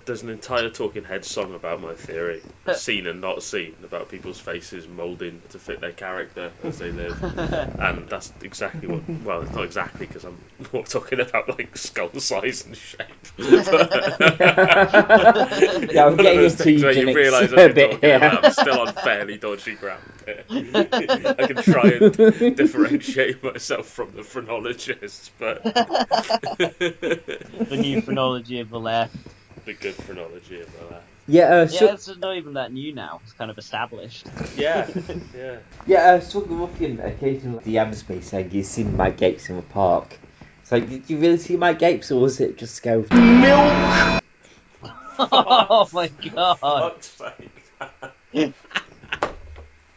There's 0.05 0.23
an 0.23 0.29
entire 0.29 0.69
Talking 0.69 1.03
Heads 1.03 1.27
song 1.27 1.53
about 1.55 1.81
my 1.81 1.95
theory, 1.95 2.43
seen 2.71 3.07
and 3.07 3.21
not 3.21 3.43
seen, 3.43 3.77
about 3.83 4.09
people's 4.09 4.39
faces 4.39 4.87
moulding 4.87 5.43
to 5.49 5.59
fit 5.59 5.81
their 5.81 5.93
character 5.93 6.53
as 6.63 6.77
they 6.77 6.91
live. 6.91 7.21
and 7.79 8.07
that's 8.09 8.33
exactly 8.41 8.87
what. 8.87 9.03
Well, 9.23 9.43
it's 9.43 9.55
not 9.55 9.65
exactly 9.65 10.05
because 10.07 10.25
I'm 10.25 10.41
more 10.73 10.83
talking 10.85 11.19
about 11.21 11.49
like 11.57 11.77
skull 11.77 12.13
size 12.19 12.65
and 12.65 12.75
shape. 12.75 13.27
Yeah, 15.89 16.05
I'm 16.05 16.17
One 16.17 16.25
of 16.25 16.25
getting 16.25 16.35
those 16.35 16.55
into 16.55 16.65
things 16.65 16.83
where 16.83 16.91
you 16.93 17.09
eugenics 17.09 17.11
realise 17.11 17.51
as 17.51 17.63
a 17.65 17.69
you're 17.69 17.73
bit 17.73 17.91
talking 17.91 17.99
here. 18.01 18.15
about, 18.15 18.43
I'm 18.43 18.49
still 18.49 18.79
on 18.79 18.93
fairly 18.93 19.37
dodgy 19.37 19.75
ground 19.75 20.03
here. 20.25 20.45
I 21.37 21.43
can 21.43 21.57
try 21.59 21.89
and 21.91 22.17
differentiate 22.55 23.43
myself 23.43 23.87
from 23.87 24.13
the 24.13 24.23
phrenologists, 24.23 25.31
but 25.37 25.67
the 27.69 27.77
new 27.77 27.97
phrenology 27.97 28.59
of 28.59 28.69
the 28.69 28.79
left. 28.79 29.35
The 29.65 29.73
good 29.73 29.95
phrenology 29.95 30.59
of 30.59 30.67
the 30.71 30.85
left. 30.85 31.07
Yeah, 31.27 31.43
uh, 31.43 31.67
Yeah, 31.71 31.93
it's 31.93 32.07
not 32.17 32.35
even 32.37 32.53
that 32.53 32.71
new 32.73 32.93
now. 32.93 33.19
It's 33.23 33.33
kind 33.33 33.49
of 33.49 33.57
established. 33.57 34.25
Yeah, 34.57 34.87
yeah. 35.33 35.57
yeah, 35.87 35.99
uh, 36.13 36.19
Struggle 36.19 36.57
Ruffian 36.57 36.99
occasionally 36.99 37.63
DMs 37.63 38.07
me 38.09 38.21
saying 38.21 38.49
he's 38.49 38.69
seen 38.69 38.95
my 38.97 39.09
Gapes 39.09 39.49
in 39.49 39.55
the 39.55 39.61
park. 39.61 40.17
It's 40.61 40.71
like, 40.71 40.89
did 40.89 41.09
you 41.09 41.17
really 41.19 41.37
see 41.37 41.55
my 41.57 41.73
Gapes, 41.73 42.11
or 42.11 42.21
was 42.21 42.39
it 42.39 42.57
just 42.57 42.83
go 42.83 43.05
milk? 43.11 44.21
oh 45.19 45.87
my 45.93 46.09
god! 46.33 46.57
Fuck's 46.59 47.07
sake. 47.07 47.49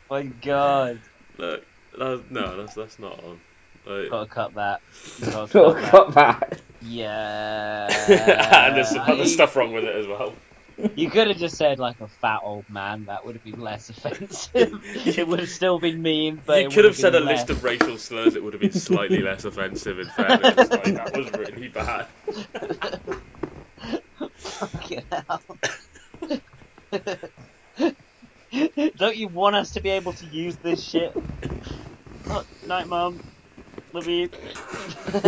My 0.09 0.23
god! 0.23 1.01
Look, 1.37 1.65
that, 1.99 2.25
no, 2.31 2.57
that's 2.57 2.75
that's 2.75 2.99
not 2.99 3.23
on. 3.23 3.41
Like, 3.85 4.11
Gotta 4.11 4.29
cut 4.29 4.55
that. 4.55 4.81
Gotta 5.21 5.59
Oh, 5.59 5.75
cut 5.75 5.83
that. 5.83 5.93
got 5.93 6.15
that. 6.15 6.61
Yeah. 6.89 7.89
and 8.69 8.77
there's 8.77 8.91
some 8.91 9.01
other 9.01 9.27
stuff 9.27 9.57
wrong 9.57 9.73
with 9.73 9.85
it 9.85 9.97
as 9.97 10.07
well. 10.07 10.37
You 10.95 11.11
could 11.11 11.29
have 11.29 11.39
just 11.39 11.57
said 11.57 11.79
like 11.79 11.97
a 12.01 12.09
fat 12.21 12.41
old 12.43 12.67
man. 12.69 13.07
That 13.07 13.25
would 13.25 13.35
have 13.35 13.43
been 13.43 13.59
less 13.59 13.89
offensive. 13.89 14.51
it 14.55 15.27
would 15.27 15.41
have 15.41 15.49
still 15.49 15.81
been 15.81 16.01
mean, 16.03 16.41
but 16.45 16.61
you 16.61 16.67
it 16.67 16.71
could 16.71 16.77
would 16.77 16.85
have 16.85 16.97
said 16.97 17.15
a 17.15 17.19
been 17.19 17.29
list 17.29 17.51
of 17.51 17.65
racial 17.65 17.99
slurs. 17.99 18.37
It 18.37 18.45
would 18.45 18.53
have 18.53 18.61
been 18.61 18.73
slightly 18.73 19.23
less 19.23 19.45
offensive. 19.45 19.99
In 19.99 20.07
fairness, 20.07 20.71
like, 20.71 20.85
that 20.85 21.17
was 21.17 21.33
really 21.33 21.69
bad. 21.69 22.09
Fucking 24.37 25.05
hell. 25.11 25.45
Don't 28.97 29.17
you 29.17 29.29
want 29.29 29.57
us 29.57 29.73
to 29.73 29.81
be 29.81 29.91
able 29.91 30.13
to 30.15 30.27
use 30.27 30.59
this 30.59 30.85
shit? 30.85 31.13
Oh, 32.29 32.45
night, 32.63 32.87
mum. 32.89 33.23
Love 33.93 34.09
you. 34.09 34.29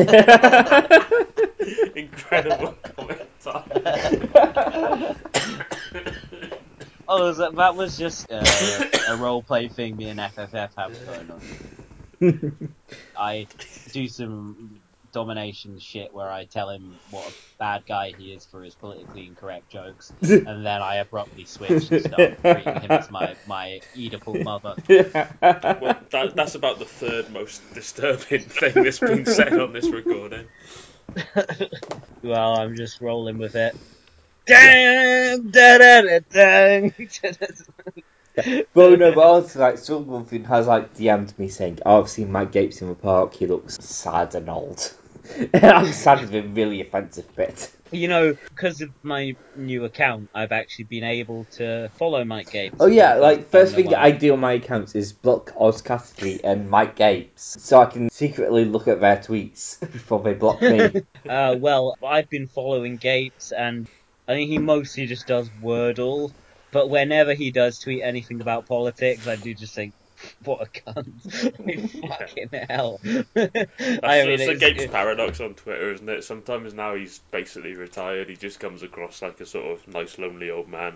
Incredible 1.96 2.74
comic 2.96 3.38
time. 3.40 3.64
Oh, 7.08 7.32
that, 7.32 7.54
that 7.56 7.74
was 7.74 7.96
just 7.96 8.30
uh, 8.30 8.34
a 9.08 9.16
roleplay 9.16 9.72
thing 9.72 9.96
me 9.96 10.08
and 10.08 10.20
FFF 10.20 10.70
have 10.76 10.92
going 11.06 11.30
on. 11.30 11.42
I 13.16 13.48
do 13.92 14.08
some 14.08 14.77
domination 15.12 15.78
shit 15.80 16.12
where 16.12 16.30
I 16.30 16.46
tell 16.46 16.70
him 16.70 17.00
what 17.10 17.32
a 17.32 17.36
bad 17.58 17.84
guy 17.88 18.10
he 18.10 18.32
is 18.32 18.46
for 18.46 18.62
his 18.62 18.76
politically 18.76 19.26
incorrect 19.26 19.70
jokes, 19.70 20.14
and 20.22 20.66
then 20.66 20.82
I 20.82 20.96
abruptly 20.96 21.46
switch 21.46 21.90
and 21.90 22.00
start 22.00 22.34
treating 22.50 22.80
him 22.80 22.96
as 22.96 23.10
my, 23.10 23.36
my 23.44 23.80
Oedipal 23.96 24.40
mother. 24.42 24.76
Well, 25.80 25.98
that, 26.12 26.36
that's 26.36 26.54
about 26.56 26.78
the 26.78 26.86
third 26.86 27.30
most 27.30 27.72
disturbing 27.74 28.48
thing 28.48 28.82
that's 28.82 29.00
been 29.00 29.26
said 29.26 29.58
on 29.58 29.72
this 29.72 29.92
recording. 29.92 30.48
Well, 32.22 32.56
I'm 32.56 32.74
just 32.76 33.00
rolling 33.00 33.38
with 33.38 33.54
it. 33.54 33.74
Dang, 34.46 35.50
da, 35.50 35.78
da, 35.78 36.02
da, 36.02 36.20
dang. 36.30 36.94
Well, 38.74 38.96
no, 38.96 39.12
but 39.12 39.20
also, 39.20 39.60
like, 39.60 39.78
Ruffian 39.88 40.44
has, 40.44 40.66
like, 40.66 40.94
DM'd 40.94 41.38
me 41.38 41.48
saying, 41.48 41.80
oh, 41.84 42.00
I've 42.00 42.08
seen 42.08 42.30
Mike 42.30 42.52
Gapes 42.52 42.80
in 42.80 42.88
the 42.88 42.94
park, 42.94 43.34
he 43.34 43.46
looks 43.46 43.76
sad 43.80 44.34
and 44.34 44.48
old. 44.48 44.94
I'm 45.54 45.92
sad 45.92 46.22
is 46.22 46.32
a 46.32 46.42
really 46.42 46.80
offensive 46.80 47.34
bit. 47.34 47.72
You 47.90 48.08
know, 48.08 48.36
because 48.50 48.82
of 48.82 48.90
my 49.02 49.34
new 49.56 49.84
account, 49.84 50.28
I've 50.34 50.52
actually 50.52 50.84
been 50.84 51.04
able 51.04 51.46
to 51.56 51.90
follow 51.98 52.22
Mike 52.24 52.50
Gapes. 52.50 52.76
Oh 52.80 52.86
yeah, 52.86 53.14
like 53.14 53.48
first 53.48 53.74
thing 53.74 53.94
I 53.94 54.10
do 54.10 54.34
on 54.34 54.40
my 54.40 54.52
accounts 54.52 54.94
is 54.94 55.14
block 55.14 55.54
Oz 55.58 55.80
Katerji 55.80 56.40
and 56.44 56.68
Mike 56.68 56.96
Gapes, 56.96 57.56
so 57.60 57.80
I 57.80 57.86
can 57.86 58.10
secretly 58.10 58.66
look 58.66 58.88
at 58.88 59.00
their 59.00 59.16
tweets 59.16 59.80
before 59.92 60.22
they 60.22 60.34
block 60.34 60.60
me. 60.60 60.90
Uh, 61.28 61.56
well, 61.58 61.96
I've 62.04 62.28
been 62.28 62.46
following 62.46 62.96
Gapes, 62.96 63.52
and 63.52 63.88
I 64.26 64.34
think 64.34 64.50
he 64.50 64.58
mostly 64.58 65.06
just 65.06 65.26
does 65.26 65.48
Wordle. 65.62 66.32
But 66.70 66.90
whenever 66.90 67.34
he 67.34 67.50
does 67.50 67.78
tweet 67.78 68.02
anything 68.02 68.40
about 68.40 68.66
politics, 68.66 69.26
I 69.26 69.36
do 69.36 69.54
just 69.54 69.74
think, 69.74 69.94
what 70.44 70.60
a 70.60 70.66
cunt! 70.66 71.14
Like, 71.58 71.90
fucking 72.18 72.66
hell. 72.68 73.00
That's, 73.02 73.26
I 73.34 73.46
mean, 73.46 74.00
that's 74.02 74.02
the 74.02 74.32
it's, 74.32 74.48
a 74.50 74.54
Gapes 74.56 74.82
it- 74.82 74.92
paradox 74.92 75.40
on 75.40 75.54
Twitter, 75.54 75.92
isn't 75.92 76.08
it? 76.08 76.24
Sometimes 76.24 76.74
now 76.74 76.94
he's 76.94 77.20
basically 77.30 77.74
retired, 77.74 78.28
he 78.28 78.36
just 78.36 78.60
comes 78.60 78.82
across 78.82 79.22
like 79.22 79.40
a 79.40 79.46
sort 79.46 79.78
of 79.78 79.88
nice, 79.88 80.18
lonely 80.18 80.50
old 80.50 80.68
man. 80.68 80.94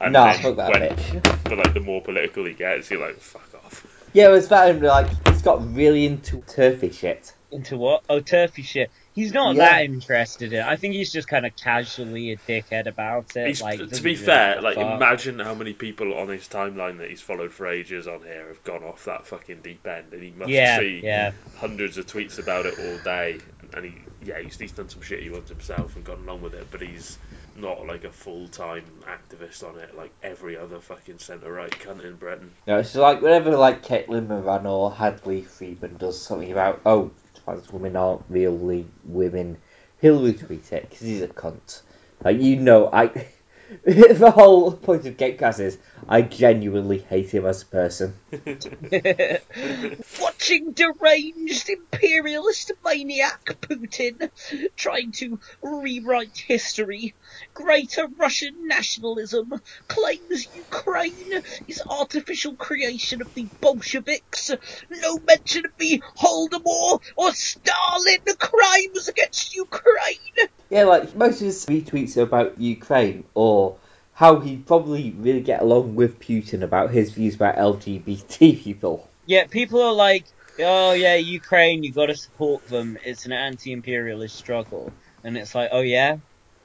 And 0.00 0.12
nah, 0.12 0.32
then 0.32 0.42
fuck 0.42 0.56
that 0.56 0.70
when, 0.72 0.82
bitch. 0.90 1.40
but 1.44 1.58
like 1.58 1.74
the 1.74 1.80
more 1.80 2.02
political 2.02 2.44
he 2.44 2.52
gets, 2.54 2.90
you're 2.90 3.00
like, 3.00 3.18
fuck 3.20 3.54
off. 3.64 3.86
Yeah, 4.12 4.28
it 4.28 4.32
was 4.32 4.48
that 4.48 4.70
and 4.70 4.82
like 4.82 5.08
he's 5.28 5.42
got 5.42 5.74
really 5.74 6.06
into 6.06 6.42
turfy 6.42 6.90
shit. 6.90 7.34
into 7.50 7.76
what? 7.76 8.04
Oh, 8.08 8.20
turfy 8.20 8.62
shit. 8.62 8.90
He's 9.18 9.32
not 9.34 9.56
Yeah. 9.56 9.70
that 9.70 9.82
interested 9.82 10.52
in. 10.52 10.60
it. 10.60 10.64
I 10.64 10.76
think 10.76 10.94
he's 10.94 11.10
just 11.12 11.26
kind 11.26 11.44
of 11.44 11.56
casually 11.56 12.30
a 12.32 12.36
dickhead 12.36 12.86
about 12.86 13.36
it. 13.36 13.48
He's, 13.48 13.60
like, 13.60 13.78
to 13.80 13.86
be 13.86 14.10
really 14.10 14.14
fair, 14.16 14.54
give 14.54 14.62
like 14.62 14.76
fuck. 14.76 14.96
imagine 14.96 15.40
how 15.40 15.54
many 15.54 15.72
people 15.72 16.14
on 16.14 16.28
his 16.28 16.46
timeline 16.46 16.98
that 16.98 17.10
he's 17.10 17.20
followed 17.20 17.52
for 17.52 17.66
ages 17.66 18.06
on 18.06 18.22
here 18.22 18.46
have 18.46 18.62
gone 18.62 18.84
off 18.84 19.06
that 19.06 19.26
fucking 19.26 19.60
deep 19.62 19.84
end, 19.86 20.12
and 20.12 20.22
he 20.22 20.30
must 20.30 20.50
yeah, 20.50 20.78
see 20.78 21.00
yeah. 21.02 21.32
hundreds 21.56 21.98
of 21.98 22.06
tweets 22.06 22.38
about 22.38 22.66
it 22.66 22.78
all 22.78 22.98
day. 23.02 23.38
And 23.74 23.86
he, 23.86 23.94
yeah, 24.22 24.40
he's, 24.40 24.56
he's 24.56 24.72
done 24.72 24.88
some 24.88 25.02
shit 25.02 25.20
he 25.20 25.30
ones 25.30 25.48
himself 25.48 25.96
and 25.96 26.04
gone 26.04 26.20
along 26.20 26.42
with 26.42 26.54
it, 26.54 26.68
but 26.70 26.80
he's 26.80 27.18
not 27.56 27.86
like 27.86 28.04
a 28.04 28.10
full 28.10 28.46
time 28.48 28.84
activist 29.04 29.68
on 29.68 29.78
it 29.80 29.96
like 29.96 30.12
every 30.22 30.56
other 30.56 30.78
fucking 30.78 31.18
centre 31.18 31.52
right 31.52 31.70
cunt 31.70 32.04
in 32.04 32.14
Britain. 32.14 32.52
No, 32.66 32.78
it's 32.78 32.94
like 32.94 33.20
whenever 33.20 33.56
like 33.56 33.84
Caitlin 33.84 34.28
Moran 34.28 34.64
or 34.66 34.92
Hadley 34.92 35.42
Freeman 35.42 35.96
does 35.96 36.20
something 36.20 36.52
about 36.52 36.80
oh 36.86 37.10
trans 37.48 37.72
women 37.72 37.96
aren't 37.96 38.22
really 38.28 38.86
women, 39.04 39.56
he'll 40.00 40.20
retweet 40.20 40.72
it 40.72 40.88
because 40.88 41.00
he's 41.00 41.22
a 41.22 41.28
cunt. 41.28 41.82
Like 42.24 42.40
you 42.40 42.56
know, 42.56 42.90
I 42.92 43.06
the 43.84 44.30
whole 44.30 44.72
point 44.72 45.06
of 45.06 45.16
Gatecast 45.16 45.60
is 45.60 45.78
I 46.08 46.22
genuinely 46.22 46.98
hate 46.98 47.32
him 47.32 47.46
as 47.46 47.62
a 47.62 47.66
person. 47.66 48.14
Watching 50.20 50.72
deranged 50.72 51.68
imperialist 51.68 52.72
maniac 52.84 53.44
Putin 53.60 54.30
trying 54.76 55.12
to 55.12 55.40
rewrite 55.62 56.36
history. 56.36 57.14
Greater 57.54 58.06
Russian 58.18 58.68
nationalism 58.68 59.60
claims 59.88 60.46
Ukraine 60.54 61.42
is 61.66 61.82
artificial 61.88 62.54
creation 62.54 63.22
of 63.22 63.32
the 63.34 63.46
Bolsheviks. 63.60 64.50
No 64.90 65.18
mention 65.18 65.66
of 65.66 65.72
the 65.78 66.02
Holodomor 66.18 67.00
or 67.16 67.32
Stalin 67.32 68.20
crimes 68.38 69.08
against 69.08 69.54
Ukraine. 69.54 70.48
Yeah, 70.70 70.84
like 70.84 71.14
most 71.16 71.40
of 71.40 71.46
his 71.46 71.64
retweets 71.66 72.16
are 72.16 72.22
about 72.22 72.60
Ukraine 72.60 73.24
or 73.34 73.76
how 74.18 74.40
he'd 74.40 74.66
probably 74.66 75.14
really 75.20 75.40
get 75.40 75.62
along 75.62 75.94
with 75.94 76.18
Putin 76.18 76.62
about 76.64 76.90
his 76.90 77.12
views 77.12 77.36
about 77.36 77.54
LGBT 77.54 78.60
people. 78.64 79.08
Yeah, 79.26 79.46
people 79.46 79.80
are 79.80 79.92
like, 79.92 80.24
oh 80.58 80.90
yeah, 80.90 81.14
Ukraine, 81.14 81.84
you've 81.84 81.94
got 81.94 82.06
to 82.06 82.16
support 82.16 82.66
them. 82.66 82.98
It's 83.04 83.26
an 83.26 83.32
anti-imperialist 83.32 84.34
struggle, 84.34 84.92
and 85.22 85.38
it's 85.38 85.54
like, 85.54 85.68
oh 85.70 85.82
yeah, 85.82 86.16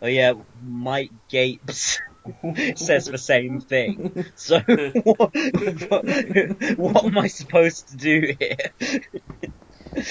oh 0.02 0.08
yeah, 0.08 0.34
Mike 0.64 1.12
Gapes 1.30 2.00
says 2.76 3.06
the 3.06 3.20
same 3.20 3.62
thing. 3.62 4.26
So 4.36 4.60
what, 5.04 5.36
what 6.78 7.06
am 7.06 7.18
I 7.20 7.28
supposed 7.28 7.90
to 7.90 7.98
do 7.98 8.34
here? 8.40 8.58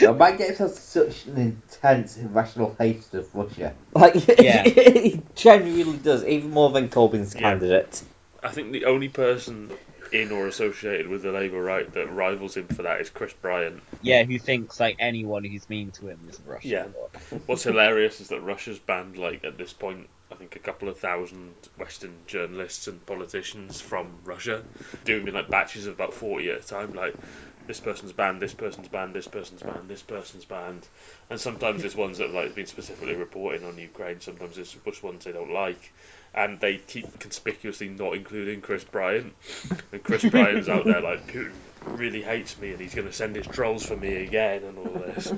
Now, 0.01 0.13
Mike 0.13 0.39
Gapes 0.39 0.59
has 0.59 0.79
such 0.79 1.27
an 1.27 1.37
intense, 1.37 2.17
irrational 2.17 2.75
hatred 2.79 3.15
of 3.15 3.35
Russia. 3.35 3.75
Like, 3.95 4.15
Yeah. 4.39 4.65
he 4.65 5.23
genuinely 5.35 5.99
does, 5.99 6.25
even 6.25 6.51
more 6.51 6.71
than 6.71 6.89
Corbyn's 6.89 7.35
Yeah. 7.35 7.41
candidate. 7.41 8.03
I 8.43 8.51
think 8.51 8.73
the 8.73 8.87
only 8.87 9.09
person 9.09 9.71
in 10.13 10.31
or 10.31 10.47
associated 10.47 11.09
with 11.09 11.23
the 11.23 11.33
Labour 11.33 11.63
right 11.63 11.91
that 11.95 12.13
rivals 12.13 12.57
him 12.57 12.67
for 12.69 12.83
that 12.83 13.01
is 13.01 13.09
Chris 13.09 13.33
Bryant. 13.33 13.81
Yeah, 14.03 14.25
who 14.25 14.39
thinks 14.39 14.79
like 14.79 14.97
anyone 14.99 15.45
who's 15.45 15.69
mean 15.71 15.91
to 15.93 16.09
him 16.09 16.19
is 16.29 16.39
a 16.41 16.51
Russian 16.51 16.71
Yeah. 16.71 16.87
What's 17.47 17.63
hilarious 17.63 18.21
is 18.21 18.29
that 18.29 18.41
Russia's 18.41 18.79
banned, 18.79 19.17
like, 19.17 19.45
at 19.45 19.57
this 19.57 19.73
point, 19.73 20.09
I 20.31 20.35
think 20.35 20.57
a 20.57 20.59
couple 20.59 20.89
of 20.89 20.99
thousand 20.99 21.53
Western 21.79 22.13
journalists 22.27 22.89
and 22.89 23.05
politicians 23.07 23.81
from 23.81 24.07
Russia, 24.25 24.63
doing 25.05 25.27
like 25.33 25.51
batches 25.51 25.87
of 25.87 25.95
about 25.95 26.15
40 26.15 26.51
at 26.51 26.65
a 26.65 26.67
time. 26.67 26.95
Like, 26.95 27.15
this 27.73 27.81
person's 27.81 28.13
banned, 28.13 28.39
this 28.39 28.53
person's 28.53 28.89
banned, 28.89 29.15
this 29.15 29.27
person's 29.27 29.63
banned, 29.63 29.89
this 29.89 30.03
person's 30.03 30.45
banned. 30.45 30.87
And 31.31 31.41
sometimes 31.41 31.83
it's 31.85 31.97
ones 31.97 32.19
that 32.19 32.27
have 32.27 32.35
like, 32.35 32.55
been 32.55 32.67
specifically 32.67 33.15
reporting 33.15 33.65
on 33.65 33.79
Ukraine, 33.79 34.21
sometimes 34.21 34.59
it's 34.59 34.75
just 34.75 35.03
ones 35.03 35.25
they 35.25 35.33
don't 35.33 35.55
like. 35.55 35.91
And 36.35 36.61
they 36.61 36.77
keep 36.77 37.19
conspicuously 37.19 37.89
not 37.89 38.13
including 38.13 38.61
Chris 38.61 38.85
Bryant. 38.85 39.33
And 39.91 40.03
Chris 40.03 40.23
Bryant's 40.23 40.69
out 40.69 40.85
there 40.85 41.01
like, 41.01 41.27
Putin 41.27 41.55
really 41.87 42.21
hates 42.21 42.59
me 42.59 42.73
and 42.73 42.81
he's 42.81 42.95
going 42.95 43.07
to 43.07 43.13
send 43.13 43.37
his 43.37 43.47
trolls 43.47 43.87
for 43.87 43.97
me 43.97 44.17
again 44.17 44.65
and 44.65 44.77
all 44.77 44.99
this. 44.99 45.33
I 45.33 45.37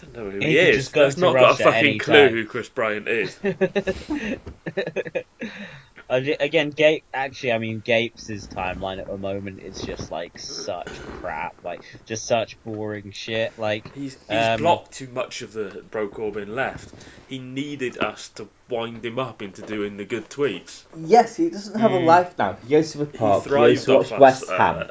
don't 0.00 0.14
know 0.14 0.30
who 0.30 0.40
He 0.40 0.56
he, 0.56 0.58
is. 0.58 0.88
go 0.88 1.02
That's 1.02 1.18
not 1.18 1.34
Russia 1.34 1.36
got 1.36 1.60
a 1.60 1.64
fucking 1.64 1.98
clue 1.98 2.16
anytime. 2.16 2.30
who 2.30 2.46
Chris 2.46 2.70
Bryant 2.70 3.08
is. 3.08 3.38
Ag- 6.12 6.36
Again, 6.40 6.70
Gape. 6.70 7.04
Actually, 7.14 7.52
I 7.52 7.58
mean, 7.58 7.80
Gapes' 7.80 8.48
timeline 8.48 9.00
at 9.00 9.08
the 9.08 9.18
moment 9.18 9.60
is 9.60 9.80
just 9.80 10.10
like 10.10 10.34
such 10.38 11.02
crap, 11.08 11.54
like 11.64 11.82
just 12.06 12.26
such 12.26 12.62
boring 12.64 13.12
shit. 13.12 13.52
Like, 13.56 13.90
He's 13.94 14.18
he's 14.28 14.48
Um, 14.48 14.60
blocked 14.60 14.92
too 14.92 15.08
much 15.08 15.42
of 15.42 15.52
the 15.52 15.86
pro 15.90 16.08
Corbyn 16.08 16.48
left. 16.54 16.92
He 17.26 17.38
needed 17.38 17.98
us 17.98 18.28
to 18.30 18.50
wind 18.68 19.04
him 19.04 19.18
up 19.18 19.42
into 19.42 19.62
doing 19.62 19.96
the 19.96 20.04
good 20.04 20.30
tweets. 20.30 20.84
Yes, 20.94 21.36
he 21.36 21.50
doesn't 21.50 21.80
have 21.80 21.92
a 21.92 21.98
Mm. 21.98 22.06
life 22.06 22.38
now. 22.38 22.54
He 22.54 22.68
goes 22.68 22.92
to 22.92 22.98
the 22.98 23.06
He 23.06 23.18
park, 23.18 23.44
he, 23.44 23.50
goes 23.74 23.84
to 23.86 23.92
watch 23.94 24.12
off 24.12 24.20
West 24.20 24.42
us. 24.44 24.50
uh, 24.50 24.58
Ham. 24.58 24.90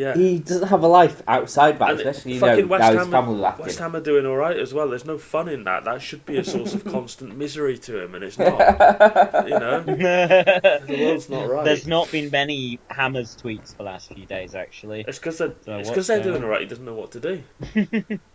Yeah. 0.00 0.16
He 0.16 0.38
doesn't 0.38 0.68
have 0.68 0.82
a 0.82 0.86
life 0.86 1.22
outside 1.28 1.78
that, 1.78 1.90
And 1.90 2.00
especially, 2.00 2.34
you 2.34 2.40
know, 2.40 2.66
West 2.66 2.80
now 2.80 2.92
his 2.92 2.98
Ham, 3.02 3.10
family 3.10 3.38
left 3.38 3.60
West. 3.60 3.78
Ham 3.78 3.94
are 3.94 4.00
doing 4.00 4.24
all 4.26 4.36
right 4.36 4.58
as 4.58 4.72
well. 4.72 4.88
There's 4.88 5.04
no 5.04 5.18
fun 5.18 5.48
in 5.48 5.64
that. 5.64 5.84
That 5.84 6.00
should 6.00 6.24
be 6.24 6.38
a 6.38 6.44
source 6.44 6.74
of 6.74 6.84
constant 6.96 7.36
misery 7.36 7.76
to 7.78 8.02
him, 8.02 8.14
and 8.14 8.24
it's 8.24 8.38
not. 8.38 8.58
You 9.46 9.58
know, 9.58 9.80
the 9.84 10.98
world's 11.04 11.28
not 11.28 11.48
right. 11.48 11.64
There's 11.64 11.86
not 11.86 12.10
been 12.10 12.30
many 12.30 12.80
Hammers 12.88 13.36
tweets 13.36 13.70
for 13.76 13.78
the 13.78 13.90
last 13.90 14.08
few 14.08 14.26
days, 14.26 14.54
actually. 14.54 15.04
It's 15.06 15.18
because 15.18 15.38
they're, 15.38 15.54
So 15.64 15.76
it's 15.78 15.88
what's 15.88 15.96
'cause 15.96 16.06
they're 16.06 16.20
uh, 16.20 16.24
doing 16.24 16.42
all 16.42 16.48
right. 16.48 16.62
He 16.62 16.66
doesn't 16.66 16.84
know 16.84 16.94
what 16.94 17.12
to 17.12 17.20
do. 17.20 17.42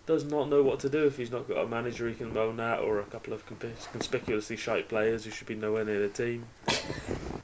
Does 0.06 0.26
not 0.26 0.50
know 0.50 0.64
what 0.64 0.82
to 0.82 0.90
do 0.90 1.08
if 1.08 1.18
he's 1.18 1.32
not 1.32 1.48
got 1.48 1.60
a 1.64 1.68
manager 1.68 2.10
he 2.10 2.16
can 2.16 2.34
moan 2.34 2.60
at 2.60 2.80
or 2.82 3.00
a 3.00 3.06
couple 3.06 3.34
of 3.34 3.46
consp- 3.48 3.92
conspicuously 3.92 4.58
shite 4.58 4.90
players 4.90 5.26
who 5.26 5.32
should 5.32 5.48
be 5.48 5.56
nowhere 5.56 5.86
near 5.86 6.02
the 6.02 6.10
team. 6.10 6.48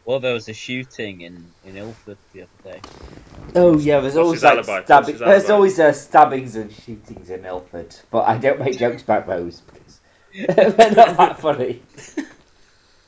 Well, 0.06 0.20
there 0.22 0.34
was 0.34 0.50
a 0.50 0.54
shooting 0.54 1.22
in 1.22 1.56
in 1.64 1.78
Ilford 1.78 2.20
the 2.34 2.44
other 2.44 2.60
day. 2.64 2.86
Oh 3.56 3.80
yeah, 3.80 4.00
there's 4.02 4.18
What's 4.18 4.18
always 4.18 4.42
his 4.42 4.44
like 4.44 4.64
stabbing. 4.66 5.22
There's 5.24 5.50
always 5.50 5.80
uh, 5.80 5.94
stabbings 5.94 6.56
and 6.56 6.72
shootings 6.72 7.30
in 7.30 7.46
Ilford, 7.46 7.96
but 8.12 8.28
I 8.28 8.38
don't 8.38 8.60
make 8.62 8.80
jokes 8.80 9.04
about 9.04 9.28
those 9.28 9.62
because 9.62 10.02
they're 10.34 10.92
not 10.94 11.18
that 11.18 11.40
funny. 11.42 11.88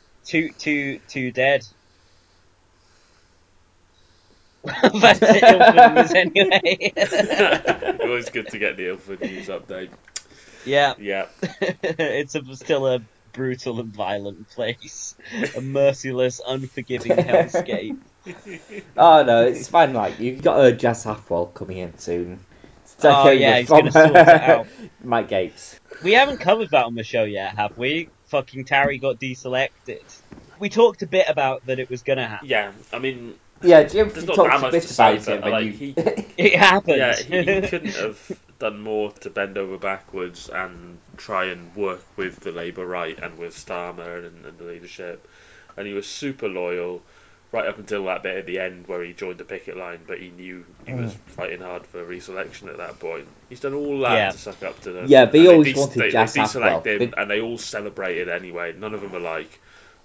Two 0.28 0.52
two 0.60 1.00
two 1.08 1.32
dead. 1.32 1.64
That's 4.94 5.20
it, 5.22 5.44
Ilford 5.44 5.96
news 5.96 6.14
anyway. 6.14 7.98
Always 8.04 8.30
good 8.30 8.48
to 8.50 8.60
get 8.60 8.78
the 8.78 8.90
Ilford 8.90 9.22
news 9.22 9.48
update. 9.48 9.90
yeah, 10.66 10.94
Yeah, 10.98 11.26
it's 11.42 12.36
a, 12.36 12.42
still 12.56 12.88
a 12.88 13.00
brutal 13.34 13.80
and 13.82 13.94
violent 13.94 14.50
place, 14.50 15.16
a 15.58 15.62
merciless, 15.62 16.40
unforgiving 16.48 17.12
hellscape. 17.12 17.98
Oh 18.96 19.24
no, 19.24 19.46
it's 19.48 19.68
fine. 19.68 19.94
Like 19.94 20.20
you've 20.20 20.42
got 20.42 20.64
a 20.64 20.72
Jas 20.72 21.06
Athwal 21.06 21.54
coming 21.54 21.80
in 21.80 21.98
soon. 21.98 22.40
Oh, 23.02 23.32
yeah, 23.32 23.60
he's 23.60 23.68
from, 23.68 23.80
gonna 23.80 23.92
sort 23.92 24.16
it 24.16 24.30
out. 24.30 24.68
Mike 25.04 25.28
Gapes. 25.28 25.80
We 26.04 26.14
haven't 26.14 26.40
covered 26.40 26.70
that 26.72 26.86
on 26.86 26.96
the 26.96 27.04
show 27.04 27.24
yet, 27.24 27.56
have 27.58 27.72
we? 27.78 28.10
Fucking 28.28 28.66
Tarry 28.66 29.00
got 29.00 29.20
deselected. 29.20 30.00
We 30.60 30.70
talked 30.70 31.02
a 31.02 31.08
bit 31.08 31.26
about 31.28 31.66
that 31.66 31.80
it 31.80 31.90
was 31.90 32.04
gonna 32.04 32.28
happen. 32.28 32.48
yeah. 32.48 32.72
I 32.94 33.00
mean, 33.00 33.36
Yeah, 33.64 33.84
Jim 33.84 34.10
There's 34.10 34.26
talked 34.26 34.38
not 34.38 34.62
that 34.62 34.70
a 34.70 34.72
bit 34.72 34.82
to 34.84 34.88
say, 34.88 35.18
about 35.18 35.28
it 35.28 35.42
but, 35.42 35.52
like, 35.52 35.66
you. 35.66 35.72
he- 35.72 35.96
It 36.38 36.56
happened. 36.58 36.98
yeah, 36.98 37.16
he, 37.16 37.38
he 37.40 37.62
couldn't 37.62 37.96
have 37.96 38.32
done 38.60 38.80
more 38.82 39.12
to 39.12 39.30
bend 39.30 39.58
over 39.58 39.78
backwards 39.78 40.50
and 40.50 40.98
try 41.18 41.46
and 41.46 41.76
work 41.76 42.04
with 42.18 42.40
the 42.40 42.52
Labour 42.52 42.86
right 42.86 43.18
and 43.22 43.38
with 43.38 43.56
Starmer 43.56 44.26
and, 44.26 44.46
and 44.46 44.58
the 44.58 44.64
leadership. 44.66 45.28
And 45.78 45.88
he 45.88 45.94
was 45.94 46.08
super 46.08 46.48
loyal 46.48 47.02
right 47.52 47.68
up 47.68 47.78
until 47.78 48.06
that 48.06 48.24
bit 48.24 48.36
at 48.38 48.46
the 48.48 48.60
end 48.60 48.88
where 48.88 49.04
he 49.04 49.14
joined 49.14 49.38
the 49.38 49.44
picket 49.46 49.78
line, 49.78 50.00
but 50.08 50.20
he 50.20 50.30
knew 50.32 50.66
he 50.88 50.94
was 50.94 51.14
mm. 51.14 51.18
fighting 51.28 51.62
hard 51.62 51.86
for 51.86 52.04
re-selection 52.04 52.68
at 52.68 52.78
that 52.78 53.00
point. 53.00 53.28
He's 53.48 53.60
done 53.60 53.76
all 53.76 54.00
that 54.00 54.14
Yeah. 54.16 54.32
to 54.32 54.38
suck 54.38 54.64
up 54.64 54.82
to 54.82 54.92
them. 54.92 55.06
Yeah, 55.08 55.26
but 55.26 55.36
he 55.36 55.42
and 55.42 55.50
they 55.50 55.54
always 55.54 55.74
de- 55.74 55.80
wanted 55.80 56.00
they, 56.00 56.10
Jas 56.10 56.34
they 56.34 56.42
deselect 56.42 56.84
Athwal. 56.84 56.86
him, 56.86 56.98
They- 57.12 57.22
and 57.22 57.30
they 57.30 57.42
all 57.42 57.58
celebrated 57.60 58.28
anyway. 58.28 58.74
None 58.74 58.94
of 58.96 59.02
them 59.02 59.12
were 59.12 59.20
like, 59.20 59.60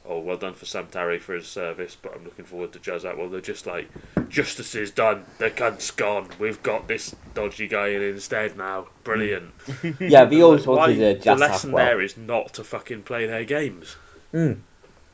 "Oh, 0.09 0.20
well 0.20 0.39
done 0.39 0.55
for 0.55 0.64
Sam 0.64 0.86
Tarry 0.86 1.18
for 1.18 1.35
his 1.35 1.47
service," 1.47 1.97
but 2.01 2.14
I'm 2.14 2.24
looking 2.24 2.47
forward 2.47 2.72
to 2.72 2.78
Jas 2.78 3.05
Well, 3.05 3.28
they're 3.28 3.40
just 3.43 3.66
like, 3.66 3.90
"Justice 4.30 4.74
is 4.74 4.90
done. 4.93 5.26
The 5.39 5.51
cunt's 5.51 5.90
gone. 5.90 6.28
We've 6.39 6.62
got 6.62 6.89
this 6.89 7.14
dodgy 7.35 7.68
guy 7.68 7.89
in 7.89 8.02
instead 8.02 8.56
now. 8.56 8.89
Brilliant." 9.05 9.52
yeah, 10.01 10.24
but 10.24 10.32
he 10.32 10.43
always 10.43 10.66
Why- 10.66 10.76
wanted 10.76 11.02
a 11.02 11.20
the 11.22 11.35
lesson 11.35 11.72
Athwal. 11.72 11.76
there 11.76 12.01
is 12.01 12.16
not 12.16 12.55
to 12.55 12.64
fucking 12.64 13.02
play 13.02 13.26
their 13.26 13.44
games. 13.44 13.97
Mm. 14.32 14.62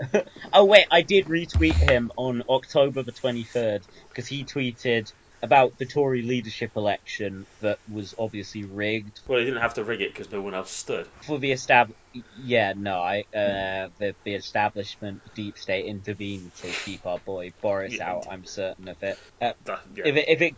Oh 0.52 0.64
wait, 0.64 0.86
I 0.90 1.02
did 1.02 1.26
retweet 1.26 1.74
him 1.74 2.10
on 2.16 2.42
October 2.48 3.02
the 3.02 3.12
23rd 3.12 3.86
because 4.08 4.26
he 4.26 4.44
tweeted 4.44 5.12
about 5.44 5.76
the 5.78 5.86
Tory 5.86 6.22
leadership 6.22 6.70
election 6.74 7.46
that 7.60 7.78
was 7.86 8.14
obviously 8.18 8.64
rigged 8.64 9.20
Well, 9.28 9.38
he 9.38 9.44
didn't 9.44 9.60
have 9.60 9.74
to 9.74 9.84
rig 9.84 10.00
it 10.00 10.14
because 10.14 10.32
no 10.32 10.40
one 10.40 10.54
else 10.54 10.72
stood. 10.72 11.06
for 11.26 11.38
the 11.38 11.52
estab. 11.52 11.88
Yeah, 12.12 12.72
no, 12.76 12.98
I 12.98 13.20
uh, 13.36 13.88
the 13.98 14.14
the 14.24 14.34
establishment, 14.34 15.22
the 15.24 15.30
deep 15.34 15.58
state 15.58 15.84
intervened 15.86 16.52
to 16.62 16.72
keep 16.84 17.04
our 17.06 17.18
boy 17.26 17.52
Boris 17.60 17.98
Yeah. 17.98 18.12
out. 18.12 18.26
I'm 18.30 18.44
certain 18.44 18.88
of 18.88 18.96
it. 19.02 19.18
Uh, 19.40 19.52
That, 19.64 19.80
yeah. 19.94 20.04
If 20.06 20.16
it 20.16 20.24
if 20.28 20.42
it 20.42 20.56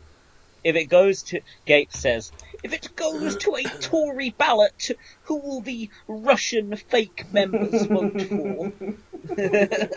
if 0.62 0.76
it 0.76 0.86
goes 0.86 1.22
to 1.24 1.40
Gapes 1.66 2.00
says 2.00 2.30
if 2.62 2.72
it 2.72 2.94
goes 2.96 3.36
to 3.38 3.56
a 3.56 3.62
Tory 3.80 4.34
ballot, 4.38 4.70
who 5.26 5.40
will 5.40 5.62
the 5.62 5.90
Russian 6.08 6.76
fake 6.76 7.24
members 7.32 7.84
vote 7.86 8.20
for? 8.22 8.72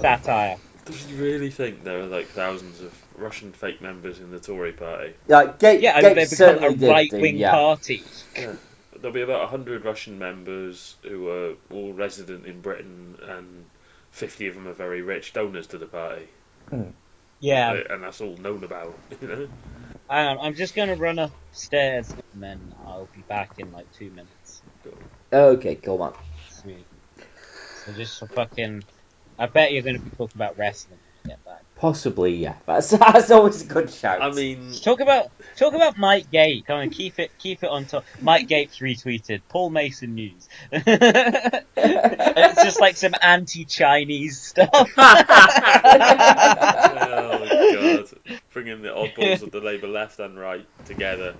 Satire. 0.00 0.56
Does 0.84 1.02
he 1.04 1.14
really 1.14 1.50
think 1.50 1.84
there 1.84 2.00
are 2.00 2.06
like 2.06 2.26
thousands 2.28 2.80
of 2.80 2.92
Russian 3.16 3.52
fake 3.52 3.80
members 3.80 4.18
in 4.18 4.30
the 4.30 4.40
Tory 4.40 4.72
party? 4.72 5.14
Like, 5.28 5.58
Gapes, 5.58 5.82
Yeah, 5.82 5.96
I 5.96 6.02
mean, 6.02 6.14
they've 6.14 6.30
become 6.30 6.62
a 6.62 6.70
right 6.70 7.12
wing 7.12 7.36
yeah. 7.36 7.52
party. 7.52 8.02
Yeah. 8.36 8.54
There'll 8.96 9.14
be 9.14 9.22
about 9.22 9.40
100 9.40 9.84
Russian 9.84 10.18
members 10.18 10.96
who 11.02 11.28
are 11.28 11.54
all 11.70 11.92
resident 11.92 12.46
in 12.46 12.60
Britain, 12.60 13.16
and 13.26 13.64
50 14.10 14.48
of 14.48 14.54
them 14.54 14.68
are 14.68 14.72
very 14.74 15.00
rich 15.02 15.32
donors 15.32 15.66
to 15.68 15.78
the 15.78 15.86
party. 15.86 16.28
Yeah, 17.40 17.72
Uh, 17.72 17.94
and 17.94 18.02
that's 18.02 18.20
all 18.20 18.36
known 18.36 18.64
about. 18.64 18.94
You 19.22 19.28
know? 19.28 19.48
hang 20.08 20.26
on, 20.26 20.38
I'm 20.44 20.54
just 20.54 20.74
gonna 20.74 20.96
run 20.96 21.18
upstairs 21.18 22.12
and 22.32 22.42
then 22.42 22.74
I'll 22.84 23.08
be 23.14 23.22
back 23.22 23.52
in 23.58 23.72
like 23.72 23.90
two 23.92 24.10
minutes. 24.10 24.62
Okay, 25.32 25.76
come 25.76 26.00
on. 26.02 26.14
Sweet. 26.50 26.84
So 27.86 27.92
just 27.92 28.18
for 28.18 28.26
fucking, 28.26 28.82
I 29.40 29.46
bet 29.46 29.72
you're 29.72 29.82
gonna 29.82 29.98
be 29.98 30.10
talking 30.10 30.36
about 30.36 30.58
wrestling 30.58 30.98
when 31.24 31.30
get 31.36 31.44
back. 31.44 31.62
Possibly, 31.76 32.34
yeah. 32.34 32.56
That's, 32.66 32.90
that's 32.90 33.30
always 33.30 33.62
a 33.62 33.64
good 33.64 33.90
shout. 33.90 34.20
I 34.20 34.30
mean, 34.32 34.74
Talk 34.82 35.00
about 35.00 35.30
talk 35.56 35.72
about 35.72 35.96
Mike 35.96 36.30
Gapes. 36.30 36.66
Come 36.66 36.78
on, 36.78 36.90
keep 36.90 37.18
it 37.18 37.30
keep 37.38 37.62
it 37.64 37.70
on 37.70 37.86
top. 37.86 38.04
Mike 38.20 38.48
Gapes 38.48 38.80
retweeted 38.80 39.40
Paul 39.48 39.70
Mason 39.70 40.14
news. 40.14 40.46
it's 40.72 42.62
just 42.62 42.80
like 42.80 42.98
some 42.98 43.14
anti-Chinese 43.22 44.38
stuff. 44.42 44.68
oh 44.74 44.86
god, 47.74 48.08
bringing 48.52 48.82
the 48.82 48.88
oddballs 48.88 49.40
of 49.42 49.50
the 49.50 49.60
Labour 49.60 49.88
left 49.88 50.18
and 50.18 50.38
right 50.38 50.66
together. 50.84 51.34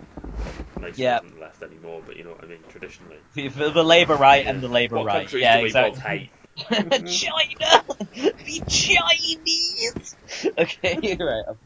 Mason 0.81 1.02
Yeah. 1.02 1.18
isn't 1.22 1.39
left 1.39 1.62
anymore, 1.62 2.01
but 2.06 2.16
you 2.16 2.24
know 2.24 2.31
what 2.31 2.44
I 2.44 2.47
mean. 2.47 2.60
Traditionally, 2.70 3.18
the, 3.35 3.48
the 3.48 3.85
Labour 3.85 4.16
right 4.16 4.47
and 4.47 4.62
the 4.62 4.68
Labour 4.68 4.97
what 4.97 5.05
right. 5.06 5.20
countries 5.22 5.43
Yeah, 5.43 5.56
do 5.59 5.62
we 5.64 5.68
exactly. 5.68 5.90
both 5.98 6.02
hate? 6.06 6.31
China! 7.07 7.85
The 8.15 8.62
Chinese! 8.69 10.16
Okay, 10.59 11.16
right. 11.20 11.57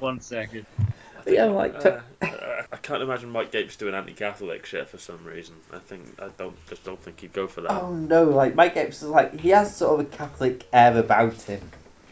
One 0.00 0.20
second. 0.20 0.66
Yeah, 1.26 1.44
like 1.46 1.74
Uh, 1.84 2.00
uh, 2.20 2.62
I 2.72 2.76
can't 2.78 3.00
imagine 3.02 3.30
Mike 3.30 3.52
Gapes 3.52 3.76
doing 3.76 3.94
anti-Catholic 3.94 4.66
shit 4.66 4.88
for 4.88 4.98
some 4.98 5.24
reason. 5.24 5.54
I 5.72 5.78
think 5.78 6.20
I 6.20 6.28
don't 6.36 6.56
just 6.66 6.82
don't 6.84 7.00
think 7.00 7.20
he'd 7.20 7.32
go 7.32 7.46
for 7.46 7.60
that. 7.60 7.70
oh 7.70 7.94
no, 7.94 8.24
like 8.24 8.54
Mike 8.56 8.74
Gapes 8.74 9.02
is 9.02 9.08
like 9.08 9.38
he 9.38 9.50
has 9.50 9.74
sort 9.76 10.00
of 10.00 10.06
a 10.06 10.16
Catholic 10.16 10.66
air 10.72 10.96
about 10.98 11.34
him. 11.42 11.60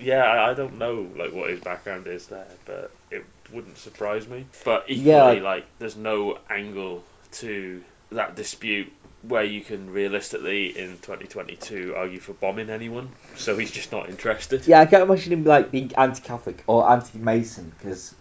Yeah, 0.01 0.23
I, 0.25 0.51
I 0.51 0.55
don't 0.55 0.79
know 0.79 1.09
like 1.17 1.33
what 1.33 1.51
his 1.51 1.61
background 1.61 2.07
is 2.07 2.27
there, 2.29 2.47
but 2.67 2.93
it 3.11 3.25
wouldn't 3.53 3.79
surprise 3.79 4.29
me. 4.29 4.47
But 4.65 4.85
equally, 4.89 5.11
Yeah, 5.11 5.25
like- 5.25 5.43
like 5.43 5.67
there's 5.81 5.97
no 5.97 6.39
angle 6.49 7.03
to 7.33 7.83
that 8.13 8.37
dispute 8.37 8.93
where 9.23 9.45
you 9.45 9.61
can 9.61 9.93
realistically 9.93 10.77
in 10.79 10.93
2022 11.03 11.95
argue 11.97 12.19
for 12.21 12.33
bombing 12.33 12.71
anyone. 12.71 13.11
So 13.37 13.57
he's 13.57 13.71
just 13.71 13.93
not 13.93 14.09
interested. 14.09 14.67
Yeah, 14.67 14.81
I 14.81 14.87
can't 14.87 15.03
imagine 15.03 15.33
him 15.33 15.45
like 15.45 15.71
being 15.71 15.93
anti-Catholic 15.97 16.65
or 16.67 16.91
anti-Mason 16.91 17.73
because 17.79 18.15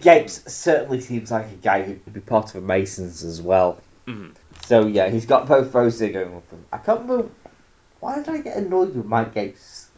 Gapes 0.00 0.52
certainly 0.52 1.00
seems 1.00 1.30
like 1.30 1.46
a 1.46 1.56
guy 1.56 1.82
who 1.82 1.96
could 1.96 2.12
be 2.14 2.20
part 2.20 2.54
of 2.54 2.62
a 2.62 2.66
Masons 2.66 3.22
as 3.22 3.40
well. 3.42 3.80
Mhm. 4.06 4.34
So 4.64 4.86
yeah, 4.86 5.08
he's 5.10 5.26
got 5.26 5.46
both 5.46 5.72
those 5.72 5.98
there 5.98 6.10
going 6.10 6.34
with 6.34 6.50
him. 6.50 6.64
I 6.72 6.78
can't 6.78 7.02
remember 7.02 7.28
why 8.00 8.16
did 8.16 8.28
I 8.28 8.38
get 8.38 8.56
annoyed 8.56 8.94
with 8.94 9.04
Mike 9.06 9.34
Gapes 9.34 9.88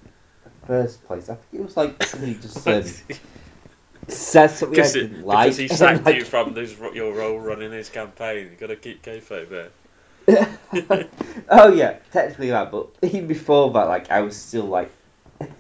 in 0.44 0.51
the 0.60 0.66
first 0.66 1.05
place. 1.06 1.28
I 1.28 1.35
think 1.36 1.60
it 1.60 1.64
was 1.64 1.76
like 1.76 2.02
somebody 2.02 2.35
just 2.35 2.66
um, 2.68 2.82
said 4.09 4.48
something 4.51 4.80
I 4.80 4.90
didn't 4.93 5.24
like. 5.26 5.47
because 5.47 5.56
he 5.59 5.68
sacked 5.76 6.05
like- 6.05 6.16
you 6.16 6.24
from 6.24 6.55
this, 6.55 6.76
your 6.94 7.12
role 7.12 7.39
running 7.39 7.72
his 7.72 7.90
campaign. 7.90 8.48
You've 8.51 8.60
got 8.60 8.68
to 8.68 8.76
keep 8.76 9.02
kayfabe 9.02 9.48
there. 9.51 9.68
oh 11.48 11.72
yeah, 11.72 11.98
technically 12.12 12.50
that, 12.50 12.70
but 12.70 12.88
even 13.02 13.26
before 13.26 13.72
that, 13.72 13.88
like 13.88 14.10
I 14.10 14.20
was 14.20 14.36
still 14.36 14.66
like, 14.66 14.90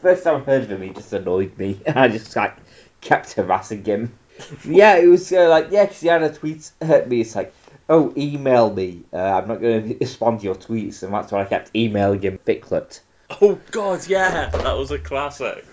first 0.02 0.24
time 0.24 0.42
I 0.42 0.44
heard 0.44 0.64
of 0.64 0.70
him, 0.72 0.82
he 0.82 0.90
just 0.90 1.12
annoyed 1.12 1.56
me. 1.56 1.80
I 1.86 2.08
just 2.08 2.36
like 2.36 2.54
kept 3.00 3.32
harassing 3.32 3.84
him. 3.84 4.18
yeah, 4.64 4.96
it 4.96 5.06
was 5.06 5.32
uh, 5.32 5.48
like 5.48 5.68
yeah, 5.70 5.84
because 5.84 6.00
he 6.00 6.08
had 6.08 6.22
a 6.22 6.32
tweet 6.32 6.70
at 6.82 7.08
me. 7.08 7.22
It's 7.22 7.34
like, 7.34 7.54
oh, 7.88 8.12
email 8.16 8.72
me. 8.72 9.04
Uh, 9.12 9.16
I'm 9.16 9.48
not 9.48 9.60
going 9.60 9.88
to 9.88 9.98
respond 9.98 10.40
to 10.40 10.44
your 10.44 10.54
tweets, 10.54 11.02
and 11.02 11.14
that's 11.14 11.32
why 11.32 11.42
I 11.42 11.44
kept 11.46 11.74
emailing 11.74 12.20
him 12.20 12.38
Ficklet. 12.44 13.00
Oh 13.40 13.58
God, 13.70 14.06
yeah, 14.06 14.50
that 14.50 14.76
was 14.76 14.90
a 14.90 14.98
classic. 14.98 15.64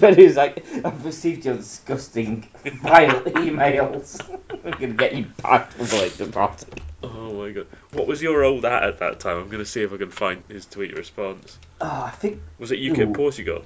but 0.00 0.16
he 0.16 0.24
was 0.24 0.36
like, 0.36 0.64
I've 0.84 1.04
received 1.04 1.44
your 1.44 1.56
disgusting 1.56 2.48
vile 2.82 3.20
emails. 3.22 4.20
I'm 4.50 4.70
going 4.72 4.90
to 4.90 4.96
get 4.96 5.14
you 5.14 5.26
back 5.42 5.70
from 5.72 5.98
like 5.98 6.12
the 6.14 6.26
party. 6.26 6.66
Oh 7.02 7.32
my 7.34 7.52
God, 7.52 7.66
what 7.92 8.06
was 8.06 8.20
your 8.20 8.42
old 8.42 8.64
at 8.64 8.82
at 8.82 8.98
that 8.98 9.20
time? 9.20 9.36
I'm 9.36 9.48
going 9.48 9.62
to 9.62 9.70
see 9.70 9.82
if 9.82 9.92
I 9.92 9.98
can 9.98 10.10
find 10.10 10.42
his 10.48 10.66
tweet 10.66 10.96
response. 10.96 11.58
Oh, 11.80 12.04
I 12.06 12.10
think 12.10 12.40
Was 12.58 12.72
it 12.72 12.78
UK 12.78 12.98
Ooh. 13.00 13.12
Portugal? 13.12 13.62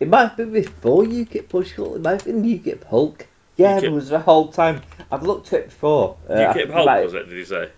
It 0.00 0.08
might 0.08 0.28
have 0.28 0.36
been 0.36 0.52
before 0.52 1.04
UKIP 1.04 1.48
Portugal. 1.48 1.94
It 1.94 2.02
might 2.02 2.22
have 2.22 2.24
been 2.24 2.42
UKIP 2.42 2.84
Hulk. 2.84 3.28
Yeah, 3.56 3.78
UKIP 3.78 3.84
it 3.84 3.92
was 3.92 4.08
the 4.08 4.18
whole 4.18 4.48
time. 4.48 4.82
I've 5.12 5.22
looked 5.22 5.52
at 5.52 5.60
it 5.60 5.66
before. 5.66 6.16
Uh, 6.28 6.52
think 6.52 6.70
Hulk 6.70 6.86
might- 6.86 7.04
was 7.04 7.14
it? 7.14 7.28
Did 7.28 7.38
you 7.38 7.44
say? 7.44 7.70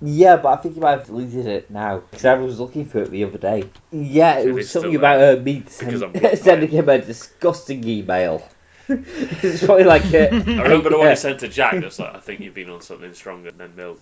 Yeah, 0.00 0.36
but 0.36 0.48
I 0.48 0.56
think 0.62 0.76
you 0.76 0.80
might 0.80 0.92
have 0.92 1.06
deleted 1.06 1.46
it 1.46 1.70
now 1.70 1.98
because 1.98 2.24
I 2.24 2.34
was 2.34 2.60
looking 2.60 2.86
for 2.86 3.02
it 3.02 3.10
the 3.10 3.24
other 3.24 3.38
day. 3.38 3.64
Yeah, 3.90 4.38
it 4.38 4.48
It 4.48 4.52
was 4.52 4.70
something 4.70 4.94
about 4.94 5.20
uh, 5.20 5.40
me 5.42 5.64
send, 5.66 6.38
sending 6.38 6.68
him 6.68 6.88
a 6.88 6.98
disgusting 6.98 7.82
email. 7.84 8.48
It's 8.88 9.64
probably 9.64 9.84
like 9.84 10.04
uh, 10.14 10.28
I 10.32 10.62
remember 10.62 10.90
the 10.90 10.98
one 10.98 11.06
yeah. 11.06 11.10
he 11.10 11.16
sent 11.16 11.40
to 11.40 11.48
Jack. 11.48 11.80
That's 11.80 11.98
like 11.98 12.14
I 12.14 12.20
think 12.20 12.40
you've 12.40 12.54
been 12.54 12.70
on 12.70 12.80
something 12.80 13.12
stronger 13.14 13.50
than 13.50 13.76
milk. 13.76 14.00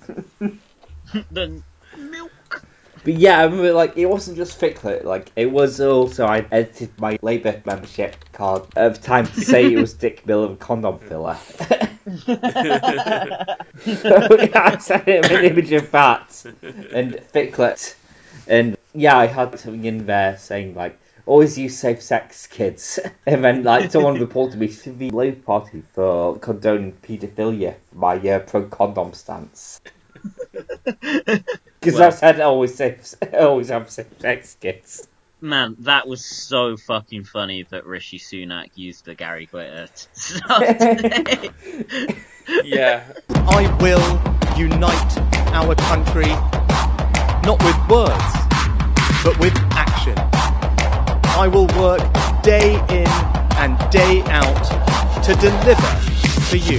than 1.31 1.65
milk. 1.97 2.33
But 3.05 3.15
yeah, 3.15 3.39
I 3.39 3.45
remember 3.45 3.73
like 3.73 3.97
it 3.97 4.07
wasn't 4.07 4.37
just 4.37 4.59
Ficklet. 4.59 5.05
Like 5.05 5.31
it 5.37 5.51
was 5.51 5.81
also 5.81 6.27
I 6.27 6.47
edited 6.51 6.99
my 7.01 7.19
Labour 7.23 7.63
membership 7.65 8.17
card 8.33 8.63
of 8.77 9.01
time 9.03 9.27
to 9.27 9.41
say 9.41 9.73
it 9.73 9.81
was 9.81 9.95
Dick 10.03 10.27
Miller 10.27 10.49
and 10.49 10.59
condom 10.59 10.99
filler. 10.99 11.37
so 11.37 12.37
I 14.55 14.79
sent 14.81 15.05
him 15.05 15.25
an 15.25 15.45
image 15.45 15.73
of 15.73 15.91
that 15.91 16.45
and 16.93 17.21
Ficklet, 17.33 17.95
and 18.47 18.77
yeah, 18.95 19.17
I 19.17 19.27
had 19.27 19.59
something 19.59 19.85
in 19.85 20.07
there 20.07 20.37
saying 20.39 20.75
like 20.75 20.99
always 21.27 21.59
use 21.59 21.77
safe 21.79 22.01
sex, 22.03 22.47
kids. 22.47 22.99
And 23.27 23.45
then 23.45 23.63
like 23.65 23.91
someone 23.91 24.19
reported 24.21 24.59
me 24.59 24.69
to 24.69 24.93
the 24.93 25.11
Labour 25.11 25.41
Party 25.43 25.83
for 25.93 26.39
condoning 26.39 26.93
paedophilia 26.93 27.75
for 27.91 27.97
my 27.99 28.17
uh, 28.17 28.39
pro 28.39 28.65
condom 28.69 29.13
stance. 29.13 29.81
Because 30.85 32.01
Well- 32.01 32.09
I 32.09 32.11
said 32.11 32.41
always 32.41 32.75
safe, 32.75 33.15
always 33.35 33.69
have 33.69 33.91
safe 33.91 34.07
sex, 34.19 34.57
kids. 34.61 35.07
Man, 35.41 35.77
that 35.81 36.09
was 36.09 36.25
so 36.25 36.77
fucking 36.79 37.25
funny 37.25 37.63
that 37.71 37.85
Rishi 37.87 38.19
Sunak 38.19 38.71
used 38.75 39.05
the 39.05 39.15
Gary 39.15 39.47
Glitter 39.47 39.87
stuff 40.15 40.79
today. 40.79 41.51
yeah, 42.65 43.05
I 43.31 43.77
will 43.81 44.59
unite 44.59 45.19
our 45.53 45.75
country 45.75 46.31
not 47.45 47.63
with 47.63 47.89
words, 47.89 48.35
but 49.23 49.39
with 49.39 49.55
action. 49.73 50.17
I 51.37 51.49
will 51.49 51.67
work 51.79 52.01
day 52.43 52.75
in 52.89 53.07
and 53.59 53.91
day 53.91 54.23
out 54.23 55.23
to 55.23 55.35
deliver 55.35 55.83
for 56.49 56.57
you. 56.57 56.79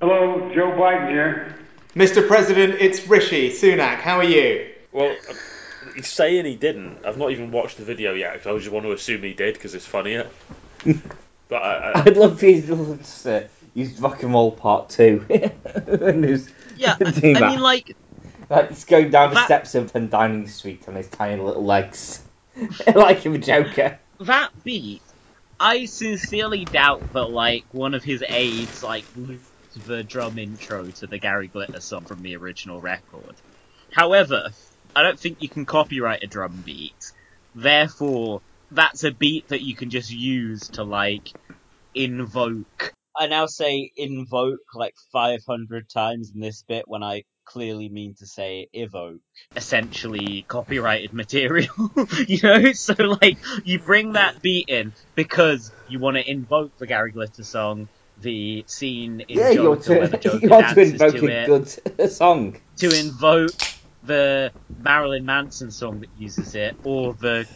Hello, 0.00 0.50
Joe 0.52 0.72
Biden 0.72 1.08
here. 1.10 1.54
Mr. 1.94 2.26
President, 2.26 2.74
it's 2.80 3.06
Rishi 3.06 3.50
Sunak. 3.50 3.98
How 3.98 4.16
are 4.18 4.24
you? 4.24 4.68
well, 4.90 5.14
uh, 5.30 5.34
he's 5.94 6.08
saying 6.08 6.44
he 6.44 6.56
didn't. 6.56 7.06
I've 7.06 7.18
not 7.18 7.30
even 7.30 7.52
watched 7.52 7.76
the 7.76 7.84
video 7.84 8.14
yet 8.14 8.32
because 8.32 8.46
I 8.48 8.58
just 8.58 8.72
want 8.72 8.84
to 8.84 8.92
assume 8.92 9.22
he 9.22 9.32
did 9.32 9.54
because 9.54 9.76
it's 9.76 9.86
funnier. 9.86 10.28
but 11.48 11.62
I, 11.62 11.92
I, 11.92 12.02
I'd 12.02 12.16
love 12.16 12.40
for 12.40 12.46
you 12.46 12.62
to 12.62 12.96
just, 12.96 13.26
uh, 13.28 13.42
use 13.74 14.00
Rock 14.00 14.24
and 14.24 14.32
Roll 14.32 14.50
Part 14.50 14.90
2. 14.90 15.26
and 15.30 16.24
just 16.24 16.50
yeah, 16.76 16.96
do 16.98 17.36
I 17.36 17.50
mean, 17.50 17.60
like, 17.60 17.94
Like, 18.50 18.70
he's 18.70 18.84
going 18.86 19.10
down 19.10 19.28
the 19.30 19.34
That- 19.36 19.44
steps 19.44 19.76
of 19.76 19.92
Penn 19.92 20.08
Downing 20.08 20.48
Street 20.48 20.88
on 20.88 20.96
his 20.96 21.06
tiny 21.06 21.40
little 21.40 21.64
legs. 21.64 22.20
like 22.94 23.20
him 23.20 23.34
a 23.34 23.38
Joker. 23.38 24.00
that 24.20 24.50
beat, 24.64 25.02
I 25.60 25.86
sincerely 25.86 26.66
doubt 26.66 27.04
that, 27.12 27.26
like, 27.26 27.66
one 27.72 27.94
of 27.94 28.04
his 28.04 28.24
aides, 28.28 28.82
like, 28.82 29.06
looped 29.14 29.46
the 29.86 30.04
drum 30.04 30.38
intro 30.38 30.90
to 30.96 31.06
the 31.06 31.18
Gary 31.18 31.48
Glitter 31.48 31.80
song 31.80 32.06
from 32.06 32.22
the 32.22 32.36
original 32.36 32.80
record. 32.80 33.36
However, 33.92 34.50
I 34.94 35.02
don't 35.02 35.18
think 35.18 35.38
you 35.40 35.50
can 35.50 35.66
copyright 35.66 36.22
a 36.22 36.26
drum 36.26 36.62
beat. 36.64 36.98
Therefore, 37.54 38.42
that's 38.70 39.04
a 39.04 39.12
beat 39.12 39.48
that 39.48 39.62
you 39.62 39.76
can 39.76 39.90
just 39.90 40.10
use 40.10 40.70
to, 40.70 40.84
like, 40.84 41.28
invoke. 41.94 42.94
I 43.18 43.26
now 43.28 43.46
say 43.46 43.90
invoke 43.96 44.60
like 44.74 44.94
500 45.12 45.88
times 45.90 46.32
in 46.34 46.40
this 46.40 46.64
bit 46.66 46.84
when 46.88 47.02
I 47.02 47.24
clearly 47.52 47.88
mean 47.88 48.14
to 48.18 48.26
say 48.26 48.68
evoke. 48.72 49.20
Essentially 49.56 50.44
copyrighted 50.48 51.12
material, 51.12 51.68
you 52.26 52.38
know? 52.42 52.72
So 52.74 52.94
like, 53.22 53.38
you 53.64 53.78
bring 53.80 54.12
that 54.12 54.40
beat 54.42 54.68
in 54.68 54.92
because 55.14 55.72
you 55.86 56.00
want 56.00 56.16
to 56.16 56.28
invoke 56.30 56.72
the 56.78 56.86
Gary 56.86 57.12
Glitter 57.12 57.44
song, 57.44 57.88
the 58.16 58.64
scene 58.66 59.20
in 59.20 59.38
yeah, 59.38 59.50
you 59.50 59.68
want 59.68 59.84
Joker 59.84 59.98
where 60.00 60.08
the 60.08 60.16
Joker 60.18 60.38
you 60.42 60.48
want 60.48 60.68
to 60.68 60.74
dances 60.74 60.92
invoke 60.92 61.16
to 61.16 61.26
a 61.26 61.30
it, 61.30 61.46
good 61.98 62.10
song. 62.10 62.56
to 62.78 62.98
invoke 62.98 63.52
the 64.02 64.52
Marilyn 64.76 65.24
Manson 65.24 65.70
song 65.70 66.00
that 66.00 66.10
uses 66.16 66.54
it, 66.54 66.74
or 66.84 67.14
the 67.14 67.46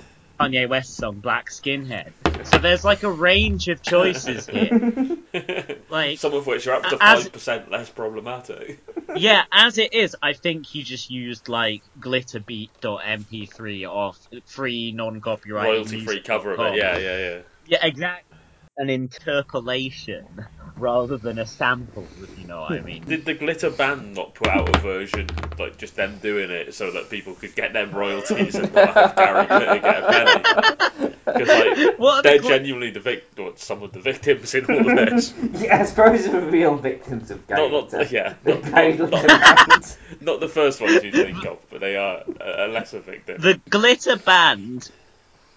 Kanye 0.41 0.69
West 0.69 0.97
song 0.97 1.21
Black 1.21 1.47
Skinhead. 1.51 2.13
So 2.45 2.59
there's 2.59 2.85
like 2.85 3.03
a 3.03 3.11
range 3.11 3.69
of 3.69 3.83
choices 3.83 4.47
here. 4.47 5.76
Like, 5.97 6.19
some 6.19 6.35
of 6.35 6.47
which 6.47 6.67
are 6.67 6.75
up 6.75 6.83
to 6.91 6.99
five 6.99 7.33
percent 7.33 7.71
less 7.71 7.89
problematic. 7.89 8.85
yeah, 9.17 9.45
as 9.51 9.79
it 9.79 9.95
is, 9.95 10.15
I 10.23 10.35
think 10.35 10.67
he 10.67 10.83
just 10.83 11.09
used 11.09 11.49
like 11.49 11.85
glitterbeat.mp3 11.99 13.89
off 13.89 14.19
free 14.45 14.93
non-copyright 14.93 15.65
Royalty 15.65 16.05
free 16.05 16.21
cover 16.21 16.53
of 16.53 16.61
it. 16.61 16.77
Yeah, 16.77 16.99
yeah, 16.99 17.19
yeah. 17.19 17.41
Yeah, 17.67 17.87
exactly. 17.87 18.37
An 18.77 18.91
interpolation 18.91 20.47
rather 20.79 21.17
than 21.17 21.39
a 21.39 21.47
sample, 21.47 22.07
if 22.23 22.39
you 22.39 22.47
know 22.47 22.61
what 22.61 22.73
I 22.73 22.79
hmm. 22.79 22.87
mean. 22.87 23.05
Did 23.05 23.25
the 23.25 23.35
Glitter 23.35 23.71
band 23.71 24.15
not 24.15 24.35
put 24.35 24.49
out 24.49 24.75
a 24.75 24.79
version, 24.81 25.29
like 25.59 25.79
just 25.79 25.97
them 25.97 26.19
doing 26.23 26.51
it, 26.51 26.75
so 26.75 26.91
that 26.93 27.11
people 27.11 27.35
could 27.35 27.55
get 27.55 27.73
them 27.73 27.93
royalties 27.93 28.55
and 28.55 28.73
not 28.73 28.95
have 28.95 29.17
Gary 29.17 29.47
Glitter 29.47 29.79
get 29.79 30.03
a 30.03 30.43
penny? 30.43 31.13
Because 31.27 31.49
like 31.49 31.99
What 31.99 32.19
are 32.19 32.23
the 32.23 32.29
they're 32.29 32.39
gl- 32.39 32.49
genuinely 32.49 32.91
the 32.91 33.01
vic- 33.01 33.33
or 33.37 33.53
some 33.57 33.83
of 33.83 33.93
the 33.93 33.99
victims 33.99 34.55
in 34.55 34.65
all 34.67 34.99
of 34.99 35.11
this. 35.11 35.35
Yeah, 35.53 35.81
I 35.81 35.85
suppose 35.85 36.25
the 36.25 36.41
real 36.41 36.77
victims 36.77 37.31
of 37.33 37.47
Gary 37.49 37.69
Not, 37.69 37.91
Glitter. 37.91 37.99
not 37.99 38.13
yeah, 38.13 38.35
The 38.45 38.55
not, 38.55 39.11
not, 39.11 39.69
not, 39.69 39.99
not 40.21 40.41
the 40.41 40.49
first 40.49 40.81
ones 40.81 41.03
you 41.03 41.11
think 41.11 41.45
of, 41.45 41.59
but 41.69 41.81
they 41.81 41.97
are 41.97 42.23
a, 42.41 42.67
a 42.67 42.69
lesser 42.69 43.01
victim. 43.01 43.41
The 43.41 43.61
Glitter 43.69 44.17
Band 44.17 44.89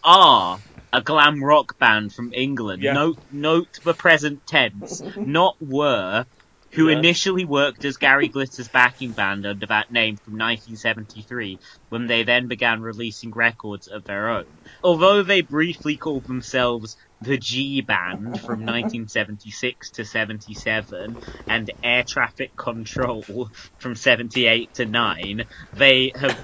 are 0.03 0.59
a 0.93 1.01
glam 1.01 1.43
rock 1.43 1.77
band 1.79 2.13
from 2.13 2.31
England. 2.33 2.83
Yeah. 2.83 2.93
Note, 2.93 3.17
note 3.29 3.69
the 3.83 3.93
present 3.93 4.45
tense. 4.47 5.01
Not 5.17 5.55
were. 5.59 6.25
who 6.73 6.89
Yeah. 6.89 6.99
initially 6.99 7.45
worked 7.45 7.83
as 7.85 7.97
Gary 7.97 8.29
Glitter's 8.29 8.69
backing 8.69 9.13
band 9.13 9.45
under 9.45 9.65
that 9.67 9.89
name 9.91 10.17
from 10.17 10.33
1973, 10.33 11.59
when 11.89 12.07
they 12.07 12.23
then 12.23 12.47
began 12.47 12.81
releasing 12.81 13.31
records 13.31 13.87
of 13.87 14.05
their 14.05 14.29
own. 14.29 14.59
Although 14.83 15.23
they 15.23 15.41
briefly 15.41 15.97
called 15.97 16.27
themselves 16.27 16.95
the 17.21 17.37
G 17.37 17.81
Band 17.81 18.39
from 18.41 18.65
1976 18.65 19.91
to 19.93 20.05
77 20.05 21.17
and 21.47 21.71
Air 21.83 22.03
Traffic 22.07 22.51
Control 22.55 23.49
from 23.79 23.95
78 23.95 24.73
to 24.75 24.85
9, 24.85 25.45
they 25.73 26.11
have 26.15 26.37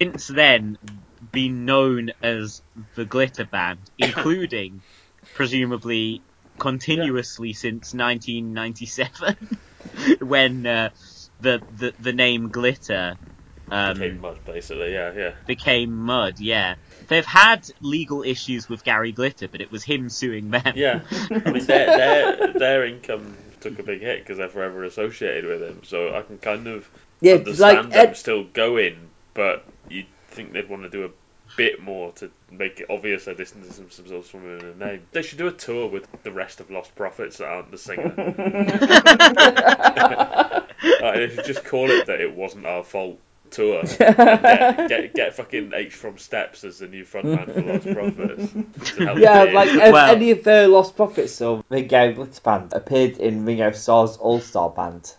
since 0.00 0.28
then 0.28 0.76
been 1.32 1.64
known 1.64 2.10
as 2.22 2.62
the 2.96 3.04
Glitter 3.06 3.44
Band, 3.44 3.90
including, 3.98 4.82
presumably, 5.34 6.24
continuously 6.58 7.52
since 7.54 7.94
1997, 7.94 9.36
when 10.20 10.66
uh, 10.66 10.90
the, 11.40 11.62
the 11.70 11.94
the 11.98 12.12
name 12.12 12.50
Glitter 12.50 13.16
um, 13.70 13.98
Became 13.98 14.20
mud, 14.20 14.44
basically. 14.44 14.92
Yeah, 14.92 15.12
yeah. 15.14 15.34
became 15.46 15.92
Mud. 15.92 16.34
Yeah, 16.38 16.76
they've 17.08 17.24
had 17.26 17.64
legal 17.80 18.22
issues 18.22 18.68
with 18.68 18.84
Gary 18.84 19.12
Glitter, 19.12 19.48
but 19.48 19.60
it 19.60 19.70
was 19.70 19.84
him 19.84 20.08
suing 20.08 20.50
them. 20.50 20.74
Yeah, 20.74 21.00
I 21.44 21.50
mean 21.50 21.66
their 21.66 21.90
their 21.90 22.52
their 22.58 22.86
income 22.86 23.36
took 23.60 23.78
a 23.78 23.82
big 23.82 24.00
hit 24.00 24.20
because 24.20 24.38
they're 24.38 24.48
forever 24.48 24.84
associated 24.84 25.44
with 25.44 25.62
him. 25.62 25.82
So 25.84 26.14
I 26.14 26.22
can 26.22 26.38
kind 26.38 26.66
of 26.66 26.88
Yeah, 27.20 27.34
understand 27.34 27.92
like, 27.92 27.94
them 27.94 27.96
Ed- 27.96 28.14
still 28.14 28.44
going, 28.44 29.10
but 29.34 29.66
you 29.88 30.04
think 30.28 30.52
they'd 30.52 30.68
want 30.68 30.82
to 30.84 30.88
do 30.90 31.04
a 31.04 31.10
bit 31.56 31.82
more 31.82 32.12
to 32.12 32.30
make 32.50 32.80
it 32.80 32.86
obvious 32.90 33.24
they're 33.24 33.34
distancing 33.34 33.86
themselves 33.88 34.28
from 34.28 34.42
him 34.42 34.58
in 34.60 34.66
a 34.66 34.74
name. 34.74 35.02
They 35.12 35.22
should 35.22 35.38
do 35.38 35.46
a 35.46 35.52
tour 35.52 35.88
with 35.88 36.06
the 36.22 36.32
rest 36.32 36.60
of 36.60 36.68
Lostprophets 36.68 37.38
that 37.38 37.48
aren't 37.48 37.70
the 37.70 37.78
singer. 37.78 38.12
like, 41.02 41.14
they 41.14 41.28
should 41.34 41.44
just 41.44 41.64
call 41.64 41.90
it 41.90 42.06
that 42.06 42.20
it 42.20 42.34
wasn't 42.34 42.66
our 42.66 42.82
fault 42.84 43.18
tour. 43.50 43.80
And 43.80 43.88
get, 43.98 44.88
get 44.88 45.14
get 45.14 45.34
fucking 45.34 45.72
H 45.74 45.94
from 45.94 46.18
Steps 46.18 46.62
as 46.64 46.78
the 46.78 46.86
new 46.86 47.04
frontman 47.04 47.52
for 47.52 47.62
Lost 47.62 47.92
Prophets. 47.92 48.54
Yeah, 49.20 49.44
like 49.52 49.74
Well- 49.92 50.14
any 50.14 50.30
of 50.30 50.44
the 50.44 50.68
Lostprophets 50.68 51.44
or 51.44 51.64
the 51.68 51.82
Gary 51.82 52.12
Glitter 52.14 52.40
Band 52.42 52.72
appeared 52.72 53.18
in 53.18 53.44
Ringo 53.44 53.72
Starr's 53.72 54.16
All 54.16 54.40
Star 54.40 54.70
Band. 54.70 55.14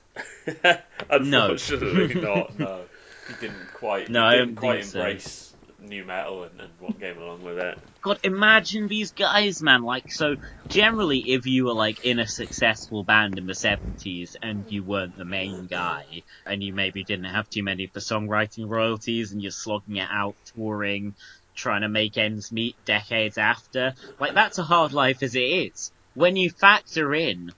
Unfortunately, 1.09 2.21
not. 2.21 2.57
No, 2.59 2.81
he 3.27 3.33
didn't 3.47 3.73
quite. 3.73 4.09
No, 4.09 4.21
he 4.21 4.25
I 4.35 4.37
didn't 4.39 4.55
quite 4.55 4.83
embrace. 4.85 5.29
so. 5.29 5.50
New 5.81 6.05
metal 6.05 6.43
and, 6.43 6.59
and 6.59 6.71
what 6.79 6.99
came 6.99 7.17
along 7.17 7.43
with 7.43 7.57
it. 7.57 7.77
God, 8.03 8.19
imagine 8.23 8.87
these 8.87 9.11
guys, 9.11 9.61
man. 9.61 9.83
Like, 9.83 10.05
so 10.09 10.35
generally, 10.69 11.19
if 11.19 11.45
you 11.45 11.65
were 11.65 11.73
like 11.73 12.03
in 12.03 12.19
a 12.19 12.27
successful 12.27 13.03
band 13.03 13.37
in 13.37 13.45
the 13.45 13.55
seventies 13.55 14.35
and 14.41 14.65
you 14.69 14.83
weren't 14.83 15.17
the 15.17 15.25
main 15.25 15.67
guy, 15.67 16.23
and 16.45 16.63
you 16.63 16.73
maybe 16.73 17.03
didn't 17.03 17.25
have 17.25 17.49
too 17.49 17.63
many 17.63 17.87
for 17.87 17.99
songwriting 17.99 18.67
royalties, 18.67 19.31
and 19.31 19.41
you're 19.41 19.51
slogging 19.51 19.97
it 19.97 20.07
out 20.11 20.35
touring, 20.55 21.15
trying 21.55 21.81
to 21.81 21.89
make 21.89 22.17
ends 22.17 22.51
meet 22.51 22.75
decades 22.85 23.37
after, 23.37 23.93
like 24.19 24.33
that's 24.33 24.57
a 24.57 24.63
hard 24.63 24.93
life 24.93 25.21
as 25.21 25.35
it 25.35 25.39
is. 25.39 25.91
When 26.13 26.35
you 26.35 26.49
factor 26.49 27.13
in 27.13 27.51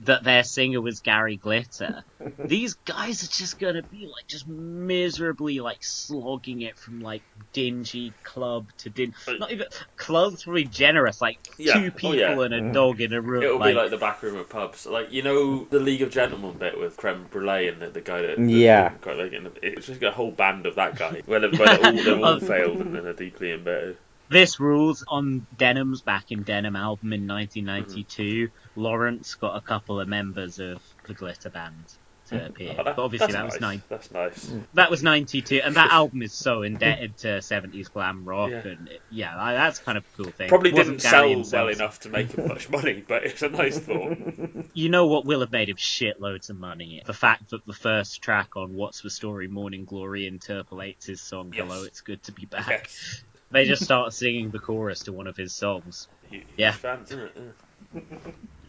that 0.00 0.24
their 0.24 0.42
singer 0.42 0.80
was 0.80 1.00
Gary 1.00 1.36
Glitter, 1.36 2.04
these 2.38 2.74
guys 2.74 3.22
are 3.24 3.28
just 3.28 3.58
gonna 3.58 3.82
be 3.82 4.06
like 4.06 4.26
just 4.26 4.46
miserably 4.46 5.60
like 5.60 5.82
slogging 5.82 6.60
it 6.62 6.78
from 6.78 7.00
like 7.00 7.22
dingy 7.52 8.12
club 8.22 8.66
to 8.78 8.90
din. 8.90 9.14
Not 9.26 9.52
even 9.52 9.66
club's 9.96 10.44
probably 10.44 10.64
generous, 10.64 11.20
like 11.20 11.38
Yeah, 11.56 11.74
two 11.74 11.86
oh, 11.86 11.90
people 11.90 12.14
yeah. 12.16 12.40
and 12.40 12.54
a 12.54 12.60
mm-hmm. 12.60 12.72
dog 12.72 13.00
in 13.00 13.12
a 13.12 13.20
room. 13.20 13.42
It'll 13.42 13.58
like, 13.58 13.74
be 13.74 13.80
like 13.80 13.90
the 13.90 13.96
back 13.96 14.22
room 14.22 14.36
of 14.36 14.48
pubs, 14.48 14.86
like 14.86 15.12
you 15.12 15.22
know 15.22 15.64
the 15.64 15.80
League 15.80 16.02
of 16.02 16.10
Gentlemen 16.10 16.58
bit 16.58 16.78
with 16.78 16.96
Creme 16.96 17.26
Brulee 17.30 17.68
and 17.68 17.80
the, 17.80 17.88
the 17.88 18.00
guy 18.00 18.22
that, 18.22 18.36
that 18.36 18.46
Yeah. 18.48 18.90
quite 18.90 19.16
like, 19.16 19.32
and 19.32 19.50
it's 19.62 19.86
just 19.86 20.00
got 20.00 20.12
a 20.12 20.16
whole 20.16 20.30
band 20.30 20.66
of 20.66 20.74
that 20.74 20.96
guy 20.96 21.22
where, 21.26 21.40
they, 21.40 21.48
where 21.56 21.78
they're 21.78 21.86
all, 21.86 21.92
they've 21.92 22.22
all 22.22 22.36
Oh. 22.36 22.40
failed 22.40 22.80
and 22.80 22.94
then 22.94 23.06
are 23.06 23.12
deeply 23.12 23.52
embedded. 23.52 23.96
This 24.28 24.58
rules 24.58 25.04
on 25.06 25.46
Denim's 25.56 26.02
back 26.02 26.32
in 26.32 26.42
Denim 26.42 26.74
album 26.76 27.12
in 27.12 27.26
1992. 27.28 28.48
Mm-hmm. 28.48 28.65
Lawrence 28.76 29.34
got 29.34 29.56
a 29.56 29.60
couple 29.60 30.00
of 30.00 30.08
members 30.08 30.58
of 30.58 30.82
the 31.06 31.14
Glitter 31.14 31.50
Band 31.50 31.84
to 32.28 32.34
mm. 32.34 32.46
appear. 32.48 32.74
Oh, 32.78 32.82
that- 32.84 32.96
but 32.96 33.02
obviously 33.02 33.32
that 33.32 33.44
was 33.44 33.54
nice. 33.54 33.60
nine. 33.60 33.82
That's 33.88 34.10
nice. 34.10 34.46
Mm. 34.46 34.64
That 34.74 34.90
was 34.90 35.02
92, 35.02 35.60
and 35.64 35.76
that 35.76 35.90
album 35.92 36.22
is 36.22 36.32
so 36.32 36.62
indebted 36.62 37.16
to 37.18 37.28
70s 37.38 37.92
glam 37.92 38.24
rock, 38.24 38.50
Yeah. 38.50 38.66
and 38.66 38.88
it, 38.88 39.00
yeah, 39.10 39.36
I- 39.40 39.54
that's 39.54 39.78
kind 39.78 39.96
of 39.96 40.04
a 40.04 40.22
cool 40.22 40.32
thing. 40.32 40.48
Probably 40.48 40.72
didn't 40.72 41.00
Gary 41.02 41.10
sell 41.10 41.28
himself. 41.28 41.66
well 41.66 41.74
enough 41.74 42.00
to 42.00 42.08
make 42.08 42.32
him 42.32 42.48
much 42.48 42.68
money, 42.68 43.04
but 43.06 43.24
it's 43.24 43.42
a 43.42 43.48
nice 43.48 43.78
thought. 43.78 44.18
You 44.74 44.88
know 44.90 45.06
what 45.06 45.24
will 45.24 45.40
have 45.40 45.52
made 45.52 45.68
him 45.70 45.76
shitloads 45.76 46.50
of 46.50 46.58
money? 46.58 47.02
The 47.06 47.14
fact 47.14 47.50
that 47.50 47.64
the 47.64 47.72
first 47.72 48.20
track 48.20 48.56
on 48.56 48.74
What's 48.74 49.00
the 49.00 49.08
Story 49.10 49.48
Morning 49.48 49.84
Glory 49.86 50.26
interpolates 50.26 51.06
his 51.06 51.20
song 51.22 51.52
Yes. 51.56 51.66
Hello, 51.66 51.84
It's 51.84 52.00
Good 52.02 52.22
to 52.24 52.32
Be 52.32 52.44
Back. 52.44 52.68
Yes. 52.68 53.22
They 53.52 53.64
just 53.64 53.84
start 53.84 54.12
singing 54.12 54.50
the 54.50 54.58
chorus 54.58 55.04
to 55.04 55.12
one 55.12 55.28
of 55.28 55.36
his 55.36 55.54
songs. 55.54 56.08
Huge 56.28 56.44
Yeah. 56.56 56.72
fans, 56.72 57.10
isn't 57.12 57.20
it? 57.24 57.54
Yeah. 57.94 58.00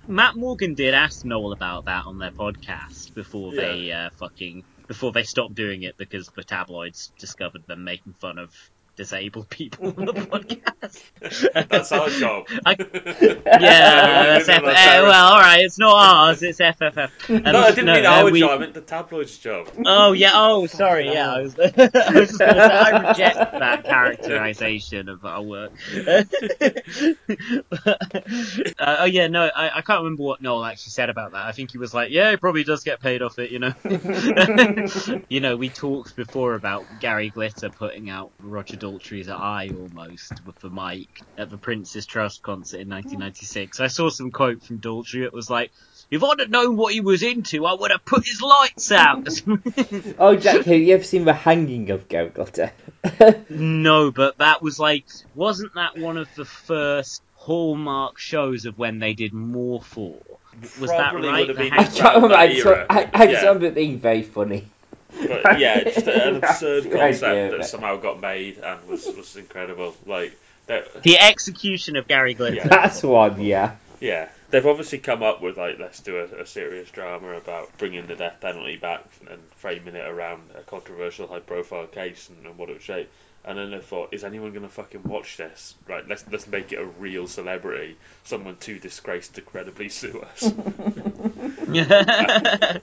Matt 0.07 0.35
Morgan 0.35 0.73
did 0.73 0.93
ask 0.93 1.25
Noel 1.25 1.51
about 1.51 1.85
that 1.85 2.05
on 2.05 2.17
their 2.17 2.31
podcast 2.31 3.13
before 3.13 3.53
they 3.53 3.91
uh, 3.91 4.09
fucking 4.17 4.63
before 4.87 5.11
they 5.11 5.23
stopped 5.23 5.55
doing 5.55 5.83
it 5.83 5.95
because 5.97 6.29
the 6.35 6.43
tabloids 6.43 7.11
discovered 7.19 7.65
them 7.67 7.83
making 7.83 8.13
fun 8.13 8.37
of 8.37 8.53
disabled 8.97 9.49
people 9.49 9.87
on 9.97 10.05
the 10.05 10.13
podcast. 10.13 11.69
That's 11.69 11.91
our 11.93 12.09
job. 12.09 12.47
I- 12.65 12.75
yeah, 12.79 13.35
that's 14.37 14.47
Living 14.47 14.69
F- 14.69 14.97
on 14.99 15.03
well, 15.07 15.33
all 15.33 15.39
right, 15.39 15.61
it's 15.63 15.79
not 15.79 15.95
ours, 15.95 16.43
it's 16.43 16.59
FFF. 16.59 16.97
Um, 17.29 17.43
No, 17.43 17.59
I 17.59 17.69
didn't 17.71 17.85
mean 17.93 18.05
uh, 18.05 18.09
our 18.09 18.29
we- 18.31 18.39
job. 18.41 18.51
I 18.51 18.57
meant 18.57 18.73
the 18.73 18.81
tabloid's 18.81 19.37
job. 19.37 19.69
Oh 19.85 20.11
yeah. 20.11 20.31
Oh, 20.33 20.65
sorry. 20.67 21.05
Yeah, 21.11 21.31
I 21.33 21.41
was. 21.41 21.57
I 21.57 21.65
was 21.67 21.73
just 21.73 21.93
gonna 21.93 22.27
say 22.27 22.45
I 22.45 23.09
reject 23.09 23.37
that 23.37 23.83
characterization 23.85 25.07
of 25.09 25.23
our 25.23 25.41
work. 25.41 25.71
uh, 28.79 28.95
oh 28.99 29.05
yeah, 29.05 29.27
no, 29.27 29.49
I, 29.55 29.77
I 29.77 29.81
can't 29.81 30.03
remember 30.03 30.23
what 30.23 30.41
Noel 30.41 30.65
actually 30.65 30.91
said 30.91 31.09
about 31.09 31.31
that. 31.31 31.45
I 31.45 31.51
think 31.51 31.71
he 31.71 31.77
was 31.77 31.93
like, 31.93 32.11
"Yeah, 32.11 32.31
he 32.31 32.37
probably 32.37 32.63
does 32.63 32.83
get 32.83 32.99
paid 32.99 33.21
off 33.21 33.37
it," 33.39 33.51
you 33.51 33.59
know. 33.59 33.73
you 35.29 35.39
know, 35.39 35.55
we 35.57 35.69
talked 35.69 36.15
before 36.15 36.55
about 36.55 36.85
Gary 36.99 37.29
Glitter 37.29 37.69
putting 37.69 38.09
out 38.09 38.31
Roger 38.41 38.77
Daltrey's 38.87 39.29
eye 39.29 39.69
almost 39.77 40.41
with 40.45 40.57
the 40.59 40.69
mic 40.69 41.09
at 41.37 41.49
the 41.49 41.57
Prince's 41.57 42.05
Trust 42.05 42.41
concert 42.41 42.79
in 42.79 42.89
1996. 42.89 43.79
I 43.79 43.87
saw 43.87 44.09
some 44.09 44.31
quote 44.31 44.63
from 44.63 44.79
Daltrey. 44.79 45.23
It 45.25 45.33
was 45.33 45.49
like. 45.49 45.71
If 46.09 46.23
I'd 46.23 46.39
have 46.39 46.49
known 46.49 46.77
what 46.77 46.93
he 46.93 47.01
was 47.01 47.21
into, 47.21 47.65
I 47.65 47.73
would 47.73 47.91
have 47.91 48.05
put 48.05 48.25
his 48.25 48.41
lights 48.41 48.93
out. 48.93 49.27
Oh, 50.17 50.37
Jack, 50.37 50.63
have 50.63 50.67
you 50.79 50.93
ever 50.93 51.03
seen 51.03 51.25
The 51.25 51.33
Hanging 51.33 51.89
of 51.91 52.07
Gary 52.07 52.31
No, 53.49 54.11
but 54.11 54.37
that 54.37 54.61
was 54.61 54.79
like, 54.79 55.03
wasn't 55.35 55.73
that 55.75 55.97
one 55.97 56.15
of 56.15 56.33
the 56.35 56.45
first 56.45 57.21
hallmark 57.33 58.17
shows 58.19 58.63
of 58.63 58.77
when 58.77 58.99
they 58.99 59.13
did 59.15 59.33
more 59.33 59.81
for? 59.81 60.21
Was 60.79 60.89
Probably 60.91 61.27
that 61.27 61.29
right? 61.29 61.39
would 61.41 61.49
have 61.49 61.57
been 61.57 61.73
I 61.73 61.83
can't 61.83 62.23
remember. 62.23 62.35
I. 62.89 62.99
I, 63.01 63.09
I 63.13 63.23
Yeah. 63.25 63.31
just 63.31 63.43
remember 63.43 63.65
it 63.65 63.75
being 63.75 63.99
very 63.99 64.23
funny. 64.23 64.65
But 65.19 65.59
yeah, 65.59 65.83
just 65.83 66.07
an 66.07 66.37
absurd 66.37 66.91
concept 66.91 67.23
idea, 67.23 67.51
that 67.51 67.57
but- 67.57 67.65
somehow 67.65 67.97
got 67.97 68.19
made 68.21 68.57
and 68.57 68.87
was 68.87 69.05
was 69.05 69.35
incredible. 69.35 69.95
Like, 70.05 70.37
that- 70.67 71.03
the 71.03 71.17
execution 71.19 71.95
of 71.95 72.07
Gary 72.07 72.33
Glitter. 72.33 72.57
Yeah. 72.57 72.67
That's 72.67 73.01
one, 73.03 73.41
yeah. 73.41 73.75
yeah, 73.99 74.29
they've 74.49 74.65
obviously 74.65 74.99
come 74.99 75.23
up 75.23 75.41
with 75.41 75.57
like, 75.57 75.79
let's 75.79 75.99
do 76.01 76.17
a, 76.17 76.41
a 76.41 76.45
serious 76.45 76.89
drama 76.89 77.31
about 77.37 77.75
bringing 77.77 78.05
the 78.07 78.15
death 78.15 78.39
penalty 78.41 78.77
back 78.77 79.03
and 79.29 79.39
framing 79.57 79.95
it 79.95 80.07
around 80.07 80.41
a 80.55 80.61
controversial, 80.61 81.27
high-profile 81.27 81.87
case 81.87 82.29
and, 82.29 82.45
and 82.45 82.57
what 82.57 82.69
it 82.69 82.73
would 82.73 82.81
shape. 82.81 83.09
And 83.47 83.57
then 83.57 83.73
I 83.73 83.79
thought, 83.79 84.13
is 84.13 84.23
anyone 84.23 84.51
going 84.51 84.61
to 84.63 84.69
fucking 84.69 85.03
watch 85.07 85.37
this? 85.37 85.73
Right, 85.87 86.07
let's 86.07 86.25
let's 86.31 86.47
make 86.47 86.71
it 86.73 86.79
a 86.79 86.85
real 86.85 87.27
celebrity, 87.27 87.97
someone 88.23 88.57
too 88.57 88.77
disgraced 88.77 89.35
to 89.35 89.41
credibly 89.41 89.89
sue 89.89 90.19
us, 90.21 90.53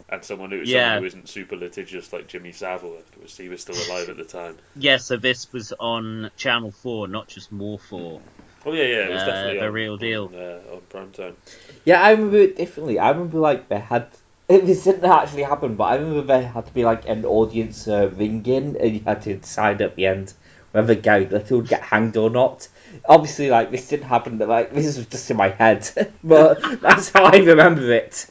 and 0.09 0.25
someone 0.25 0.51
who 0.51 0.65
Yeah. 0.65 0.67
someone 0.67 0.93
who 0.95 1.05
isn't 1.05 1.29
super 1.29 1.57
litigious 1.57 2.13
like 2.13 2.29
Jimmy 2.29 2.53
Savile, 2.53 3.03
was 3.23 3.37
he 3.37 3.49
was 3.49 3.61
still 3.61 3.81
alive 3.81 4.09
at 4.09 4.17
the 4.17 4.25
time. 4.25 4.57
yeah, 4.77 4.99
so 4.99 5.17
this 5.17 5.53
was 5.53 5.73
on 5.81 6.31
Channel 6.37 6.71
4, 6.71 7.09
not 7.09 7.29
just 7.29 7.51
More 7.51 7.79
4. 7.79 8.23
Oh 8.67 8.73
yeah, 8.73 8.85
yeah, 8.85 9.07
it 9.07 9.13
was 9.13 9.23
Uh, 9.23 9.25
definitely 9.25 9.59
the 9.59 9.71
on, 9.71 9.73
real 9.73 9.97
deal. 9.97 10.33
on, 10.33 10.35
uh, 10.35 10.61
on 10.75 10.81
prime 10.89 11.13
time. 11.13 11.37
Yeah, 11.85 12.03
I 12.03 12.11
remember 12.13 12.37
it 12.39 12.57
differently. 12.57 12.99
I 12.99 13.11
remember 13.11 13.39
like 13.39 13.69
they 13.69 13.79
had. 13.79 14.09
This 14.49 14.85
didn't 14.85 15.05
actually 15.07 15.43
happen, 15.45 15.77
but 15.77 15.85
I 15.85 15.95
remember 15.97 16.21
there 16.23 16.43
had 16.47 16.67
to 16.67 16.75
be 16.75 16.85
like 16.85 17.09
an 17.09 17.25
audience 17.25 17.89
uh, 17.89 18.11
ringing, 18.15 18.77
and 18.77 18.95
you 18.95 19.01
had 19.01 19.23
to 19.23 19.37
decide 19.37 19.81
at 19.81 19.97
the 19.97 20.07
end 20.07 20.35
whether 20.75 20.97
Gary 20.97 21.25
Glitter 21.25 21.57
would 21.57 21.69
get 21.69 21.83
hanged 21.83 22.17
or 22.17 22.31
not. 22.31 22.67
Obviously, 23.09 23.49
like 23.49 23.71
this 23.71 23.89
didn't 23.89 24.07
happen. 24.07 24.39
But, 24.39 24.49
like 24.49 24.75
this 24.75 24.97
was 24.97 25.07
just 25.07 25.31
in 25.31 25.37
my 25.37 25.49
head, 25.51 25.89
but 26.25 26.81
that's 26.81 27.11
how 27.11 27.25
I 27.25 27.37
remember 27.37 27.93
it. 27.93 28.27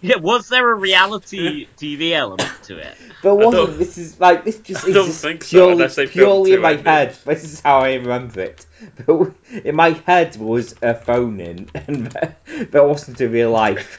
Yeah, 0.00 0.16
was 0.16 0.48
there 0.48 0.70
a 0.70 0.74
reality 0.74 1.68
TV 1.76 2.12
element 2.14 2.62
to 2.64 2.78
it? 2.78 2.98
But 3.22 3.36
wasn't 3.36 3.78
this 3.78 3.98
is 3.98 4.20
like 4.20 4.44
this 4.44 4.58
just 4.60 4.84
I 4.86 4.90
don't 4.90 5.08
exists 5.08 5.20
think 5.20 5.44
so, 5.44 5.58
purely, 5.58 5.72
unless 5.72 5.94
they 5.96 6.06
filmed 6.06 6.46
purely 6.46 6.54
in 6.54 6.60
my 6.60 6.74
endings. 6.74 6.84
head. 6.84 7.16
This 7.24 7.44
is 7.44 7.60
how 7.60 7.80
I 7.80 7.94
remember 7.94 8.40
it. 8.42 8.66
But 9.06 9.32
in 9.64 9.74
my 9.74 9.90
head 9.90 10.36
was 10.36 10.74
a 10.82 10.94
phone 10.94 11.40
in, 11.40 11.70
and 11.74 12.06
that 12.12 12.84
wasn't 12.86 13.20
in 13.20 13.32
real 13.32 13.50
life. 13.50 13.98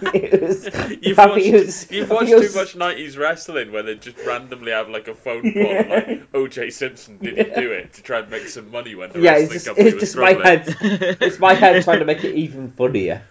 It 0.00 0.40
was, 0.40 0.68
You've 1.00 1.18
I 1.18 1.26
watched, 1.26 1.50
was- 1.52 1.86
you've 1.90 2.10
watched 2.10 2.36
think 2.36 2.38
too 2.38 2.50
much 2.50 2.74
90s 2.76 3.16
wrestling 3.18 3.72
where 3.72 3.82
they 3.82 3.94
just 3.96 4.16
randomly 4.24 4.72
have 4.72 4.88
like 4.88 5.08
a 5.08 5.14
phone 5.14 5.52
call 5.52 5.80
and 5.80 5.88
like 5.88 6.08
OJ 6.32 6.70
Simpson 6.70 7.18
didn't 7.18 7.52
do 7.54 7.72
it 7.72 7.94
to 7.94 8.02
try 8.02 8.20
and 8.20 8.30
make 8.30 8.48
some 8.48 8.70
money 8.70 8.94
when 8.94 9.12
the 9.12 9.20
Yeah, 9.20 9.22
wrestling 9.22 9.60
it's 9.60 9.64
just, 9.64 9.66
company 9.66 9.92
it's 9.94 9.94
was 9.94 10.12
just 10.12 10.16
my 10.18 10.34
head. 10.34 10.76
It's 11.20 11.38
my 11.38 11.54
head 11.54 11.82
trying 11.82 12.00
to 12.00 12.04
make 12.04 12.24
it 12.24 12.34
even 12.34 12.72
funnier. 12.72 13.22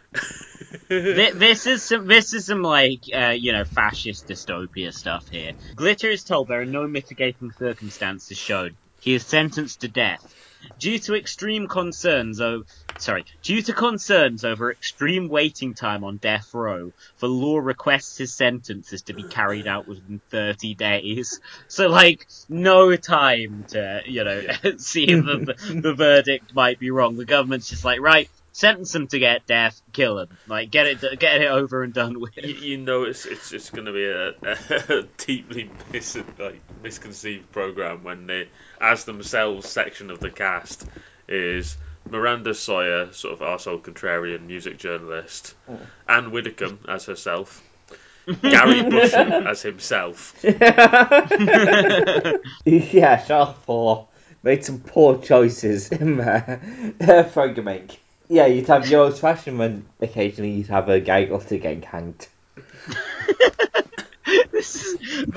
Thi- 0.72 1.32
this 1.32 1.68
is 1.68 1.84
some 1.84 2.08
this 2.08 2.34
is 2.34 2.46
some 2.46 2.62
like 2.62 3.04
uh, 3.14 3.34
you 3.38 3.52
know 3.52 3.66
fascist 3.66 4.28
dystopia 4.28 4.94
stuff 4.94 5.28
here. 5.30 5.54
Glitter 5.76 6.10
is 6.10 6.24
told 6.24 6.48
there 6.48 6.62
are 6.62 6.66
no 6.66 6.88
mitigating 6.88 7.52
circumstances 7.58 8.38
shown. 8.38 8.78
He 9.02 9.14
is 9.16 9.26
sentenced 9.26 9.82
to 9.82 9.88
death 9.88 10.36
due 10.80 11.00
to 11.00 11.16
extreme 11.16 11.68
concerns. 11.68 12.40
Oh, 12.40 12.64
sorry, 12.98 13.26
due 13.44 13.62
to 13.64 13.74
concerns 13.74 14.46
over 14.46 14.72
extreme 14.72 15.28
waiting 15.28 15.74
time 15.74 16.04
on 16.04 16.18
death 16.18 16.54
row. 16.54 16.92
The 17.20 17.28
law 17.28 17.58
requests 17.58 18.18
his 18.18 18.36
sentence 18.36 18.94
is 18.94 19.02
to 19.04 19.14
be 19.14 19.24
carried 19.24 19.68
out 19.68 19.88
within 19.88 20.22
30 20.30 20.76
days. 20.76 21.40
So 21.68 21.88
like 21.88 22.28
no 22.48 22.96
time 22.96 23.66
to 23.70 24.02
you 24.06 24.24
know 24.24 24.42
see 24.78 25.06
if 25.06 25.26
the 25.26 25.80
the 25.82 25.94
verdict 25.96 26.54
might 26.54 26.80
be 26.80 26.92
wrong. 26.92 27.16
The 27.16 27.26
government's 27.26 27.70
just 27.70 27.84
like 27.84 28.00
right. 28.00 28.30
Sentence 28.54 28.94
him 28.94 29.08
to 29.08 29.20
get 29.20 29.46
death, 29.48 29.82
kill 29.94 30.20
him. 30.20 30.38
Like 30.48 30.72
get 30.72 30.86
it, 30.86 31.20
get 31.20 31.42
it 31.42 31.50
over 31.50 31.84
and 31.84 31.94
done 31.94 32.20
with. 32.20 32.36
you, 32.36 32.54
you 32.54 32.78
know 32.78 33.04
it's 33.04 33.26
it's 33.26 33.54
it's 33.54 33.70
going 33.70 33.86
to 33.86 33.94
be 33.94 34.06
a, 34.06 34.34
a 35.00 35.04
deeply 35.26 35.72
mis, 35.94 36.18
like 36.38 36.62
misconceived 36.82 37.50
program 37.52 38.04
when 38.04 38.28
they, 38.28 38.50
as 38.80 39.06
themselves, 39.06 39.68
section 39.68 40.12
of 40.12 40.20
the 40.20 40.30
cast 40.30 40.86
is 41.30 41.78
Miranda 42.10 42.54
Sawyer, 42.54 43.14
sort 43.14 43.34
of 43.36 43.40
arsehole 43.40 43.82
contrarian 43.82 44.48
music 44.48 44.78
journalist, 44.78 45.54
Anne 46.08 46.32
Widdecombe 46.32 46.80
as 46.90 47.06
herself, 47.06 47.64
Gary 48.42 48.84
Bushell 48.90 49.48
as 49.48 49.62
himself. 49.62 50.36
yeah, 50.44 50.58
Channel 52.66 53.54
Four 53.66 54.10
made 54.44 54.66
some 54.66 54.82
poor 54.82 55.20
choices 55.20 55.90
in 55.90 56.18
there. 56.18 56.62
Uh, 57.00 57.24
programming. 57.24 57.90
Yeah, 58.32 58.46
you'd 58.46 58.68
have 58.68 58.88
your 58.88 59.02
old 59.02 59.20
fashioned 59.20 59.60
when 59.60 59.86
occasionally 60.00 60.52
you'd 60.52 60.68
have 60.68 60.88
a 60.88 61.02
guy 61.02 61.26
off 61.26 61.50
to 61.50 61.58
get 61.58 61.84
hanged. 61.84 62.30
this 64.54 64.86
is. 64.86 65.28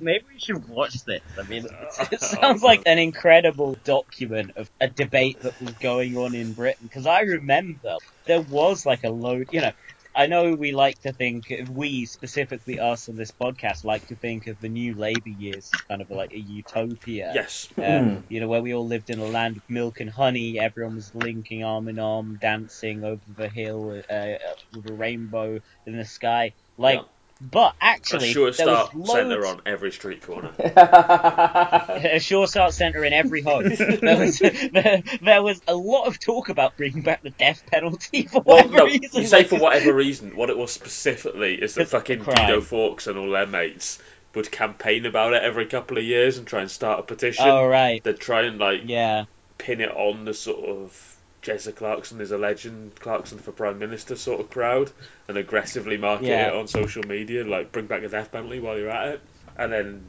Maybe 0.00 0.24
we 0.32 0.40
should 0.40 0.68
watch 0.68 1.04
this. 1.04 1.22
I 1.38 1.44
mean, 1.44 1.68
it 2.10 2.20
sounds 2.20 2.64
like 2.64 2.82
an 2.84 2.98
incredible 2.98 3.76
document 3.84 4.56
of 4.56 4.68
a 4.80 4.88
debate 4.88 5.38
that 5.42 5.60
was 5.60 5.74
going 5.74 6.16
on 6.16 6.34
in 6.34 6.52
Britain. 6.52 6.88
Because 6.88 7.06
I 7.06 7.20
remember 7.20 7.98
there 8.24 8.40
was 8.40 8.84
like 8.84 9.04
a 9.04 9.10
load. 9.10 9.50
You 9.52 9.60
know, 9.60 9.72
I 10.16 10.26
know 10.26 10.54
we 10.54 10.72
like 10.72 10.98
to 11.00 11.12
think 11.12 11.52
we 11.68 12.06
specifically 12.06 12.78
us 12.80 13.08
on 13.08 13.16
this 13.16 13.32
podcast 13.32 13.84
like 13.84 14.06
to 14.06 14.16
think 14.16 14.46
of 14.46 14.58
the 14.60 14.68
new 14.70 14.94
Labour 14.94 15.28
years 15.28 15.70
as 15.74 15.82
kind 15.82 16.00
of 16.02 16.10
like 16.10 16.32
a 16.32 16.38
utopia. 16.38 17.32
Yes. 17.34 17.68
Uh, 17.78 17.82
Mm. 17.82 18.24
you 18.28 18.40
know, 18.40 18.48
where 18.48 18.62
we 18.62 18.74
all 18.74 18.86
lived 18.86 19.10
in 19.10 19.18
a 19.18 19.26
land 19.26 19.58
of 19.58 19.62
milk 19.68 20.00
and 20.00 20.10
honey, 20.10 20.58
everyone 20.58 20.94
was 20.94 21.14
linking 21.14 21.64
arm 21.64 21.88
in 21.88 21.98
arm, 21.98 22.38
dancing 22.38 23.04
over 23.04 23.22
the 23.36 23.48
hill 23.50 24.00
uh, 24.08 24.34
with 24.72 24.86
a 24.86 24.92
rainbow 24.92 25.60
in 25.84 25.96
the 25.96 26.04
sky. 26.04 26.54
Like, 26.78 27.00
Yeah. 27.00 27.04
But 27.40 27.74
A 27.80 27.84
actually, 27.84 28.32
sure 28.32 28.50
there 28.50 28.66
was 28.66 28.88
start 28.90 29.06
centre 29.08 29.46
on 29.46 29.60
every 29.66 29.92
street 29.92 30.22
corner. 30.22 30.50
A 30.58 32.18
Sure 32.20 32.46
Start 32.46 32.72
Centre 32.72 33.04
in 33.04 33.12
every 33.12 33.42
home. 33.42 33.64
There 33.76 34.18
was 34.18 34.38
there, 34.38 35.02
there 35.20 35.42
was 35.42 35.60
a 35.68 35.74
lot 35.74 36.06
of 36.06 36.18
talk 36.18 36.48
about 36.48 36.76
bringing 36.76 37.02
back 37.02 37.22
the 37.22 37.30
death 37.30 37.62
penalty 37.70 38.22
for 38.26 38.40
Well, 38.40 38.56
whatever 38.56 38.76
no, 38.78 38.84
reason. 38.86 39.20
you 39.20 39.26
say 39.26 39.44
for 39.44 39.58
whatever 39.58 39.92
reason. 39.92 40.36
What 40.36 40.50
it 40.50 40.56
was 40.56 40.72
specifically 40.72 41.54
is 41.54 41.74
that 41.74 41.88
fucking 41.88 42.20
crime. 42.24 42.36
Guido 42.36 42.60
Fawkes 42.60 43.06
and 43.06 43.18
all 43.18 43.30
their 43.30 43.46
mates 43.46 43.98
would 44.34 44.50
campaign 44.50 45.06
about 45.06 45.32
it 45.32 45.42
every 45.42 45.66
couple 45.66 45.98
of 45.98 46.04
years 46.04 46.38
and 46.38 46.46
try 46.46 46.60
and 46.60 46.70
start 46.70 47.00
a 47.00 47.02
petition. 47.02 47.44
Oh 47.46 47.66
right, 47.66 48.02
They'd 48.02 48.18
try 48.18 48.42
and 48.42 48.58
like 48.58 48.82
yeah. 48.84 49.24
pin 49.58 49.80
it 49.80 49.90
on 49.90 50.24
the 50.24 50.34
sort 50.34 50.68
of 50.68 51.15
Jezza 51.46 51.72
Clarkson 51.72 52.20
is 52.20 52.32
a 52.32 52.38
legend, 52.38 52.98
Clarkson 52.98 53.38
for 53.38 53.52
Prime 53.52 53.78
Minister 53.78 54.16
sort 54.16 54.40
of 54.40 54.50
crowd, 54.50 54.90
and 55.28 55.36
aggressively 55.36 55.96
market 55.96 56.26
Yeah. 56.26 56.48
it 56.48 56.54
on 56.54 56.66
social 56.66 57.04
media, 57.04 57.44
like 57.44 57.70
bring 57.70 57.86
back 57.86 58.02
the 58.02 58.08
death 58.08 58.32
penalty 58.32 58.58
while 58.58 58.76
you're 58.76 58.90
at 58.90 59.08
it, 59.14 59.20
and 59.56 59.72
then 59.72 60.04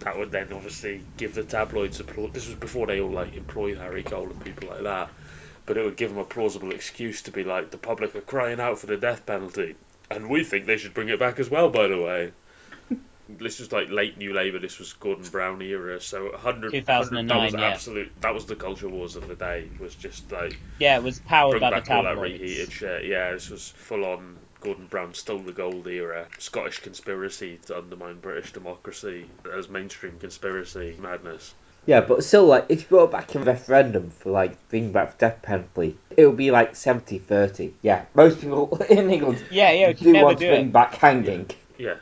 that 0.00 0.18
would 0.18 0.32
then 0.32 0.52
obviously 0.52 1.04
give 1.16 1.34
the 1.34 1.44
tabloids 1.44 2.00
a 2.00 2.04
this 2.32 2.48
was 2.48 2.56
before 2.56 2.88
they 2.88 3.00
all 3.00 3.12
like 3.12 3.36
employed 3.36 3.78
Harry 3.78 4.02
Cole 4.02 4.30
and 4.30 4.40
people 4.40 4.66
like 4.66 4.82
that, 4.82 5.10
but 5.64 5.76
it 5.76 5.84
would 5.84 5.96
give 5.96 6.10
them 6.10 6.18
a 6.18 6.24
plausible 6.24 6.72
excuse 6.72 7.22
to 7.22 7.30
be 7.30 7.44
like 7.44 7.70
the 7.70 7.78
public 7.78 8.16
are 8.16 8.20
crying 8.20 8.58
out 8.58 8.80
for 8.80 8.86
the 8.86 8.96
death 8.96 9.24
penalty, 9.24 9.76
and 10.10 10.28
we 10.28 10.42
think 10.42 10.66
they 10.66 10.76
should 10.76 10.94
bring 10.94 11.08
it 11.08 11.20
back 11.20 11.38
as 11.38 11.48
well. 11.48 11.70
By 11.70 11.86
the 11.86 12.00
way. 12.00 12.32
This 13.38 13.58
was 13.60 13.72
like 13.72 13.90
late 13.90 14.18
New 14.18 14.32
Labour. 14.32 14.58
This 14.58 14.78
was 14.78 14.92
Gordon 14.94 15.28
Brown 15.28 15.62
era, 15.62 16.00
so 16.00 16.30
100, 16.30 16.72
2009, 16.72 17.26
that 17.26 17.44
was 17.44 17.54
yeah. 17.54 17.68
absolute. 17.68 18.12
That 18.20 18.34
was 18.34 18.46
the 18.46 18.56
culture 18.56 18.88
wars 18.88 19.16
of 19.16 19.28
the 19.28 19.34
day. 19.34 19.68
Was 19.78 19.94
just 19.94 20.30
like 20.32 20.58
Yeah, 20.78 20.96
it 20.96 21.02
was 21.02 21.18
powered 21.18 21.52
bring 21.52 21.60
by 21.60 21.70
the 21.70 21.76
back 21.86 21.90
all 21.90 22.02
that 22.04 22.18
reheated 22.18 22.72
shit. 22.72 23.04
Yeah, 23.06 23.32
this 23.32 23.50
was 23.50 23.68
full 23.68 24.04
on 24.04 24.36
Gordon 24.60 24.86
Brown 24.86 25.14
stole 25.14 25.38
the 25.38 25.52
gold 25.52 25.86
era, 25.86 26.26
Scottish 26.38 26.80
conspiracy 26.80 27.58
to 27.66 27.78
undermine 27.78 28.18
British 28.20 28.52
democracy 28.52 29.26
as 29.56 29.68
mainstream 29.68 30.18
conspiracy 30.18 30.96
madness. 31.00 31.54
yeah, 31.86 32.02
but 32.02 32.22
still, 32.22 32.44
like, 32.44 32.66
if 32.68 32.82
you 32.82 32.88
go 32.98 33.06
back 33.06 33.34
in 33.34 33.44
referendum 33.44 34.10
for, 34.10 34.30
like, 34.30 34.68
bringing 34.68 34.92
back 34.92 35.12
the 35.16 35.28
death 35.28 35.40
penalty, 35.40 35.96
it 36.14 36.26
would 36.26 36.36
be 36.36 36.50
like 36.50 36.76
70 36.76 37.18
30. 37.20 37.72
Yeah, 37.80 38.04
most 38.14 38.40
people 38.42 38.76
in 38.90 39.10
England 39.10 39.42
Yeah, 39.50 39.70
yeah, 39.72 39.88
we 39.88 39.94
do 39.94 40.12
want 40.12 40.38
do 40.38 40.44
to 40.44 40.50
bring 40.52 40.66
it. 40.66 40.72
back 40.72 40.94
hanging. 40.96 41.50
Yeah, 41.78 41.94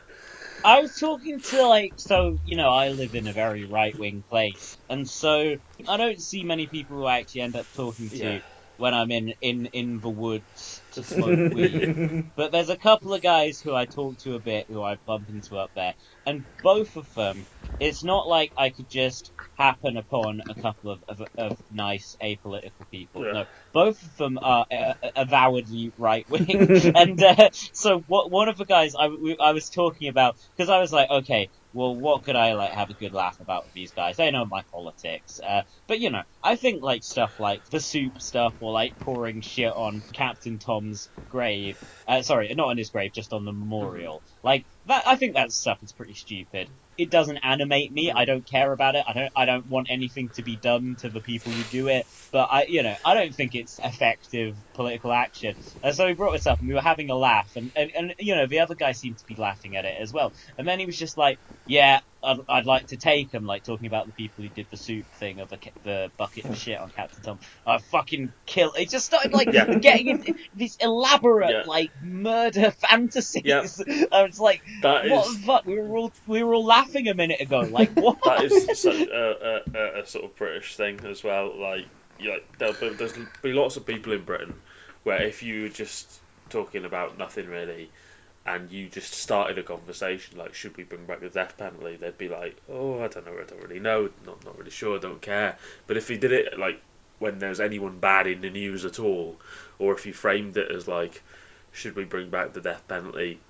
I 0.69 0.81
was 0.81 0.97
talking 0.97 1.41
to 1.51 1.67
like 1.67 1.95
so 1.99 2.39
you 2.45 2.57
know 2.57 2.71
I 2.71 2.91
live 2.91 3.15
in 3.15 3.27
a 3.29 3.33
very 3.35 3.67
right 3.67 3.97
wing 3.99 4.25
place, 4.29 4.79
and 4.89 5.09
so 5.09 5.57
I 5.89 5.97
don't 5.97 6.21
see 6.21 6.45
many 6.45 6.69
people 6.69 6.99
who 6.99 7.07
I 7.07 7.19
actually 7.21 7.43
end 7.43 7.57
up 7.57 7.69
talking 7.75 8.11
to 8.19 8.19
Yeah. 8.25 8.41
when 8.77 8.95
I'm 8.95 9.11
in 9.11 9.35
in 9.41 9.67
in 9.67 10.01
the 10.01 10.11
woods 10.11 10.78
to 10.99 11.05
smoke 11.05 11.41
weed. 11.51 11.91
But 12.37 12.53
there's 12.53 12.71
a 12.71 12.79
couple 12.79 13.15
of 13.15 13.23
guys 13.23 13.61
who 13.61 13.75
I 13.75 13.87
talk 13.87 14.19
to 14.21 14.37
a 14.37 14.41
bit 14.41 14.67
who 14.69 14.83
I 14.83 14.99
bump 15.07 15.29
into 15.31 15.57
up 15.59 15.73
there, 15.77 15.95
and 16.27 16.47
both 16.63 16.97
of 16.97 17.09
them, 17.15 17.47
it's 17.81 18.05
not 18.05 18.29
like 18.29 18.53
I 18.57 18.71
could 18.71 18.89
just 18.91 19.33
happen 19.57 19.99
upon 19.99 20.43
a 20.49 20.57
couple 20.57 20.91
of 20.93 21.05
of, 21.09 21.23
of 21.39 21.57
nice 21.71 22.17
apolitical 22.23 22.89
people. 22.91 23.25
Yeah. 23.25 23.33
No, 23.33 23.47
both 23.75 24.03
of 24.03 24.17
them 24.17 24.39
are 24.43 24.67
uh, 24.73 24.95
avowedly 25.17 25.93
right 25.99 26.27
wing, 26.29 26.49
and 26.97 27.23
uh, 27.23 27.51
so 27.75 28.01
what 28.07 28.31
one 28.33 28.49
of 28.49 28.59
the 28.59 28.67
guys 28.67 28.95
I, 28.99 29.09
we, 29.09 29.37
I 29.41 29.53
was 29.53 29.71
talking 29.71 30.09
about 30.09 30.37
because 30.57 30.71
I 30.71 30.81
was 30.81 30.93
like, 30.93 31.11
okay, 31.11 31.51
well, 31.73 31.97
what 31.97 32.25
could 32.25 32.37
I 32.37 32.55
like 32.55 32.73
have 32.73 32.91
a 32.91 32.95
good 32.95 33.13
laugh 33.13 33.37
about 33.41 33.65
with 33.65 33.75
these 33.75 33.93
guys? 33.93 34.17
They 34.17 34.31
know 34.31 34.47
my 34.47 34.65
politics, 34.73 35.41
uh, 35.47 35.63
but 35.87 36.01
you 36.01 36.11
know, 36.11 36.23
I 36.43 36.57
think 36.57 36.83
like 36.83 37.03
stuff 37.05 37.35
like 37.39 37.65
the 37.71 37.81
soup 37.81 38.21
stuff 38.21 38.55
or 38.61 38.73
like 38.73 38.97
pouring 38.99 39.41
shit 39.43 39.73
on 39.73 40.05
Captain 40.15 40.59
Tom's 40.59 41.11
grave. 41.29 41.79
Uh, 42.07 42.23
sorry, 42.23 42.53
not 42.55 42.69
on 42.69 42.79
his 42.79 42.91
grave, 42.91 43.13
just 43.15 43.33
on 43.35 43.45
the 43.45 43.53
memorial. 43.53 44.25
Like 44.43 44.67
that, 44.87 45.07
I 45.07 45.17
think 45.17 45.35
that 45.35 45.53
stuff 45.53 45.79
is 45.83 45.93
pretty 45.93 46.15
stupid. 46.15 46.71
It 46.97 47.11
doesn't 47.11 47.39
animate 47.39 47.93
me. 47.93 48.11
I 48.13 48.25
don't 48.25 48.49
care 48.49 48.73
about 48.73 48.97
it. 48.97 49.05
I 49.07 49.13
don't. 49.13 49.33
I 49.37 49.45
don't 49.45 49.67
want 49.67 49.89
anything 49.91 50.31
to 50.35 50.43
be 50.43 50.57
done 50.59 50.97
to 51.01 51.11
the 51.11 51.21
people 51.21 51.55
who 51.55 51.65
do 51.65 51.89
it. 51.89 52.07
But 52.31 52.49
I, 52.51 52.67
you 52.69 52.83
know, 52.83 52.97
I 53.05 53.15
don't 53.15 53.35
think 53.35 53.55
it's 53.55 53.79
effective 53.83 54.57
political 54.75 55.13
action. 55.13 55.57
And 55.83 55.95
so 55.95 56.07
we 56.07 56.15
brought 56.15 56.33
this 56.33 56.47
up, 56.47 56.59
and 56.61 56.69
we 56.69 56.75
were 56.75 56.81
having 56.81 57.11
a 57.11 57.17
laugh, 57.17 57.51
and, 57.57 57.73
and 57.77 57.91
and 57.97 58.15
you 58.19 58.35
know, 58.37 58.47
the 58.47 58.61
other 58.61 58.75
guy 58.75 58.93
seemed 58.93 59.19
to 59.19 59.27
be 59.27 59.37
laughing 59.37 59.77
at 59.77 59.85
it 59.85 59.97
as 60.01 60.13
well. 60.13 60.33
And 60.59 60.67
then 60.67 60.79
he 60.79 60.87
was 60.87 60.97
just 60.99 61.17
like, 61.17 61.41
"Yeah, 61.67 62.01
I'd, 62.23 62.39
I'd 62.49 62.67
like 62.67 62.87
to 62.89 62.97
take 62.97 63.33
him," 63.33 63.45
like 63.45 63.65
talking 63.65 63.87
about 63.87 64.07
the 64.07 64.13
people 64.13 64.45
who 64.45 64.51
did 64.51 64.69
the 64.71 64.77
soup 64.77 65.07
thing 65.19 65.41
of 65.41 65.49
the 65.49 65.59
the 65.85 66.11
bucket 66.19 66.45
of 66.47 66.57
shit 66.57 66.79
on 66.79 66.91
Captain 66.91 67.23
Tom. 67.23 67.39
I 67.67 67.79
fucking 67.79 68.35
kill. 68.47 68.73
It 68.75 68.91
just 68.91 69.07
started 69.07 69.33
like 69.33 69.49
Yeah. 69.53 69.79
getting 69.79 70.09
into 70.09 70.35
these 70.55 70.77
elaborate 70.81 71.51
Yeah. 71.51 71.63
like 71.67 71.93
murder 72.03 72.71
fantasies. 72.89 73.43
Yeah. 73.45 73.67
I 74.13 74.23
was 74.25 74.39
like, 74.39 74.63
that 74.83 75.07
is 75.07 75.11
what 75.13 75.33
the 75.33 75.39
fuck? 75.47 75.65
We 75.67 75.79
were 75.81 75.97
all 75.97 76.13
we 76.27 76.43
were 76.43 76.55
all 76.55 76.67
laughing 76.67 77.09
a 77.09 77.15
minute 77.15 77.41
ago. 77.41 77.61
Like 77.61 77.93
what? 77.95 78.19
that 78.25 78.45
is 78.45 78.67
such 78.83 79.01
a, 79.01 79.63
a, 79.75 79.79
a, 79.79 80.03
a 80.03 80.07
sort 80.07 80.25
of 80.25 80.37
British 80.37 80.77
thing 80.77 81.05
as 81.07 81.23
well. 81.25 81.59
Like, 81.61 81.87
you 82.19 82.31
like 82.33 82.59
there'll 82.59 82.75
be, 82.75 82.91
there's 82.91 83.15
be 83.43 83.53
lots 83.53 83.77
of 83.77 83.87
people 83.87 84.13
in 84.13 84.25
Britain 84.25 84.55
where 85.05 85.23
if 85.23 85.43
you 85.43 85.63
were 85.63 85.69
just 85.69 86.21
talking 86.51 86.85
about 86.85 87.19
nothing 87.19 87.47
really, 87.49 87.91
and 88.47 88.71
you 88.71 88.89
just 88.89 89.15
started 89.15 89.59
a 89.59 89.63
conversation 89.63 90.39
like, 90.39 90.55
should 90.55 90.77
we 90.77 90.85
bring 90.85 91.05
back 91.07 91.21
the 91.21 91.29
death 91.29 91.57
penalty? 91.59 91.97
They'd 91.97 92.19
be 92.19 92.29
like, 92.29 92.57
oh, 92.69 93.01
I 93.01 93.09
don't 93.09 93.27
know, 93.27 93.33
I 93.33 93.45
don't 93.45 93.63
really 93.63 93.81
know, 93.81 94.11
not 94.27 94.45
not 94.45 94.59
really 94.59 94.71
sure, 94.71 94.99
don't 94.99 95.21
care. 95.21 95.57
But 95.87 95.97
if 95.97 96.11
you 96.11 96.17
did 96.19 96.33
it 96.33 96.59
like 96.59 96.81
when 97.19 97.39
there's 97.39 97.61
anyone 97.61 97.99
bad 97.99 98.27
in 98.27 98.41
the 98.41 98.51
news 98.51 98.85
at 98.85 98.99
all, 98.99 99.37
or 99.79 99.93
if 99.95 100.07
you 100.07 100.13
framed 100.13 100.57
it 100.57 100.71
as 100.71 100.87
like, 100.89 101.23
should 101.73 101.97
we 101.97 102.05
bring 102.05 102.31
back 102.31 102.53
the 102.53 102.61
death 102.61 102.87
penalty? 102.89 103.41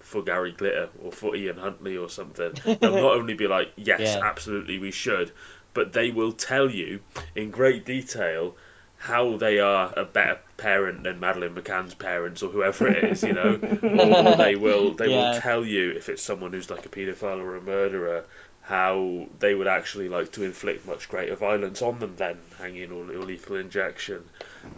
for 0.00 0.22
Gary 0.22 0.52
Glitter 0.52 0.90
or 1.02 1.10
for 1.10 1.34
Ian 1.34 1.56
Huntley 1.56 1.96
or 1.96 2.10
something, 2.10 2.52
they'll 2.64 2.92
not 2.92 3.16
only 3.16 3.34
be 3.34 3.46
like, 3.46 3.72
yes, 3.76 4.00
Yeah. 4.00 4.20
absolutely, 4.22 4.78
we 4.78 4.90
should, 4.90 5.32
but 5.74 5.92
they 5.92 6.10
will 6.10 6.32
tell 6.32 6.70
you 6.70 7.00
in 7.34 7.50
great 7.50 7.84
detail 7.84 8.56
how 8.96 9.36
they 9.36 9.58
are 9.58 9.92
a 9.98 10.04
better 10.04 10.38
parent 10.56 11.02
than 11.02 11.20
Madeleine 11.20 11.54
McCann's 11.54 11.92
parents 11.92 12.42
or 12.42 12.48
whoever 12.48 12.88
it 12.88 13.04
is, 13.04 13.22
you 13.22 13.34
know. 13.34 13.58
or 13.82 14.36
they 14.36 14.56
will 14.56 14.94
they 14.94 15.08
will 15.08 15.38
tell 15.40 15.62
you 15.62 15.90
if 15.90 16.08
it's 16.08 16.22
someone 16.22 16.52
who's 16.52 16.70
like 16.70 16.86
a 16.86 16.88
paedophile 16.88 17.38
or 17.38 17.56
a 17.56 17.60
murderer 17.60 18.24
how 18.64 19.26
they 19.40 19.54
would 19.54 19.68
actually 19.68 20.08
like 20.08 20.32
to 20.32 20.42
inflict 20.44 20.86
much 20.86 21.08
greater 21.08 21.36
violence 21.36 21.82
on 21.82 21.98
them 22.00 22.16
than 22.16 22.38
hanging 22.58 22.92
or, 22.92 23.04
or 23.12 23.22
lethal 23.24 23.56
injection. 23.56 24.30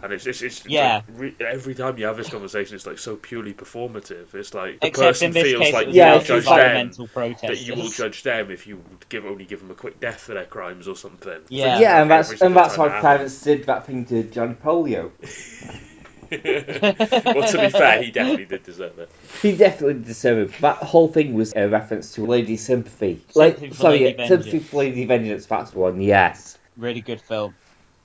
And 0.03 0.13
it's 0.13 0.27
it's, 0.27 0.41
it's 0.41 0.67
Yeah. 0.67 0.79
like 0.79 1.03
re- 1.07 1.35
every 1.39 1.75
time 1.75 1.97
you 1.97 2.05
have 2.07 2.17
this 2.17 2.29
conversation, 2.29 2.75
it's 2.75 2.85
like 2.85 2.99
so 2.99 3.15
purely 3.15 3.53
performative. 3.53 4.35
It's 4.35 4.53
like 4.53 4.81
the 4.81 4.89
Except 4.89 5.21
person 5.21 5.33
feels 5.33 5.55
case, 5.55 5.73
like 5.73 5.87
it 5.87 5.87
was 5.87 5.97
you 5.97 6.05
will 6.05 6.19
judge 6.19 6.53
them, 6.53 6.95
environmental 6.95 7.07
that 7.45 7.59
you 7.59 7.75
will 7.75 7.89
judge 7.89 8.23
them 8.23 8.51
if 8.51 8.67
you 8.67 8.77
would 8.77 9.09
give 9.09 9.25
only 9.25 9.45
give 9.45 9.61
them 9.61 9.71
a 9.71 9.75
quick 9.75 9.99
death 9.99 10.21
for 10.21 10.33
their 10.33 10.45
crimes 10.45 10.87
or 10.87 10.95
something. 10.95 11.41
Yeah. 11.49 11.79
Yeah, 11.79 12.01
and 12.01 12.11
that's 12.11 12.29
Every 12.29 12.37
and 12.41 12.55
single 12.55 12.57
that's 12.57 12.77
time 12.77 12.79
why 12.79 12.89
it 12.89 12.99
Clarence 12.99 13.41
did 13.43 13.65
that 13.65 13.85
thing 13.85 14.05
to 14.05 14.23
John 14.23 14.55
Polio. 14.55 15.11
well, 17.35 17.51
to 17.51 17.57
be 17.59 17.69
fair, 17.69 18.01
he 18.01 18.11
definitely 18.11 18.45
did 18.45 18.63
deserve 18.63 18.99
it. 18.99 19.09
He 19.41 19.55
definitely 19.55 20.03
deserved 20.03 20.53
it. 20.53 20.61
That 20.61 20.77
whole 20.77 21.07
thing 21.07 21.33
was 21.33 21.53
a 21.55 21.67
reference 21.67 22.13
to 22.15 22.25
Lady 22.25 22.57
Sympathy. 22.57 23.21
Like, 23.35 23.55
Sympathy 23.55 23.69
for 23.69 23.75
sorry, 23.75 23.99
Lady 23.99 24.27
Sympathy 24.27 24.51
Vengeance. 24.51 24.69
for 24.69 24.77
Lady 24.77 25.05
Vengeance. 25.05 25.45
That's 25.45 25.71
the 25.71 25.79
one. 25.79 26.01
Yes. 26.01 26.57
Really 26.77 27.01
good 27.01 27.21
film. 27.21 27.55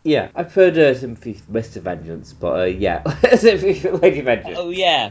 Yeah, 0.04 0.30
I 0.34 0.42
preferred 0.42 0.78
uh, 0.78 0.94
Sympathy 0.94 1.34
for 1.34 1.52
Mr. 1.52 1.80
Vengeance, 1.80 2.32
but 2.32 2.60
uh, 2.60 2.64
yeah, 2.64 3.02
Sympathy 3.36 3.74
for 3.74 3.92
Lady 3.98 4.20
Vengeance. 4.20 4.58
Oh 4.58 4.70
yeah. 4.70 5.10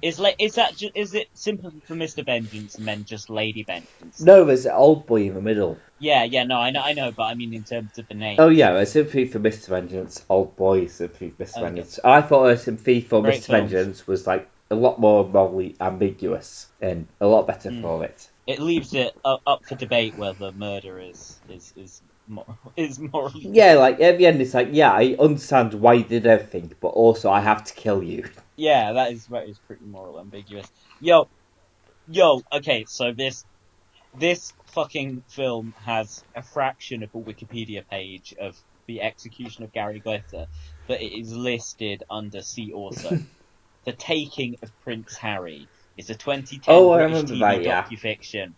Is 0.00 0.20
like 0.20 0.36
is 0.38 0.54
that 0.54 0.76
ju- 0.76 0.92
is 0.94 1.12
it 1.14 1.26
sympathy 1.34 1.82
for 1.84 1.94
Mr. 1.94 2.24
Vengeance 2.24 2.76
and 2.76 2.86
then 2.86 3.04
just 3.04 3.28
Lady 3.30 3.64
Vengeance? 3.64 4.20
No, 4.20 4.44
there's 4.44 4.64
an 4.64 4.72
old 4.72 5.06
boy 5.06 5.22
in 5.22 5.34
the 5.34 5.42
middle. 5.42 5.76
Yeah, 6.00 6.24
yeah, 6.24 6.44
no, 6.44 6.56
I 6.58 6.70
know, 6.70 6.80
I 6.80 6.92
know, 6.92 7.12
but 7.12 7.24
I 7.24 7.34
mean 7.34 7.52
in 7.54 7.64
terms 7.64 7.98
of 7.98 8.06
the 8.08 8.14
name. 8.14 8.38
Oh 8.38 8.48
yeah, 8.48 8.70
uh, 8.72 8.84
Sympathy 8.84 9.24
for 9.26 9.38
Mr. 9.38 9.70
Vengeance, 9.70 10.24
old 10.28 10.56
boy 10.56 10.86
Sympathy 10.86 11.30
for 11.30 11.42
Mr. 11.42 11.58
Okay. 11.58 11.66
Vengeance. 11.66 12.00
I 12.04 12.20
thought 12.22 12.44
uh, 12.50 12.56
Sympathy 12.56 13.00
for 13.00 13.22
Great 13.22 13.42
Mr. 13.42 13.46
films. 13.48 13.70
Vengeance 13.72 14.06
was 14.06 14.26
like 14.26 14.48
a 14.70 14.74
lot 14.74 15.00
more 15.00 15.26
morally 15.28 15.76
ambiguous 15.80 16.68
and 16.80 17.08
a 17.20 17.26
lot 17.26 17.46
better 17.46 17.70
Mm. 17.70 17.82
for 17.82 18.04
it. 18.04 18.28
It 18.46 18.60
leaves 18.60 18.94
it 18.94 19.12
up, 19.24 19.42
for 19.68 19.74
debate 19.74 20.14
whether 20.16 20.52
murder 20.52 20.98
is 21.00 21.40
is 21.48 21.72
is 21.76 22.02
is 22.76 22.98
morally. 22.98 23.42
Yeah, 23.44 23.74
like 23.74 24.00
at 24.00 24.18
the 24.18 24.26
end, 24.26 24.40
it's 24.40 24.54
like, 24.54 24.68
yeah, 24.72 24.92
I 24.92 25.16
understand 25.18 25.74
why 25.74 25.94
you 25.94 26.04
did 26.04 26.26
everything, 26.26 26.72
but 26.80 26.88
also 26.88 27.30
I 27.30 27.40
have 27.40 27.64
to 27.64 27.74
kill 27.74 28.02
you. 28.02 28.24
Yeah, 28.56 28.92
that 28.94 29.12
is 29.12 29.26
that 29.26 29.48
is 29.48 29.60
pretty 29.66 29.84
moral 29.86 30.18
ambiguous. 30.20 30.68
Yo, 31.00 31.30
yo, 32.08 32.42
okay, 32.52 32.84
so 32.88 33.12
this 33.12 33.44
this 34.18 34.52
fucking 34.74 35.24
film 35.28 35.74
has 35.84 36.24
a 36.34 36.42
fraction 36.42 37.02
of 37.04 37.10
a 37.14 37.18
Wikipedia 37.18 37.86
page 37.88 38.34
of 38.40 38.56
the 38.88 39.02
execution 39.02 39.64
of 39.64 39.72
Gary 39.72 40.00
Glitter, 40.00 40.46
but 40.88 41.02
it 41.02 41.12
is 41.20 41.32
listed 41.34 42.02
under 42.10 42.42
see 42.42 42.72
also. 42.72 43.18
the 43.86 43.92
Taking 43.92 44.56
of 44.62 44.70
Prince 44.80 45.16
Harry 45.16 45.70
is 45.96 46.10
a 46.10 46.14
2010 46.14 46.76
Oh, 46.76 46.90
British 46.90 47.24
TV 47.24 47.40
that, 47.40 47.62
yeah. 47.62 47.88
docufiction. 47.90 48.54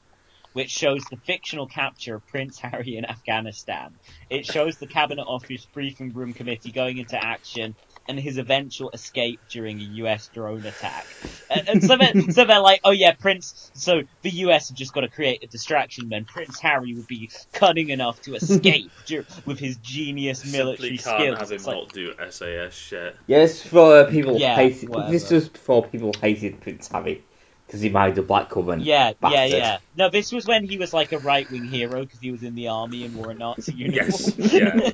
Which 0.53 0.71
shows 0.71 1.09
the 1.09 1.19
fictional 1.27 1.69
capture 1.69 2.17
of 2.17 2.27
Prince 2.27 2.59
Harry 2.61 2.97
in 2.97 3.05
Afghanistan. 3.07 3.99
It 4.31 4.47
shows 4.47 4.77
the 4.79 4.89
Cabinet 4.89 5.25
Office 5.25 5.67
briefing 5.73 6.13
room 6.13 6.35
committee 6.35 6.73
going 6.73 6.99
into 6.99 7.17
action 7.23 7.77
and 8.09 8.19
his 8.19 8.39
eventual 8.39 8.91
escape 8.93 9.43
during 9.51 9.81
a 9.81 9.85
US 9.85 10.29
drone 10.29 10.67
attack. 10.67 11.17
And, 11.49 11.69
and 11.69 11.83
so, 11.85 11.97
they're, 11.97 12.15
so 12.31 12.45
they're 12.45 12.61
like, 12.61 12.81
oh 12.85 12.91
yeah, 12.93 13.13
Prince, 13.19 13.71
so 13.75 14.03
the 14.23 14.31
US 14.31 14.69
have 14.69 14.77
just 14.77 14.93
got 14.93 15.03
to 15.03 15.11
create 15.11 15.45
a 15.45 15.49
distraction 15.49 16.09
then. 16.11 16.27
Prince 16.27 16.61
Harry 16.61 16.95
would 16.95 17.07
be 17.07 17.31
cunning 17.53 17.91
enough 17.91 18.21
to 18.23 18.35
escape 18.35 18.93
dur- 19.07 19.27
with 19.47 19.59
his 19.59 19.79
genius 19.79 20.45
military 20.45 20.97
Simply 20.97 20.99
can't 20.99 21.21
skills. 21.23 21.39
have 21.39 21.51
him 21.53 21.57
It's 21.57 21.67
like, 21.67 21.77
not 21.77 21.93
do 21.93 22.13
SAS 22.31 22.75
shit. 22.75 23.17
Yes, 23.27 23.63
for 23.63 23.99
uh, 23.99 24.11
people 24.11 24.39
Yeah, 24.39 24.57
hated. 24.57 24.89
whatever. 24.89 25.11
This 25.13 25.31
was 25.31 25.49
before 25.49 25.85
people 25.89 26.13
hated 26.21 26.61
Prince 26.61 26.89
Harry 26.89 27.25
because 27.71 27.83
he 27.83 27.89
married 27.89 28.19
a 28.19 28.23
black 28.23 28.57
woman. 28.57 28.81
Yeah, 28.81 29.11
yeah, 29.11 29.13
Bastard. 29.21 29.59
yeah. 29.59 29.79
No, 29.95 30.11
this 30.11 30.33
was 30.33 30.45
when 30.45 30.65
he 30.65 30.77
was 30.77 30.93
like 30.93 31.13
a 31.13 31.21
right 31.21 31.49
wing 31.49 31.63
hero 31.63 32.01
because 32.01 32.19
he 32.19 32.33
was 32.33 32.43
in 32.43 32.57
the 32.57 32.67
army 32.67 33.05
and 33.05 33.15
wore 33.15 33.31
a 33.31 33.35
Nazi 33.35 33.73
uniform. 33.73 34.09
Yes, 34.09 34.37
yeah. 34.53 34.91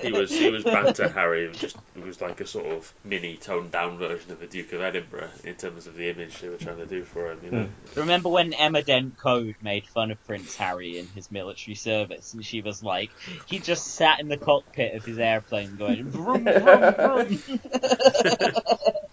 He 0.00 0.12
was 0.16 0.30
he 0.30 0.48
was 0.48 0.62
banter 0.62 1.08
Harry, 1.08 1.48
was 1.48 1.58
just 1.58 1.76
it 1.96 2.04
was 2.04 2.20
like 2.20 2.40
a 2.40 2.46
sort 2.46 2.66
of 2.66 2.94
mini 3.02 3.36
toned 3.36 3.72
down 3.72 3.98
version 3.98 4.30
of 4.30 4.38
the 4.38 4.46
Duke 4.46 4.72
of 4.72 4.80
Edinburgh 4.80 5.30
in 5.42 5.56
terms 5.56 5.88
of 5.88 5.96
the 5.96 6.08
image 6.08 6.38
they 6.38 6.48
were 6.48 6.56
trying 6.56 6.76
to 6.76 6.86
do 6.86 7.02
for 7.02 7.32
him. 7.32 7.40
You 7.42 7.50
know. 7.50 7.64
Hmm. 7.64 7.98
Remember 7.98 8.28
when 8.28 8.52
Emma 8.52 8.84
Dent 8.84 9.18
Coad 9.18 9.56
made 9.60 9.88
fun 9.88 10.12
of 10.12 10.24
Prince 10.24 10.54
Harry 10.54 11.00
in 11.00 11.08
his 11.08 11.32
military 11.32 11.74
service, 11.74 12.32
and 12.32 12.44
she 12.44 12.60
was 12.60 12.80
like, 12.80 13.10
he 13.46 13.58
just 13.58 13.88
sat 13.88 14.20
in 14.20 14.28
the 14.28 14.36
cockpit 14.36 14.94
of 14.94 15.04
his 15.04 15.18
airplane 15.18 15.74
going 15.74 16.08
vroom 16.08 16.44
vroom 16.44 16.94
vroom. 16.94 17.38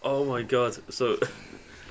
Oh 0.03 0.23
my 0.23 0.41
god! 0.41 0.77
So 0.94 1.18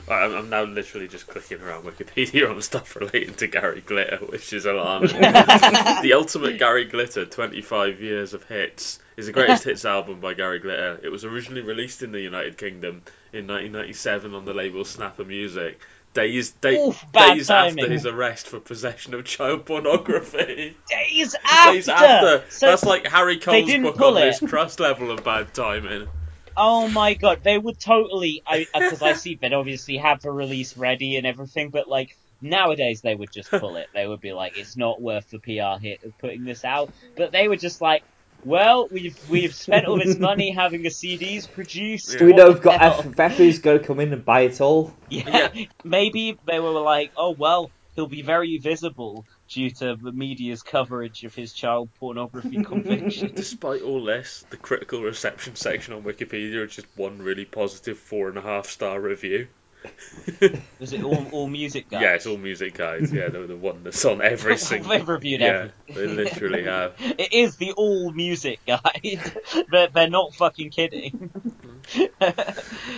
I'm, 0.08 0.34
I'm 0.34 0.50
now 0.50 0.64
literally 0.64 1.08
just 1.08 1.26
clicking 1.26 1.60
around 1.60 1.84
Wikipedia 1.84 2.50
on 2.50 2.60
stuff 2.62 2.96
relating 2.96 3.34
to 3.34 3.46
Gary 3.46 3.80
Glitter, 3.80 4.18
which 4.26 4.52
is 4.52 4.66
alarming. 4.66 5.08
the 5.20 6.12
Ultimate 6.14 6.58
Gary 6.58 6.84
Glitter, 6.84 7.26
25 7.26 8.00
years 8.00 8.34
of 8.34 8.44
hits, 8.44 8.98
is 9.16 9.26
the 9.26 9.32
greatest 9.32 9.64
hits 9.64 9.84
album 9.84 10.20
by 10.20 10.34
Gary 10.34 10.60
Glitter. 10.60 11.00
It 11.02 11.08
was 11.08 11.24
originally 11.24 11.62
released 11.62 12.02
in 12.02 12.12
the 12.12 12.20
United 12.20 12.56
Kingdom 12.56 13.02
in 13.32 13.46
1997 13.46 14.34
on 14.34 14.44
the 14.44 14.54
label 14.54 14.84
Snapper 14.84 15.24
Music. 15.24 15.80
Days, 16.14 16.52
day, 16.52 16.76
Oof, 16.76 17.04
days 17.12 17.50
after 17.50 17.90
his 17.90 18.06
arrest 18.06 18.46
for 18.46 18.58
possession 18.58 19.12
of 19.12 19.26
child 19.26 19.66
pornography. 19.66 20.74
Days 20.88 21.34
after. 21.44 21.72
Days 21.72 21.88
after. 21.90 22.44
So, 22.48 22.66
That's 22.68 22.84
like 22.84 23.06
Harry 23.06 23.38
Cole's 23.38 23.70
book 23.70 24.00
on 24.00 24.16
it. 24.16 24.20
this 24.40 24.50
trust 24.50 24.80
level 24.80 25.10
of 25.10 25.22
bad 25.24 25.52
timing. 25.52 26.08
Oh 26.56 26.88
my 26.88 27.14
god, 27.14 27.40
they 27.44 27.58
would 27.58 27.80
totally. 27.80 28.42
I 28.46 28.68
uh, 28.74 28.82
because 28.82 29.02
I 29.02 29.14
see 29.14 29.38
they'd 29.42 29.54
obviously 29.54 29.98
have 29.98 30.20
the 30.22 30.32
release 30.32 30.76
ready 30.76 31.16
and 31.16 31.26
everything, 31.26 31.70
but 31.72 31.88
like 31.88 32.10
nowadays 32.42 33.02
they 33.02 33.16
would 33.16 33.32
just 33.32 33.56
pull 33.56 33.76
it. 33.76 33.88
They 33.94 34.06
would 34.06 34.20
be 34.20 34.34
like, 34.34 34.54
it's 34.56 34.76
not 34.78 35.02
worth 35.02 35.28
the 35.30 35.40
PR 35.40 35.80
hit 35.82 36.00
of 36.04 36.16
putting 36.18 36.44
this 36.44 36.64
out. 36.64 36.92
But 37.16 37.32
they 37.32 37.48
were 37.48 37.56
just 37.56 37.82
like, 37.82 38.04
well, 38.44 38.88
we've 38.92 39.18
we've 39.28 39.54
spent 39.54 39.86
all 39.86 39.98
this 39.98 40.18
money 40.18 40.52
having 40.52 40.82
the 40.84 40.90
CDs 40.90 41.50
produced. 41.52 42.18
Do 42.18 42.26
we 42.26 42.34
know 42.34 42.50
if 42.50 42.62
got 42.62 42.80
hell?" 42.80 43.00
F- 43.00 43.20
F 43.20 43.36
who's 43.38 43.58
going 43.60 43.80
to 43.80 43.84
come 43.86 44.00
in 44.00 44.12
and 44.12 44.24
buy 44.24 44.42
it 44.42 44.60
all? 44.60 44.94
Yeah. 45.10 45.48
Maybe 45.84 46.38
they 46.46 46.60
were 46.60 46.70
like, 46.80 47.12
oh 47.16 47.34
well, 47.38 47.72
he'll 47.96 48.08
be 48.08 48.22
very 48.22 48.58
visible 48.58 49.26
due 49.48 49.70
to 49.70 49.96
the 49.96 50.12
media's 50.12 50.62
coverage 50.62 51.24
of 51.24 51.34
his 51.34 51.52
child 51.52 51.88
pornography 51.98 52.62
conviction. 52.62 53.32
Despite 53.34 53.82
all 53.82 54.04
this, 54.04 54.44
the 54.50 54.56
critical 54.56 55.02
reception 55.02 55.56
section 55.56 55.94
on 55.94 56.02
Wikipedia 56.02 56.66
is 56.66 56.74
just 56.74 56.88
one 56.96 57.18
really 57.18 57.44
positive 57.44 57.98
four 57.98 58.28
and 58.28 58.38
a 58.38 58.42
half 58.42 58.66
star 58.66 59.00
review. 59.00 59.48
Was 60.80 60.92
it 60.92 61.02
all 61.02 61.26
all 61.32 61.48
music 61.48 61.88
guys? 61.90 62.02
Yeah, 62.06 62.14
it's 62.14 62.26
all 62.26 62.36
music 62.36 62.74
guys. 62.74 63.12
Yeah, 63.12 63.28
the, 63.28 63.46
the 63.46 63.56
one 63.56 63.82
that's 63.84 64.04
on 64.04 64.20
every 64.22 64.56
single. 64.58 64.90
They've 64.90 65.08
reviewed 65.08 65.40
yeah, 65.40 65.68
everything. 65.88 66.16
they 66.16 66.24
literally 66.24 66.62
have. 66.64 66.94
It 67.00 67.32
is 67.32 67.56
the 67.56 67.72
all 67.72 68.12
music 68.12 68.60
guide. 68.66 69.20
they're, 69.70 69.88
they're 69.88 70.10
not 70.10 70.34
fucking 70.34 70.70
kidding. 70.70 71.30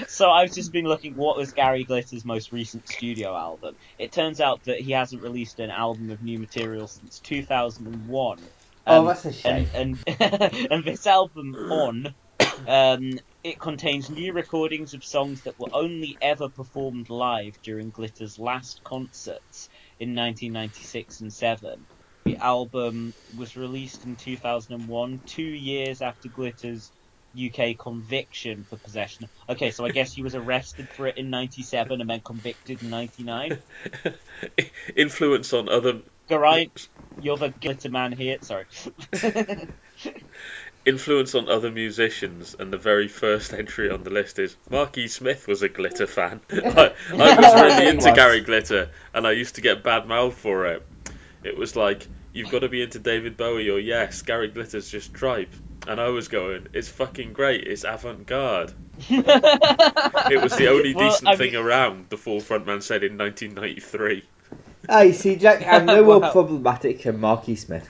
so 0.07 0.31
I've 0.31 0.53
just 0.53 0.73
been 0.73 0.85
looking 0.87 1.15
what 1.15 1.37
was 1.37 1.53
Gary 1.53 1.85
Glitter's 1.85 2.25
most 2.25 2.53
recent 2.53 2.89
studio 2.89 3.37
album. 3.37 3.77
It 3.99 4.13
turns 4.13 4.41
out 4.41 4.65
that 4.65 4.81
he 4.81 4.93
hasn't 4.93 5.23
released 5.23 5.59
an 5.61 5.71
album 5.71 6.11
of 6.11 6.23
new 6.23 6.39
material 6.39 6.87
since 6.87 7.21
2001. 7.21 8.39
Oh, 8.87 9.01
Um, 9.01 9.07
that's 9.07 9.25
a 9.27 9.33
shame. 9.33 9.69
and 9.75 9.99
and 10.21 10.43
and 10.71 10.85
this 10.85 11.07
album 11.07 11.55
on 11.55 12.15
um 12.67 13.11
it 13.49 13.61
contains 13.61 14.11
new 14.11 14.33
recordings 14.35 14.95
of 14.95 15.05
songs 15.05 15.43
that 15.45 15.59
were 15.59 15.69
only 15.73 16.19
ever 16.23 16.51
performed 16.51 17.11
live 17.11 17.55
during 17.65 17.93
Glitter's 17.93 18.39
last 18.39 18.83
concerts 18.85 19.69
in 20.01 20.11
1996 20.15 21.21
and 21.23 21.33
7. 21.35 21.89
The 22.27 22.39
album 22.39 23.15
was 23.35 23.57
released 23.57 24.05
in 24.07 24.17
2001, 24.17 25.23
two 25.27 25.43
years 25.43 26.03
after 26.03 26.29
Glitter's 26.31 26.93
UK 27.39 27.79
conviction 27.79 28.67
for 28.67 28.79
possession. 28.79 29.29
Okay, 29.49 29.73
so 29.73 29.85
I 29.87 29.91
guess 29.91 30.13
he 30.13 30.23
was 30.23 30.37
arrested 30.37 30.91
for 30.95 31.07
it 31.09 31.19
in 31.19 31.31
97 31.31 32.01
and 32.01 32.11
then 32.11 32.23
convicted 32.25 32.83
in 32.83 32.91
99. 32.91 33.59
Influence 34.97 35.53
on 35.55 35.69
other 35.69 36.03
Geraint, 36.29 36.89
you're 37.19 37.39
the 37.39 37.51
glitter 37.51 37.91
man 37.91 38.13
here. 38.13 38.39
Sorry. 38.43 38.67
influence 40.85 41.35
on 41.35 41.49
other 41.49 41.71
musicians, 41.71 42.55
and 42.59 42.73
the 42.73 42.79
very 42.79 43.09
first 43.09 43.53
entry 43.55 43.91
on 43.91 44.03
the 44.05 44.11
list 44.11 44.39
is 44.39 44.57
Marky 44.71 45.09
Smith 45.09 45.47
was 45.47 45.63
a 45.63 45.69
Glitter 45.69 46.07
fan. 46.07 46.41
I, 46.53 46.95
I 47.19 47.33
was 47.33 47.55
really 47.55 47.89
into 47.89 48.11
was. 48.11 48.13
Gary 48.13 48.41
Glitter, 48.41 48.91
and 49.15 49.27
I 49.27 49.33
used 49.33 49.55
to 49.57 49.61
get 49.61 49.83
bad 49.85 50.07
mouth 50.07 50.35
for 50.35 50.67
it. 50.67 50.87
It 51.43 51.57
was 51.57 51.77
like 51.77 52.09
you've 52.33 52.49
got 52.49 52.61
to 52.61 52.69
be 52.69 52.83
into 52.83 52.99
David 52.99 53.37
Bowie 53.37 53.71
or 53.71 53.79
yes, 53.79 54.23
Gary 54.23 54.51
Glitter's 54.51 54.91
just 54.91 55.15
tripe, 55.15 55.55
and 55.87 56.01
I 56.01 56.09
was 56.09 56.29
going, 56.29 56.69
it's 56.73 56.89
fucking 56.89 57.33
great, 57.33 57.67
it's 57.67 57.85
avant 57.85 58.27
garde. 58.27 58.73
It 60.29 60.41
was 60.41 60.57
the 60.57 60.69
only 60.69 60.95
Well, 60.95 60.95
decent 60.95 61.27
I 61.27 61.37
thing 61.37 61.57
around, 61.57 62.09
the 62.09 62.17
Fall 62.17 62.41
frontman 62.41 62.83
said 62.83 63.03
in 63.05 63.19
1993. 63.19 64.25
I 64.89 65.13
see, 65.13 65.37
Jack. 65.37 65.67
I'm 65.71 65.89
no 65.89 66.05
more 66.05 66.21
Wow. 66.21 66.31
problematic 66.31 67.03
than 67.05 67.21
Marky 67.21 67.57
Smith. 67.57 67.89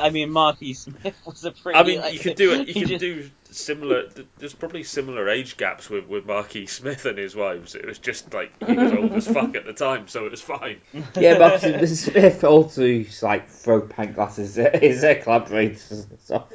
I 0.00 0.10
mean, 0.10 0.30
Marky 0.30 0.74
Smith 0.74 1.14
was 1.26 1.44
a 1.44 1.52
pretty. 1.52 1.78
I 1.78 1.82
mean, 1.82 2.00
like, 2.00 2.14
you 2.14 2.20
could 2.20 2.36
do 2.36 2.52
it. 2.52 2.68
You 2.68 2.74
he 2.74 2.80
could 2.80 2.88
just- 2.88 3.00
do 3.00 3.30
similar. 3.50 4.08
There's 4.38 4.54
probably 4.54 4.82
similar 4.82 5.28
age 5.28 5.56
gaps 5.56 5.90
with 5.90 6.06
with 6.06 6.26
Marquis 6.26 6.66
Smith 6.66 7.04
and 7.04 7.18
his 7.18 7.36
wives. 7.36 7.74
It 7.74 7.86
was 7.86 7.98
just 7.98 8.32
like 8.32 8.52
he 8.64 8.74
was 8.74 8.92
old 8.92 9.12
as 9.12 9.26
fuck 9.26 9.54
at 9.56 9.64
the 9.66 9.72
time, 9.72 10.08
so 10.08 10.24
it 10.26 10.30
was 10.30 10.40
fine. 10.42 10.80
Yeah, 11.14 11.38
Marky 11.38 11.86
Smith 11.94 12.44
also 12.44 12.84
used 12.84 13.20
to, 13.20 13.26
like 13.26 13.48
throw 13.50 13.80
pint 13.82 14.14
glasses 14.14 14.58
at 14.58 14.82
his 14.82 15.00
collaborators 15.22 16.06
and 16.10 16.20
stuff. 16.20 16.48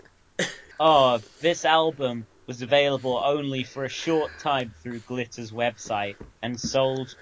Oh, 0.80 1.20
this 1.42 1.66
album 1.66 2.28
was 2.46 2.62
available 2.62 3.22
only 3.24 3.64
for 3.64 3.84
a 3.84 3.90
short 3.90 4.32
time 4.40 4.74
through 4.82 5.00
Glitter's 5.00 5.52
website 5.52 6.16
and 6.42 6.60
sold 6.60 7.16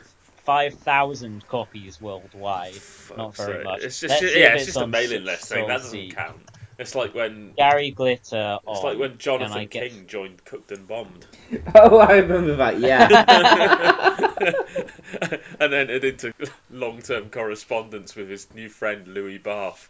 5,000 0.46 1.48
copies 1.48 2.00
worldwide. 2.00 2.76
Not 3.18 3.36
very 3.36 3.56
sake. 3.58 3.64
much. 3.64 3.82
It's 3.84 4.00
just 4.00 4.22
Let's 4.22 4.34
see 4.34 4.40
yeah, 4.40 4.54
it's 4.54 4.56
it's 4.64 4.66
just 4.68 4.78
a 4.78 4.84
on 4.84 4.92
mailing 4.92 5.22
S- 5.22 5.26
list 5.26 5.48
thing. 5.50 5.68
That 5.68 5.78
doesn't 5.82 6.12
count. 6.16 6.38
It's 6.78 6.94
like 6.94 7.16
when 7.16 7.54
Gary 7.56 7.92
Glitter 7.92 8.60
it's 8.68 8.80
on. 8.80 8.84
like 8.84 8.98
when 9.00 9.12
Can 9.12 9.16
I 9.16 9.18
Jonathan 9.18 9.68
get- 9.68 9.92
King 9.92 10.08
joined 10.08 10.44
Cook'd 10.46 10.72
and 10.72 10.86
Bomb'd, 10.88 11.26
Oh, 11.76 11.98
I 12.00 12.18
remember 12.18 12.56
that. 12.58 12.80
Yeah. 12.80 13.08
and 15.60 15.72
then 15.74 15.90
it 15.90 16.04
into 16.04 16.34
long-term 16.70 17.30
correspondence 17.30 18.16
with 18.16 18.30
his 18.30 18.54
new 18.54 18.68
friend 18.70 19.08
Louis 19.08 19.40
Barfe. 19.40 19.88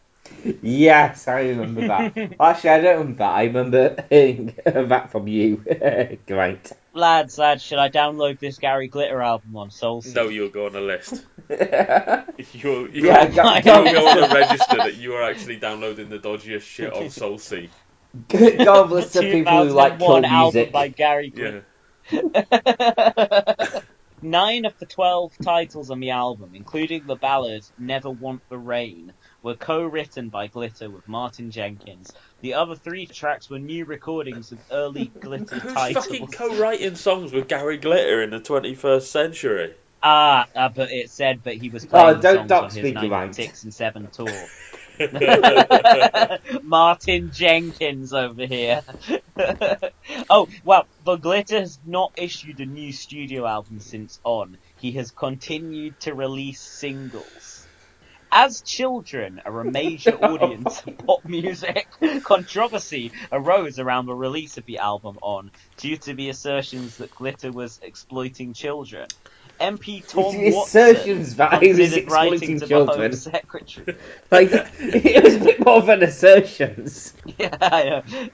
yes, 0.62 1.28
I 1.28 1.42
remember 1.50 1.88
that. 1.88 2.18
Actually, 2.40 2.70
I 2.70 2.82
don't 2.82 2.98
remember 3.00 3.18
that. 3.18 3.32
I 3.32 3.44
remember 3.46 4.06
hearing 4.10 4.56
that 4.66 5.12
from 5.12 5.28
you. 5.28 5.58
Great. 6.28 6.72
Lads, 6.96 7.38
lads, 7.38 7.62
should 7.62 7.78
I 7.78 7.90
download 7.90 8.40
this 8.40 8.58
Gary 8.58 8.88
Glitter 8.88 9.22
album 9.22 9.58
on 9.58 9.70
Soulseek? 9.70 10.16
No, 10.16 10.30
you'll 10.30 10.50
go 10.60 10.68
on 10.68 10.76
a 10.78 10.82
list. 10.82 11.26
yeah, 11.50 12.24
You'll, 12.54 12.90
you 12.90 13.04
go, 13.04 13.10
will 13.26 13.44
my 13.44 13.62
go, 13.62 13.84
go 13.84 14.08
on 14.08 14.32
a 14.32 14.34
register 14.34 14.78
that 14.78 14.96
you 14.96 15.14
are 15.14 15.24
actually 15.24 15.58
downloading 15.58 16.10
the 16.10 16.20
dodgiest 16.20 16.62
shit 16.62 16.94
on 16.94 17.04
Soulseek. 17.08 17.70
go 18.30 18.84
and 18.84 18.92
listen 18.92 19.24
to 19.24 19.32
people 19.32 19.66
who 19.68 19.74
like 19.74 20.00
cool 20.00 20.22
2001 20.22 20.26
album 20.26 20.58
music. 20.58 20.72
by 20.72 20.88
Gary 20.88 21.30
Glitter. 21.32 21.66
Yeah. 22.12 23.82
Nine 24.22 24.64
of 24.66 24.74
the 24.80 24.86
twelve 24.86 25.34
titles 25.44 25.92
on 25.92 26.00
the 26.00 26.12
album, 26.12 26.52
including 26.56 27.06
the 27.06 27.16
ballad 27.16 27.64
Never 27.78 28.10
Want 28.10 28.42
the 28.50 28.58
Rain, 28.58 29.12
were 29.46 29.56
co-written 29.56 30.30
by 30.30 30.48
Glitter 30.48 30.90
with 30.90 31.08
Martin 31.08 31.52
Jenkins. 31.52 32.16
The 32.42 32.56
other 32.56 32.76
three 32.76 33.06
tracks 33.06 33.48
were 33.48 33.60
new 33.60 33.86
recordings 33.86 34.52
of 34.52 34.60
early 34.72 35.06
Glitter 35.22 35.60
Who's 35.60 35.74
titles. 35.74 36.08
fucking 36.08 36.28
co-writing 36.28 36.96
songs 36.96 37.32
with 37.32 37.48
Gary 37.48 37.78
Glitter 37.78 38.24
in 38.24 38.32
the 38.32 38.40
21st 38.40 39.04
century? 39.04 39.76
Ah, 40.02 40.48
uh, 40.56 40.70
but 40.70 40.92
it 40.92 41.12
said 41.12 41.44
that 41.44 41.54
he 41.56 41.70
was 41.70 41.86
playing 41.86 42.18
Oh, 42.18 42.22
don't- 42.22 42.36
songs 42.38 42.50
don't 42.50 42.58
on 42.64 42.70
his 42.72 42.74
speak 42.80 42.94
your 42.96 43.02
mind. 43.12 43.38
96 43.38 43.64
and 43.66 43.74
7 43.74 44.08
tour. 44.12 44.28
Martin 46.64 47.30
Jenkins 47.32 48.14
over 48.14 48.46
here. 48.48 48.82
oh, 50.30 50.48
well, 50.64 50.88
the 51.04 51.18
Glitter 51.18 51.60
has 51.60 51.80
not 51.86 52.14
issued 52.16 52.60
a 52.62 52.66
new 52.66 52.92
studio 52.92 53.46
album 53.46 53.80
since 53.80 54.20
On. 54.24 54.58
He 54.78 54.94
has 54.94 55.12
continued 55.12 56.00
to 56.02 56.16
release 56.16 56.62
singles. 56.62 57.55
As 58.38 58.62
children 58.64 59.42
are 59.46 59.62
a 59.62 59.66
major 59.66 60.12
audience 60.22 60.84
of 60.86 60.98
pop 61.08 61.22
music, 61.26 61.88
controversy 62.26 63.14
arose 63.32 63.80
around 63.80 64.08
the 64.08 64.16
release 64.16 64.58
of 64.58 64.66
the 64.66 64.80
album 64.80 65.18
On 65.24 65.52
due 65.78 65.98
to 66.00 66.14
the 66.14 66.28
assertions 66.30 66.98
that 66.98 67.16
Glitter 67.16 67.54
was 67.54 67.80
exploiting 67.82 68.54
children. 68.54 69.08
MP 69.60 70.08
Tom 70.08 70.34
The 70.34 70.52
Watson 70.54 70.82
assertions 70.82 71.36
that 71.38 71.62
he 71.64 71.74
was 71.74 72.06
writing 72.08 72.60
to 72.60 72.60
the 72.60 72.68
children. 72.68 73.12
Home 73.12 73.12
Secretary. 73.14 73.98
Like, 74.32 74.50
it 74.80 75.24
was 75.24 75.36
a 75.36 75.40
bit 75.40 75.66
more 75.66 75.82
than 75.82 76.04
assertions. 76.04 77.14
Yeah, 77.40 77.58
I 77.62 77.84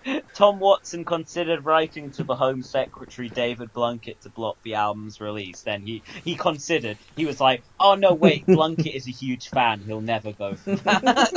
know. 0.05 0.21
Tom 0.35 0.59
Watson 0.59 1.05
considered 1.05 1.65
writing 1.65 2.11
to 2.13 2.23
the 2.23 2.35
Home 2.35 2.61
Secretary 2.61 3.29
David 3.29 3.71
Blunkett 3.73 4.19
to 4.21 4.29
block 4.29 4.57
the 4.63 4.75
album's 4.75 5.19
release. 5.19 5.63
Then 5.63 5.81
he, 5.81 6.03
he 6.23 6.35
considered. 6.35 6.99
He 7.15 7.25
was 7.25 7.39
like, 7.39 7.63
"Oh 7.79 7.95
no, 7.95 8.13
wait, 8.13 8.45
Blunkett 8.51 8.95
is 8.95 9.07
a 9.07 9.11
huge 9.11 9.49
fan. 9.49 9.81
He'll 9.81 10.01
never 10.01 10.33
go 10.33 10.55
for 10.55 10.75
that." 10.75 11.31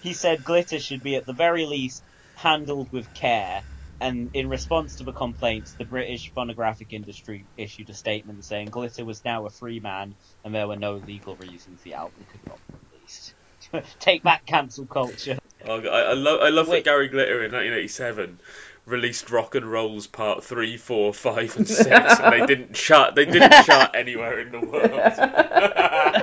he 0.00 0.12
said 0.12 0.44
Glitter 0.44 0.80
should 0.80 1.02
be 1.02 1.16
at 1.16 1.26
the 1.26 1.34
very 1.34 1.66
least 1.66 2.04
handled 2.34 2.88
with 2.92 3.12
care. 3.14 3.62
And 4.02 4.30
in 4.34 4.48
response 4.50 4.96
to 4.96 5.04
the 5.04 5.12
complaints, 5.14 5.76
the 5.78 5.86
British 5.86 6.32
phonographic 6.34 6.92
industry 6.92 7.48
issued 7.56 7.90
a 7.90 7.94
statement 7.94 8.44
saying 8.44 8.70
Glitter 8.70 9.06
was 9.06 9.24
now 9.24 9.46
a 9.46 9.50
free 9.50 9.80
man 9.80 10.16
and 10.44 10.54
there 10.54 10.68
were 10.68 10.76
no 10.76 10.96
legal 10.96 11.36
reasons 11.38 11.82
the 11.82 11.94
album 11.94 12.26
could 12.28 12.42
not 12.46 12.60
be 12.68 12.76
released. 12.92 13.34
Take 14.00 14.24
that 14.24 14.46
cancel 14.46 14.86
culture. 14.88 15.38
Oh, 15.64 15.80
I, 15.82 16.00
I 16.10 16.14
love 16.14 16.40
I 16.42 16.50
love 16.50 16.68
Wait. 16.68 16.70
that 16.70 16.84
Gary 16.84 17.08
Glitter 17.08 17.44
in 17.44 17.52
1987 17.52 18.40
released 18.86 19.30
Rock 19.30 19.54
and 19.54 19.70
Rolls 19.70 20.06
Part 20.06 20.42
three, 20.44 20.76
four, 20.76 21.14
five, 21.14 21.56
and 21.56 21.68
6 21.68 21.86
and 21.88 22.32
they 22.32 22.46
didn't 22.46 22.74
chart 22.74 23.14
they 23.14 23.24
didn't 23.24 23.64
chart 23.64 23.92
anywhere 23.94 24.40
in 24.40 24.50
the 24.50 24.60
world. 24.60 24.92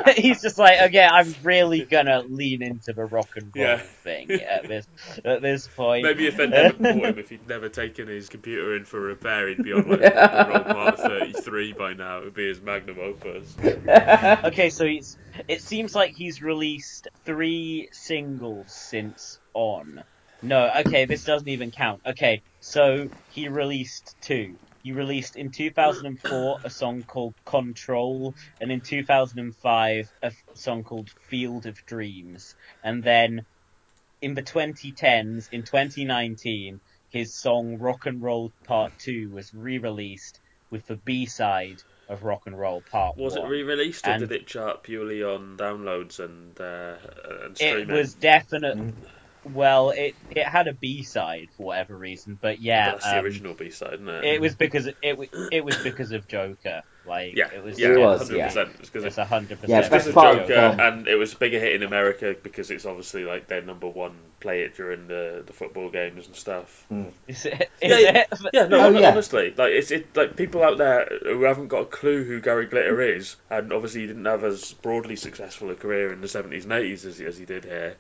He's 0.18 0.42
just 0.42 0.58
like, 0.58 0.80
okay, 0.90 1.04
I'm 1.04 1.34
really 1.44 1.86
gonna 1.86 2.22
lean 2.28 2.62
into 2.62 2.94
the 2.94 3.06
rock 3.06 3.30
and 3.36 3.52
roll 3.56 3.66
Yeah. 3.66 3.78
thing 4.04 4.32
at 4.32 4.68
this 4.68 4.88
at 5.24 5.42
this 5.42 5.68
point. 5.68 6.04
Maybe 6.04 6.28
if 6.28 6.38
they'd 6.38 6.50
never 6.50 6.74
bought 6.78 7.06
him, 7.06 7.20
if 7.20 7.30
he'd 7.30 7.48
never 7.48 7.70
taken 7.70 8.08
his 8.08 8.28
computer 8.30 8.76
in 8.76 8.86
for 8.86 9.00
repair, 9.00 9.48
he'd 9.48 9.64
be 9.64 9.74
on 9.74 9.88
like 9.90 10.02
Rock 10.02 10.14
and 10.16 10.50
Roll 10.50 10.64
Part 10.64 11.00
33 11.00 11.74
by 11.74 11.94
now. 11.94 12.20
It 12.20 12.26
would 12.26 12.34
be 12.34 12.48
his 12.48 12.62
magnum 12.62 13.00
opus. 13.00 13.56
okay, 13.64 14.70
so 14.70 14.86
he's. 14.86 15.18
It 15.48 15.62
seems 15.62 15.96
like 15.96 16.12
he's 16.12 16.42
released 16.42 17.08
three 17.26 17.88
singles 17.94 18.74
since 18.76 19.40
On. 19.54 20.04
No, 20.42 20.70
okay, 20.86 21.06
this 21.06 21.24
doesn't 21.26 21.48
even 21.50 21.72
count. 21.72 22.02
Okay, 22.06 22.42
so 22.60 23.10
he 23.28 23.48
released 23.50 24.16
two. 24.22 24.56
He 24.82 24.94
released 24.94 25.36
in 25.36 25.52
2004 25.52 26.60
a 26.64 26.70
song 26.70 27.04
called 27.04 27.36
Control, 27.46 28.34
and 28.62 28.72
in 28.72 28.80
2005 28.80 30.06
a 30.22 30.26
f- 30.28 30.34
song 30.54 30.84
called 30.84 31.10
Field 31.30 31.66
of 31.66 31.86
Dreams. 31.86 32.56
And 32.84 33.04
then 33.04 33.46
in 34.22 34.34
the 34.36 34.42
2010s, 34.42 35.50
in 35.52 35.64
2019, 35.64 36.80
his 37.10 37.36
song 37.36 37.78
Rock 37.78 38.06
and 38.06 38.22
Roll 38.22 38.54
Part 38.66 38.94
2 39.00 39.30
was 39.32 39.54
re-released 39.54 40.40
with 40.72 40.86
the 40.88 40.96
B-side 40.96 41.82
of 42.08 42.24
Rock 42.24 42.44
and 42.46 42.58
Roll 42.58 42.82
Part 42.90 43.18
Was 43.18 43.36
1. 43.36 43.46
it 43.46 43.50
re-released 43.50 44.08
or 44.08 44.12
And- 44.12 44.22
did 44.22 44.32
it 44.32 44.48
chart 44.48 44.84
purely 44.84 45.22
on 45.24 45.58
downloads 45.58 46.20
and 46.20 46.60
uh, 46.60 46.96
and 47.44 47.60
It 47.60 47.88
was 47.88 48.14
definite. 48.16 48.78
Well, 49.46 49.92
it 49.92 50.16
it 50.32 50.46
had 50.46 50.68
a 50.68 50.74
B 50.74 51.04
side 51.04 51.50
for 51.56 51.68
whatever 51.68 51.96
reason, 51.98 52.38
but 52.40 52.60
yeah, 52.62 52.92
But 52.92 53.02
that's 53.02 53.12
the 53.12 53.20
um, 53.20 53.26
original 53.26 53.54
B 53.54 53.70
side, 53.70 53.94
isn't 53.96 54.08
it? 54.10 54.24
it 54.26 54.42
was 54.42 54.56
because 54.56 54.88
it 54.88 54.98
it, 55.02 55.64
was 55.64 55.78
because 55.78 56.12
of 56.12 56.28
Joker. 56.28 56.82
Like 57.06 57.36
yeah, 57.36 57.48
it 57.52 57.64
was. 57.64 57.80
yeah, 57.80 57.88
It 57.88 57.90
just- 57.96 58.00
was, 58.02 58.20
hundred 58.22 58.38
yeah. 58.38 58.46
percent. 58.48 58.70
It's 58.80 58.90
because 58.90 59.06
It's 59.06 59.18
of 59.18 59.22
a 59.24 59.26
hundred 59.26 59.60
Yeah, 59.66 59.80
percent. 59.80 59.84
because 59.86 59.90
best 59.92 60.08
of 60.10 60.14
part 60.14 60.38
of 60.40 60.48
Joker, 60.48 60.82
and 60.82 61.08
it 61.08 61.16
was 61.16 61.34
a 61.34 61.38
bigger 61.38 61.60
hit 61.60 61.74
in 61.74 61.84
America 61.84 62.36
because 62.44 62.70
it's 62.70 62.86
obviously 62.86 63.24
like 63.24 63.48
their 63.48 63.62
number 63.62 63.88
one. 63.88 64.16
Play 64.42 64.62
it 64.62 64.76
during 64.78 65.08
the, 65.08 65.44
the 65.46 65.52
football 65.52 65.90
games 65.90 66.26
and 66.28 66.34
stuff. 66.36 66.86
Is 67.28 67.46
it? 67.46 67.70
Yeah, 67.82 67.98
it? 68.24 68.28
Yeah, 68.54 68.68
no, 68.68 68.78
Oh, 68.78 68.82
hon- 68.84 68.96
yeah. 69.02 69.12
honestly, 69.12 69.54
like 69.58 69.72
it's 69.72 69.92
it 69.92 70.16
like 70.16 70.38
people 70.38 70.64
out 70.64 70.78
there 70.78 71.10
who 71.24 71.44
haven't 71.44 71.68
got 71.68 71.82
a 71.82 71.86
clue 71.86 72.24
who 72.24 72.40
Gary 72.40 72.68
Glitter 72.68 73.02
is, 73.02 73.36
and 73.50 73.74
obviously 73.74 74.02
he 74.02 74.08
didn't 74.08 74.24
have 74.26 74.44
as 74.46 74.72
broadly 74.74 75.16
successful 75.18 75.72
a 75.72 75.76
career 75.76 76.14
in 76.14 76.22
the 76.22 76.28
seventies 76.30 76.64
and 76.66 76.72
eighties 76.74 77.06
as, 77.06 77.20
as 77.20 77.38
he 77.38 77.44
did 77.46 77.66
here. 77.66 77.96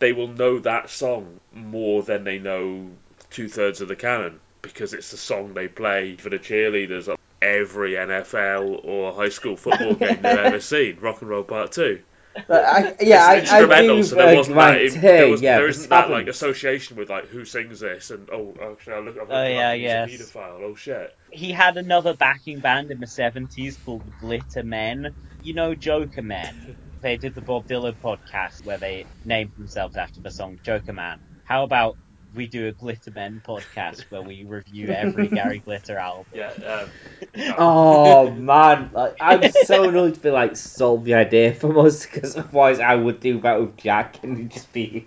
They 0.00 0.12
will 0.12 0.28
know 0.28 0.58
that 0.60 0.90
song 0.90 1.40
more 1.54 2.02
than 2.02 2.24
they 2.24 2.38
know 2.40 2.90
two 3.30 3.48
thirds 3.48 3.80
of 3.82 3.88
the 3.88 3.96
canon 3.96 4.40
because 4.62 4.94
it's 4.94 5.12
the 5.12 5.16
song 5.18 5.54
they 5.54 5.68
play 5.68 6.16
for 6.16 6.30
the 6.30 6.38
cheerleaders 6.38 7.08
at 7.12 7.18
every 7.42 7.92
NFL 7.92 8.84
or 8.84 9.12
high 9.14 9.28
school 9.30 9.56
football 9.56 9.94
game 9.96 10.22
they've 10.22 10.38
ever 10.38 10.60
seen. 10.60 10.98
Rock 11.00 11.22
and 11.22 11.30
Roll 11.30 11.44
Part 11.44 11.72
Two. 11.72 12.02
But 12.48 12.64
I, 12.64 12.96
yeah, 13.00 13.26
I, 13.26 13.34
it's 13.36 13.50
I 13.50 13.60
instrumental, 13.60 13.96
do 13.96 14.02
so 14.02 14.16
there 14.16 14.36
wasn't 14.36 14.56
that. 14.56 14.74
agree. 14.76 14.88
in- 14.88 15.00
there, 15.16 15.28
was, 15.28 15.42
yeah, 15.42 15.56
there 15.58 15.66
but 15.66 15.70
isn't 15.70 15.90
that 15.90 16.10
like 16.10 16.26
association 16.28 16.96
with 16.96 17.10
like 17.10 17.26
who 17.28 17.44
sings 17.44 17.80
this 17.80 18.10
and 18.10 18.30
oh 18.30 18.54
actually 18.72 18.94
I 18.94 18.98
look 19.00 19.18
I've 19.18 19.30
Oh, 19.30 19.34
looked 19.34 19.48
him 19.48 19.56
yeah, 19.56 19.68
up 19.68 19.74
and 19.74 19.82
yes. 19.82 20.10
a 20.10 20.24
paedophile. 20.24 20.62
Oh 20.62 20.74
shit. 20.74 21.10
He 21.32 21.52
had 21.52 21.76
another 21.76 22.14
backing 22.14 22.60
band 22.60 22.90
in 22.90 23.00
the 23.00 23.06
seventies 23.06 23.78
called 23.84 24.04
the 24.06 24.12
Glitter 24.12 24.62
Men. 24.64 25.16
You 25.42 25.54
know 25.54 25.74
Joker 25.74 26.22
Men. 26.22 26.76
They 27.02 27.16
did 27.16 27.34
the 27.34 27.42
Bob 27.42 27.66
Dylan 27.66 27.98
podcast 27.98 28.64
where 28.64 28.78
they 28.78 29.06
named 29.24 29.52
themselves 29.56 29.96
after 29.96 30.20
the 30.20 30.30
song 30.30 30.58
Joker 30.62 30.92
Man. 30.92 31.20
How 31.44 31.64
about 31.64 31.96
we 32.34 32.46
do 32.46 32.68
a 32.68 32.72
Glitter 32.72 33.10
Men 33.10 33.40
podcast 33.46 34.04
where 34.10 34.22
we 34.22 34.44
review 34.44 34.88
every 34.90 35.28
Gary 35.32 35.60
Glitter 35.60 35.98
album? 35.98 36.26
Yeah. 36.32 36.52
Um, 36.62 36.90
Oh 37.58 38.30
man, 38.30 38.90
like, 38.92 39.16
I'm 39.20 39.50
so 39.50 39.84
annoyed 39.88 40.14
to 40.14 40.20
be 40.20 40.30
like 40.30 40.56
solve 40.56 41.04
the 41.04 41.14
idea 41.14 41.54
from 41.54 41.78
us 41.78 42.04
because 42.06 42.36
otherwise 42.36 42.80
I 42.80 42.94
would 42.94 43.20
do 43.20 43.40
that 43.40 43.60
with 43.60 43.76
Jack 43.76 44.22
and 44.22 44.38
it'd 44.38 44.50
just 44.50 44.72
be 44.72 45.06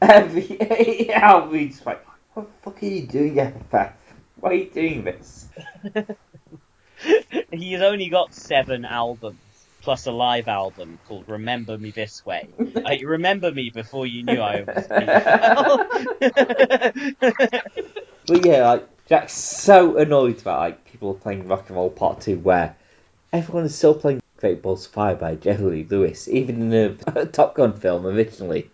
every 0.00 0.58
yeah, 1.08 1.30
I'll 1.32 1.50
just 1.52 1.86
like 1.86 2.04
What 2.34 2.46
the 2.46 2.52
fuck 2.62 2.82
are 2.82 2.86
you 2.86 3.06
doing, 3.06 3.34
Beth? 3.70 3.96
Why 4.36 4.50
are 4.50 4.54
you 4.54 4.70
doing 4.70 5.04
this? 5.04 5.48
He's 7.52 7.80
only 7.80 8.08
got 8.08 8.34
seven 8.34 8.84
albums 8.84 9.38
plus 9.82 10.06
a 10.06 10.12
live 10.12 10.48
album 10.48 10.98
called 11.04 11.28
Remember 11.28 11.78
Me 11.78 11.92
This 11.92 12.24
Way. 12.24 12.50
Like, 12.84 13.02
remember 13.04 13.52
me 13.52 13.70
before 13.74 14.06
you 14.06 14.24
knew 14.24 14.40
I 14.40 14.62
was 14.62 14.88
paedophile. 14.98 15.80
But 18.26 18.44
yeah, 18.44 18.68
like 18.68 18.88
Jack's 19.06 19.34
so 19.34 19.96
annoyed 19.96 20.40
about 20.40 20.60
like 20.60 20.84
people 20.84 21.14
playing 21.14 21.46
Rock 21.48 21.68
and 21.68 21.76
Roll 21.76 21.90
Part 21.90 22.20
Two, 22.22 22.38
where 22.38 22.76
everyone 23.32 23.64
is 23.64 23.76
still 23.76 23.94
playing 23.94 24.20
Great 24.38 24.62
Balls 24.62 24.86
of 24.86 24.92
Fire 24.92 25.16
by 25.16 25.34
Jerry 25.36 25.58
Lee 25.64 25.84
Lewis, 25.88 26.28
even 26.28 26.72
in 26.72 26.96
the 27.04 27.26
Top 27.32 27.54
Gun 27.54 27.74
film 27.78 28.06
originally. 28.06 28.70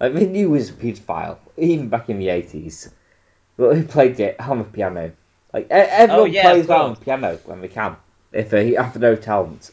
Like 0.00 0.14
they 0.14 0.26
knew 0.26 0.46
he 0.52 0.58
was 0.58 0.70
a 0.70 0.74
paedophile, 0.74 1.38
even 1.56 1.88
back 1.90 2.08
in 2.10 2.18
the 2.18 2.28
eighties, 2.30 2.90
but 3.56 3.74
they 3.74 3.82
played 3.84 4.20
it 4.20 4.40
on 4.40 4.58
the 4.58 4.64
piano. 4.64 5.12
Like 5.52 5.68
everyone 5.70 6.20
Oh, 6.20 6.24
yeah, 6.26 6.42
plays 6.42 6.66
that 6.68 6.80
on 6.80 6.96
piano 6.96 7.38
when 7.44 7.60
they 7.60 7.68
can, 7.68 7.96
if 8.32 8.46
uh, 8.46 8.50
they 8.50 8.72
have 8.74 8.96
no 8.98 9.16
talent. 9.16 9.70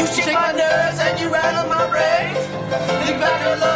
You 0.00 0.06
shake 0.06 0.34
my 0.34 0.52
nerves 0.52 0.98
and 1.00 1.20
you 1.20 1.28
rattle 1.32 1.68
my 1.68 1.90
brain. 1.90 3.69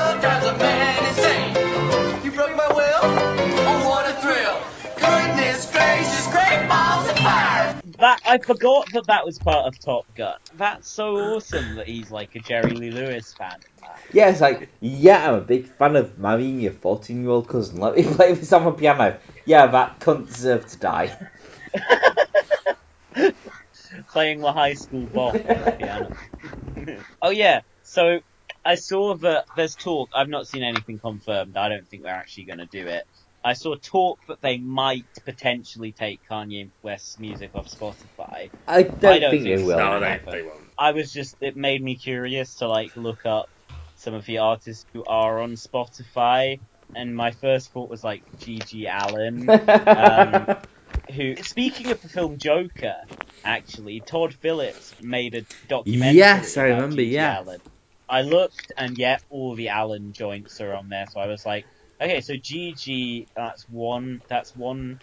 I 8.27 8.39
forgot 8.39 8.87
that 8.93 9.07
that 9.07 9.25
was 9.25 9.39
part 9.39 9.67
of 9.67 9.79
Top 9.79 10.07
Gun. 10.15 10.37
That's 10.57 10.91
so 10.91 11.17
awesome 11.17 11.77
that 11.77 11.87
he's 11.87 12.11
like 12.11 12.35
a 12.35 12.41
Jerry 12.41 12.71
Lee 12.71 12.91
Lewis 12.91 13.35
fan. 13.35 13.57
Yeah, 14.13 14.31
it's 14.31 14.41
like, 14.41 14.69
yeah, 14.81 15.29
I'm 15.29 15.35
a 15.35 15.41
big 15.41 15.67
fan 15.67 15.97
of 15.97 16.19
marrying 16.19 16.61
your 16.61 16.73
14 16.73 17.21
year 17.21 17.31
old 17.31 17.49
cousin. 17.49 17.81
Let 17.81 17.97
me 17.97 18.03
play 18.15 18.33
this 18.35 18.53
on 18.53 18.75
piano. 18.77 19.19
Yeah, 19.45 19.67
that 19.67 20.01
cunt 20.01 20.29
deserves 20.29 20.75
to 20.75 20.79
die. 20.79 21.29
playing 24.13 24.41
the 24.41 24.53
high 24.53 24.75
school 24.75 25.07
bop 25.07 25.35
on 25.35 25.65
the 25.65 25.77
piano. 25.79 26.11
oh 27.23 27.31
yeah, 27.31 27.61
so 27.83 28.21
I 28.65 28.77
saw 28.77 29.17
that 29.17 29.45
there's 29.57 29.75
talk. 29.75 30.11
I've 30.15 30.29
not 30.29 30.47
seen 30.47 30.63
anything 30.63 30.99
confirmed. 30.99 31.57
I 31.57 31.69
don't 31.69 31.87
think 31.89 32.03
they're 32.03 32.15
actually 32.15 32.45
going 32.45 32.59
to 32.59 32.67
do 32.67 32.87
it. 32.87 33.05
I 33.45 33.53
saw 33.55 33.77
talk 33.77 34.21
that 34.29 34.41
they 34.43 34.59
might 34.59 35.07
potentially 35.25 35.93
take 35.93 36.23
Kanye 36.31 36.73
West's 36.83 37.19
music 37.19 37.53
off 37.55 37.69
Spotify. 37.69 38.53
I 38.67 38.83
don't, 38.85 39.03
I 39.05 39.19
don't 39.19 39.31
think, 39.33 39.45
think 39.45 39.57
they 39.59 39.65
will. 39.65 39.77
No, 39.79 40.01
they, 40.01 40.21
they 40.27 40.43
won't. 40.43 40.65
I 40.79 40.93
was 40.93 41.13
just 41.13 41.37
it 41.41 41.57
made 41.57 41.83
me 41.83 41.97
curious 41.97 42.57
to 42.57 42.69
like 42.69 42.93
look 42.97 43.27
up 43.27 43.51
some 43.97 44.15
of 44.15 44.25
the 44.27 44.39
artists 44.39 44.87
who 44.95 45.05
are 45.07 45.41
on 45.41 45.53
Spotify, 45.55 46.61
and 46.95 47.15
my 47.17 47.33
first 47.33 47.73
thought 47.73 47.91
was 47.91 48.05
like 48.05 48.25
GG 48.39 48.87
Allin. 48.91 49.55
Um, 49.95 50.49
who, 51.15 51.43
speaking 51.43 51.91
of 51.93 52.01
the 52.01 52.09
film 52.09 52.39
Joker, 52.39 52.97
actually, 53.45 54.03
Todd 54.03 54.35
Phillips 54.35 54.95
made 55.01 55.35
a 55.35 55.47
documentary. 55.69 56.17
Yes, 56.17 56.57
I 56.57 56.65
remember, 56.69 57.03
GG 57.03 57.13
yeah. 57.13 57.41
Allin. 57.41 57.61
I 58.09 58.23
looked, 58.23 58.73
and 58.77 58.99
yet 58.99 59.23
all 59.31 59.55
the 59.55 59.69
Allen 59.69 60.13
joints 60.13 60.61
are 60.61 60.75
on 60.75 60.89
there. 60.89 61.07
So 61.07 61.21
I 61.21 61.27
was 61.27 61.45
like, 61.47 61.67
okay, 62.05 62.23
so 62.23 62.35
GG, 62.35 63.29
that's 63.37 63.67
one, 63.69 64.23
that's 64.29 64.57
one 64.57 65.01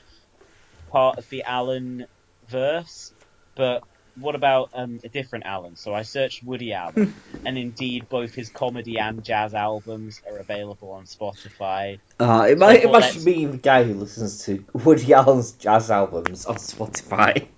part 0.92 1.20
of 1.20 1.30
the 1.30 1.44
Allen 1.44 2.08
verse. 2.50 3.14
But 3.56 3.84
what 4.16 4.36
about 4.36 4.70
um, 4.74 5.00
a 5.04 5.10
different 5.10 5.46
Allen? 5.48 5.78
So 5.78 5.94
I 5.96 6.04
searched 6.04 6.44
Woody 6.46 6.74
Allen, 6.74 7.16
and 7.46 7.58
indeed, 7.58 8.08
both 8.10 8.34
his 8.36 8.52
comedy 8.52 9.00
and 9.00 9.24
jazz 9.24 9.54
albums 9.54 10.22
are 10.28 10.40
available 10.40 10.92
on 10.94 11.06
Spotify. 11.06 12.00
Uh, 12.20 12.48
it 12.50 12.60
might, 12.60 12.84
it 12.84 12.92
Well, 12.92 12.92
must 12.92 13.26
be 13.26 13.46
the 13.46 13.60
guy 13.60 13.86
who 13.86 13.96
listens 13.96 14.46
to 14.46 14.66
Woody 14.74 15.14
Allen's 15.14 15.54
jazz 15.54 15.92
albums 15.92 16.48
on 16.48 16.58
Spotify. 16.58 17.50